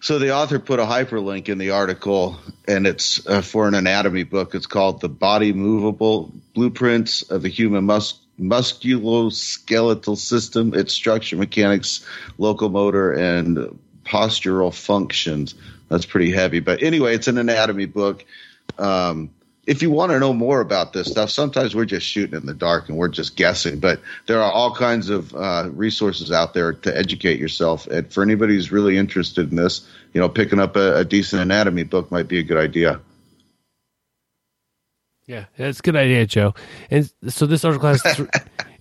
so 0.01 0.19
the 0.19 0.35
author 0.35 0.59
put 0.59 0.79
a 0.81 0.85
hyperlink 0.85 1.49
in 1.49 1.59
the 1.59 1.71
article, 1.71 2.39
and 2.67 2.87
it's 2.87 3.27
uh, 3.27 3.43
for 3.43 3.67
an 3.67 3.75
anatomy 3.75 4.25
book. 4.25 4.55
It's 4.55 4.67
called 4.67 5.01
"The 5.01 5.09
Body 5.09 5.53
Movable 5.53 6.33
Blueprints 6.55 7.23
of 7.23 7.43
the 7.43 7.49
Human 7.49 7.85
Mus- 7.85 8.19
Musculoskeletal 8.41 10.17
System: 10.17 10.75
Its 10.75 10.93
Structure, 10.93 11.37
Mechanics, 11.37 12.07
Locomotor, 12.39 13.13
and 13.13 13.79
Postural 14.05 14.73
Functions." 14.75 15.55
That's 15.89 16.07
pretty 16.07 16.31
heavy, 16.31 16.61
but 16.61 16.83
anyway, 16.83 17.15
it's 17.15 17.29
an 17.29 17.39
anatomy 17.39 17.87
book. 17.87 18.25
Um, 18.79 19.31
if 19.69 19.83
you 19.83 19.91
want 19.91 20.13
to 20.13 20.19
know 20.19 20.33
more 20.33 20.63
about 20.63 20.95
this 20.95 21.11
stuff, 21.11 21.29
sometimes 21.29 21.77
we're 21.77 21.85
just 21.85 22.07
shooting 22.07 22.35
in 22.35 22.47
the 22.47 22.55
dark 22.55 22.89
and 22.89 22.97
we're 22.97 23.09
just 23.09 23.37
guessing. 23.37 23.79
But 23.79 24.01
there 24.25 24.41
are 24.41 24.51
all 24.51 24.75
kinds 24.75 25.11
of 25.11 25.35
uh, 25.35 25.69
resources 25.75 26.33
out 26.33 26.55
there 26.55 26.73
to 26.73 26.97
educate 26.97 27.39
yourself. 27.39 27.87
And 27.87 28.11
for 28.11 28.23
anybody 28.23 28.55
who's 28.55 28.73
really 28.73 28.97
interested 28.97 29.51
in 29.51 29.57
this, 29.57 29.87
you 30.15 30.23
know, 30.23 30.29
picking 30.31 30.59
up 30.59 30.75
a, 30.77 31.01
a 31.01 31.05
decent 31.05 31.43
anatomy 31.43 31.85
book 31.85 32.11
might 32.11 32.29
be 32.29 32.39
a 32.39 32.43
good 32.43 32.57
idea. 32.57 32.99
Yeah, 35.27 35.45
that's 35.59 35.81
a 35.81 35.83
good 35.83 35.97
idea, 35.97 36.25
Joe. 36.25 36.55
And 36.91 37.13
so 37.29 37.45
this 37.45 37.63
article 37.63 37.91
has. 37.91 38.03
Th- 38.03 38.29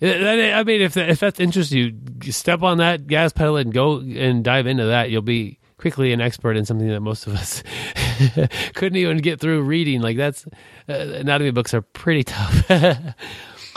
I 0.00 0.62
mean, 0.64 0.80
if 0.80 0.96
if 0.96 1.20
that's 1.20 1.38
interesting, 1.38 2.18
you 2.24 2.32
step 2.32 2.62
on 2.62 2.78
that 2.78 3.06
gas 3.06 3.34
pedal 3.34 3.58
and 3.58 3.74
go 3.74 3.98
and 3.98 4.42
dive 4.42 4.66
into 4.66 4.86
that. 4.86 5.10
You'll 5.10 5.20
be 5.20 5.58
quickly 5.76 6.14
an 6.14 6.22
expert 6.22 6.56
in 6.56 6.64
something 6.64 6.88
that 6.88 7.00
most 7.00 7.26
of 7.26 7.34
us 7.34 7.62
couldn't 8.74 8.96
even 8.96 9.18
get 9.18 9.40
through 9.40 9.62
reading. 9.62 10.00
Like 10.00 10.16
that's 10.16 10.46
uh, 10.88 10.92
anatomy 10.92 11.50
books 11.50 11.74
are 11.74 11.82
pretty 11.82 12.24
tough. 12.24 12.70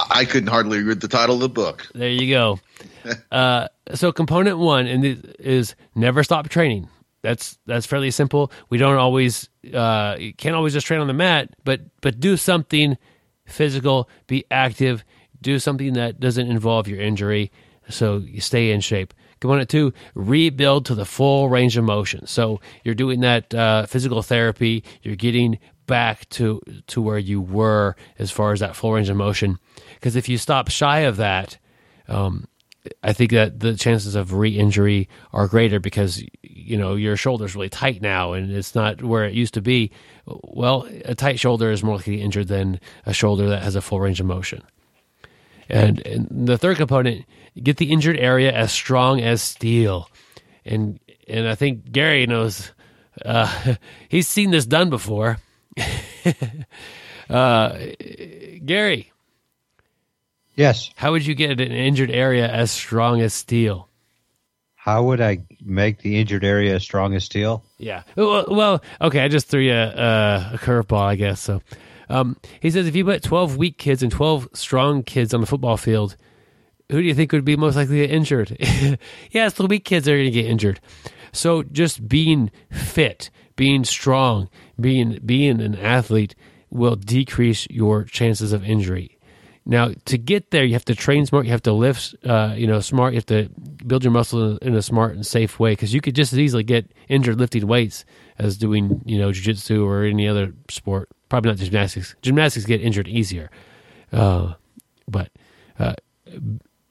I 0.09 0.25
couldn't 0.25 0.49
hardly 0.49 0.81
read 0.81 1.01
the 1.01 1.07
title 1.07 1.35
of 1.35 1.41
the 1.41 1.49
book. 1.49 1.87
There 1.93 2.09
you 2.09 2.29
go. 2.29 2.59
Uh, 3.31 3.67
so 3.95 4.11
component 4.11 4.59
one 4.59 4.85
and 4.85 5.03
is 5.39 5.75
never 5.95 6.23
stop 6.23 6.49
training. 6.49 6.87
That's 7.23 7.57
that's 7.65 7.87
fairly 7.87 8.11
simple. 8.11 8.51
We 8.69 8.77
don't 8.77 8.97
always 8.97 9.49
uh, 9.73 10.17
can't 10.37 10.55
always 10.55 10.73
just 10.73 10.85
train 10.85 10.99
on 10.99 11.07
the 11.07 11.13
mat, 11.13 11.49
but 11.63 11.81
but 12.01 12.19
do 12.19 12.37
something 12.37 12.99
physical, 13.45 14.07
be 14.27 14.45
active, 14.51 15.03
do 15.41 15.57
something 15.57 15.93
that 15.93 16.19
doesn't 16.19 16.47
involve 16.47 16.87
your 16.87 17.01
injury, 17.01 17.51
so 17.89 18.17
you 18.17 18.39
stay 18.39 18.71
in 18.71 18.81
shape. 18.81 19.13
Component 19.41 19.69
two, 19.69 19.91
rebuild 20.13 20.85
to 20.85 20.95
the 20.95 21.03
full 21.03 21.49
range 21.49 21.75
of 21.75 21.83
motion. 21.83 22.27
So 22.27 22.61
you're 22.83 22.95
doing 22.95 23.21
that 23.21 23.53
uh, 23.53 23.87
physical 23.87 24.21
therapy. 24.21 24.83
You're 25.01 25.15
getting 25.15 25.57
back 25.87 26.29
to 26.29 26.61
to 26.87 27.01
where 27.01 27.17
you 27.17 27.41
were 27.41 27.95
as 28.19 28.29
far 28.31 28.53
as 28.53 28.59
that 28.59 28.75
full 28.75 28.93
range 28.93 29.09
of 29.09 29.17
motion. 29.17 29.57
Because 29.95 30.15
if 30.15 30.29
you 30.29 30.37
stop 30.37 30.69
shy 30.69 30.99
of 30.99 31.17
that, 31.17 31.57
um, 32.07 32.47
I 33.03 33.13
think 33.13 33.31
that 33.31 33.59
the 33.59 33.75
chances 33.75 34.15
of 34.15 34.33
re-injury 34.33 35.09
are 35.33 35.47
greater 35.47 35.79
because 35.79 36.23
you 36.43 36.77
know 36.77 36.95
your 36.95 37.17
shoulder's 37.17 37.55
really 37.55 37.69
tight 37.69 38.01
now 38.01 38.33
and 38.33 38.51
it's 38.51 38.75
not 38.75 39.03
where 39.03 39.25
it 39.25 39.33
used 39.33 39.55
to 39.55 39.61
be. 39.61 39.91
Well, 40.25 40.87
a 41.05 41.15
tight 41.15 41.39
shoulder 41.39 41.71
is 41.71 41.83
more 41.83 41.97
likely 41.97 42.21
injured 42.21 42.47
than 42.47 42.79
a 43.07 43.13
shoulder 43.13 43.49
that 43.49 43.63
has 43.63 43.75
a 43.75 43.81
full 43.81 43.99
range 43.99 44.19
of 44.19 44.27
motion. 44.27 44.61
And, 45.69 46.05
and 46.05 46.47
the 46.47 46.57
third 46.57 46.77
component, 46.77 47.25
get 47.61 47.77
the 47.77 47.91
injured 47.91 48.17
area 48.17 48.51
as 48.51 48.71
strong 48.71 49.21
as 49.21 49.41
steel. 49.41 50.09
And 50.65 50.99
and 51.27 51.47
I 51.47 51.55
think 51.55 51.91
Gary 51.91 52.27
knows 52.27 52.71
uh, 53.25 53.75
he's 54.09 54.27
seen 54.27 54.51
this 54.51 54.65
done 54.65 54.89
before. 54.89 55.37
uh, 57.29 57.77
Gary, 58.65 59.11
Yes. 60.55 60.91
how 60.95 61.11
would 61.11 61.25
you 61.25 61.33
get 61.33 61.51
an 61.51 61.71
injured 61.71 62.11
area 62.11 62.47
as 62.47 62.71
strong 62.71 63.21
as 63.21 63.33
steel? 63.33 63.87
How 64.75 65.03
would 65.03 65.21
I 65.21 65.39
make 65.63 65.99
the 65.99 66.19
injured 66.19 66.43
area 66.43 66.75
as 66.75 66.83
strong 66.83 67.13
as 67.13 67.23
steel? 67.23 67.63
Yeah. 67.77 68.03
Well, 68.15 68.45
well 68.49 68.83
okay. 68.99 69.19
I 69.21 69.27
just 69.27 69.47
threw 69.47 69.61
you 69.61 69.73
a, 69.73 69.87
a, 69.89 70.51
a 70.53 70.57
curveball, 70.57 71.03
I 71.03 71.15
guess. 71.15 71.39
So, 71.39 71.61
um, 72.11 72.37
he 72.59 72.69
says 72.69 72.87
if 72.87 72.95
you 72.95 73.05
put 73.05 73.23
twelve 73.23 73.57
weak 73.57 73.77
kids 73.77 74.03
and 74.03 74.11
twelve 74.11 74.47
strong 74.53 75.03
kids 75.03 75.33
on 75.33 75.41
the 75.41 75.47
football 75.47 75.77
field, 75.77 76.15
who 76.89 77.01
do 77.01 77.07
you 77.07 77.13
think 77.13 77.31
would 77.31 77.45
be 77.45 77.55
most 77.55 77.75
likely 77.75 78.01
to 78.01 78.07
get 78.07 78.15
injured? 78.15 78.57
yeah, 79.31 79.49
the 79.49 79.65
weak 79.65 79.85
kids 79.85 80.07
are 80.07 80.15
going 80.15 80.25
to 80.25 80.31
get 80.31 80.45
injured. 80.45 80.79
So, 81.31 81.63
just 81.63 82.07
being 82.07 82.51
fit, 82.69 83.29
being 83.55 83.83
strong, 83.85 84.49
being 84.79 85.19
being 85.25 85.61
an 85.61 85.75
athlete 85.75 86.35
will 86.69 86.95
decrease 86.95 87.67
your 87.69 88.03
chances 88.03 88.53
of 88.53 88.63
injury. 88.63 89.17
Now, 89.65 89.91
to 90.05 90.17
get 90.17 90.49
there, 90.51 90.63
you 90.65 90.73
have 90.73 90.85
to 90.85 90.95
train 90.95 91.25
smart. 91.25 91.45
You 91.45 91.51
have 91.51 91.61
to 91.63 91.73
lift, 91.73 92.15
uh, 92.25 92.55
you 92.57 92.65
know, 92.65 92.79
smart. 92.79 93.13
You 93.13 93.17
have 93.17 93.25
to 93.27 93.49
build 93.85 94.03
your 94.03 94.11
muscle 94.11 94.57
in 94.57 94.73
a 94.73 94.81
smart 94.81 95.13
and 95.13 95.25
safe 95.25 95.59
way 95.59 95.73
because 95.73 95.93
you 95.93 96.01
could 96.01 96.15
just 96.15 96.33
as 96.33 96.39
easily 96.39 96.63
get 96.63 96.91
injured 97.07 97.39
lifting 97.39 97.67
weights 97.67 98.03
as 98.39 98.57
doing, 98.57 99.01
you 99.05 99.19
know, 99.19 99.31
jiu-jitsu 99.31 99.85
or 99.85 100.03
any 100.03 100.27
other 100.27 100.53
sport. 100.69 101.09
Probably 101.31 101.51
not 101.51 101.57
gymnastics. 101.57 102.15
Gymnastics 102.21 102.65
get 102.65 102.81
injured 102.81 103.07
easier. 103.07 103.49
Uh, 104.11 104.53
but 105.07 105.31
uh, 105.79 105.93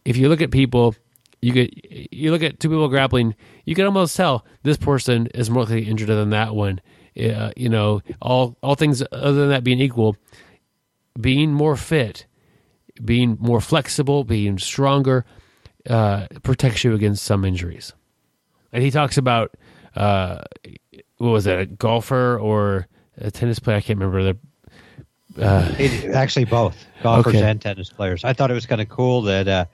if 0.04 0.16
you 0.16 0.28
look 0.28 0.40
at 0.40 0.50
people, 0.50 0.94
you 1.42 1.52
could 1.52 1.70
you 2.10 2.30
look 2.30 2.42
at 2.42 2.58
two 2.58 2.70
people 2.70 2.88
grappling, 2.88 3.34
you 3.66 3.74
can 3.74 3.84
almost 3.84 4.16
tell 4.16 4.44
this 4.62 4.76
person 4.76 5.26
is 5.34 5.50
more 5.50 5.64
likely 5.64 5.86
injured 5.86 6.08
than 6.08 6.30
that 6.30 6.54
one. 6.54 6.80
Uh, 7.16 7.50
you 7.54 7.68
know, 7.68 8.00
all 8.22 8.56
all 8.62 8.74
things 8.74 9.02
other 9.12 9.34
than 9.34 9.50
that 9.50 9.62
being 9.62 9.80
equal, 9.80 10.16
being 11.20 11.52
more 11.52 11.76
fit 11.76 12.26
being 13.04 13.36
more 13.40 13.60
flexible, 13.60 14.24
being 14.24 14.58
stronger, 14.58 15.24
uh, 15.88 16.26
protects 16.42 16.84
you 16.84 16.94
against 16.94 17.24
some 17.24 17.44
injuries. 17.44 17.92
And 18.72 18.82
he 18.82 18.90
talks 18.90 19.16
about 19.16 19.54
uh, 19.96 20.42
what 21.18 21.30
was 21.30 21.46
it, 21.46 21.58
a 21.58 21.66
golfer 21.66 22.38
or 22.38 22.86
a 23.20 23.30
tennis 23.30 23.58
player? 23.58 23.76
I 23.76 23.80
can't 23.80 23.98
remember. 23.98 24.34
The, 25.36 25.44
uh, 25.44 25.74
It, 25.78 26.14
actually, 26.14 26.44
both 26.44 26.86
golfers 27.00 27.36
Okay. 27.36 27.42
and 27.42 27.60
tennis 27.60 27.90
players. 27.90 28.24
I 28.24 28.32
thought 28.32 28.50
it 28.50 28.54
was 28.54 28.66
kind 28.66 28.80
of 28.80 28.88
cool 28.88 29.22
that 29.22 29.48
uh, 29.48 29.64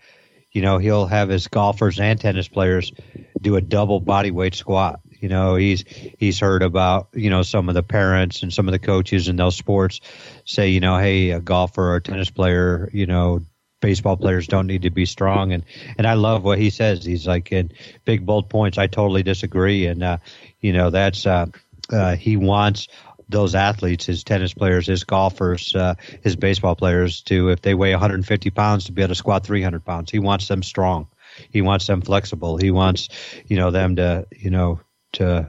you 0.53 0.63
know 0.63 0.79
he'll 0.79 1.07
have 1.07 1.29
his 1.29 1.49
golfers 1.49 1.99
and 2.01 2.21
tennis 2.21 2.49
players 2.49 2.93
do 3.41 3.57
a 3.57 3.61
double 3.61 4.01
body 4.01 4.31
weight 4.31 4.55
squat. 4.55 5.01
You 5.21 5.29
know, 5.29 5.57
he's 5.57 5.83
he's 6.19 6.39
heard 6.41 6.63
about 6.63 7.09
you 7.15 7.31
know 7.31 7.43
some 7.43 7.69
of 7.69 7.75
the 7.75 7.83
parents 7.83 8.43
and 8.43 8.53
some 8.53 8.69
of 8.69 8.73
the 8.73 8.79
coaches 8.79 9.29
in 9.29 9.37
those 9.37 9.57
sports 9.57 10.01
say 10.45 10.69
you 10.69 10.81
know 10.81 10.99
hey 10.99 11.31
a 11.31 11.41
golfer 11.41 11.93
or 11.93 11.97
a 11.97 12.01
tennis 12.01 12.31
player 12.31 12.89
you 12.93 13.07
know 13.07 13.41
baseball 13.81 14.17
players 14.17 14.47
don't 14.47 14.67
need 14.67 14.83
to 14.83 14.91
be 14.91 15.05
strong 15.07 15.53
and 15.53 15.65
and 15.99 16.07
I 16.07 16.15
love 16.15 16.45
what 16.45 16.59
he 16.59 16.71
says. 16.71 17.05
He's 17.05 17.27
like 17.27 17.53
in 17.53 17.71
big 18.05 18.27
bold 18.27 18.49
points. 18.49 18.79
I 18.79 18.87
totally 18.87 19.23
disagree, 19.23 19.87
and 19.87 20.03
uh, 20.03 20.19
you 20.61 20.73
know 20.73 20.91
that's 20.91 21.27
uh, 21.27 21.47
uh, 21.93 22.17
he 22.17 22.37
wants 22.37 22.89
those 23.29 23.55
athletes, 23.55 24.07
his 24.07 24.25
tennis 24.25 24.55
players, 24.55 24.87
his 24.87 25.05
golfers, 25.05 25.75
uh, 25.75 25.95
his 26.23 26.37
baseball 26.37 26.77
players, 26.77 27.23
to 27.23 27.51
if 27.51 27.63
they 27.63 27.75
weigh 27.75 27.93
150 27.93 28.51
pounds, 28.51 28.85
to 28.85 28.93
be 28.93 29.03
able 29.03 29.09
to 29.09 29.15
squat 29.15 29.45
300 29.45 29.85
pounds. 29.85 30.11
He 30.11 30.19
wants 30.19 30.49
them 30.49 30.63
strong. 30.63 31.09
He 31.51 31.61
wants 31.61 31.87
them 31.87 32.03
flexible. 32.03 32.57
He 32.57 32.71
wants, 32.71 33.09
you 33.47 33.57
know, 33.57 33.71
them 33.71 33.97
to, 33.97 34.27
you 34.31 34.51
know, 34.51 34.81
to 35.13 35.49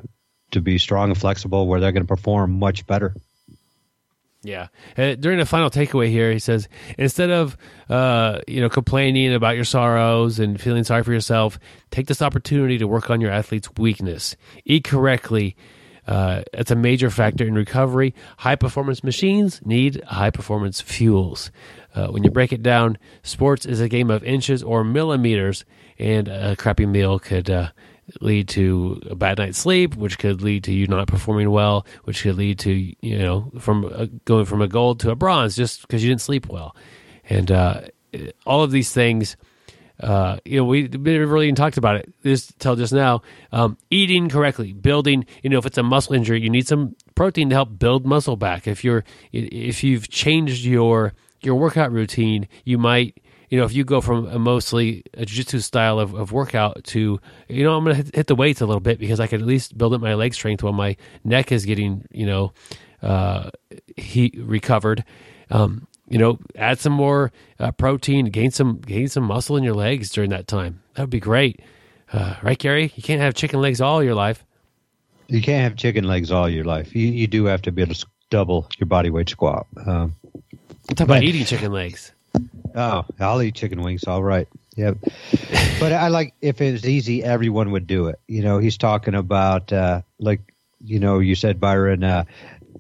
to 0.52 0.62
be 0.62 0.78
strong 0.78 1.10
and 1.10 1.20
flexible 1.20 1.68
where 1.68 1.80
they're 1.80 1.92
going 1.92 2.04
to 2.04 2.08
perform 2.08 2.58
much 2.58 2.88
better. 2.88 3.14
Yeah. 4.44 4.68
Uh, 4.98 5.16
during 5.16 5.40
the 5.40 5.46
final 5.46 5.70
takeaway 5.70 6.10
here, 6.10 6.32
he 6.32 6.40
says 6.40 6.70
instead 6.98 7.32
of 7.32 7.58
uh, 7.90 8.40
you 8.48 8.62
know 8.62 8.70
complaining 8.70 9.34
about 9.34 9.56
your 9.56 9.66
sorrows 9.66 10.40
and 10.40 10.60
feeling 10.60 10.84
sorry 10.84 11.04
for 11.04 11.12
yourself, 11.12 11.60
take 11.92 12.08
this 12.08 12.22
opportunity 12.22 12.78
to 12.78 12.88
work 12.88 13.10
on 13.10 13.20
your 13.20 13.32
athlete's 13.32 13.70
weakness. 13.78 14.36
Eat 14.64 14.84
correctly. 14.84 15.56
Uh, 16.08 16.42
it's 16.54 16.72
a 16.72 16.76
major 16.76 17.10
factor 17.10 17.46
in 17.46 17.54
recovery. 17.54 18.16
High 18.38 18.56
performance 18.56 19.04
machines 19.04 19.62
need 19.66 20.02
high 20.06 20.30
performance 20.32 20.80
fuels. 20.80 21.52
Uh, 21.94 22.08
when 22.08 22.24
you 22.24 22.32
break 22.32 22.54
it 22.54 22.64
down, 22.64 22.98
sports 23.24 23.66
is 23.66 23.82
a 23.82 23.90
game 23.90 24.10
of 24.10 24.24
inches 24.24 24.64
or 24.64 24.84
millimeters, 24.84 25.66
and 26.00 26.28
a 26.28 26.56
crappy 26.56 26.86
meal 26.86 27.20
could 27.20 27.50
uh, 27.50 27.70
lead 28.22 28.48
to 28.50 29.02
a 29.10 29.16
bad 29.16 29.38
night's 29.38 29.58
sleep, 29.58 29.96
which 29.96 30.18
could 30.18 30.42
lead 30.42 30.64
to 30.64 30.74
you 30.74 30.88
not 30.88 31.08
performing 31.08 31.50
well, 31.52 31.86
which 32.06 32.24
could 32.24 32.36
lead 32.36 32.60
to 32.60 32.72
you 32.72 33.18
know 33.18 33.52
from 33.60 34.20
going 34.26 34.46
from 34.46 34.62
a 34.62 34.68
gold 34.68 35.00
to 35.02 35.12
a 35.12 35.16
bronze 35.16 35.56
just 35.56 35.82
because 35.82 36.04
you 36.04 36.10
didn't 36.10 36.22
sleep 36.22 36.48
well, 36.48 36.76
and 37.30 37.52
uh, 37.52 37.82
all 38.46 38.64
of 38.64 38.72
these 38.72 38.92
things. 38.92 39.36
Uh, 40.00 40.38
you 40.46 40.58
know, 40.58 40.66
we 40.66 40.88
never 40.88 41.26
really 41.26 41.46
even 41.46 41.56
talked 41.56 41.78
about 41.78 41.96
it 41.96 42.14
this 42.22 42.54
till 42.60 42.76
just 42.76 42.94
now. 42.94 43.22
Um, 43.52 43.78
eating 43.90 44.30
correctly, 44.30 44.74
building. 44.74 45.26
You 45.44 45.50
know, 45.50 45.58
if 45.58 45.66
it's 45.66 45.78
a 45.78 45.84
muscle 45.84 46.14
injury, 46.14 46.42
you 46.42 46.50
need 46.50 46.68
some 46.68 46.96
protein 47.16 47.50
to 47.50 47.56
help 47.56 47.80
build 47.80 48.06
muscle 48.06 48.36
back. 48.36 48.68
If 48.68 48.84
you're 48.84 49.04
if 49.32 49.84
you've 49.84 50.10
changed 50.10 50.66
your 50.66 51.14
your 51.42 51.56
workout 51.56 51.92
routine, 51.92 52.48
you 52.64 52.78
might 52.78 53.20
you 53.50 53.58
know, 53.58 53.66
if 53.66 53.74
you 53.74 53.84
go 53.84 54.02
from 54.02 54.28
a 54.28 54.38
mostly 54.38 55.04
a 55.14 55.26
jiu-jitsu 55.26 55.60
style 55.60 56.00
of, 56.00 56.14
of 56.14 56.32
workout 56.32 56.84
to, 56.84 57.20
you 57.48 57.64
know, 57.64 57.78
I'm 57.78 57.86
going 57.86 58.04
to 58.04 58.12
hit 58.14 58.28
the 58.28 58.36
weights 58.36 58.60
a 58.62 58.66
little 58.66 58.82
bit 58.82 59.00
because 59.00 59.20
I 59.20 59.28
can 59.28 59.40
at 59.40 59.48
least 59.48 59.78
build 59.78 59.94
up 59.94 60.02
my 60.02 60.16
leg 60.16 60.34
strength 60.34 60.64
while 60.64 60.74
my 60.74 60.98
neck 61.24 61.52
is 61.52 61.66
getting, 61.66 62.06
you 62.12 62.26
know, 62.26 62.52
uh, 63.02 63.50
he 63.96 64.34
recovered. 64.38 65.06
Um, 65.50 65.88
you 66.10 66.18
know, 66.18 66.40
add 66.56 66.80
some 66.80 66.94
more 66.94 67.32
uh, 67.60 67.72
protein, 67.72 68.28
gain 68.28 68.52
some 68.52 68.80
gain 68.80 69.08
some 69.08 69.24
muscle 69.24 69.58
in 69.58 69.64
your 69.64 69.74
legs 69.76 70.10
during 70.10 70.30
that 70.32 70.48
time. 70.48 70.82
That 70.96 71.04
would 71.04 71.10
be 71.10 71.20
great, 71.20 71.62
uh, 72.14 72.36
right, 72.42 72.58
Gary? 72.58 72.92
You 72.96 73.04
can't 73.04 73.22
have 73.22 73.34
chicken 73.34 73.62
legs 73.62 73.82
all 73.82 74.04
your 74.04 74.16
life. 74.16 74.44
You 75.28 75.42
can't 75.42 75.64
have 75.64 75.76
chicken 75.76 76.06
legs 76.06 76.32
all 76.32 76.50
your 76.50 76.64
life. 76.64 76.96
You 76.96 77.08
you 77.08 77.28
do 77.28 77.46
have 77.46 77.62
to 77.64 77.72
be 77.72 77.82
able 77.82 77.96
to 77.96 78.06
double 78.30 78.70
your 78.78 78.88
body 78.88 79.10
weight 79.10 79.30
squat. 79.30 79.68
Um, 79.86 80.16
talking 80.90 81.04
about 81.04 81.24
eating 81.24 81.46
chicken 81.46 81.72
legs. 81.72 82.12
Oh, 82.76 83.06
I'll 83.20 83.42
eat 83.42 83.56
chicken 83.56 83.82
wings. 83.82 84.04
All 84.04 84.22
right. 84.22 84.48
Yep. 84.76 84.98
but 85.80 85.92
I 85.92 86.10
like 86.10 86.36
if 86.42 86.62
it 86.62 86.74
was 86.74 86.86
easy, 86.86 87.24
everyone 87.24 87.72
would 87.72 87.88
do 87.88 88.08
it. 88.08 88.20
You 88.28 88.44
know, 88.44 88.60
he's 88.60 88.78
talking 88.78 89.16
about 89.16 89.74
uh, 89.74 90.02
like 90.20 90.42
you 90.84 91.00
know 91.00 91.18
you 91.18 91.34
said 91.34 91.60
Byron 91.60 92.04
uh, 92.04 92.26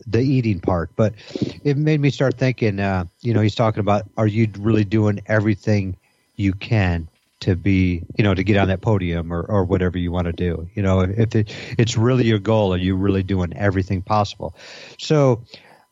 the 0.06 0.20
eating 0.20 0.60
part, 0.60 0.92
but 0.96 1.14
it 1.64 1.78
made 1.78 2.00
me 2.00 2.10
start 2.10 2.38
thinking. 2.38 2.80
Uh, 2.80 3.06
you 3.22 3.34
know, 3.34 3.42
he's 3.42 3.56
talking 3.56 3.80
about 3.80 4.04
are 4.18 4.28
you 4.28 4.48
really 4.60 4.84
doing 4.84 5.22
everything 5.28 5.98
you 6.36 6.54
can 6.54 7.08
to 7.40 7.56
be 7.56 8.04
you 8.18 8.24
know 8.24 8.34
to 8.34 8.44
get 8.44 8.58
on 8.58 8.68
that 8.68 8.82
podium 8.82 9.32
or, 9.32 9.44
or 9.44 9.64
whatever 9.64 9.96
you 10.00 10.12
want 10.12 10.26
to 10.26 10.34
do 10.34 10.68
you 10.74 10.82
know 10.82 11.02
if 11.02 11.36
it, 11.36 11.54
it's 11.78 11.96
really 11.96 12.26
your 12.26 12.40
goal 12.40 12.74
are 12.74 12.78
you 12.78 12.96
really 12.96 13.22
doing 13.22 13.54
everything 13.56 14.02
possible 14.02 14.56
so 14.98 15.44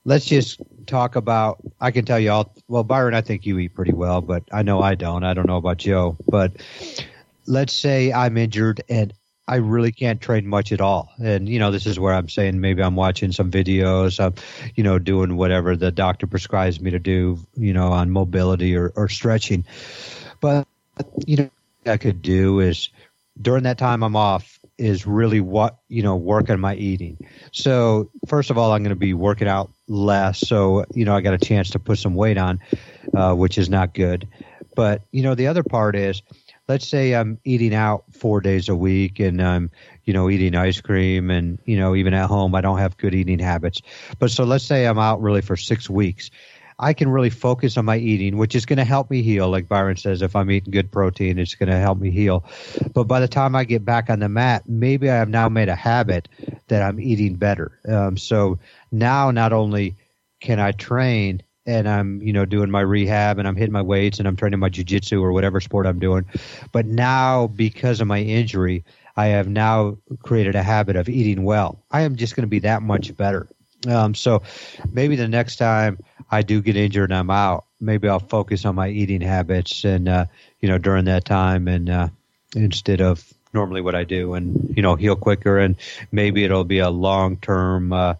let's 0.05 0.25
just 0.25 0.61
talk 0.85 1.15
about. 1.15 1.57
I 1.81 1.91
can 1.91 2.05
tell 2.05 2.19
you 2.19 2.31
all. 2.31 2.53
Well, 2.67 2.83
Byron, 2.83 3.13
I 3.13 3.21
think 3.21 3.45
you 3.45 3.59
eat 3.59 3.73
pretty 3.73 3.93
well, 3.93 4.21
but 4.21 4.43
I 4.51 4.61
know 4.61 4.81
I 4.81 4.95
don't. 4.95 5.23
I 5.23 5.33
don't 5.33 5.47
know 5.47 5.57
about 5.57 5.77
Joe, 5.77 6.15
but 6.27 6.53
let's 7.45 7.73
say 7.73 8.13
I'm 8.13 8.37
injured 8.37 8.81
and 8.87 9.13
I 9.47 9.57
really 9.57 9.91
can't 9.91 10.19
train 10.19 10.47
much 10.47 10.71
at 10.71 10.81
all. 10.81 11.11
And 11.19 11.47
you 11.47 11.59
know, 11.59 11.71
this 11.71 11.85
is 11.85 11.99
where 11.99 12.13
I'm 12.13 12.29
saying 12.29 12.59
maybe 12.59 12.81
I'm 12.81 12.95
watching 12.95 13.31
some 13.31 13.51
videos. 13.51 14.19
You 14.75 14.83
know, 14.83 14.99
doing 14.99 15.37
whatever 15.37 15.75
the 15.75 15.91
doctor 15.91 16.27
prescribes 16.27 16.81
me 16.81 16.91
to 16.91 16.99
do. 16.99 17.39
You 17.55 17.73
know, 17.73 17.91
on 17.91 18.09
mobility 18.09 18.75
or, 18.75 18.91
or 18.95 19.07
stretching. 19.07 19.65
But 20.41 20.67
you 21.25 21.37
know, 21.37 21.49
I 21.85 21.97
could 21.97 22.21
do 22.21 22.59
is 22.59 22.89
during 23.39 23.63
that 23.63 23.77
time 23.77 24.03
I'm 24.03 24.15
off 24.15 24.59
is 24.77 25.07
really 25.07 25.39
what 25.39 25.77
you 25.87 26.03
know 26.03 26.15
work 26.15 26.49
on 26.49 26.59
my 26.59 26.75
eating. 26.75 27.17
So 27.51 28.09
first 28.27 28.49
of 28.49 28.57
all, 28.57 28.73
I'm 28.73 28.83
going 28.83 28.89
to 28.89 28.95
be 28.95 29.13
working 29.13 29.47
out 29.47 29.71
less, 29.87 30.39
so 30.39 30.85
you 30.93 31.05
know 31.05 31.15
I 31.15 31.21
got 31.21 31.33
a 31.33 31.37
chance 31.37 31.71
to 31.71 31.79
put 31.79 31.99
some 31.99 32.15
weight 32.15 32.37
on, 32.37 32.59
uh, 33.15 33.33
which 33.33 33.57
is 33.57 33.69
not 33.69 33.93
good. 33.93 34.27
But 34.75 35.03
you 35.11 35.23
know 35.23 35.35
the 35.35 35.47
other 35.47 35.63
part 35.63 35.95
is, 35.95 36.21
let's 36.67 36.87
say 36.87 37.13
I'm 37.13 37.39
eating 37.43 37.73
out 37.73 38.05
four 38.11 38.41
days 38.41 38.69
a 38.69 38.75
week 38.75 39.19
and 39.19 39.41
I'm 39.41 39.71
you 40.03 40.13
know 40.13 40.29
eating 40.29 40.55
ice 40.55 40.81
cream 40.81 41.29
and 41.29 41.59
you 41.65 41.77
know 41.77 41.95
even 41.95 42.13
at 42.13 42.27
home 42.27 42.55
I 42.55 42.61
don't 42.61 42.79
have 42.79 42.97
good 42.97 43.13
eating 43.13 43.39
habits. 43.39 43.81
But 44.19 44.31
so 44.31 44.43
let's 44.43 44.65
say 44.65 44.85
I'm 44.85 44.99
out 44.99 45.21
really 45.21 45.41
for 45.41 45.55
six 45.55 45.89
weeks 45.89 46.31
I 46.77 46.93
can 46.93 47.09
really 47.09 47.29
focus 47.29 47.77
on 47.77 47.85
my 47.85 47.97
eating, 47.97 48.37
which 48.37 48.55
is 48.55 48.65
going 48.65 48.77
to 48.77 48.83
help 48.83 49.09
me 49.09 49.21
heal. 49.21 49.49
Like 49.49 49.69
Byron 49.69 49.95
says, 49.95 50.21
if 50.21 50.35
I'm 50.35 50.51
eating 50.51 50.71
good 50.71 50.91
protein, 50.91 51.39
it's 51.39 51.55
going 51.55 51.69
to 51.69 51.77
help 51.77 51.99
me 51.99 52.11
heal. 52.11 52.43
But 52.93 53.05
by 53.05 53.19
the 53.21 53.27
time 53.27 53.55
I 53.55 53.63
get 53.63 53.85
back 53.85 54.09
on 54.09 54.19
the 54.19 54.29
mat, 54.29 54.63
maybe 54.67 55.09
I 55.09 55.15
have 55.15 55.29
now 55.29 55.47
made 55.47 55.69
a 55.69 55.75
habit 55.75 56.27
that 56.67 56.81
I'm 56.81 56.99
eating 56.99 57.35
better. 57.35 57.79
Um, 57.87 58.17
so 58.17 58.59
now 58.91 59.31
not 59.31 59.53
only 59.53 59.95
can 60.41 60.59
I 60.59 60.73
train 60.73 61.43
and 61.65 61.89
I'm, 61.89 62.21
you 62.21 62.31
know, 62.31 62.45
doing 62.45 62.69
my 62.69 62.81
rehab 62.81 63.39
and 63.39 63.47
I'm 63.47 63.55
hitting 63.55 63.73
my 63.73 63.81
weights 63.81 64.19
and 64.19 64.27
I'm 64.27 64.35
training 64.35 64.59
my 64.59 64.69
jujitsu 64.69 65.21
or 65.21 65.31
whatever 65.31 65.59
sport 65.59 65.87
I'm 65.87 65.99
doing, 65.99 66.25
but 66.71 66.85
now 66.85 67.47
because 67.47 68.01
of 68.01 68.07
my 68.07 68.19
injury, 68.19 68.83
I 69.17 69.27
have 69.27 69.47
now 69.47 69.97
created 70.23 70.55
a 70.55 70.63
habit 70.63 70.95
of 70.95 71.09
eating 71.09 71.43
well. 71.43 71.79
I 71.91 72.01
am 72.01 72.15
just 72.15 72.35
going 72.35 72.43
to 72.43 72.47
be 72.47 72.59
that 72.59 72.81
much 72.81 73.15
better. 73.15 73.47
Um, 73.87 74.15
so 74.15 74.41
maybe 74.91 75.15
the 75.15 75.27
next 75.27 75.57
time 75.57 75.99
I 76.31 76.41
do 76.41 76.61
get 76.61 76.75
injured 76.75 77.11
and 77.11 77.17
I'm 77.17 77.29
out, 77.29 77.65
maybe 77.79 78.09
I'll 78.09 78.19
focus 78.19 78.65
on 78.65 78.75
my 78.75 78.89
eating 78.89 79.21
habits 79.21 79.83
and 79.83 80.07
uh, 80.07 80.25
you 80.59 80.69
know 80.69 80.77
during 80.77 81.05
that 81.05 81.25
time 81.25 81.67
and 81.67 81.89
uh, 81.89 82.07
instead 82.55 83.01
of 83.01 83.33
normally 83.53 83.81
what 83.81 83.95
I 83.95 84.03
do 84.03 84.33
and 84.33 84.73
you 84.75 84.81
know 84.81 84.95
heal 84.95 85.15
quicker 85.15 85.59
and 85.59 85.75
maybe 86.11 86.43
it'll 86.43 86.63
be 86.63 86.79
a 86.79 86.89
long 86.89 87.37
term 87.37 87.93
uh, 87.93 88.15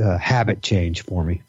uh, 0.00 0.18
habit 0.18 0.62
change 0.62 1.02
for 1.02 1.24
me. 1.24 1.42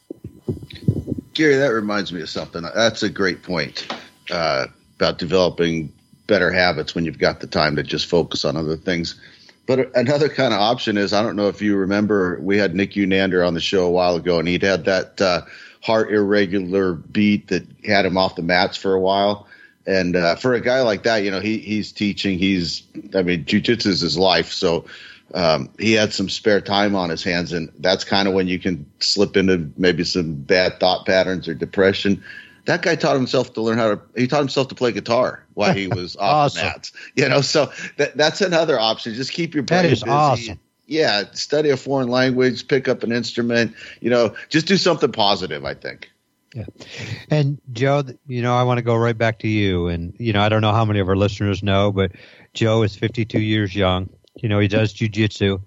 Gary, 1.33 1.55
that 1.55 1.69
reminds 1.69 2.11
me 2.11 2.21
of 2.21 2.29
something. 2.29 2.63
That's 2.75 3.03
a 3.03 3.09
great 3.09 3.43
point 3.43 3.87
uh, 4.31 4.67
about 4.95 5.17
developing 5.17 5.93
better 6.27 6.51
habits 6.51 6.93
when 6.93 7.05
you've 7.05 7.17
got 7.17 7.39
the 7.39 7.47
time 7.47 7.75
to 7.75 7.83
just 7.83 8.07
focus 8.07 8.45
on 8.45 8.55
other 8.55 8.77
things. 8.77 9.19
But 9.65 9.95
another 9.95 10.29
kind 10.29 10.53
of 10.53 10.59
option 10.59 10.97
is 10.97 11.13
I 11.13 11.21
don't 11.21 11.35
know 11.35 11.47
if 11.47 11.61
you 11.61 11.75
remember 11.75 12.39
we 12.41 12.57
had 12.57 12.73
Nick 12.73 12.97
Unander 12.97 13.43
on 13.43 13.53
the 13.53 13.61
show 13.61 13.85
a 13.85 13.91
while 13.91 14.15
ago, 14.15 14.39
and 14.39 14.47
he'd 14.47 14.63
had 14.63 14.85
that 14.85 15.21
uh, 15.21 15.41
heart 15.81 16.11
irregular 16.11 16.93
beat 16.93 17.49
that 17.49 17.67
had 17.85 18.05
him 18.05 18.17
off 18.17 18.35
the 18.35 18.41
mats 18.41 18.77
for 18.77 18.93
a 18.93 18.99
while. 18.99 19.47
And 19.85 20.15
uh, 20.15 20.35
for 20.35 20.53
a 20.53 20.61
guy 20.61 20.81
like 20.81 21.03
that, 21.03 21.17
you 21.23 21.31
know, 21.31 21.39
he 21.39 21.59
he's 21.59 21.91
teaching. 21.91 22.37
He's 22.37 22.83
I 23.15 23.21
mean, 23.21 23.45
jujitsu 23.45 23.87
is 23.87 24.01
his 24.01 24.17
life, 24.17 24.51
so 24.51 24.85
um, 25.33 25.69
he 25.79 25.93
had 25.93 26.13
some 26.13 26.29
spare 26.29 26.61
time 26.61 26.95
on 26.95 27.09
his 27.09 27.23
hands, 27.23 27.53
and 27.53 27.71
that's 27.79 28.03
kind 28.03 28.27
of 28.27 28.33
when 28.33 28.47
you 28.47 28.59
can 28.59 28.85
slip 28.99 29.37
into 29.37 29.71
maybe 29.77 30.03
some 30.03 30.33
bad 30.33 30.79
thought 30.79 31.05
patterns 31.05 31.47
or 31.47 31.53
depression. 31.53 32.23
That 32.65 32.81
guy 32.81 32.95
taught 32.95 33.15
himself 33.15 33.53
to 33.53 33.61
learn 33.61 33.77
how 33.77 33.95
to 33.95 34.01
he 34.15 34.27
taught 34.27 34.39
himself 34.39 34.67
to 34.67 34.75
play 34.75 34.91
guitar 34.91 35.43
while 35.55 35.73
he 35.73 35.87
was 35.87 36.15
off 36.19 36.55
awesome. 36.55 36.59
the 36.59 36.65
mats 36.65 36.93
you 37.15 37.27
know? 37.27 37.41
So 37.41 37.71
that, 37.97 38.15
that's 38.15 38.41
another 38.41 38.79
option. 38.79 39.13
Just 39.13 39.31
keep 39.31 39.53
your 39.53 39.63
brain 39.63 39.83
that 39.83 39.91
is 39.91 40.03
busy. 40.03 40.11
awesome. 40.11 40.59
Yeah 40.85 41.23
study 41.33 41.69
a 41.69 41.77
foreign 41.77 42.09
language 42.09 42.67
pick 42.67 42.87
up 42.87 43.03
an 43.03 43.11
instrument 43.11 43.75
you 44.01 44.09
know 44.09 44.35
just 44.49 44.65
do 44.65 44.75
something 44.75 45.11
positive 45.11 45.63
i 45.63 45.73
think. 45.73 46.09
Yeah. 46.53 46.65
And 47.29 47.61
joe 47.71 48.03
you 48.27 48.41
know 48.41 48.55
i 48.55 48.63
want 48.63 48.79
to 48.79 48.81
go 48.81 48.95
right 48.95 49.17
back 49.17 49.39
to 49.39 49.47
you 49.47 49.87
and 49.87 50.15
you 50.17 50.33
know 50.33 50.41
i 50.41 50.49
don't 50.49 50.61
know 50.61 50.73
how 50.73 50.85
many 50.85 50.99
of 50.99 51.07
our 51.07 51.15
listeners 51.15 51.61
know 51.61 51.91
but 51.91 52.11
joe 52.55 52.81
is 52.81 52.95
52 52.95 53.39
years 53.39 53.75
young 53.75 54.09
you 54.41 54.49
know 54.49 54.59
he 54.59 54.67
does 54.67 54.93
jujitsu 54.93 55.61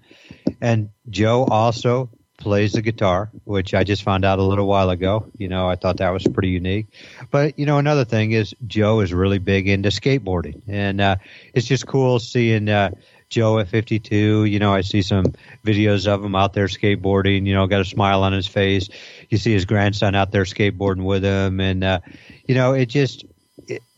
and 0.61 0.89
joe 1.09 1.45
also 1.45 2.09
plays 2.43 2.73
the 2.73 2.81
guitar, 2.81 3.31
which 3.45 3.73
I 3.73 3.83
just 3.83 4.03
found 4.03 4.25
out 4.25 4.37
a 4.37 4.43
little 4.43 4.67
while 4.67 4.89
ago. 4.89 5.31
You 5.37 5.47
know, 5.47 5.67
I 5.67 5.75
thought 5.75 5.97
that 5.97 6.09
was 6.09 6.23
pretty 6.27 6.49
unique. 6.49 6.87
But 7.31 7.57
you 7.57 7.65
know, 7.65 7.77
another 7.77 8.05
thing 8.05 8.31
is 8.31 8.53
Joe 8.67 8.99
is 8.99 9.13
really 9.13 9.39
big 9.39 9.67
into 9.67 9.89
skateboarding, 9.89 10.61
and 10.67 11.01
uh, 11.01 11.15
it's 11.53 11.65
just 11.65 11.87
cool 11.87 12.19
seeing. 12.19 12.69
Uh, 12.69 12.91
Joe 13.29 13.57
at 13.57 13.67
52, 13.67 14.45
you 14.45 14.59
know, 14.59 14.71
I 14.71 14.81
see 14.81 15.01
some 15.01 15.25
videos 15.65 16.05
of 16.05 16.23
him 16.23 16.35
out 16.35 16.53
there 16.53 16.67
skateboarding, 16.67 17.47
you 17.47 17.55
know, 17.55 17.65
got 17.65 17.81
a 17.81 17.85
smile 17.85 18.21
on 18.21 18.31
his 18.31 18.45
face. 18.45 18.89
You 19.27 19.39
see 19.39 19.51
his 19.53 19.65
grandson 19.65 20.13
out 20.13 20.31
there 20.31 20.43
skateboarding 20.43 21.03
with 21.03 21.23
him. 21.23 21.59
And, 21.59 21.83
uh, 21.83 22.01
you 22.45 22.53
know, 22.53 22.73
it 22.73 22.89
just, 22.89 23.25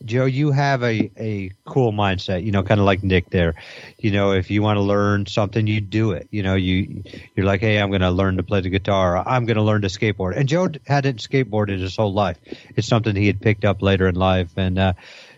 Joe, 0.03 0.25
you 0.25 0.51
have 0.51 0.83
a, 0.83 1.11
a 1.17 1.51
cool 1.65 1.91
mindset, 1.91 2.43
you 2.43 2.51
know, 2.51 2.63
kind 2.63 2.79
of 2.79 2.85
like 2.85 3.03
Nick 3.03 3.29
there. 3.29 3.55
You 3.97 4.11
know, 4.11 4.31
if 4.33 4.51
you 4.51 4.61
want 4.61 4.77
to 4.77 4.81
learn 4.81 5.25
something, 5.25 5.65
you 5.65 5.81
do 5.81 6.11
it. 6.11 6.27
You 6.31 6.43
know, 6.43 6.55
you 6.55 7.03
you're 7.35 7.45
like, 7.45 7.61
hey, 7.61 7.79
I'm 7.79 7.89
going 7.89 8.01
to 8.01 8.11
learn 8.11 8.37
to 8.37 8.43
play 8.43 8.61
the 8.61 8.69
guitar. 8.69 9.17
I'm 9.17 9.45
going 9.45 9.57
to 9.57 9.63
learn 9.63 9.81
to 9.81 9.87
skateboard. 9.87 10.37
And 10.37 10.47
Joe 10.47 10.69
hadn't 10.85 11.17
skateboarded 11.17 11.79
his 11.79 11.95
whole 11.95 12.13
life. 12.13 12.37
It's 12.75 12.87
something 12.87 13.15
he 13.15 13.27
had 13.27 13.41
picked 13.41 13.65
up 13.65 13.81
later 13.81 14.07
in 14.07 14.15
life. 14.15 14.51
And 14.57 14.77
uh, 14.77 14.93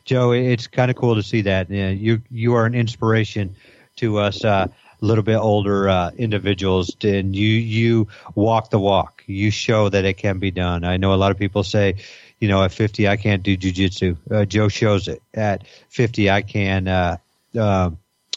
Joe, 0.06 0.32
it's 0.32 0.68
kind 0.68 0.92
of 0.92 0.98
cool 0.98 1.16
to 1.16 1.24
see 1.24 1.42
that. 1.42 1.70
You, 1.70 1.84
know, 1.84 1.90
you 1.90 2.22
you 2.30 2.54
are 2.56 2.66
an 2.66 2.76
inspiration 2.76 3.56
to 3.98 4.20
us 4.20 4.44
uh, 4.46 4.68
a 5.02 5.06
little 5.06 5.24
bit 5.24 5.38
older 5.38 5.90
uh, 5.90 6.12
individuals, 6.18 6.96
and 7.04 7.36
you 7.36 7.50
you 7.50 8.08
walk 8.36 8.70
the 8.70 8.80
walk. 8.80 9.24
You 9.28 9.52
show 9.52 9.90
that 9.90 10.06
it 10.06 10.16
can 10.16 10.40
be 10.40 10.52
done. 10.52 10.84
I 10.84 10.98
know 10.98 11.14
a 11.14 11.16
lot 11.16 11.32
of 11.32 11.38
people 11.38 11.64
say, 11.64 11.96
you 12.40 12.48
know, 12.48 12.64
at 12.64 12.72
50 12.72 13.08
I 13.08 13.18
can't 13.18 13.44
do 13.44 13.58
jujitsu. 13.58 14.18
Uh, 14.30 14.46
Joe 14.46 14.68
shows 14.68 15.08
it. 15.08 15.22
At 15.34 15.66
50 15.90 16.30
I 16.30 16.42
can 16.42 16.88
uh, 16.88 17.18
uh, 17.58 17.92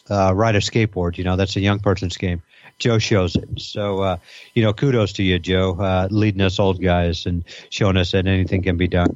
uh, 0.09 0.33
ride 0.33 0.55
a 0.55 0.59
skateboard. 0.59 1.17
You 1.17 1.23
know, 1.23 1.35
that's 1.35 1.55
a 1.55 1.61
young 1.61 1.79
person's 1.79 2.17
game. 2.17 2.41
Joe 2.79 2.97
shows 2.97 3.35
it. 3.35 3.47
So, 3.59 4.01
uh, 4.01 4.17
you 4.55 4.63
know, 4.63 4.73
kudos 4.73 5.13
to 5.13 5.23
you, 5.23 5.37
Joe, 5.37 5.77
uh, 5.79 6.07
leading 6.09 6.41
us 6.41 6.59
old 6.59 6.81
guys 6.81 7.25
and 7.25 7.43
showing 7.69 7.97
us 7.97 8.11
that 8.11 8.25
anything 8.25 8.63
can 8.63 8.77
be 8.77 8.87
done. 8.87 9.15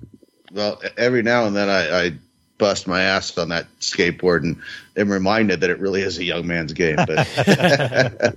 Well, 0.52 0.80
every 0.98 1.24
now 1.24 1.46
and 1.46 1.56
then 1.56 1.70
I, 1.70 2.06
I 2.06 2.12
bust 2.58 2.88
my 2.88 3.02
ass 3.02 3.36
on 3.38 3.50
that 3.50 3.66
skateboard 3.80 4.44
and 4.44 4.62
am 4.96 5.12
reminded 5.12 5.62
that 5.62 5.70
it 5.70 5.80
really 5.80 6.02
is 6.02 6.20
a 6.20 6.24
young 6.24 6.46
man's 6.46 6.74
game. 6.74 6.96
But 6.96 7.28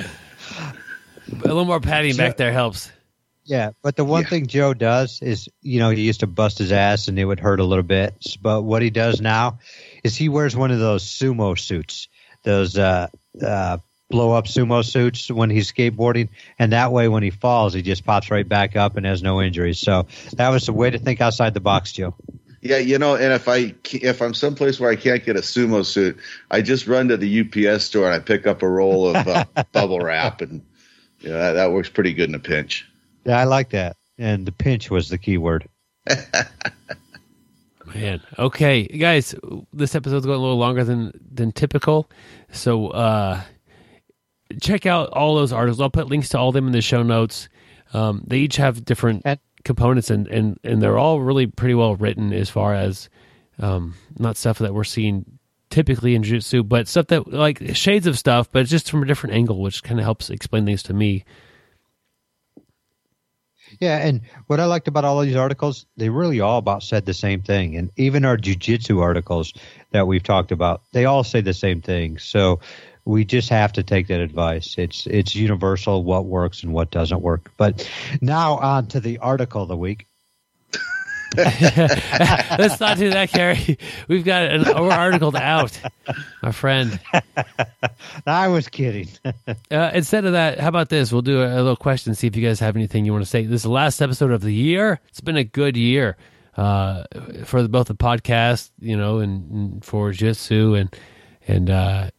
A 1.32 1.46
little 1.46 1.64
more 1.64 1.80
padding 1.80 2.16
back 2.16 2.36
there 2.36 2.52
helps. 2.52 2.90
Yeah, 3.50 3.72
but 3.82 3.96
the 3.96 4.04
one 4.04 4.22
Yeah. 4.22 4.28
thing 4.28 4.46
Joe 4.46 4.74
does 4.74 5.20
is, 5.22 5.48
you 5.60 5.80
know, 5.80 5.90
he 5.90 6.02
used 6.02 6.20
to 6.20 6.28
bust 6.28 6.58
his 6.58 6.70
ass 6.70 7.08
and 7.08 7.18
it 7.18 7.24
would 7.24 7.40
hurt 7.40 7.58
a 7.58 7.64
little 7.64 7.82
bit. 7.82 8.14
But 8.40 8.62
what 8.62 8.80
he 8.80 8.90
does 8.90 9.20
now 9.20 9.58
is 10.04 10.14
he 10.14 10.28
wears 10.28 10.54
one 10.54 10.70
of 10.70 10.78
those 10.78 11.02
sumo 11.02 11.58
suits, 11.58 12.06
those 12.44 12.78
uh, 12.78 13.08
uh, 13.44 13.78
blow 14.08 14.30
up 14.34 14.44
sumo 14.46 14.84
suits 14.84 15.32
when 15.32 15.50
he's 15.50 15.72
skateboarding, 15.72 16.28
and 16.60 16.70
that 16.72 16.92
way 16.92 17.08
when 17.08 17.24
he 17.24 17.30
falls, 17.30 17.74
he 17.74 17.82
just 17.82 18.04
pops 18.04 18.30
right 18.30 18.48
back 18.48 18.76
up 18.76 18.96
and 18.96 19.04
has 19.04 19.20
no 19.20 19.42
injuries. 19.42 19.80
So 19.80 20.06
that 20.36 20.50
was 20.50 20.68
a 20.68 20.72
way 20.72 20.90
to 20.90 20.98
think 20.98 21.20
outside 21.20 21.52
the 21.52 21.60
box, 21.60 21.90
Joe. 21.90 22.14
yeah, 22.62 22.78
you 22.78 22.98
know, 22.98 23.16
and 23.16 23.32
if 23.32 23.48
I 23.48 23.74
if 23.92 24.22
I'm 24.22 24.32
someplace 24.34 24.78
where 24.78 24.90
I 24.92 24.96
can't 24.96 25.24
get 25.24 25.34
a 25.34 25.40
sumo 25.40 25.84
suit, 25.84 26.18
I 26.52 26.62
just 26.62 26.86
run 26.86 27.08
to 27.08 27.16
the 27.16 27.40
UPS 27.40 27.82
store 27.82 28.06
and 28.06 28.14
I 28.14 28.20
pick 28.20 28.46
up 28.46 28.62
a 28.62 28.68
roll 28.68 29.08
of 29.08 29.26
uh, 29.26 29.44
bubble 29.72 29.98
wrap, 29.98 30.40
and 30.40 30.62
yeah, 31.18 31.32
that, 31.32 31.52
that 31.54 31.72
works 31.72 31.88
pretty 31.88 32.14
good 32.14 32.28
in 32.28 32.36
a 32.36 32.38
pinch. 32.38 32.86
Yeah, 33.24 33.38
I 33.38 33.44
like 33.44 33.70
that. 33.70 33.96
And 34.18 34.46
the 34.46 34.52
pinch 34.52 34.90
was 34.90 35.08
the 35.08 35.18
key 35.18 35.38
word. 35.38 35.68
Man, 37.94 38.20
okay, 38.38 38.84
guys, 38.86 39.34
this 39.72 39.94
episode's 39.94 40.24
going 40.26 40.38
a 40.38 40.42
little 40.42 40.58
longer 40.58 40.84
than 40.84 41.12
than 41.32 41.50
typical, 41.50 42.08
so 42.52 42.88
uh, 42.88 43.40
check 44.60 44.86
out 44.86 45.08
all 45.10 45.34
those 45.34 45.52
articles. 45.52 45.80
I'll 45.80 45.90
put 45.90 46.06
links 46.08 46.28
to 46.30 46.38
all 46.38 46.48
of 46.48 46.54
them 46.54 46.66
in 46.66 46.72
the 46.72 46.82
show 46.82 47.02
notes. 47.02 47.48
Um, 47.92 48.22
they 48.26 48.38
each 48.38 48.56
have 48.56 48.84
different 48.84 49.22
And- 49.24 49.40
components, 49.64 50.08
and, 50.10 50.28
and 50.28 50.56
and 50.62 50.80
they're 50.80 50.98
all 50.98 51.20
really 51.20 51.46
pretty 51.48 51.74
well 51.74 51.96
written 51.96 52.32
as 52.32 52.48
far 52.48 52.74
as 52.74 53.08
um, 53.58 53.94
not 54.18 54.36
stuff 54.36 54.58
that 54.58 54.72
we're 54.74 54.84
seeing 54.84 55.24
typically 55.70 56.14
in 56.14 56.22
jiu-jitsu, 56.22 56.62
but 56.62 56.86
stuff 56.86 57.08
that 57.08 57.32
like 57.32 57.74
shades 57.74 58.06
of 58.06 58.16
stuff, 58.18 58.52
but 58.52 58.66
just 58.66 58.88
from 58.90 59.02
a 59.02 59.06
different 59.06 59.34
angle, 59.34 59.60
which 59.60 59.82
kind 59.82 59.98
of 59.98 60.04
helps 60.04 60.30
explain 60.30 60.64
things 60.64 60.82
to 60.84 60.92
me. 60.94 61.24
Yeah, 63.78 63.98
and 63.98 64.22
what 64.46 64.60
I 64.60 64.64
liked 64.64 64.88
about 64.88 65.04
all 65.04 65.20
these 65.20 65.36
articles, 65.36 65.86
they 65.96 66.08
really 66.08 66.40
all 66.40 66.58
about 66.58 66.82
said 66.82 67.06
the 67.06 67.14
same 67.14 67.42
thing. 67.42 67.76
And 67.76 67.90
even 67.96 68.24
our 68.24 68.36
jujitsu 68.36 69.00
articles 69.00 69.52
that 69.92 70.06
we've 70.06 70.22
talked 70.22 70.52
about, 70.52 70.82
they 70.92 71.04
all 71.04 71.24
say 71.24 71.40
the 71.40 71.54
same 71.54 71.80
thing. 71.80 72.18
So 72.18 72.60
we 73.04 73.24
just 73.24 73.48
have 73.48 73.72
to 73.74 73.82
take 73.82 74.08
that 74.08 74.20
advice. 74.20 74.74
It's 74.78 75.06
it's 75.06 75.34
universal 75.34 76.04
what 76.04 76.26
works 76.26 76.62
and 76.62 76.72
what 76.72 76.90
doesn't 76.90 77.22
work. 77.22 77.52
But 77.56 77.88
now 78.20 78.58
on 78.58 78.86
to 78.88 79.00
the 79.00 79.18
article 79.18 79.62
of 79.62 79.68
the 79.68 79.76
week. 79.76 80.06
Let's 81.36 82.80
not 82.80 82.98
do 82.98 83.10
that, 83.10 83.30
Gary. 83.32 83.78
We've 84.08 84.24
got 84.24 84.42
an 84.44 84.64
we're 84.64 84.90
articled 84.90 85.36
out, 85.36 85.78
my 86.42 86.50
friend. 86.50 86.98
I 88.26 88.48
was 88.48 88.68
kidding. 88.68 89.08
Uh, 89.70 89.90
instead 89.94 90.24
of 90.24 90.32
that, 90.32 90.58
how 90.58 90.68
about 90.68 90.88
this? 90.88 91.12
We'll 91.12 91.22
do 91.22 91.42
a, 91.42 91.46
a 91.46 91.62
little 91.62 91.76
question, 91.76 92.14
see 92.14 92.26
if 92.26 92.34
you 92.34 92.44
guys 92.44 92.58
have 92.58 92.74
anything 92.74 93.04
you 93.04 93.12
want 93.12 93.24
to 93.24 93.30
say. 93.30 93.44
This 93.44 93.60
is 93.60 93.62
the 93.62 93.70
last 93.70 94.00
episode 94.00 94.32
of 94.32 94.42
the 94.42 94.52
year. 94.52 95.00
It's 95.08 95.20
been 95.20 95.36
a 95.36 95.44
good 95.44 95.76
year 95.76 96.16
uh, 96.56 97.04
for 97.44 97.66
both 97.68 97.86
the 97.86 97.94
podcast, 97.94 98.70
you 98.80 98.96
know, 98.96 99.18
and, 99.18 99.50
and 99.50 99.84
for 99.84 100.10
Jitsu 100.10 100.74
and 100.74 100.96
and 101.46 101.70
uh, 101.70 102.10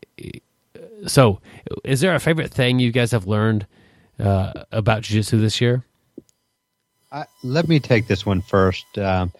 so. 1.08 1.42
Is 1.84 2.00
there 2.00 2.16
a 2.16 2.20
favorite 2.20 2.52
thing 2.52 2.80
you 2.80 2.92
guys 2.92 3.12
have 3.12 3.28
learned 3.28 3.68
uh, 4.20 4.54
about 4.72 5.04
Jiu-Jitsu 5.04 5.40
this 5.40 5.60
year? 5.60 5.84
I, 7.12 7.26
let 7.44 7.68
me 7.68 7.80
take 7.80 8.08
this 8.08 8.26
one 8.26 8.42
first. 8.42 8.86
Um, 8.98 9.32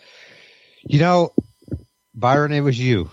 you 0.84 1.00
know, 1.00 1.34
Byron, 2.14 2.52
it 2.52 2.62
was 2.62 2.80
you. 2.80 3.10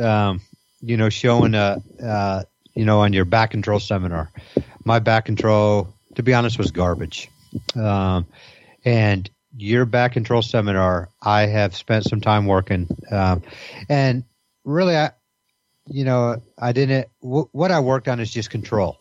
Um, 0.00 0.40
you 0.80 0.96
know, 0.96 1.08
showing 1.08 1.54
uh, 1.54 1.78
uh, 2.02 2.42
you 2.74 2.84
know, 2.84 3.00
on 3.00 3.12
your 3.12 3.24
back 3.24 3.50
control 3.52 3.80
seminar. 3.80 4.30
My 4.84 4.98
back 4.98 5.24
control, 5.24 5.88
to 6.16 6.22
be 6.22 6.34
honest, 6.34 6.58
was 6.58 6.70
garbage. 6.70 7.30
Um, 7.74 8.26
and 8.84 9.28
your 9.56 9.86
back 9.86 10.12
control 10.12 10.42
seminar, 10.42 11.08
I 11.22 11.46
have 11.46 11.74
spent 11.74 12.04
some 12.04 12.20
time 12.20 12.46
working, 12.46 12.88
um, 13.10 13.42
and 13.88 14.24
really, 14.64 14.96
I, 14.96 15.12
you 15.86 16.04
know, 16.04 16.42
I 16.58 16.72
didn't. 16.72 17.08
W- 17.22 17.48
what 17.52 17.70
I 17.70 17.80
worked 17.80 18.08
on 18.08 18.20
is 18.20 18.30
just 18.30 18.50
control 18.50 18.98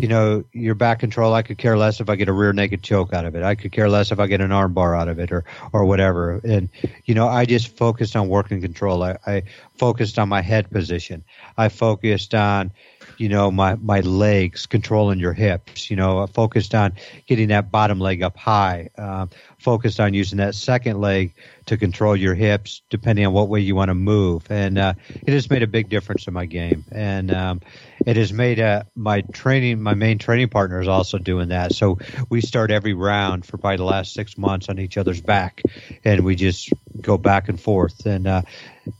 you 0.00 0.08
know, 0.08 0.44
your 0.52 0.74
back 0.74 0.98
control, 0.98 1.34
I 1.34 1.42
could 1.42 1.58
care 1.58 1.76
less 1.76 2.00
if 2.00 2.08
I 2.08 2.16
get 2.16 2.28
a 2.28 2.32
rear 2.32 2.52
naked 2.52 2.82
choke 2.82 3.12
out 3.12 3.24
of 3.24 3.34
it. 3.34 3.42
I 3.42 3.54
could 3.54 3.72
care 3.72 3.88
less 3.88 4.10
if 4.10 4.18
I 4.18 4.26
get 4.26 4.40
an 4.40 4.50
arm 4.50 4.72
bar 4.72 4.94
out 4.94 5.08
of 5.08 5.18
it 5.18 5.30
or, 5.30 5.44
or 5.72 5.84
whatever. 5.84 6.40
And, 6.42 6.70
you 7.04 7.14
know, 7.14 7.28
I 7.28 7.44
just 7.44 7.76
focused 7.76 8.16
on 8.16 8.28
working 8.28 8.62
control. 8.62 9.02
I, 9.02 9.18
I 9.26 9.42
focused 9.76 10.18
on 10.18 10.28
my 10.28 10.40
head 10.40 10.70
position. 10.70 11.22
I 11.58 11.68
focused 11.68 12.34
on, 12.34 12.70
you 13.18 13.28
know, 13.28 13.50
my, 13.50 13.74
my 13.74 14.00
legs, 14.00 14.64
controlling 14.64 15.18
your 15.18 15.34
hips. 15.34 15.90
You 15.90 15.96
know, 15.96 16.20
I 16.20 16.26
focused 16.26 16.74
on 16.74 16.92
getting 17.26 17.48
that 17.48 17.70
bottom 17.70 18.00
leg 18.00 18.22
up 18.22 18.36
high. 18.36 18.88
Um, 18.96 19.28
focused 19.58 20.00
on 20.00 20.14
using 20.14 20.38
that 20.38 20.54
second 20.54 21.00
leg 21.00 21.34
to 21.66 21.76
control 21.76 22.16
your 22.16 22.34
hips, 22.34 22.80
depending 22.88 23.26
on 23.26 23.34
what 23.34 23.48
way 23.48 23.60
you 23.60 23.74
want 23.76 23.90
to 23.90 23.94
move. 23.94 24.50
And 24.50 24.78
uh, 24.78 24.94
it 25.26 25.32
has 25.34 25.50
made 25.50 25.62
a 25.62 25.66
big 25.66 25.90
difference 25.90 26.26
in 26.26 26.32
my 26.32 26.46
game. 26.46 26.84
And 26.90 27.32
um, 27.32 27.60
it 28.06 28.16
has 28.16 28.32
made 28.32 28.60
uh, 28.60 28.84
my 28.94 29.20
training, 29.20 29.82
my 29.82 29.94
main 29.94 30.18
training 30.18 30.48
partner 30.48 30.80
is 30.80 30.88
also 30.88 31.18
doing 31.18 31.48
that. 31.48 31.72
So 31.72 31.98
we 32.28 32.40
start 32.40 32.70
every 32.70 32.94
round 32.94 33.44
for 33.44 33.58
probably 33.58 33.78
the 33.78 33.84
last 33.84 34.14
six 34.14 34.38
months 34.38 34.68
on 34.68 34.78
each 34.78 34.96
other's 34.96 35.20
back, 35.20 35.62
and 36.04 36.24
we 36.24 36.36
just 36.36 36.70
go 37.00 37.18
back 37.18 37.48
and 37.48 37.60
forth. 37.60 38.06
And 38.06 38.26
uh, 38.26 38.42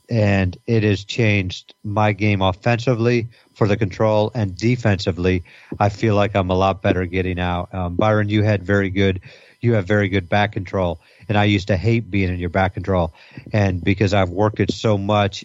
and 0.08 0.56
it 0.66 0.82
has 0.82 1.04
changed 1.04 1.74
my 1.82 2.12
game 2.12 2.42
offensively 2.42 3.28
for 3.54 3.66
the 3.66 3.76
control 3.76 4.30
and 4.34 4.56
defensively. 4.56 5.44
I 5.78 5.88
feel 5.88 6.14
like 6.14 6.34
I'm 6.34 6.50
a 6.50 6.54
lot 6.54 6.82
better 6.82 7.06
getting 7.06 7.38
out. 7.38 7.74
Um, 7.74 7.96
Byron, 7.96 8.28
you 8.28 8.42
had 8.42 8.62
very 8.62 8.90
good, 8.90 9.20
you 9.60 9.74
have 9.74 9.86
very 9.86 10.08
good 10.08 10.28
back 10.28 10.52
control, 10.52 11.00
and 11.28 11.38
I 11.38 11.44
used 11.44 11.68
to 11.68 11.76
hate 11.76 12.10
being 12.10 12.28
in 12.28 12.38
your 12.38 12.50
back 12.50 12.74
control, 12.74 13.12
and 13.52 13.82
because 13.82 14.14
I've 14.14 14.30
worked 14.30 14.60
it 14.60 14.72
so 14.72 14.98
much 14.98 15.44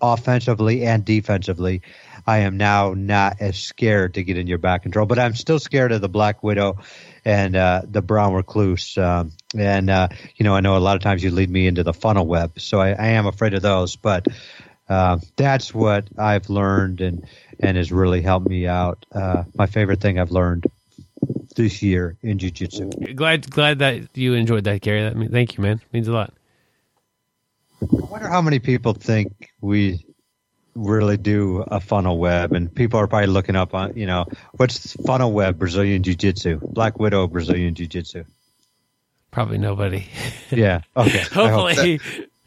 offensively 0.00 0.84
and 0.86 1.04
defensively, 1.04 1.82
I 2.28 2.40
am 2.40 2.58
now 2.58 2.92
not 2.92 3.38
as 3.40 3.56
scared 3.56 4.12
to 4.14 4.22
get 4.22 4.36
in 4.36 4.46
your 4.46 4.58
back 4.58 4.82
control, 4.82 5.06
but 5.06 5.18
I'm 5.18 5.34
still 5.34 5.58
scared 5.58 5.92
of 5.92 6.02
the 6.02 6.10
Black 6.10 6.42
Widow 6.42 6.76
and 7.24 7.56
uh, 7.56 7.80
the 7.90 8.02
Brown 8.02 8.34
Recluse. 8.34 8.98
Um, 8.98 9.32
and, 9.56 9.88
uh, 9.88 10.08
you 10.36 10.44
know, 10.44 10.54
I 10.54 10.60
know 10.60 10.76
a 10.76 10.78
lot 10.78 10.96
of 10.96 11.02
times 11.02 11.24
you 11.24 11.30
lead 11.30 11.48
me 11.48 11.66
into 11.66 11.84
the 11.84 11.94
funnel 11.94 12.26
web, 12.26 12.60
so 12.60 12.82
I, 12.82 12.90
I 12.90 13.06
am 13.12 13.26
afraid 13.26 13.54
of 13.54 13.62
those, 13.62 13.96
but 13.96 14.26
uh, 14.90 15.20
that's 15.36 15.72
what 15.72 16.06
I've 16.18 16.50
learned 16.50 17.00
and, 17.00 17.26
and 17.60 17.78
has 17.78 17.90
really 17.90 18.20
helped 18.20 18.46
me 18.46 18.66
out. 18.66 19.06
Uh, 19.10 19.44
my 19.54 19.64
favorite 19.64 20.02
thing 20.02 20.18
I've 20.18 20.30
learned 20.30 20.66
this 21.56 21.82
year 21.82 22.18
in 22.20 22.36
Jiu 22.38 22.50
Jitsu. 22.50 22.90
Glad 23.14 23.50
glad 23.50 23.78
that 23.78 24.18
you 24.18 24.34
enjoyed 24.34 24.64
that, 24.64 24.82
Gary. 24.82 25.00
That 25.00 25.16
mean, 25.16 25.30
thank 25.30 25.56
you, 25.56 25.62
man. 25.62 25.80
means 25.94 26.08
a 26.08 26.12
lot. 26.12 26.34
I 27.80 27.86
wonder 27.86 28.28
how 28.28 28.42
many 28.42 28.58
people 28.58 28.92
think 28.92 29.50
we 29.62 30.04
really 30.78 31.16
do 31.16 31.64
a 31.68 31.80
funnel 31.80 32.18
web, 32.18 32.52
and 32.52 32.72
people 32.74 32.98
are 33.00 33.06
probably 33.06 33.26
looking 33.28 33.56
up 33.56 33.74
on, 33.74 33.96
you 33.96 34.06
know, 34.06 34.26
what's 34.56 34.92
funnel 35.04 35.32
web 35.32 35.58
Brazilian 35.58 36.02
Jiu 36.02 36.14
Jitsu, 36.14 36.60
Black 36.62 36.98
Widow 36.98 37.26
Brazilian 37.26 37.74
Jiu 37.74 37.86
Jitsu. 37.86 38.24
Probably 39.30 39.58
nobody. 39.58 40.06
Yeah. 40.50 40.80
Okay. 40.96 41.20
I 41.20 41.22
hope- 41.22 41.50
Hopefully, 41.76 42.00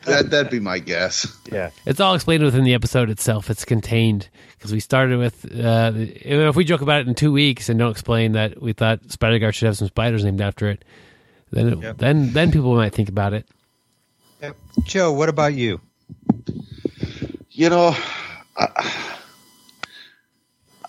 That 0.05 0.31
that'd 0.31 0.51
be 0.51 0.59
my 0.59 0.79
guess. 0.79 1.27
Yeah. 1.51 1.69
it's 1.85 1.99
all 1.99 2.15
explained 2.15 2.43
within 2.43 2.63
the 2.63 2.73
episode 2.73 3.11
itself. 3.11 3.51
It's 3.51 3.65
contained 3.65 4.29
because 4.57 4.71
we 4.71 4.79
started 4.79 5.19
with. 5.19 5.45
Uh, 5.45 5.91
if 5.95 6.55
we 6.55 6.63
joke 6.63 6.81
about 6.81 7.01
it 7.01 7.07
in 7.07 7.13
two 7.13 7.31
weeks 7.31 7.69
and 7.69 7.77
don't 7.77 7.91
explain 7.91 8.31
that 8.31 8.59
we 8.59 8.73
thought 8.73 9.11
Spider 9.11 9.37
Guard 9.37 9.53
should 9.53 9.67
have 9.67 9.77
some 9.77 9.89
spiders 9.89 10.23
named 10.25 10.41
after 10.41 10.69
it, 10.71 10.83
then 11.51 11.67
it, 11.67 11.77
Yep. 11.79 11.97
then 11.99 12.33
then 12.33 12.51
people 12.51 12.73
might 12.75 12.93
think 12.95 13.09
about 13.09 13.33
it. 13.33 13.45
Yep. 14.41 14.57
Joe, 14.85 15.11
what 15.11 15.29
about 15.29 15.53
you? 15.53 15.79
You 17.61 17.69
know, 17.69 17.95
I, 18.57 18.67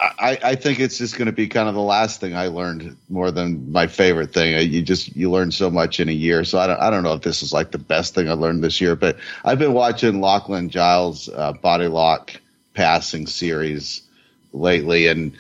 I, 0.01 0.39
I 0.43 0.55
think 0.55 0.81
it's 0.81 0.97
just 0.97 1.19
going 1.19 1.27
to 1.27 1.33
be 1.33 1.47
kind 1.47 1.69
of 1.69 1.75
the 1.75 1.83
last 1.83 2.19
thing 2.19 2.35
I 2.35 2.47
learned 2.47 2.97
more 3.11 3.31
than 3.31 3.71
my 3.73 3.87
favorite 3.87 4.33
thing. 4.33 4.73
You 4.73 4.81
just 4.81 5.15
you 5.15 5.31
learn 5.31 5.53
so 5.53 5.71
much 5.71 6.01
in 6.01 6.09
a 6.09 6.13
year, 6.13 6.45
so 6.45 6.59
I 6.59 6.67
don't 6.67 6.81
I 6.81 6.89
don't 6.89 7.03
know 7.03 7.13
if 7.13 7.21
this 7.21 7.43
is 7.43 7.53
like 7.53 7.73
the 7.73 7.79
best 7.79 8.15
thing 8.15 8.31
I 8.31 8.33
learned 8.33 8.65
this 8.65 8.81
year, 8.81 8.97
but 8.97 9.19
I've 9.45 9.59
been 9.59 9.75
watching 9.75 10.23
Lachlan 10.23 10.71
Giles 10.71 11.29
uh, 11.29 11.53
body 11.53 11.89
lock 11.89 12.33
passing 12.73 13.27
series 13.27 14.01
lately, 14.55 15.09
and 15.09 15.37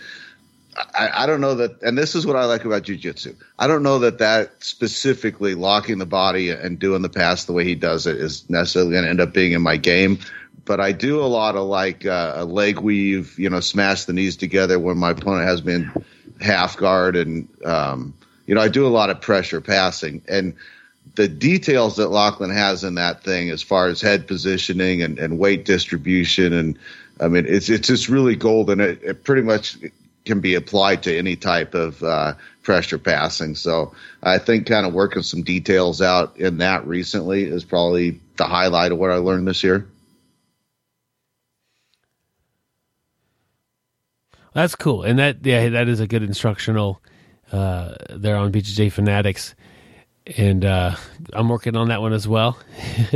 I, 0.94 1.22
I, 1.22 1.26
don't 1.26 1.40
know 1.40 1.54
that. 1.54 1.80
And 1.80 1.96
this 1.96 2.14
is 2.14 2.26
what 2.26 2.36
I 2.36 2.44
like 2.44 2.66
about 2.66 2.82
jujitsu. 2.82 3.36
I 3.58 3.66
don't 3.68 3.82
know 3.82 4.00
that 4.00 4.18
that 4.18 4.62
specifically 4.62 5.54
locking 5.54 5.96
the 5.96 6.04
body 6.04 6.50
and 6.50 6.78
doing 6.78 7.00
the 7.00 7.08
pass 7.08 7.46
the 7.46 7.54
way 7.54 7.64
he 7.64 7.74
does 7.74 8.06
it 8.06 8.16
is 8.16 8.48
necessarily 8.50 8.92
going 8.92 9.04
to 9.04 9.10
end 9.10 9.20
up 9.22 9.32
being 9.32 9.52
in 9.52 9.62
my 9.62 9.78
game. 9.78 10.18
But 10.64 10.80
I 10.80 10.92
do 10.92 11.20
a 11.20 11.26
lot 11.26 11.56
of 11.56 11.66
like 11.66 12.06
uh, 12.06 12.34
a 12.36 12.44
leg 12.44 12.78
weave, 12.78 13.38
you 13.38 13.50
know, 13.50 13.60
smash 13.60 14.04
the 14.04 14.12
knees 14.12 14.36
together 14.36 14.78
when 14.78 14.96
my 14.96 15.10
opponent 15.10 15.48
has 15.48 15.60
been 15.60 15.90
half 16.40 16.76
guard, 16.76 17.16
and 17.16 17.48
um, 17.64 18.14
you 18.46 18.54
know, 18.54 18.60
I 18.60 18.68
do 18.68 18.86
a 18.86 18.88
lot 18.88 19.10
of 19.10 19.20
pressure 19.20 19.60
passing 19.60 20.22
and 20.28 20.54
the 21.14 21.28
details 21.28 21.96
that 21.96 22.08
Lachlan 22.08 22.50
has 22.50 22.84
in 22.84 22.94
that 22.94 23.22
thing, 23.22 23.50
as 23.50 23.62
far 23.62 23.88
as 23.88 24.00
head 24.00 24.26
positioning 24.26 25.02
and, 25.02 25.18
and 25.18 25.38
weight 25.38 25.64
distribution, 25.64 26.52
and 26.52 26.78
I 27.20 27.28
mean, 27.28 27.44
it's 27.46 27.68
it's 27.68 27.88
just 27.88 28.08
really 28.08 28.36
golden. 28.36 28.80
It, 28.80 29.02
it 29.02 29.24
pretty 29.24 29.42
much 29.42 29.76
can 30.24 30.40
be 30.40 30.54
applied 30.54 31.02
to 31.02 31.16
any 31.16 31.36
type 31.36 31.74
of 31.74 32.02
uh, 32.02 32.34
pressure 32.62 32.98
passing. 32.98 33.56
So 33.56 33.92
I 34.22 34.38
think 34.38 34.66
kind 34.66 34.86
of 34.86 34.94
working 34.94 35.22
some 35.22 35.42
details 35.42 36.00
out 36.00 36.36
in 36.36 36.58
that 36.58 36.86
recently 36.86 37.42
is 37.42 37.64
probably 37.64 38.20
the 38.36 38.44
highlight 38.44 38.92
of 38.92 38.98
what 38.98 39.10
I 39.10 39.16
learned 39.16 39.48
this 39.48 39.64
year. 39.64 39.86
That's 44.54 44.74
cool, 44.74 45.02
and 45.02 45.18
that 45.18 45.44
yeah, 45.44 45.68
that 45.70 45.88
is 45.88 46.00
a 46.00 46.06
good 46.06 46.22
instructional 46.22 47.02
uh, 47.50 47.94
there 48.10 48.36
on 48.36 48.52
BJJ 48.52 48.92
Fanatics 48.92 49.54
and 50.26 50.64
uh, 50.64 50.94
I'm 51.32 51.48
working 51.48 51.76
on 51.76 51.88
that 51.88 52.00
one 52.00 52.12
as 52.12 52.28
well. 52.28 52.58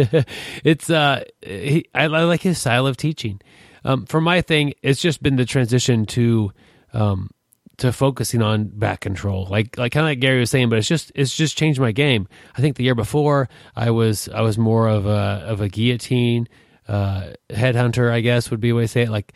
it's 0.65 0.91
uh, 0.91 1.25
he, 1.43 1.87
I, 1.95 2.05
I, 2.05 2.25
like 2.25 2.43
his 2.43 2.59
style 2.59 2.87
of 2.87 2.97
teaching. 2.97 3.41
Um, 3.85 4.07
for 4.07 4.21
my 4.21 4.41
thing, 4.41 4.75
it's 4.83 5.01
just 5.01 5.23
been 5.23 5.37
the 5.37 5.45
transition 5.45 6.07
to 6.07 6.53
um, 6.93 7.31
to 7.79 7.93
focusing 7.93 8.43
on 8.43 8.65
back 8.65 9.01
control, 9.01 9.47
like 9.47 9.79
like 9.79 9.93
kind 9.93 10.05
of 10.05 10.11
like 10.11 10.21
Gary 10.21 10.41
was 10.41 10.51
saying. 10.51 10.69
But 10.69 10.79
it's 10.79 10.89
just 10.89 11.13
it's 11.15 11.35
just 11.35 11.57
changed 11.57 11.79
my 11.79 11.93
game. 11.93 12.27
I 12.57 12.61
think 12.61 12.77
the 12.77 12.85
year 12.85 12.95
before 12.95 13.49
I 13.77 13.91
was 13.91 14.29
I 14.29 14.41
was 14.41 14.59
more 14.59 14.89
of 14.89 15.07
a 15.07 15.45
of 15.47 15.61
a 15.61 15.69
guillotine 15.69 16.49
uh, 16.89 17.33
headhunter, 17.51 18.11
I 18.11 18.21
guess 18.21 18.51
would 18.51 18.61
be 18.61 18.71
a 18.71 18.75
way 18.75 18.83
to 18.83 18.89
say 18.89 19.03
it. 19.03 19.11
Like 19.11 19.33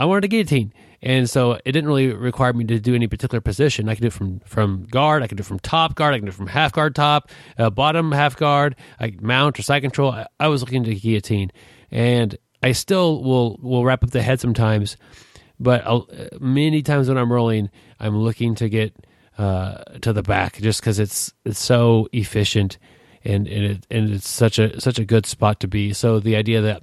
I 0.00 0.06
wanted 0.06 0.24
a 0.24 0.28
guillotine 0.28 0.72
and 1.02 1.30
so 1.30 1.52
it 1.52 1.72
didn't 1.72 1.86
really 1.86 2.12
require 2.12 2.52
me 2.52 2.64
to 2.64 2.78
do 2.78 2.94
any 2.94 3.06
particular 3.06 3.40
position. 3.40 3.88
I 3.88 3.94
could 3.94 4.02
do 4.02 4.08
it 4.08 4.12
from, 4.12 4.40
from 4.40 4.84
guard, 4.84 5.22
I 5.22 5.26
could 5.26 5.38
do 5.38 5.42
it 5.42 5.46
from 5.46 5.58
top 5.58 5.94
guard, 5.94 6.14
I 6.14 6.18
could 6.18 6.26
do 6.26 6.30
it 6.30 6.34
from 6.34 6.46
half 6.46 6.72
guard 6.72 6.94
top, 6.94 7.30
uh, 7.58 7.70
bottom 7.70 8.12
half 8.12 8.36
guard, 8.36 8.76
like 9.00 9.22
mount 9.22 9.58
or 9.58 9.62
side 9.62 9.80
control. 9.80 10.12
I, 10.12 10.26
I 10.38 10.48
was 10.48 10.62
looking 10.62 10.84
to 10.84 10.94
guillotine. 10.94 11.52
And 11.90 12.36
I 12.62 12.72
still 12.72 13.22
will, 13.22 13.58
will 13.62 13.84
wrap 13.84 14.04
up 14.04 14.10
the 14.10 14.22
head 14.22 14.40
sometimes, 14.40 14.96
but 15.58 15.86
I'll, 15.86 16.08
many 16.38 16.82
times 16.82 17.08
when 17.08 17.16
I'm 17.16 17.32
rolling, 17.32 17.70
I'm 17.98 18.18
looking 18.18 18.54
to 18.56 18.68
get 18.68 18.94
uh, 19.38 19.84
to 20.02 20.12
the 20.12 20.22
back 20.22 20.56
just 20.60 20.80
because 20.80 20.98
it's 20.98 21.32
it's 21.46 21.58
so 21.58 22.08
efficient 22.12 22.76
and 23.24 23.46
and, 23.48 23.64
it, 23.64 23.86
and 23.90 24.10
it's 24.10 24.28
such 24.28 24.58
a 24.58 24.78
such 24.80 24.98
a 24.98 25.04
good 25.04 25.24
spot 25.24 25.60
to 25.60 25.68
be. 25.68 25.94
So 25.94 26.20
the 26.20 26.36
idea 26.36 26.60
that 26.60 26.82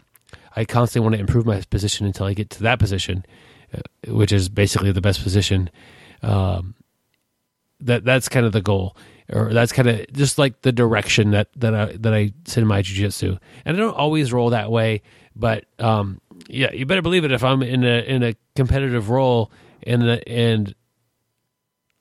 I 0.57 0.65
constantly 0.65 1.05
want 1.05 1.15
to 1.15 1.21
improve 1.21 1.45
my 1.45 1.61
position 1.69 2.05
until 2.05 2.25
I 2.25 2.33
get 2.33 2.49
to 2.51 2.63
that 2.63 2.79
position 2.79 3.25
which 4.07 4.31
is 4.31 4.49
basically 4.49 4.91
the 4.91 5.01
best 5.01 5.23
position. 5.23 5.69
Um, 6.21 6.75
that 7.81 8.03
that's 8.03 8.27
kind 8.27 8.45
of 8.45 8.51
the 8.53 8.61
goal, 8.61 8.97
or 9.31 9.53
that's 9.53 9.71
kind 9.71 9.87
of 9.87 10.11
just 10.13 10.37
like 10.37 10.61
the 10.61 10.71
direction 10.71 11.31
that 11.31 11.49
that 11.57 11.75
I 11.75 11.85
that 11.97 12.13
I 12.13 12.33
send 12.45 12.67
my 12.67 12.81
jujitsu. 12.81 13.37
And 13.65 13.77
I 13.77 13.79
don't 13.79 13.95
always 13.95 14.33
roll 14.33 14.49
that 14.49 14.71
way, 14.71 15.03
but 15.35 15.65
um, 15.77 16.19
yeah, 16.47 16.71
you 16.71 16.85
better 16.85 17.03
believe 17.03 17.23
it. 17.23 17.31
If 17.31 17.43
I'm 17.43 17.61
in 17.61 17.83
a 17.83 18.01
in 18.01 18.23
a 18.23 18.35
competitive 18.55 19.09
roll 19.09 19.51
and 19.83 20.03
and 20.03 20.73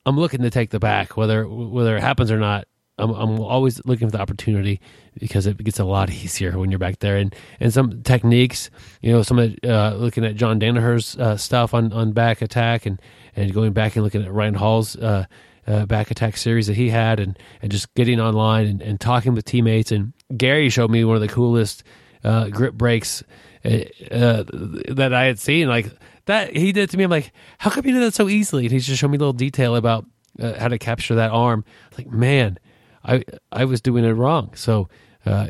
I'm 0.05 0.17
looking 0.17 0.41
to 0.41 0.49
take 0.49 0.71
the 0.71 0.79
back, 0.79 1.15
whether 1.15 1.47
whether 1.47 1.95
it 1.95 2.01
happens 2.01 2.31
or 2.31 2.39
not, 2.39 2.67
I'm, 2.97 3.11
I'm 3.11 3.39
always 3.39 3.83
looking 3.85 4.07
for 4.07 4.17
the 4.17 4.21
opportunity 4.21 4.81
because 5.19 5.45
it 5.45 5.57
gets 5.63 5.79
a 5.79 5.85
lot 5.85 6.09
easier 6.23 6.57
when 6.57 6.71
you're 6.71 6.79
back 6.79 6.99
there. 6.99 7.17
And 7.17 7.35
and 7.59 7.73
some 7.73 8.01
techniques, 8.03 8.69
you 9.01 9.11
know, 9.11 9.21
some 9.21 9.39
of 9.39 9.55
uh, 9.63 9.95
looking 9.97 10.25
at 10.25 10.35
John 10.35 10.59
Danaher's 10.59 11.17
uh, 11.17 11.37
stuff 11.37 11.73
on, 11.73 11.93
on 11.93 12.11
back 12.11 12.41
attack 12.41 12.85
and 12.85 13.01
and 13.35 13.53
going 13.53 13.73
back 13.73 13.95
and 13.95 14.03
looking 14.03 14.23
at 14.23 14.31
Ryan 14.31 14.55
Hall's 14.55 14.95
uh, 14.95 15.25
uh, 15.67 15.85
back 15.85 16.11
attack 16.11 16.37
series 16.37 16.67
that 16.67 16.75
he 16.75 16.89
had, 16.89 17.19
and 17.19 17.37
and 17.61 17.71
just 17.71 17.93
getting 17.93 18.19
online 18.19 18.65
and, 18.65 18.81
and 18.81 18.99
talking 18.99 19.33
with 19.33 19.45
teammates. 19.45 19.91
And 19.91 20.13
Gary 20.35 20.69
showed 20.69 20.89
me 20.89 21.03
one 21.03 21.15
of 21.15 21.21
the 21.21 21.27
coolest 21.27 21.83
uh, 22.23 22.49
grip 22.49 22.73
breaks 22.73 23.23
uh, 23.63 23.83
that 24.09 25.11
I 25.13 25.25
had 25.25 25.39
seen. 25.39 25.67
Like 25.67 25.91
that, 26.25 26.55
he 26.55 26.71
did 26.71 26.89
to 26.89 26.97
me. 26.97 27.03
I'm 27.03 27.11
like, 27.11 27.31
how 27.59 27.69
come 27.69 27.85
you 27.85 27.93
do 27.93 27.99
that 28.01 28.15
so 28.15 28.27
easily? 28.27 28.63
And 28.63 28.71
he's 28.71 28.87
just 28.87 28.99
showing 28.99 29.11
me 29.11 29.17
a 29.17 29.19
little 29.19 29.33
detail 29.33 29.75
about 29.75 30.05
how 30.39 30.67
to 30.67 30.77
capture 30.77 31.15
that 31.15 31.31
arm. 31.31 31.63
Like, 31.97 32.07
man 32.07 32.59
I 33.07 33.23
I 33.51 33.65
was 33.65 33.81
doing 33.81 34.03
it 34.03 34.11
wrong. 34.11 34.53
So 34.55 34.89
uh, 35.25 35.47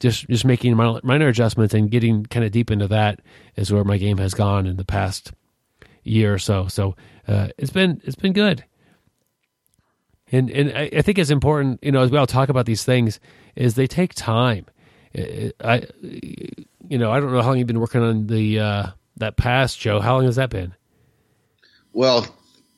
just 0.00 0.28
just 0.28 0.44
making 0.44 0.76
minor 0.76 1.28
adjustments 1.28 1.74
and 1.74 1.90
getting 1.90 2.24
kind 2.26 2.44
of 2.44 2.52
deep 2.52 2.70
into 2.70 2.88
that 2.88 3.20
is 3.56 3.72
where 3.72 3.84
my 3.84 3.98
game 3.98 4.18
has 4.18 4.34
gone 4.34 4.66
in 4.66 4.76
the 4.76 4.84
past 4.84 5.32
year 6.02 6.34
or 6.34 6.38
so. 6.38 6.68
So 6.68 6.94
uh, 7.26 7.48
it's 7.58 7.72
been 7.72 8.00
it's 8.04 8.16
been 8.16 8.32
good. 8.32 8.64
And 10.32 10.50
and 10.50 10.76
I, 10.76 10.90
I, 10.96 11.02
think 11.02 11.18
it's 11.18 11.30
important, 11.30 11.80
you 11.82 11.92
know, 11.92 12.02
as 12.02 12.10
we 12.10 12.18
all 12.18 12.26
talk 12.26 12.48
about 12.48 12.66
these 12.66 12.82
things, 12.84 13.20
is 13.54 13.74
they 13.74 13.86
take 13.86 14.14
time. 14.14 14.66
I, 15.16 15.86
you 16.88 16.98
know, 16.98 17.12
I 17.12 17.20
don't 17.20 17.30
know 17.32 17.40
how 17.40 17.48
long 17.48 17.58
you've 17.58 17.68
been 17.68 17.78
working 17.78 18.02
on 18.02 18.26
the 18.26 18.58
uh, 18.58 18.86
that 19.18 19.36
pass, 19.36 19.76
Joe. 19.76 20.00
How 20.00 20.16
long 20.16 20.24
has 20.24 20.36
that 20.36 20.50
been? 20.50 20.74
Well, 21.92 22.26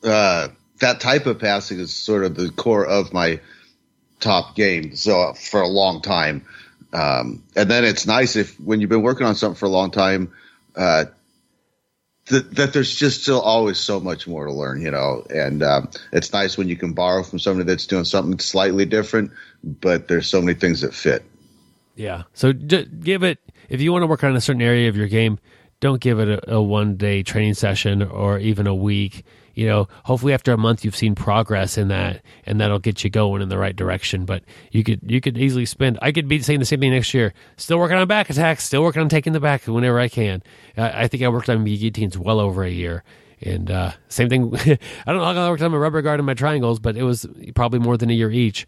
uh, 0.05 0.49
that 0.81 1.01
type 1.01 1.25
of 1.27 1.39
passing 1.39 1.79
is 1.79 1.95
sort 1.95 2.25
of 2.25 2.35
the 2.35 2.51
core 2.51 2.85
of 2.85 3.13
my 3.15 3.41
top 4.21 4.57
game 4.57 4.97
so 4.97 5.33
for 5.35 5.61
a 5.61 5.69
long 5.69 6.03
time. 6.03 6.45
Um, 6.93 7.43
and 7.55 7.71
then 7.71 7.85
it's 7.85 8.07
nice 8.07 8.37
if 8.37 8.59
when 8.61 8.81
you've 8.81 8.91
been 8.91 9.03
working 9.03 9.27
on 9.27 9.35
something 9.35 9.59
for 9.59 9.67
a 9.67 9.71
long 9.71 9.91
time, 9.91 10.33
uh, 10.77 11.07
that, 12.27 12.55
that 12.57 12.73
there's 12.73 12.95
just 12.95 13.23
still 13.23 13.41
always 13.41 13.79
so 13.79 14.01
much 14.01 14.27
more 14.27 14.47
to 14.47 14.53
learn, 14.53 14.81
you 14.81 14.91
know, 14.91 15.25
and 15.31 15.63
um, 15.63 15.91
it's 16.13 16.33
nice 16.33 16.59
when 16.59 16.69
you 16.69 16.77
can 16.77 16.93
borrow 16.93 17.23
from 17.23 17.39
somebody 17.39 17.67
that's 17.67 17.87
doing 17.87 18.05
something 18.05 18.39
slightly 18.39 18.85
different, 18.85 19.31
but 19.63 20.09
there's 20.09 20.27
so 20.27 20.41
many 20.41 20.59
things 20.59 20.81
that 20.81 20.93
fit. 20.93 21.25
Yeah. 21.95 22.25
So 22.35 22.53
give 22.53 23.23
it, 23.23 23.39
if 23.69 23.81
you 23.81 23.93
want 23.93 24.03
to 24.03 24.07
work 24.07 24.25
on 24.25 24.35
a 24.35 24.41
certain 24.41 24.63
area 24.63 24.89
of 24.89 24.97
your 24.97 25.07
game, 25.07 25.39
don't 25.81 26.01
give 26.01 26.19
it 26.19 26.29
a, 26.29 26.55
a 26.55 26.63
one 26.63 26.97
day 26.97 27.23
training 27.23 27.55
session 27.55 28.03
or 28.03 28.39
even 28.39 28.67
a 28.67 28.75
week 28.75 29.25
you 29.57 29.67
know, 29.67 29.89
hopefully 30.05 30.35
after 30.35 30.53
a 30.53 30.59
month 30.59 30.85
you've 30.85 30.95
seen 30.95 31.15
progress 31.15 31.79
in 31.79 31.89
that, 31.89 32.23
and 32.45 32.61
that'll 32.61 32.79
get 32.79 33.03
you 33.03 33.09
going 33.09 33.41
in 33.41 33.49
the 33.49 33.57
right 33.57 33.75
direction. 33.75 34.27
But 34.27 34.45
you 34.71 34.85
could 34.85 35.01
you 35.03 35.23
could 35.23 35.39
easily 35.39 35.65
spend. 35.65 35.99
I 36.03 36.13
could 36.13 36.29
be 36.29 36.43
saying 36.43 36.61
the 36.61 36.67
same 36.67 36.81
thing 36.81 36.93
next 36.93 37.15
year. 37.15 37.33
Still 37.57 37.79
working 37.79 37.97
on 37.97 38.07
back 38.07 38.29
attacks. 38.29 38.65
Still 38.65 38.83
working 38.83 39.01
on 39.01 39.09
taking 39.09 39.33
the 39.33 39.41
back 39.41 39.67
whenever 39.67 39.99
I 39.99 40.09
can. 40.09 40.43
I, 40.77 41.05
I 41.05 41.09
think 41.09 41.23
I 41.23 41.29
worked 41.29 41.49
on 41.49 41.65
guillotines 41.65 42.19
well 42.19 42.39
over 42.39 42.63
a 42.63 42.71
year. 42.71 43.03
And 43.41 43.71
uh, 43.71 43.93
same 44.09 44.29
thing. 44.29 44.55
I 44.55 44.79
don't 45.07 45.17
know 45.17 45.25
how 45.25 45.33
long 45.33 45.39
I 45.39 45.51
worked 45.51 45.63
on 45.63 45.73
my 45.73 45.79
rubber 45.79 46.03
guard 46.03 46.21
and 46.21 46.27
my 46.27 46.35
triangles, 46.35 46.79
but 46.79 46.97
it 46.97 47.03
was 47.03 47.27
probably 47.55 47.79
more 47.79 47.97
than 47.97 48.11
a 48.11 48.15
year 48.15 48.31
each. 48.31 48.67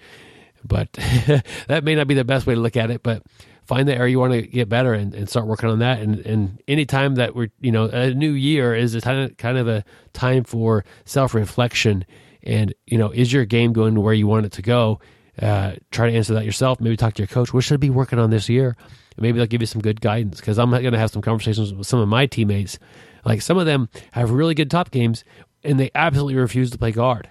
But 0.65 0.93
that 1.69 1.85
may 1.85 1.97
not 1.97 2.09
be 2.09 2.15
the 2.15 2.25
best 2.25 2.47
way 2.47 2.55
to 2.55 2.61
look 2.61 2.77
at 2.79 2.91
it. 2.91 3.03
But 3.03 3.23
find 3.69 3.87
the 3.87 3.95
area 3.95 4.13
you 4.13 4.19
want 4.19 4.33
to 4.33 4.43
get 4.43 4.69
better 4.69 4.95
and, 4.95 5.15
and 5.15 5.29
start 5.29 5.47
working 5.47 5.69
on 5.69 5.79
that. 5.81 6.01
And, 6.01 6.21
and 6.67 6.89
time 6.89 7.17
that 7.17 7.37
we're, 7.37 7.51
you 7.61 7.71
know, 7.71 7.85
a 7.85 8.15
new 8.15 8.33
year 8.33 8.75
is 8.75 8.95
a 8.95 9.01
kind 9.03 9.31
of, 9.31 9.37
kind 9.37 9.59
of 9.59 9.69
a 9.69 9.85
time 10.15 10.45
for 10.45 10.87
self 11.05 11.35
reflection. 11.35 12.07
And, 12.43 12.75
you 12.87 12.97
know, 12.97 13.11
is 13.11 13.31
your 13.31 13.45
game 13.45 13.75
going 13.75 13.95
to 13.95 14.01
where 14.01 14.15
you 14.15 14.27
want 14.27 14.47
it 14.47 14.53
to 14.53 14.63
go? 14.63 15.01
Uh, 15.41 15.75
try 15.91 16.11
to 16.11 16.17
answer 16.17 16.33
that 16.35 16.47
yourself. 16.47 16.81
Maybe 16.81 16.97
talk 16.97 17.15
to 17.15 17.23
your 17.23 17.29
coach. 17.29 17.53
What 17.53 17.63
should 17.63 17.75
I 17.75 17.77
be 17.77 17.91
working 17.91 18.19
on 18.19 18.31
this 18.31 18.49
year? 18.49 18.75
And 19.17 19.23
maybe 19.23 19.37
they'll 19.37 19.47
give 19.47 19.61
you 19.61 19.67
some 19.67 19.83
good 19.83 20.01
guidance 20.01 20.41
because 20.41 20.59
I'm 20.59 20.71
going 20.71 20.93
to 20.93 20.99
have 20.99 21.11
some 21.11 21.23
conversations 21.23 21.75
with 21.75 21.87
some 21.87 22.01
of 22.01 22.09
my 22.09 22.25
teammates. 22.25 22.79
Like 23.25 23.43
some 23.43 23.59
of 23.59 23.67
them 23.67 23.91
have 24.13 24.31
really 24.31 24.55
good 24.55 24.71
top 24.71 24.91
games 24.91 25.25
and 25.63 25.79
they 25.79 25.91
absolutely 25.95 26.37
refuse 26.37 26.71
to 26.71 26.79
play 26.79 26.93
guard. 26.93 27.29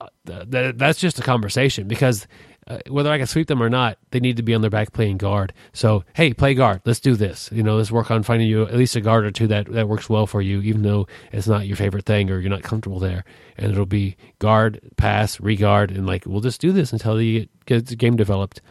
Uh, 0.00 0.08
th- 0.50 0.74
that's 0.76 0.98
just 0.98 1.20
a 1.20 1.22
conversation 1.22 1.86
because 1.86 2.26
uh, 2.66 2.78
whether 2.88 3.10
I 3.10 3.18
can 3.18 3.26
sweep 3.26 3.48
them 3.48 3.62
or 3.62 3.68
not, 3.68 3.98
they 4.10 4.20
need 4.20 4.36
to 4.38 4.42
be 4.42 4.54
on 4.54 4.62
their 4.62 4.70
back 4.70 4.92
playing 4.92 5.18
guard. 5.18 5.52
So, 5.72 6.04
hey, 6.14 6.32
play 6.32 6.54
guard. 6.54 6.80
Let's 6.84 7.00
do 7.00 7.14
this. 7.14 7.50
You 7.52 7.62
know, 7.62 7.76
let's 7.76 7.90
work 7.90 8.10
on 8.10 8.22
finding 8.22 8.48
you 8.48 8.62
at 8.62 8.74
least 8.74 8.96
a 8.96 9.00
guard 9.00 9.26
or 9.26 9.30
two 9.30 9.46
that, 9.48 9.70
that 9.72 9.88
works 9.88 10.08
well 10.08 10.26
for 10.26 10.40
you, 10.40 10.60
even 10.62 10.82
though 10.82 11.06
it's 11.32 11.46
not 11.46 11.66
your 11.66 11.76
favorite 11.76 12.06
thing 12.06 12.30
or 12.30 12.38
you're 12.38 12.50
not 12.50 12.62
comfortable 12.62 12.98
there. 12.98 13.24
And 13.58 13.70
it'll 13.70 13.86
be 13.86 14.16
guard, 14.38 14.80
pass, 14.96 15.38
regard, 15.40 15.90
and 15.90 16.06
like, 16.06 16.24
we'll 16.26 16.40
just 16.40 16.60
do 16.60 16.72
this 16.72 16.92
until 16.92 17.20
you 17.20 17.40
get, 17.40 17.66
get 17.66 17.86
the 17.86 17.96
game 17.96 18.16
developed. 18.16 18.62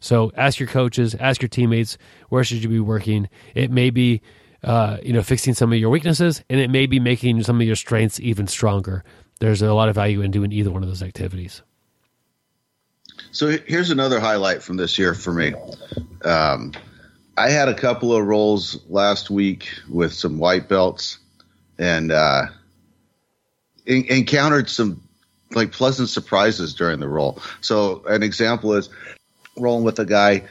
So, 0.00 0.32
ask 0.36 0.58
your 0.58 0.68
coaches, 0.68 1.14
ask 1.14 1.40
your 1.42 1.48
teammates, 1.48 1.98
where 2.28 2.44
should 2.44 2.62
you 2.62 2.68
be 2.68 2.80
working? 2.80 3.28
It 3.54 3.70
may 3.70 3.90
be, 3.90 4.22
uh, 4.64 4.98
you 5.02 5.12
know, 5.12 5.22
fixing 5.22 5.54
some 5.54 5.72
of 5.72 5.78
your 5.78 5.90
weaknesses, 5.90 6.42
and 6.50 6.60
it 6.60 6.70
may 6.70 6.86
be 6.86 7.00
making 7.00 7.42
some 7.42 7.60
of 7.60 7.66
your 7.66 7.76
strengths 7.76 8.20
even 8.20 8.46
stronger. 8.46 9.04
There's 9.40 9.62
a 9.62 9.72
lot 9.72 9.88
of 9.88 9.94
value 9.94 10.20
in 10.20 10.30
doing 10.30 10.52
either 10.52 10.70
one 10.70 10.82
of 10.82 10.88
those 10.88 11.02
activities. 11.02 11.62
So 13.32 13.48
here's 13.48 13.90
another 13.90 14.20
highlight 14.20 14.62
from 14.62 14.76
this 14.76 14.98
year 14.98 15.14
for 15.14 15.32
me. 15.32 15.54
Um, 16.24 16.72
I 17.36 17.50
had 17.50 17.68
a 17.68 17.74
couple 17.74 18.14
of 18.14 18.26
rolls 18.26 18.78
last 18.88 19.30
week 19.30 19.70
with 19.88 20.12
some 20.12 20.38
white 20.38 20.68
belts, 20.68 21.18
and 21.78 22.12
uh, 22.12 22.46
in- 23.86 24.06
encountered 24.06 24.68
some 24.68 25.02
like 25.52 25.72
pleasant 25.72 26.08
surprises 26.08 26.74
during 26.74 27.00
the 27.00 27.08
roll. 27.08 27.40
So 27.60 28.04
an 28.06 28.22
example 28.22 28.74
is 28.74 28.88
rolling 29.56 29.84
with 29.84 29.98
a 29.98 30.04
guy, 30.04 30.42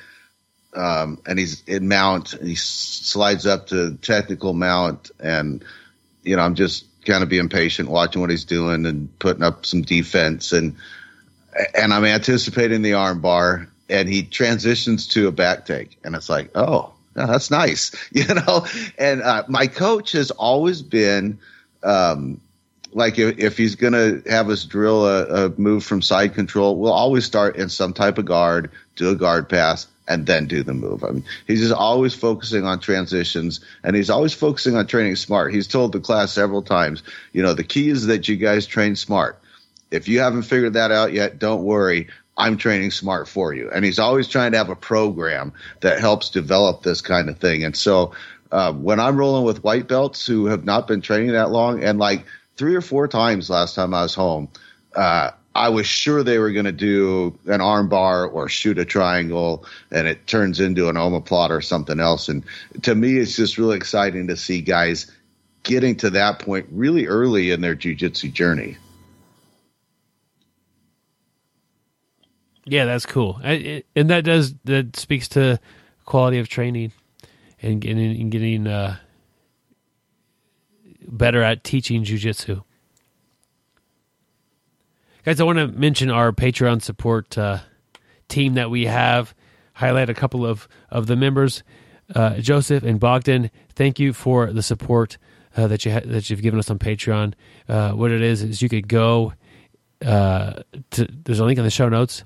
um, 0.73 1.19
and 1.25 1.37
he's 1.37 1.63
in 1.65 1.87
mount, 1.87 2.33
and 2.33 2.47
he 2.47 2.55
slides 2.55 3.45
up 3.45 3.67
to 3.67 3.95
technical 3.97 4.53
mount, 4.53 5.11
and 5.19 5.63
you 6.23 6.35
know 6.35 6.41
I'm 6.41 6.55
just 6.55 6.85
kind 7.05 7.23
of 7.23 7.29
being 7.29 7.49
patient, 7.49 7.89
watching 7.89 8.21
what 8.21 8.29
he's 8.29 8.45
doing, 8.45 8.85
and 8.85 9.17
putting 9.19 9.43
up 9.43 9.65
some 9.65 9.81
defense, 9.81 10.51
and 10.51 10.75
and 11.75 11.93
I'm 11.93 12.05
anticipating 12.05 12.81
the 12.81 12.93
arm 12.93 13.21
bar, 13.21 13.67
and 13.89 14.07
he 14.07 14.23
transitions 14.23 15.07
to 15.09 15.27
a 15.27 15.31
back 15.31 15.65
take, 15.65 15.97
and 16.03 16.15
it's 16.15 16.29
like, 16.29 16.51
oh, 16.55 16.93
that's 17.13 17.51
nice, 17.51 17.91
you 18.11 18.25
know. 18.25 18.65
And 18.97 19.21
uh, 19.21 19.43
my 19.47 19.67
coach 19.67 20.13
has 20.13 20.31
always 20.31 20.81
been. 20.81 21.39
Um, 21.83 22.41
like 22.91 23.19
if, 23.19 23.37
if 23.37 23.55
he's 23.55 23.75
going 23.75 23.93
to 23.93 24.27
have 24.27 24.49
us 24.49 24.65
drill 24.65 25.05
a, 25.05 25.45
a 25.45 25.49
move 25.59 25.83
from 25.83 26.01
side 26.01 26.33
control, 26.33 26.75
we'll 26.75 26.91
always 26.91 27.23
start 27.23 27.55
in 27.55 27.69
some 27.69 27.93
type 27.93 28.17
of 28.17 28.25
guard, 28.25 28.71
do 28.95 29.11
a 29.11 29.15
guard 29.15 29.47
pass, 29.47 29.85
and 30.09 30.25
then 30.25 30.47
do 30.47 30.63
the 30.63 30.73
move. 30.73 31.03
I 31.03 31.11
mean, 31.11 31.23
he's 31.45 31.61
just 31.61 31.73
always 31.73 32.15
focusing 32.15 32.65
on 32.65 32.79
transitions 32.79 33.59
and 33.83 33.95
he's 33.95 34.09
always 34.09 34.33
focusing 34.33 34.75
on 34.75 34.87
training 34.87 35.15
smart. 35.15 35.53
He's 35.53 35.67
told 35.67 35.91
the 35.91 35.99
class 35.99 36.33
several 36.33 36.63
times, 36.63 37.03
you 37.31 37.43
know, 37.43 37.53
the 37.53 37.63
key 37.63 37.89
is 37.89 38.07
that 38.07 38.27
you 38.27 38.35
guys 38.35 38.65
train 38.65 38.95
smart. 38.95 39.39
If 39.91 40.07
you 40.07 40.19
haven't 40.19 40.43
figured 40.43 40.73
that 40.73 40.91
out 40.91 41.13
yet, 41.13 41.39
don't 41.39 41.63
worry. 41.63 42.07
I'm 42.37 42.57
training 42.57 42.91
smart 42.91 43.27
for 43.27 43.53
you. 43.53 43.69
And 43.71 43.83
he's 43.83 43.99
always 43.99 44.27
trying 44.27 44.53
to 44.53 44.57
have 44.57 44.69
a 44.69 44.75
program 44.75 45.51
that 45.81 45.99
helps 45.99 46.29
develop 46.29 46.83
this 46.83 47.01
kind 47.01 47.29
of 47.29 47.37
thing. 47.37 47.63
And 47.63 47.75
so, 47.75 48.13
uh, 48.51 48.73
when 48.73 48.99
I'm 48.99 49.17
rolling 49.17 49.43
with 49.43 49.63
white 49.63 49.87
belts 49.87 50.25
who 50.25 50.45
have 50.45 50.65
not 50.65 50.87
been 50.87 51.01
training 51.01 51.33
that 51.33 51.51
long 51.51 51.83
and 51.83 51.99
like 51.99 52.25
three 52.57 52.75
or 52.75 52.81
four 52.81 53.07
times 53.07 53.49
last 53.49 53.75
time 53.75 53.93
I 53.93 54.03
was 54.03 54.15
home, 54.15 54.49
uh, 54.95 55.31
I 55.53 55.69
was 55.69 55.85
sure 55.85 56.23
they 56.23 56.37
were 56.37 56.51
going 56.51 56.65
to 56.65 56.71
do 56.71 57.37
an 57.45 57.59
arm 57.59 57.89
bar 57.89 58.25
or 58.25 58.47
shoot 58.47 58.77
a 58.77 58.85
triangle, 58.85 59.65
and 59.91 60.07
it 60.07 60.27
turns 60.27 60.59
into 60.59 60.89
an 60.89 60.95
omoplata 60.95 61.49
or 61.51 61.61
something 61.61 61.99
else. 61.99 62.29
And 62.29 62.43
to 62.83 62.95
me, 62.95 63.17
it's 63.17 63.35
just 63.35 63.57
really 63.57 63.75
exciting 63.75 64.27
to 64.27 64.37
see 64.37 64.61
guys 64.61 65.11
getting 65.63 65.97
to 65.97 66.11
that 66.11 66.39
point 66.39 66.67
really 66.71 67.07
early 67.07 67.51
in 67.51 67.61
their 67.61 67.75
jujitsu 67.75 68.31
journey. 68.31 68.77
Yeah, 72.69 72.85
that's 72.85 73.07
cool, 73.07 73.39
and 73.43 73.83
that 74.11 74.23
does 74.23 74.53
that 74.65 74.95
speaks 74.95 75.27
to 75.29 75.59
quality 76.05 76.37
of 76.37 76.47
training 76.47 76.91
and 77.63 77.81
getting 77.81 78.21
and 78.21 78.31
getting 78.31 78.67
uh, 78.67 78.97
better 81.07 81.41
at 81.41 81.63
teaching 81.63 82.03
jujitsu. 82.03 82.63
Guys, 85.25 85.39
I 85.39 85.43
want 85.45 85.57
to 85.57 85.67
mention 85.67 86.11
our 86.11 86.31
Patreon 86.31 86.83
support 86.83 87.37
uh, 87.39 87.59
team 88.27 88.53
that 88.53 88.69
we 88.69 88.85
have. 88.85 89.33
Highlight 89.73 90.11
a 90.11 90.13
couple 90.13 90.45
of 90.45 90.67
of 90.91 91.07
the 91.07 91.15
members, 91.15 91.63
uh, 92.13 92.35
Joseph 92.35 92.83
and 92.83 92.99
Bogdan. 92.99 93.49
Thank 93.73 93.97
you 93.97 94.13
for 94.13 94.53
the 94.53 94.61
support 94.61 95.17
uh, 95.57 95.65
that 95.65 95.85
you 95.85 95.91
ha- 95.91 96.01
that 96.05 96.29
you've 96.29 96.43
given 96.43 96.59
us 96.59 96.69
on 96.69 96.77
Patreon. 96.77 97.33
Uh, 97.67 97.93
what 97.93 98.11
it 98.11 98.21
is 98.21 98.43
is 98.43 98.61
you 98.61 98.69
could 98.69 98.87
go. 98.87 99.33
Uh, 100.05 100.61
to, 100.91 101.07
there's 101.25 101.39
a 101.39 101.45
link 101.45 101.57
in 101.57 101.65
the 101.65 101.71
show 101.71 101.89
notes 101.89 102.23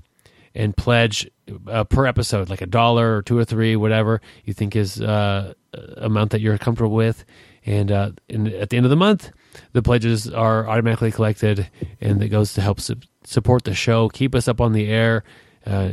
and 0.54 0.76
pledge 0.76 1.28
uh, 1.68 1.84
per 1.84 2.06
episode, 2.06 2.48
like 2.48 2.62
a 2.62 2.66
dollar 2.66 3.16
or 3.16 3.22
two 3.22 3.38
or 3.38 3.44
three, 3.44 3.76
whatever 3.76 4.20
you 4.44 4.52
think 4.52 4.76
is 4.76 5.00
uh, 5.00 5.54
amount 5.96 6.30
that 6.30 6.40
you're 6.40 6.58
comfortable 6.58 6.94
with. 6.94 7.24
And, 7.66 7.90
uh, 7.90 8.12
at 8.28 8.70
the 8.70 8.76
end 8.76 8.84
of 8.84 8.90
the 8.90 8.96
month, 8.96 9.32
the 9.72 9.82
pledges 9.82 10.28
are 10.30 10.68
automatically 10.68 11.10
collected, 11.10 11.68
and 12.00 12.22
it 12.22 12.28
goes 12.28 12.52
to 12.54 12.60
help 12.60 12.78
su- 12.80 12.96
support 13.24 13.64
the 13.64 13.74
show, 13.74 14.08
keep 14.08 14.34
us 14.34 14.48
up 14.48 14.60
on 14.60 14.72
the 14.72 14.86
air, 14.86 15.24
uh, 15.66 15.88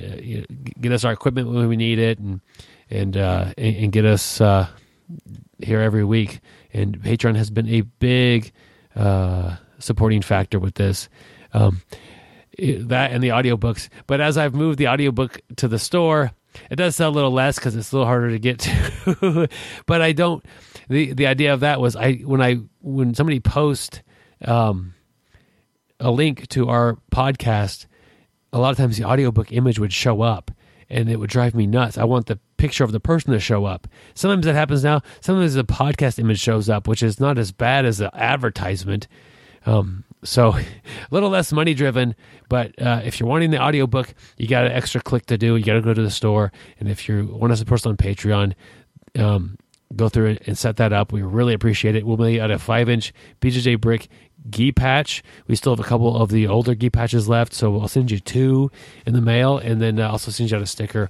get 0.80 0.92
us 0.92 1.06
our 1.06 1.14
equipment 1.14 1.48
when 1.50 1.68
we 1.68 1.78
need 1.78 1.98
it, 1.98 2.20
and 2.20 2.42
and 2.90 3.16
uh, 3.16 3.54
and, 3.58 3.76
and 3.78 3.92
get 3.94 4.04
us 4.04 4.42
uh, 4.42 4.68
here 5.60 5.80
every 5.80 6.04
week. 6.04 6.42
And 6.74 7.00
Patreon 7.00 7.36
has 7.36 7.50
been 7.50 7.70
a 7.70 7.82
big 7.82 8.52
uh, 8.96 9.56
supporting 9.80 10.22
factor 10.22 10.60
with 10.60 10.76
this. 10.76 11.08
Um, 11.54 11.82
that 12.58 13.12
and 13.12 13.24
the 13.24 13.30
audiobooks. 13.30 13.90
But 14.08 14.22
as 14.22 14.38
I've 14.38 14.54
moved 14.54 14.78
the 14.78 14.88
audiobook 14.88 15.40
to 15.58 15.68
the 15.68 15.80
store, 15.80 16.32
it 16.70 16.76
does 16.76 16.96
sell 16.96 17.10
a 17.10 17.12
little 17.12 17.32
less 17.32 17.56
because 17.56 17.76
it's 17.76 17.92
a 17.92 17.96
little 17.96 18.08
harder 18.08 18.30
to 18.32 18.40
get 18.40 18.60
to. 18.60 19.50
but 19.86 20.02
I 20.02 20.12
don't. 20.12 20.44
the 20.90 21.14
The 21.14 21.28
idea 21.28 21.54
of 21.54 21.62
that 21.62 21.80
was 21.80 21.96
I 21.96 22.16
when 22.16 22.42
I 22.42 22.58
when 22.82 23.14
somebody 23.14 23.40
posts 23.40 24.02
um, 24.44 24.94
a 26.00 26.12
link 26.12 26.48
to 26.50 26.70
our 26.70 26.98
podcast, 27.12 27.86
a 28.52 28.60
lot 28.60 28.72
of 28.72 28.78
times 28.78 28.98
the 28.98 29.06
audiobook 29.06 29.52
image 29.52 29.80
would 29.80 29.94
show 29.94 30.22
up, 30.22 30.52
and 30.90 31.10
it 31.10 31.18
would 31.18 31.30
drive 31.30 31.56
me 31.56 31.68
nuts. 31.68 31.98
I 31.98 32.04
want 32.04 32.26
the 32.26 32.40
picture 32.58 32.84
of 32.84 32.92
the 32.92 33.00
person 33.00 33.32
to 33.32 33.40
show 33.40 33.66
up. 33.66 33.88
Sometimes 34.14 34.46
that 34.46 34.56
happens 34.56 34.84
now. 34.84 35.02
Sometimes 35.22 35.54
the 35.54 35.64
podcast 35.64 36.20
image 36.20 36.40
shows 36.40 36.70
up, 36.70 36.88
which 36.88 37.02
is 37.02 37.20
not 37.20 37.38
as 37.38 37.52
bad 37.52 37.86
as 37.86 38.00
the 38.00 38.16
advertisement. 38.16 39.08
Um, 39.66 40.04
so 40.24 40.50
a 40.56 40.66
little 41.12 41.30
less 41.30 41.52
money 41.52 41.74
driven, 41.74 42.16
but 42.50 42.80
uh, 42.82 43.02
if 43.04 43.20
you're 43.20 43.30
wanting 43.30 43.52
the 43.52 43.62
audiobook, 43.62 44.14
you 44.38 44.48
got 44.48 44.66
an 44.66 44.72
extra 44.72 45.02
click 45.02 45.26
to 45.28 45.38
do. 45.38 45.56
You 45.56 45.64
got 45.64 45.74
to 45.74 45.82
go 45.82 45.94
to 45.94 46.02
the 46.02 46.12
store. 46.12 46.52
And 46.80 46.90
if 46.90 47.08
you 47.08 47.26
want 47.26 47.52
to 47.52 47.58
support 47.58 47.82
us 47.82 47.86
on 47.86 47.98
Patreon, 47.98 48.54
um, 49.18 49.58
go 49.96 50.10
through 50.10 50.38
and 50.46 50.58
set 50.58 50.78
that 50.78 50.94
up. 50.94 51.12
We 51.12 51.22
really 51.22 51.54
appreciate 51.54 51.96
it. 51.96 52.06
We'll 52.06 52.18
be 52.18 52.40
at 52.40 52.52
a 52.52 52.60
five 52.60 52.90
inch 52.90 53.14
BJJ 53.42 53.82
brick 53.82 54.08
gi 54.50 54.72
patch. 54.72 55.24
We 55.48 55.56
still 55.56 55.74
have 55.74 55.86
a 55.86 55.88
couple 55.88 56.16
of 56.16 56.30
the 56.30 56.48
older 56.48 56.76
gi 56.76 56.90
patches 56.90 57.28
left, 57.28 57.54
so 57.54 57.80
I'll 57.80 57.88
send 57.88 58.12
you 58.12 58.20
two 58.20 58.72
in 59.06 59.14
the 59.14 59.22
mail 59.22 59.58
and 59.58 59.82
then 59.82 60.00
uh, 60.00 60.10
also 60.10 60.32
send 60.32 60.52
you 60.52 60.58
out 60.58 60.64
a 60.64 60.68
sticker. 60.68 61.10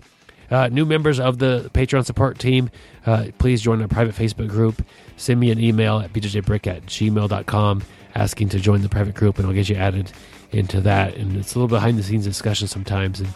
Uh, 0.49 0.67
new 0.67 0.85
members 0.85 1.17
of 1.17 1.37
the 1.37 1.71
Patreon 1.73 2.05
support 2.05 2.37
team, 2.37 2.69
uh, 3.05 3.27
please 3.37 3.61
join 3.61 3.81
our 3.81 3.87
private 3.87 4.13
Facebook 4.13 4.49
group. 4.49 4.85
Send 5.15 5.39
me 5.39 5.49
an 5.49 5.59
email 5.59 5.99
at 5.99 6.11
bjjbrick 6.11 6.67
at 6.67 6.85
gmail.com 6.87 7.83
asking 8.15 8.49
to 8.49 8.59
join 8.59 8.81
the 8.81 8.89
private 8.89 9.15
group, 9.15 9.37
and 9.37 9.47
I'll 9.47 9.53
get 9.53 9.69
you 9.69 9.75
added 9.75 10.11
into 10.51 10.81
that. 10.81 11.15
And 11.15 11.37
it's 11.37 11.55
a 11.55 11.59
little 11.59 11.67
behind 11.67 11.97
the 11.97 12.03
scenes 12.03 12.25
discussion 12.25 12.67
sometimes, 12.67 13.19
and 13.19 13.29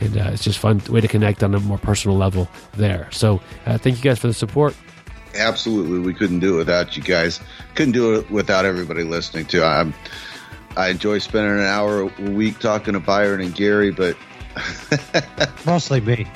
and 0.00 0.16
uh, 0.18 0.30
it's 0.32 0.42
just 0.42 0.58
fun 0.58 0.80
way 0.88 1.00
to 1.00 1.08
connect 1.08 1.42
on 1.42 1.54
a 1.54 1.60
more 1.60 1.78
personal 1.78 2.16
level 2.16 2.48
there. 2.72 3.08
So 3.12 3.40
uh, 3.66 3.76
thank 3.78 3.96
you 3.96 4.02
guys 4.02 4.18
for 4.18 4.26
the 4.28 4.34
support. 4.34 4.74
Absolutely, 5.36 6.00
we 6.00 6.14
couldn't 6.14 6.40
do 6.40 6.54
it 6.54 6.56
without 6.58 6.96
you 6.96 7.02
guys. 7.02 7.38
Couldn't 7.74 7.92
do 7.92 8.14
it 8.14 8.30
without 8.30 8.64
everybody 8.64 9.04
listening 9.04 9.44
to. 9.46 9.64
I'm, 9.64 9.94
I 10.76 10.88
enjoy 10.88 11.18
spending 11.18 11.52
an 11.52 11.66
hour 11.66 12.00
a 12.00 12.30
week 12.30 12.58
talking 12.58 12.94
to 12.94 13.00
Byron 13.00 13.40
and 13.40 13.54
Gary, 13.54 13.90
but 13.90 14.16
Mostly 15.66 16.00
me. 16.00 16.26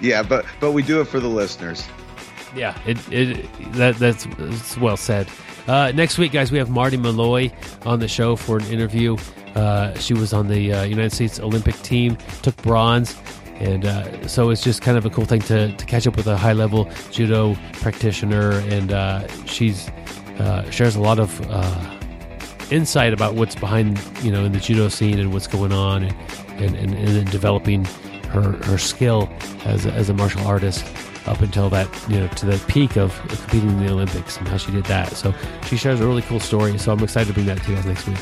yeah, 0.00 0.22
but 0.22 0.44
but 0.60 0.72
we 0.72 0.82
do 0.82 1.00
it 1.00 1.06
for 1.06 1.20
the 1.20 1.28
listeners. 1.28 1.86
Yeah, 2.54 2.78
it, 2.86 3.12
it 3.12 3.48
that 3.74 3.96
that's, 3.96 4.26
that's 4.38 4.76
well 4.78 4.96
said. 4.96 5.28
Uh, 5.66 5.92
next 5.94 6.18
week, 6.18 6.32
guys, 6.32 6.50
we 6.50 6.58
have 6.58 6.70
Marti 6.70 6.96
Malloy 6.96 7.50
on 7.86 8.00
the 8.00 8.08
show 8.08 8.36
for 8.36 8.58
an 8.58 8.64
interview. 8.66 9.16
Uh, 9.54 9.94
she 9.94 10.12
was 10.12 10.32
on 10.32 10.48
the 10.48 10.72
uh, 10.72 10.82
United 10.82 11.12
States 11.12 11.38
Olympic 11.38 11.76
team, 11.82 12.16
took 12.42 12.56
bronze, 12.62 13.16
and 13.56 13.84
uh, 13.84 14.26
so 14.26 14.50
it's 14.50 14.62
just 14.62 14.82
kind 14.82 14.98
of 14.98 15.06
a 15.06 15.10
cool 15.10 15.24
thing 15.24 15.40
to, 15.42 15.74
to 15.76 15.86
catch 15.86 16.06
up 16.06 16.16
with 16.16 16.26
a 16.26 16.36
high 16.36 16.52
level 16.52 16.90
judo 17.10 17.56
practitioner, 17.74 18.52
and 18.52 18.92
uh, 18.92 19.26
she's 19.46 19.88
uh, 20.38 20.68
shares 20.70 20.96
a 20.96 21.00
lot 21.00 21.18
of 21.18 21.40
insight 22.72 23.12
about 23.12 23.34
what's 23.34 23.54
behind 23.54 24.00
you 24.22 24.32
know 24.32 24.44
in 24.44 24.52
the 24.52 24.60
judo 24.60 24.88
scene 24.88 25.18
and 25.18 25.32
what's 25.32 25.46
going 25.46 25.72
on, 25.72 26.04
and 26.04 26.74
and, 26.74 26.76
and, 26.76 26.94
and 26.94 27.30
developing 27.30 27.84
her 28.30 28.52
her 28.64 28.78
skill 28.78 29.30
as 29.64 29.86
as 29.86 30.08
a 30.08 30.14
martial 30.14 30.44
artist 30.46 30.84
up 31.26 31.40
until 31.40 31.68
that 31.70 31.88
you 32.08 32.20
know 32.20 32.28
to 32.28 32.46
the 32.46 32.58
peak 32.66 32.96
of 32.96 33.16
competing 33.28 33.70
in 33.70 33.86
the 33.86 33.92
Olympics 33.92 34.36
and 34.36 34.48
how 34.48 34.56
she 34.56 34.70
did 34.72 34.84
that. 34.84 35.12
So 35.12 35.34
she 35.66 35.76
shares 35.76 36.00
a 36.00 36.06
really 36.06 36.22
cool 36.22 36.40
story. 36.40 36.78
So 36.78 36.92
I'm 36.92 37.02
excited 37.02 37.28
to 37.28 37.34
bring 37.34 37.46
that 37.46 37.62
to 37.62 37.70
you 37.70 37.76
guys 37.76 37.86
next 37.86 38.06
week. 38.06 38.18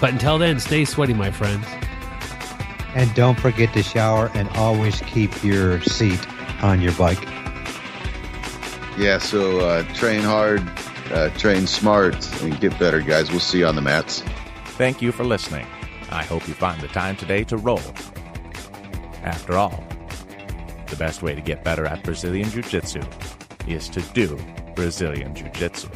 But 0.00 0.10
until 0.10 0.38
then, 0.38 0.60
stay 0.60 0.84
sweaty, 0.84 1.14
my 1.14 1.30
friends. 1.30 1.66
And 2.94 3.12
don't 3.14 3.38
forget 3.38 3.72
to 3.74 3.82
shower 3.82 4.30
and 4.34 4.48
always 4.50 5.00
keep 5.02 5.42
your 5.44 5.80
seat 5.82 6.20
on 6.62 6.80
your 6.80 6.92
bike. 6.92 7.22
Yeah, 8.98 9.18
so 9.18 9.60
uh, 9.60 9.82
train 9.94 10.22
hard, 10.22 10.62
uh, 11.10 11.28
train 11.30 11.66
smart, 11.66 12.14
and 12.42 12.58
get 12.60 12.78
better, 12.78 13.00
guys. 13.02 13.30
We'll 13.30 13.40
see 13.40 13.58
you 13.58 13.66
on 13.66 13.74
the 13.74 13.82
mats. 13.82 14.22
Thank 14.78 15.02
you 15.02 15.12
for 15.12 15.24
listening. 15.24 15.66
I 16.10 16.22
hope 16.24 16.48
you 16.48 16.54
find 16.54 16.80
the 16.80 16.88
time 16.88 17.16
today 17.16 17.44
to 17.44 17.56
roll. 17.58 17.80
After 19.22 19.54
all, 19.54 19.84
the 20.88 20.96
best 20.96 21.22
way 21.22 21.34
to 21.34 21.40
get 21.40 21.64
better 21.64 21.86
at 21.86 22.02
Brazilian 22.02 22.48
Jiu 22.50 22.62
Jitsu 22.62 23.00
is 23.66 23.88
to 23.88 24.00
do 24.14 24.38
Brazilian 24.74 25.34
Jiu 25.34 25.48
Jitsu. 25.50 25.88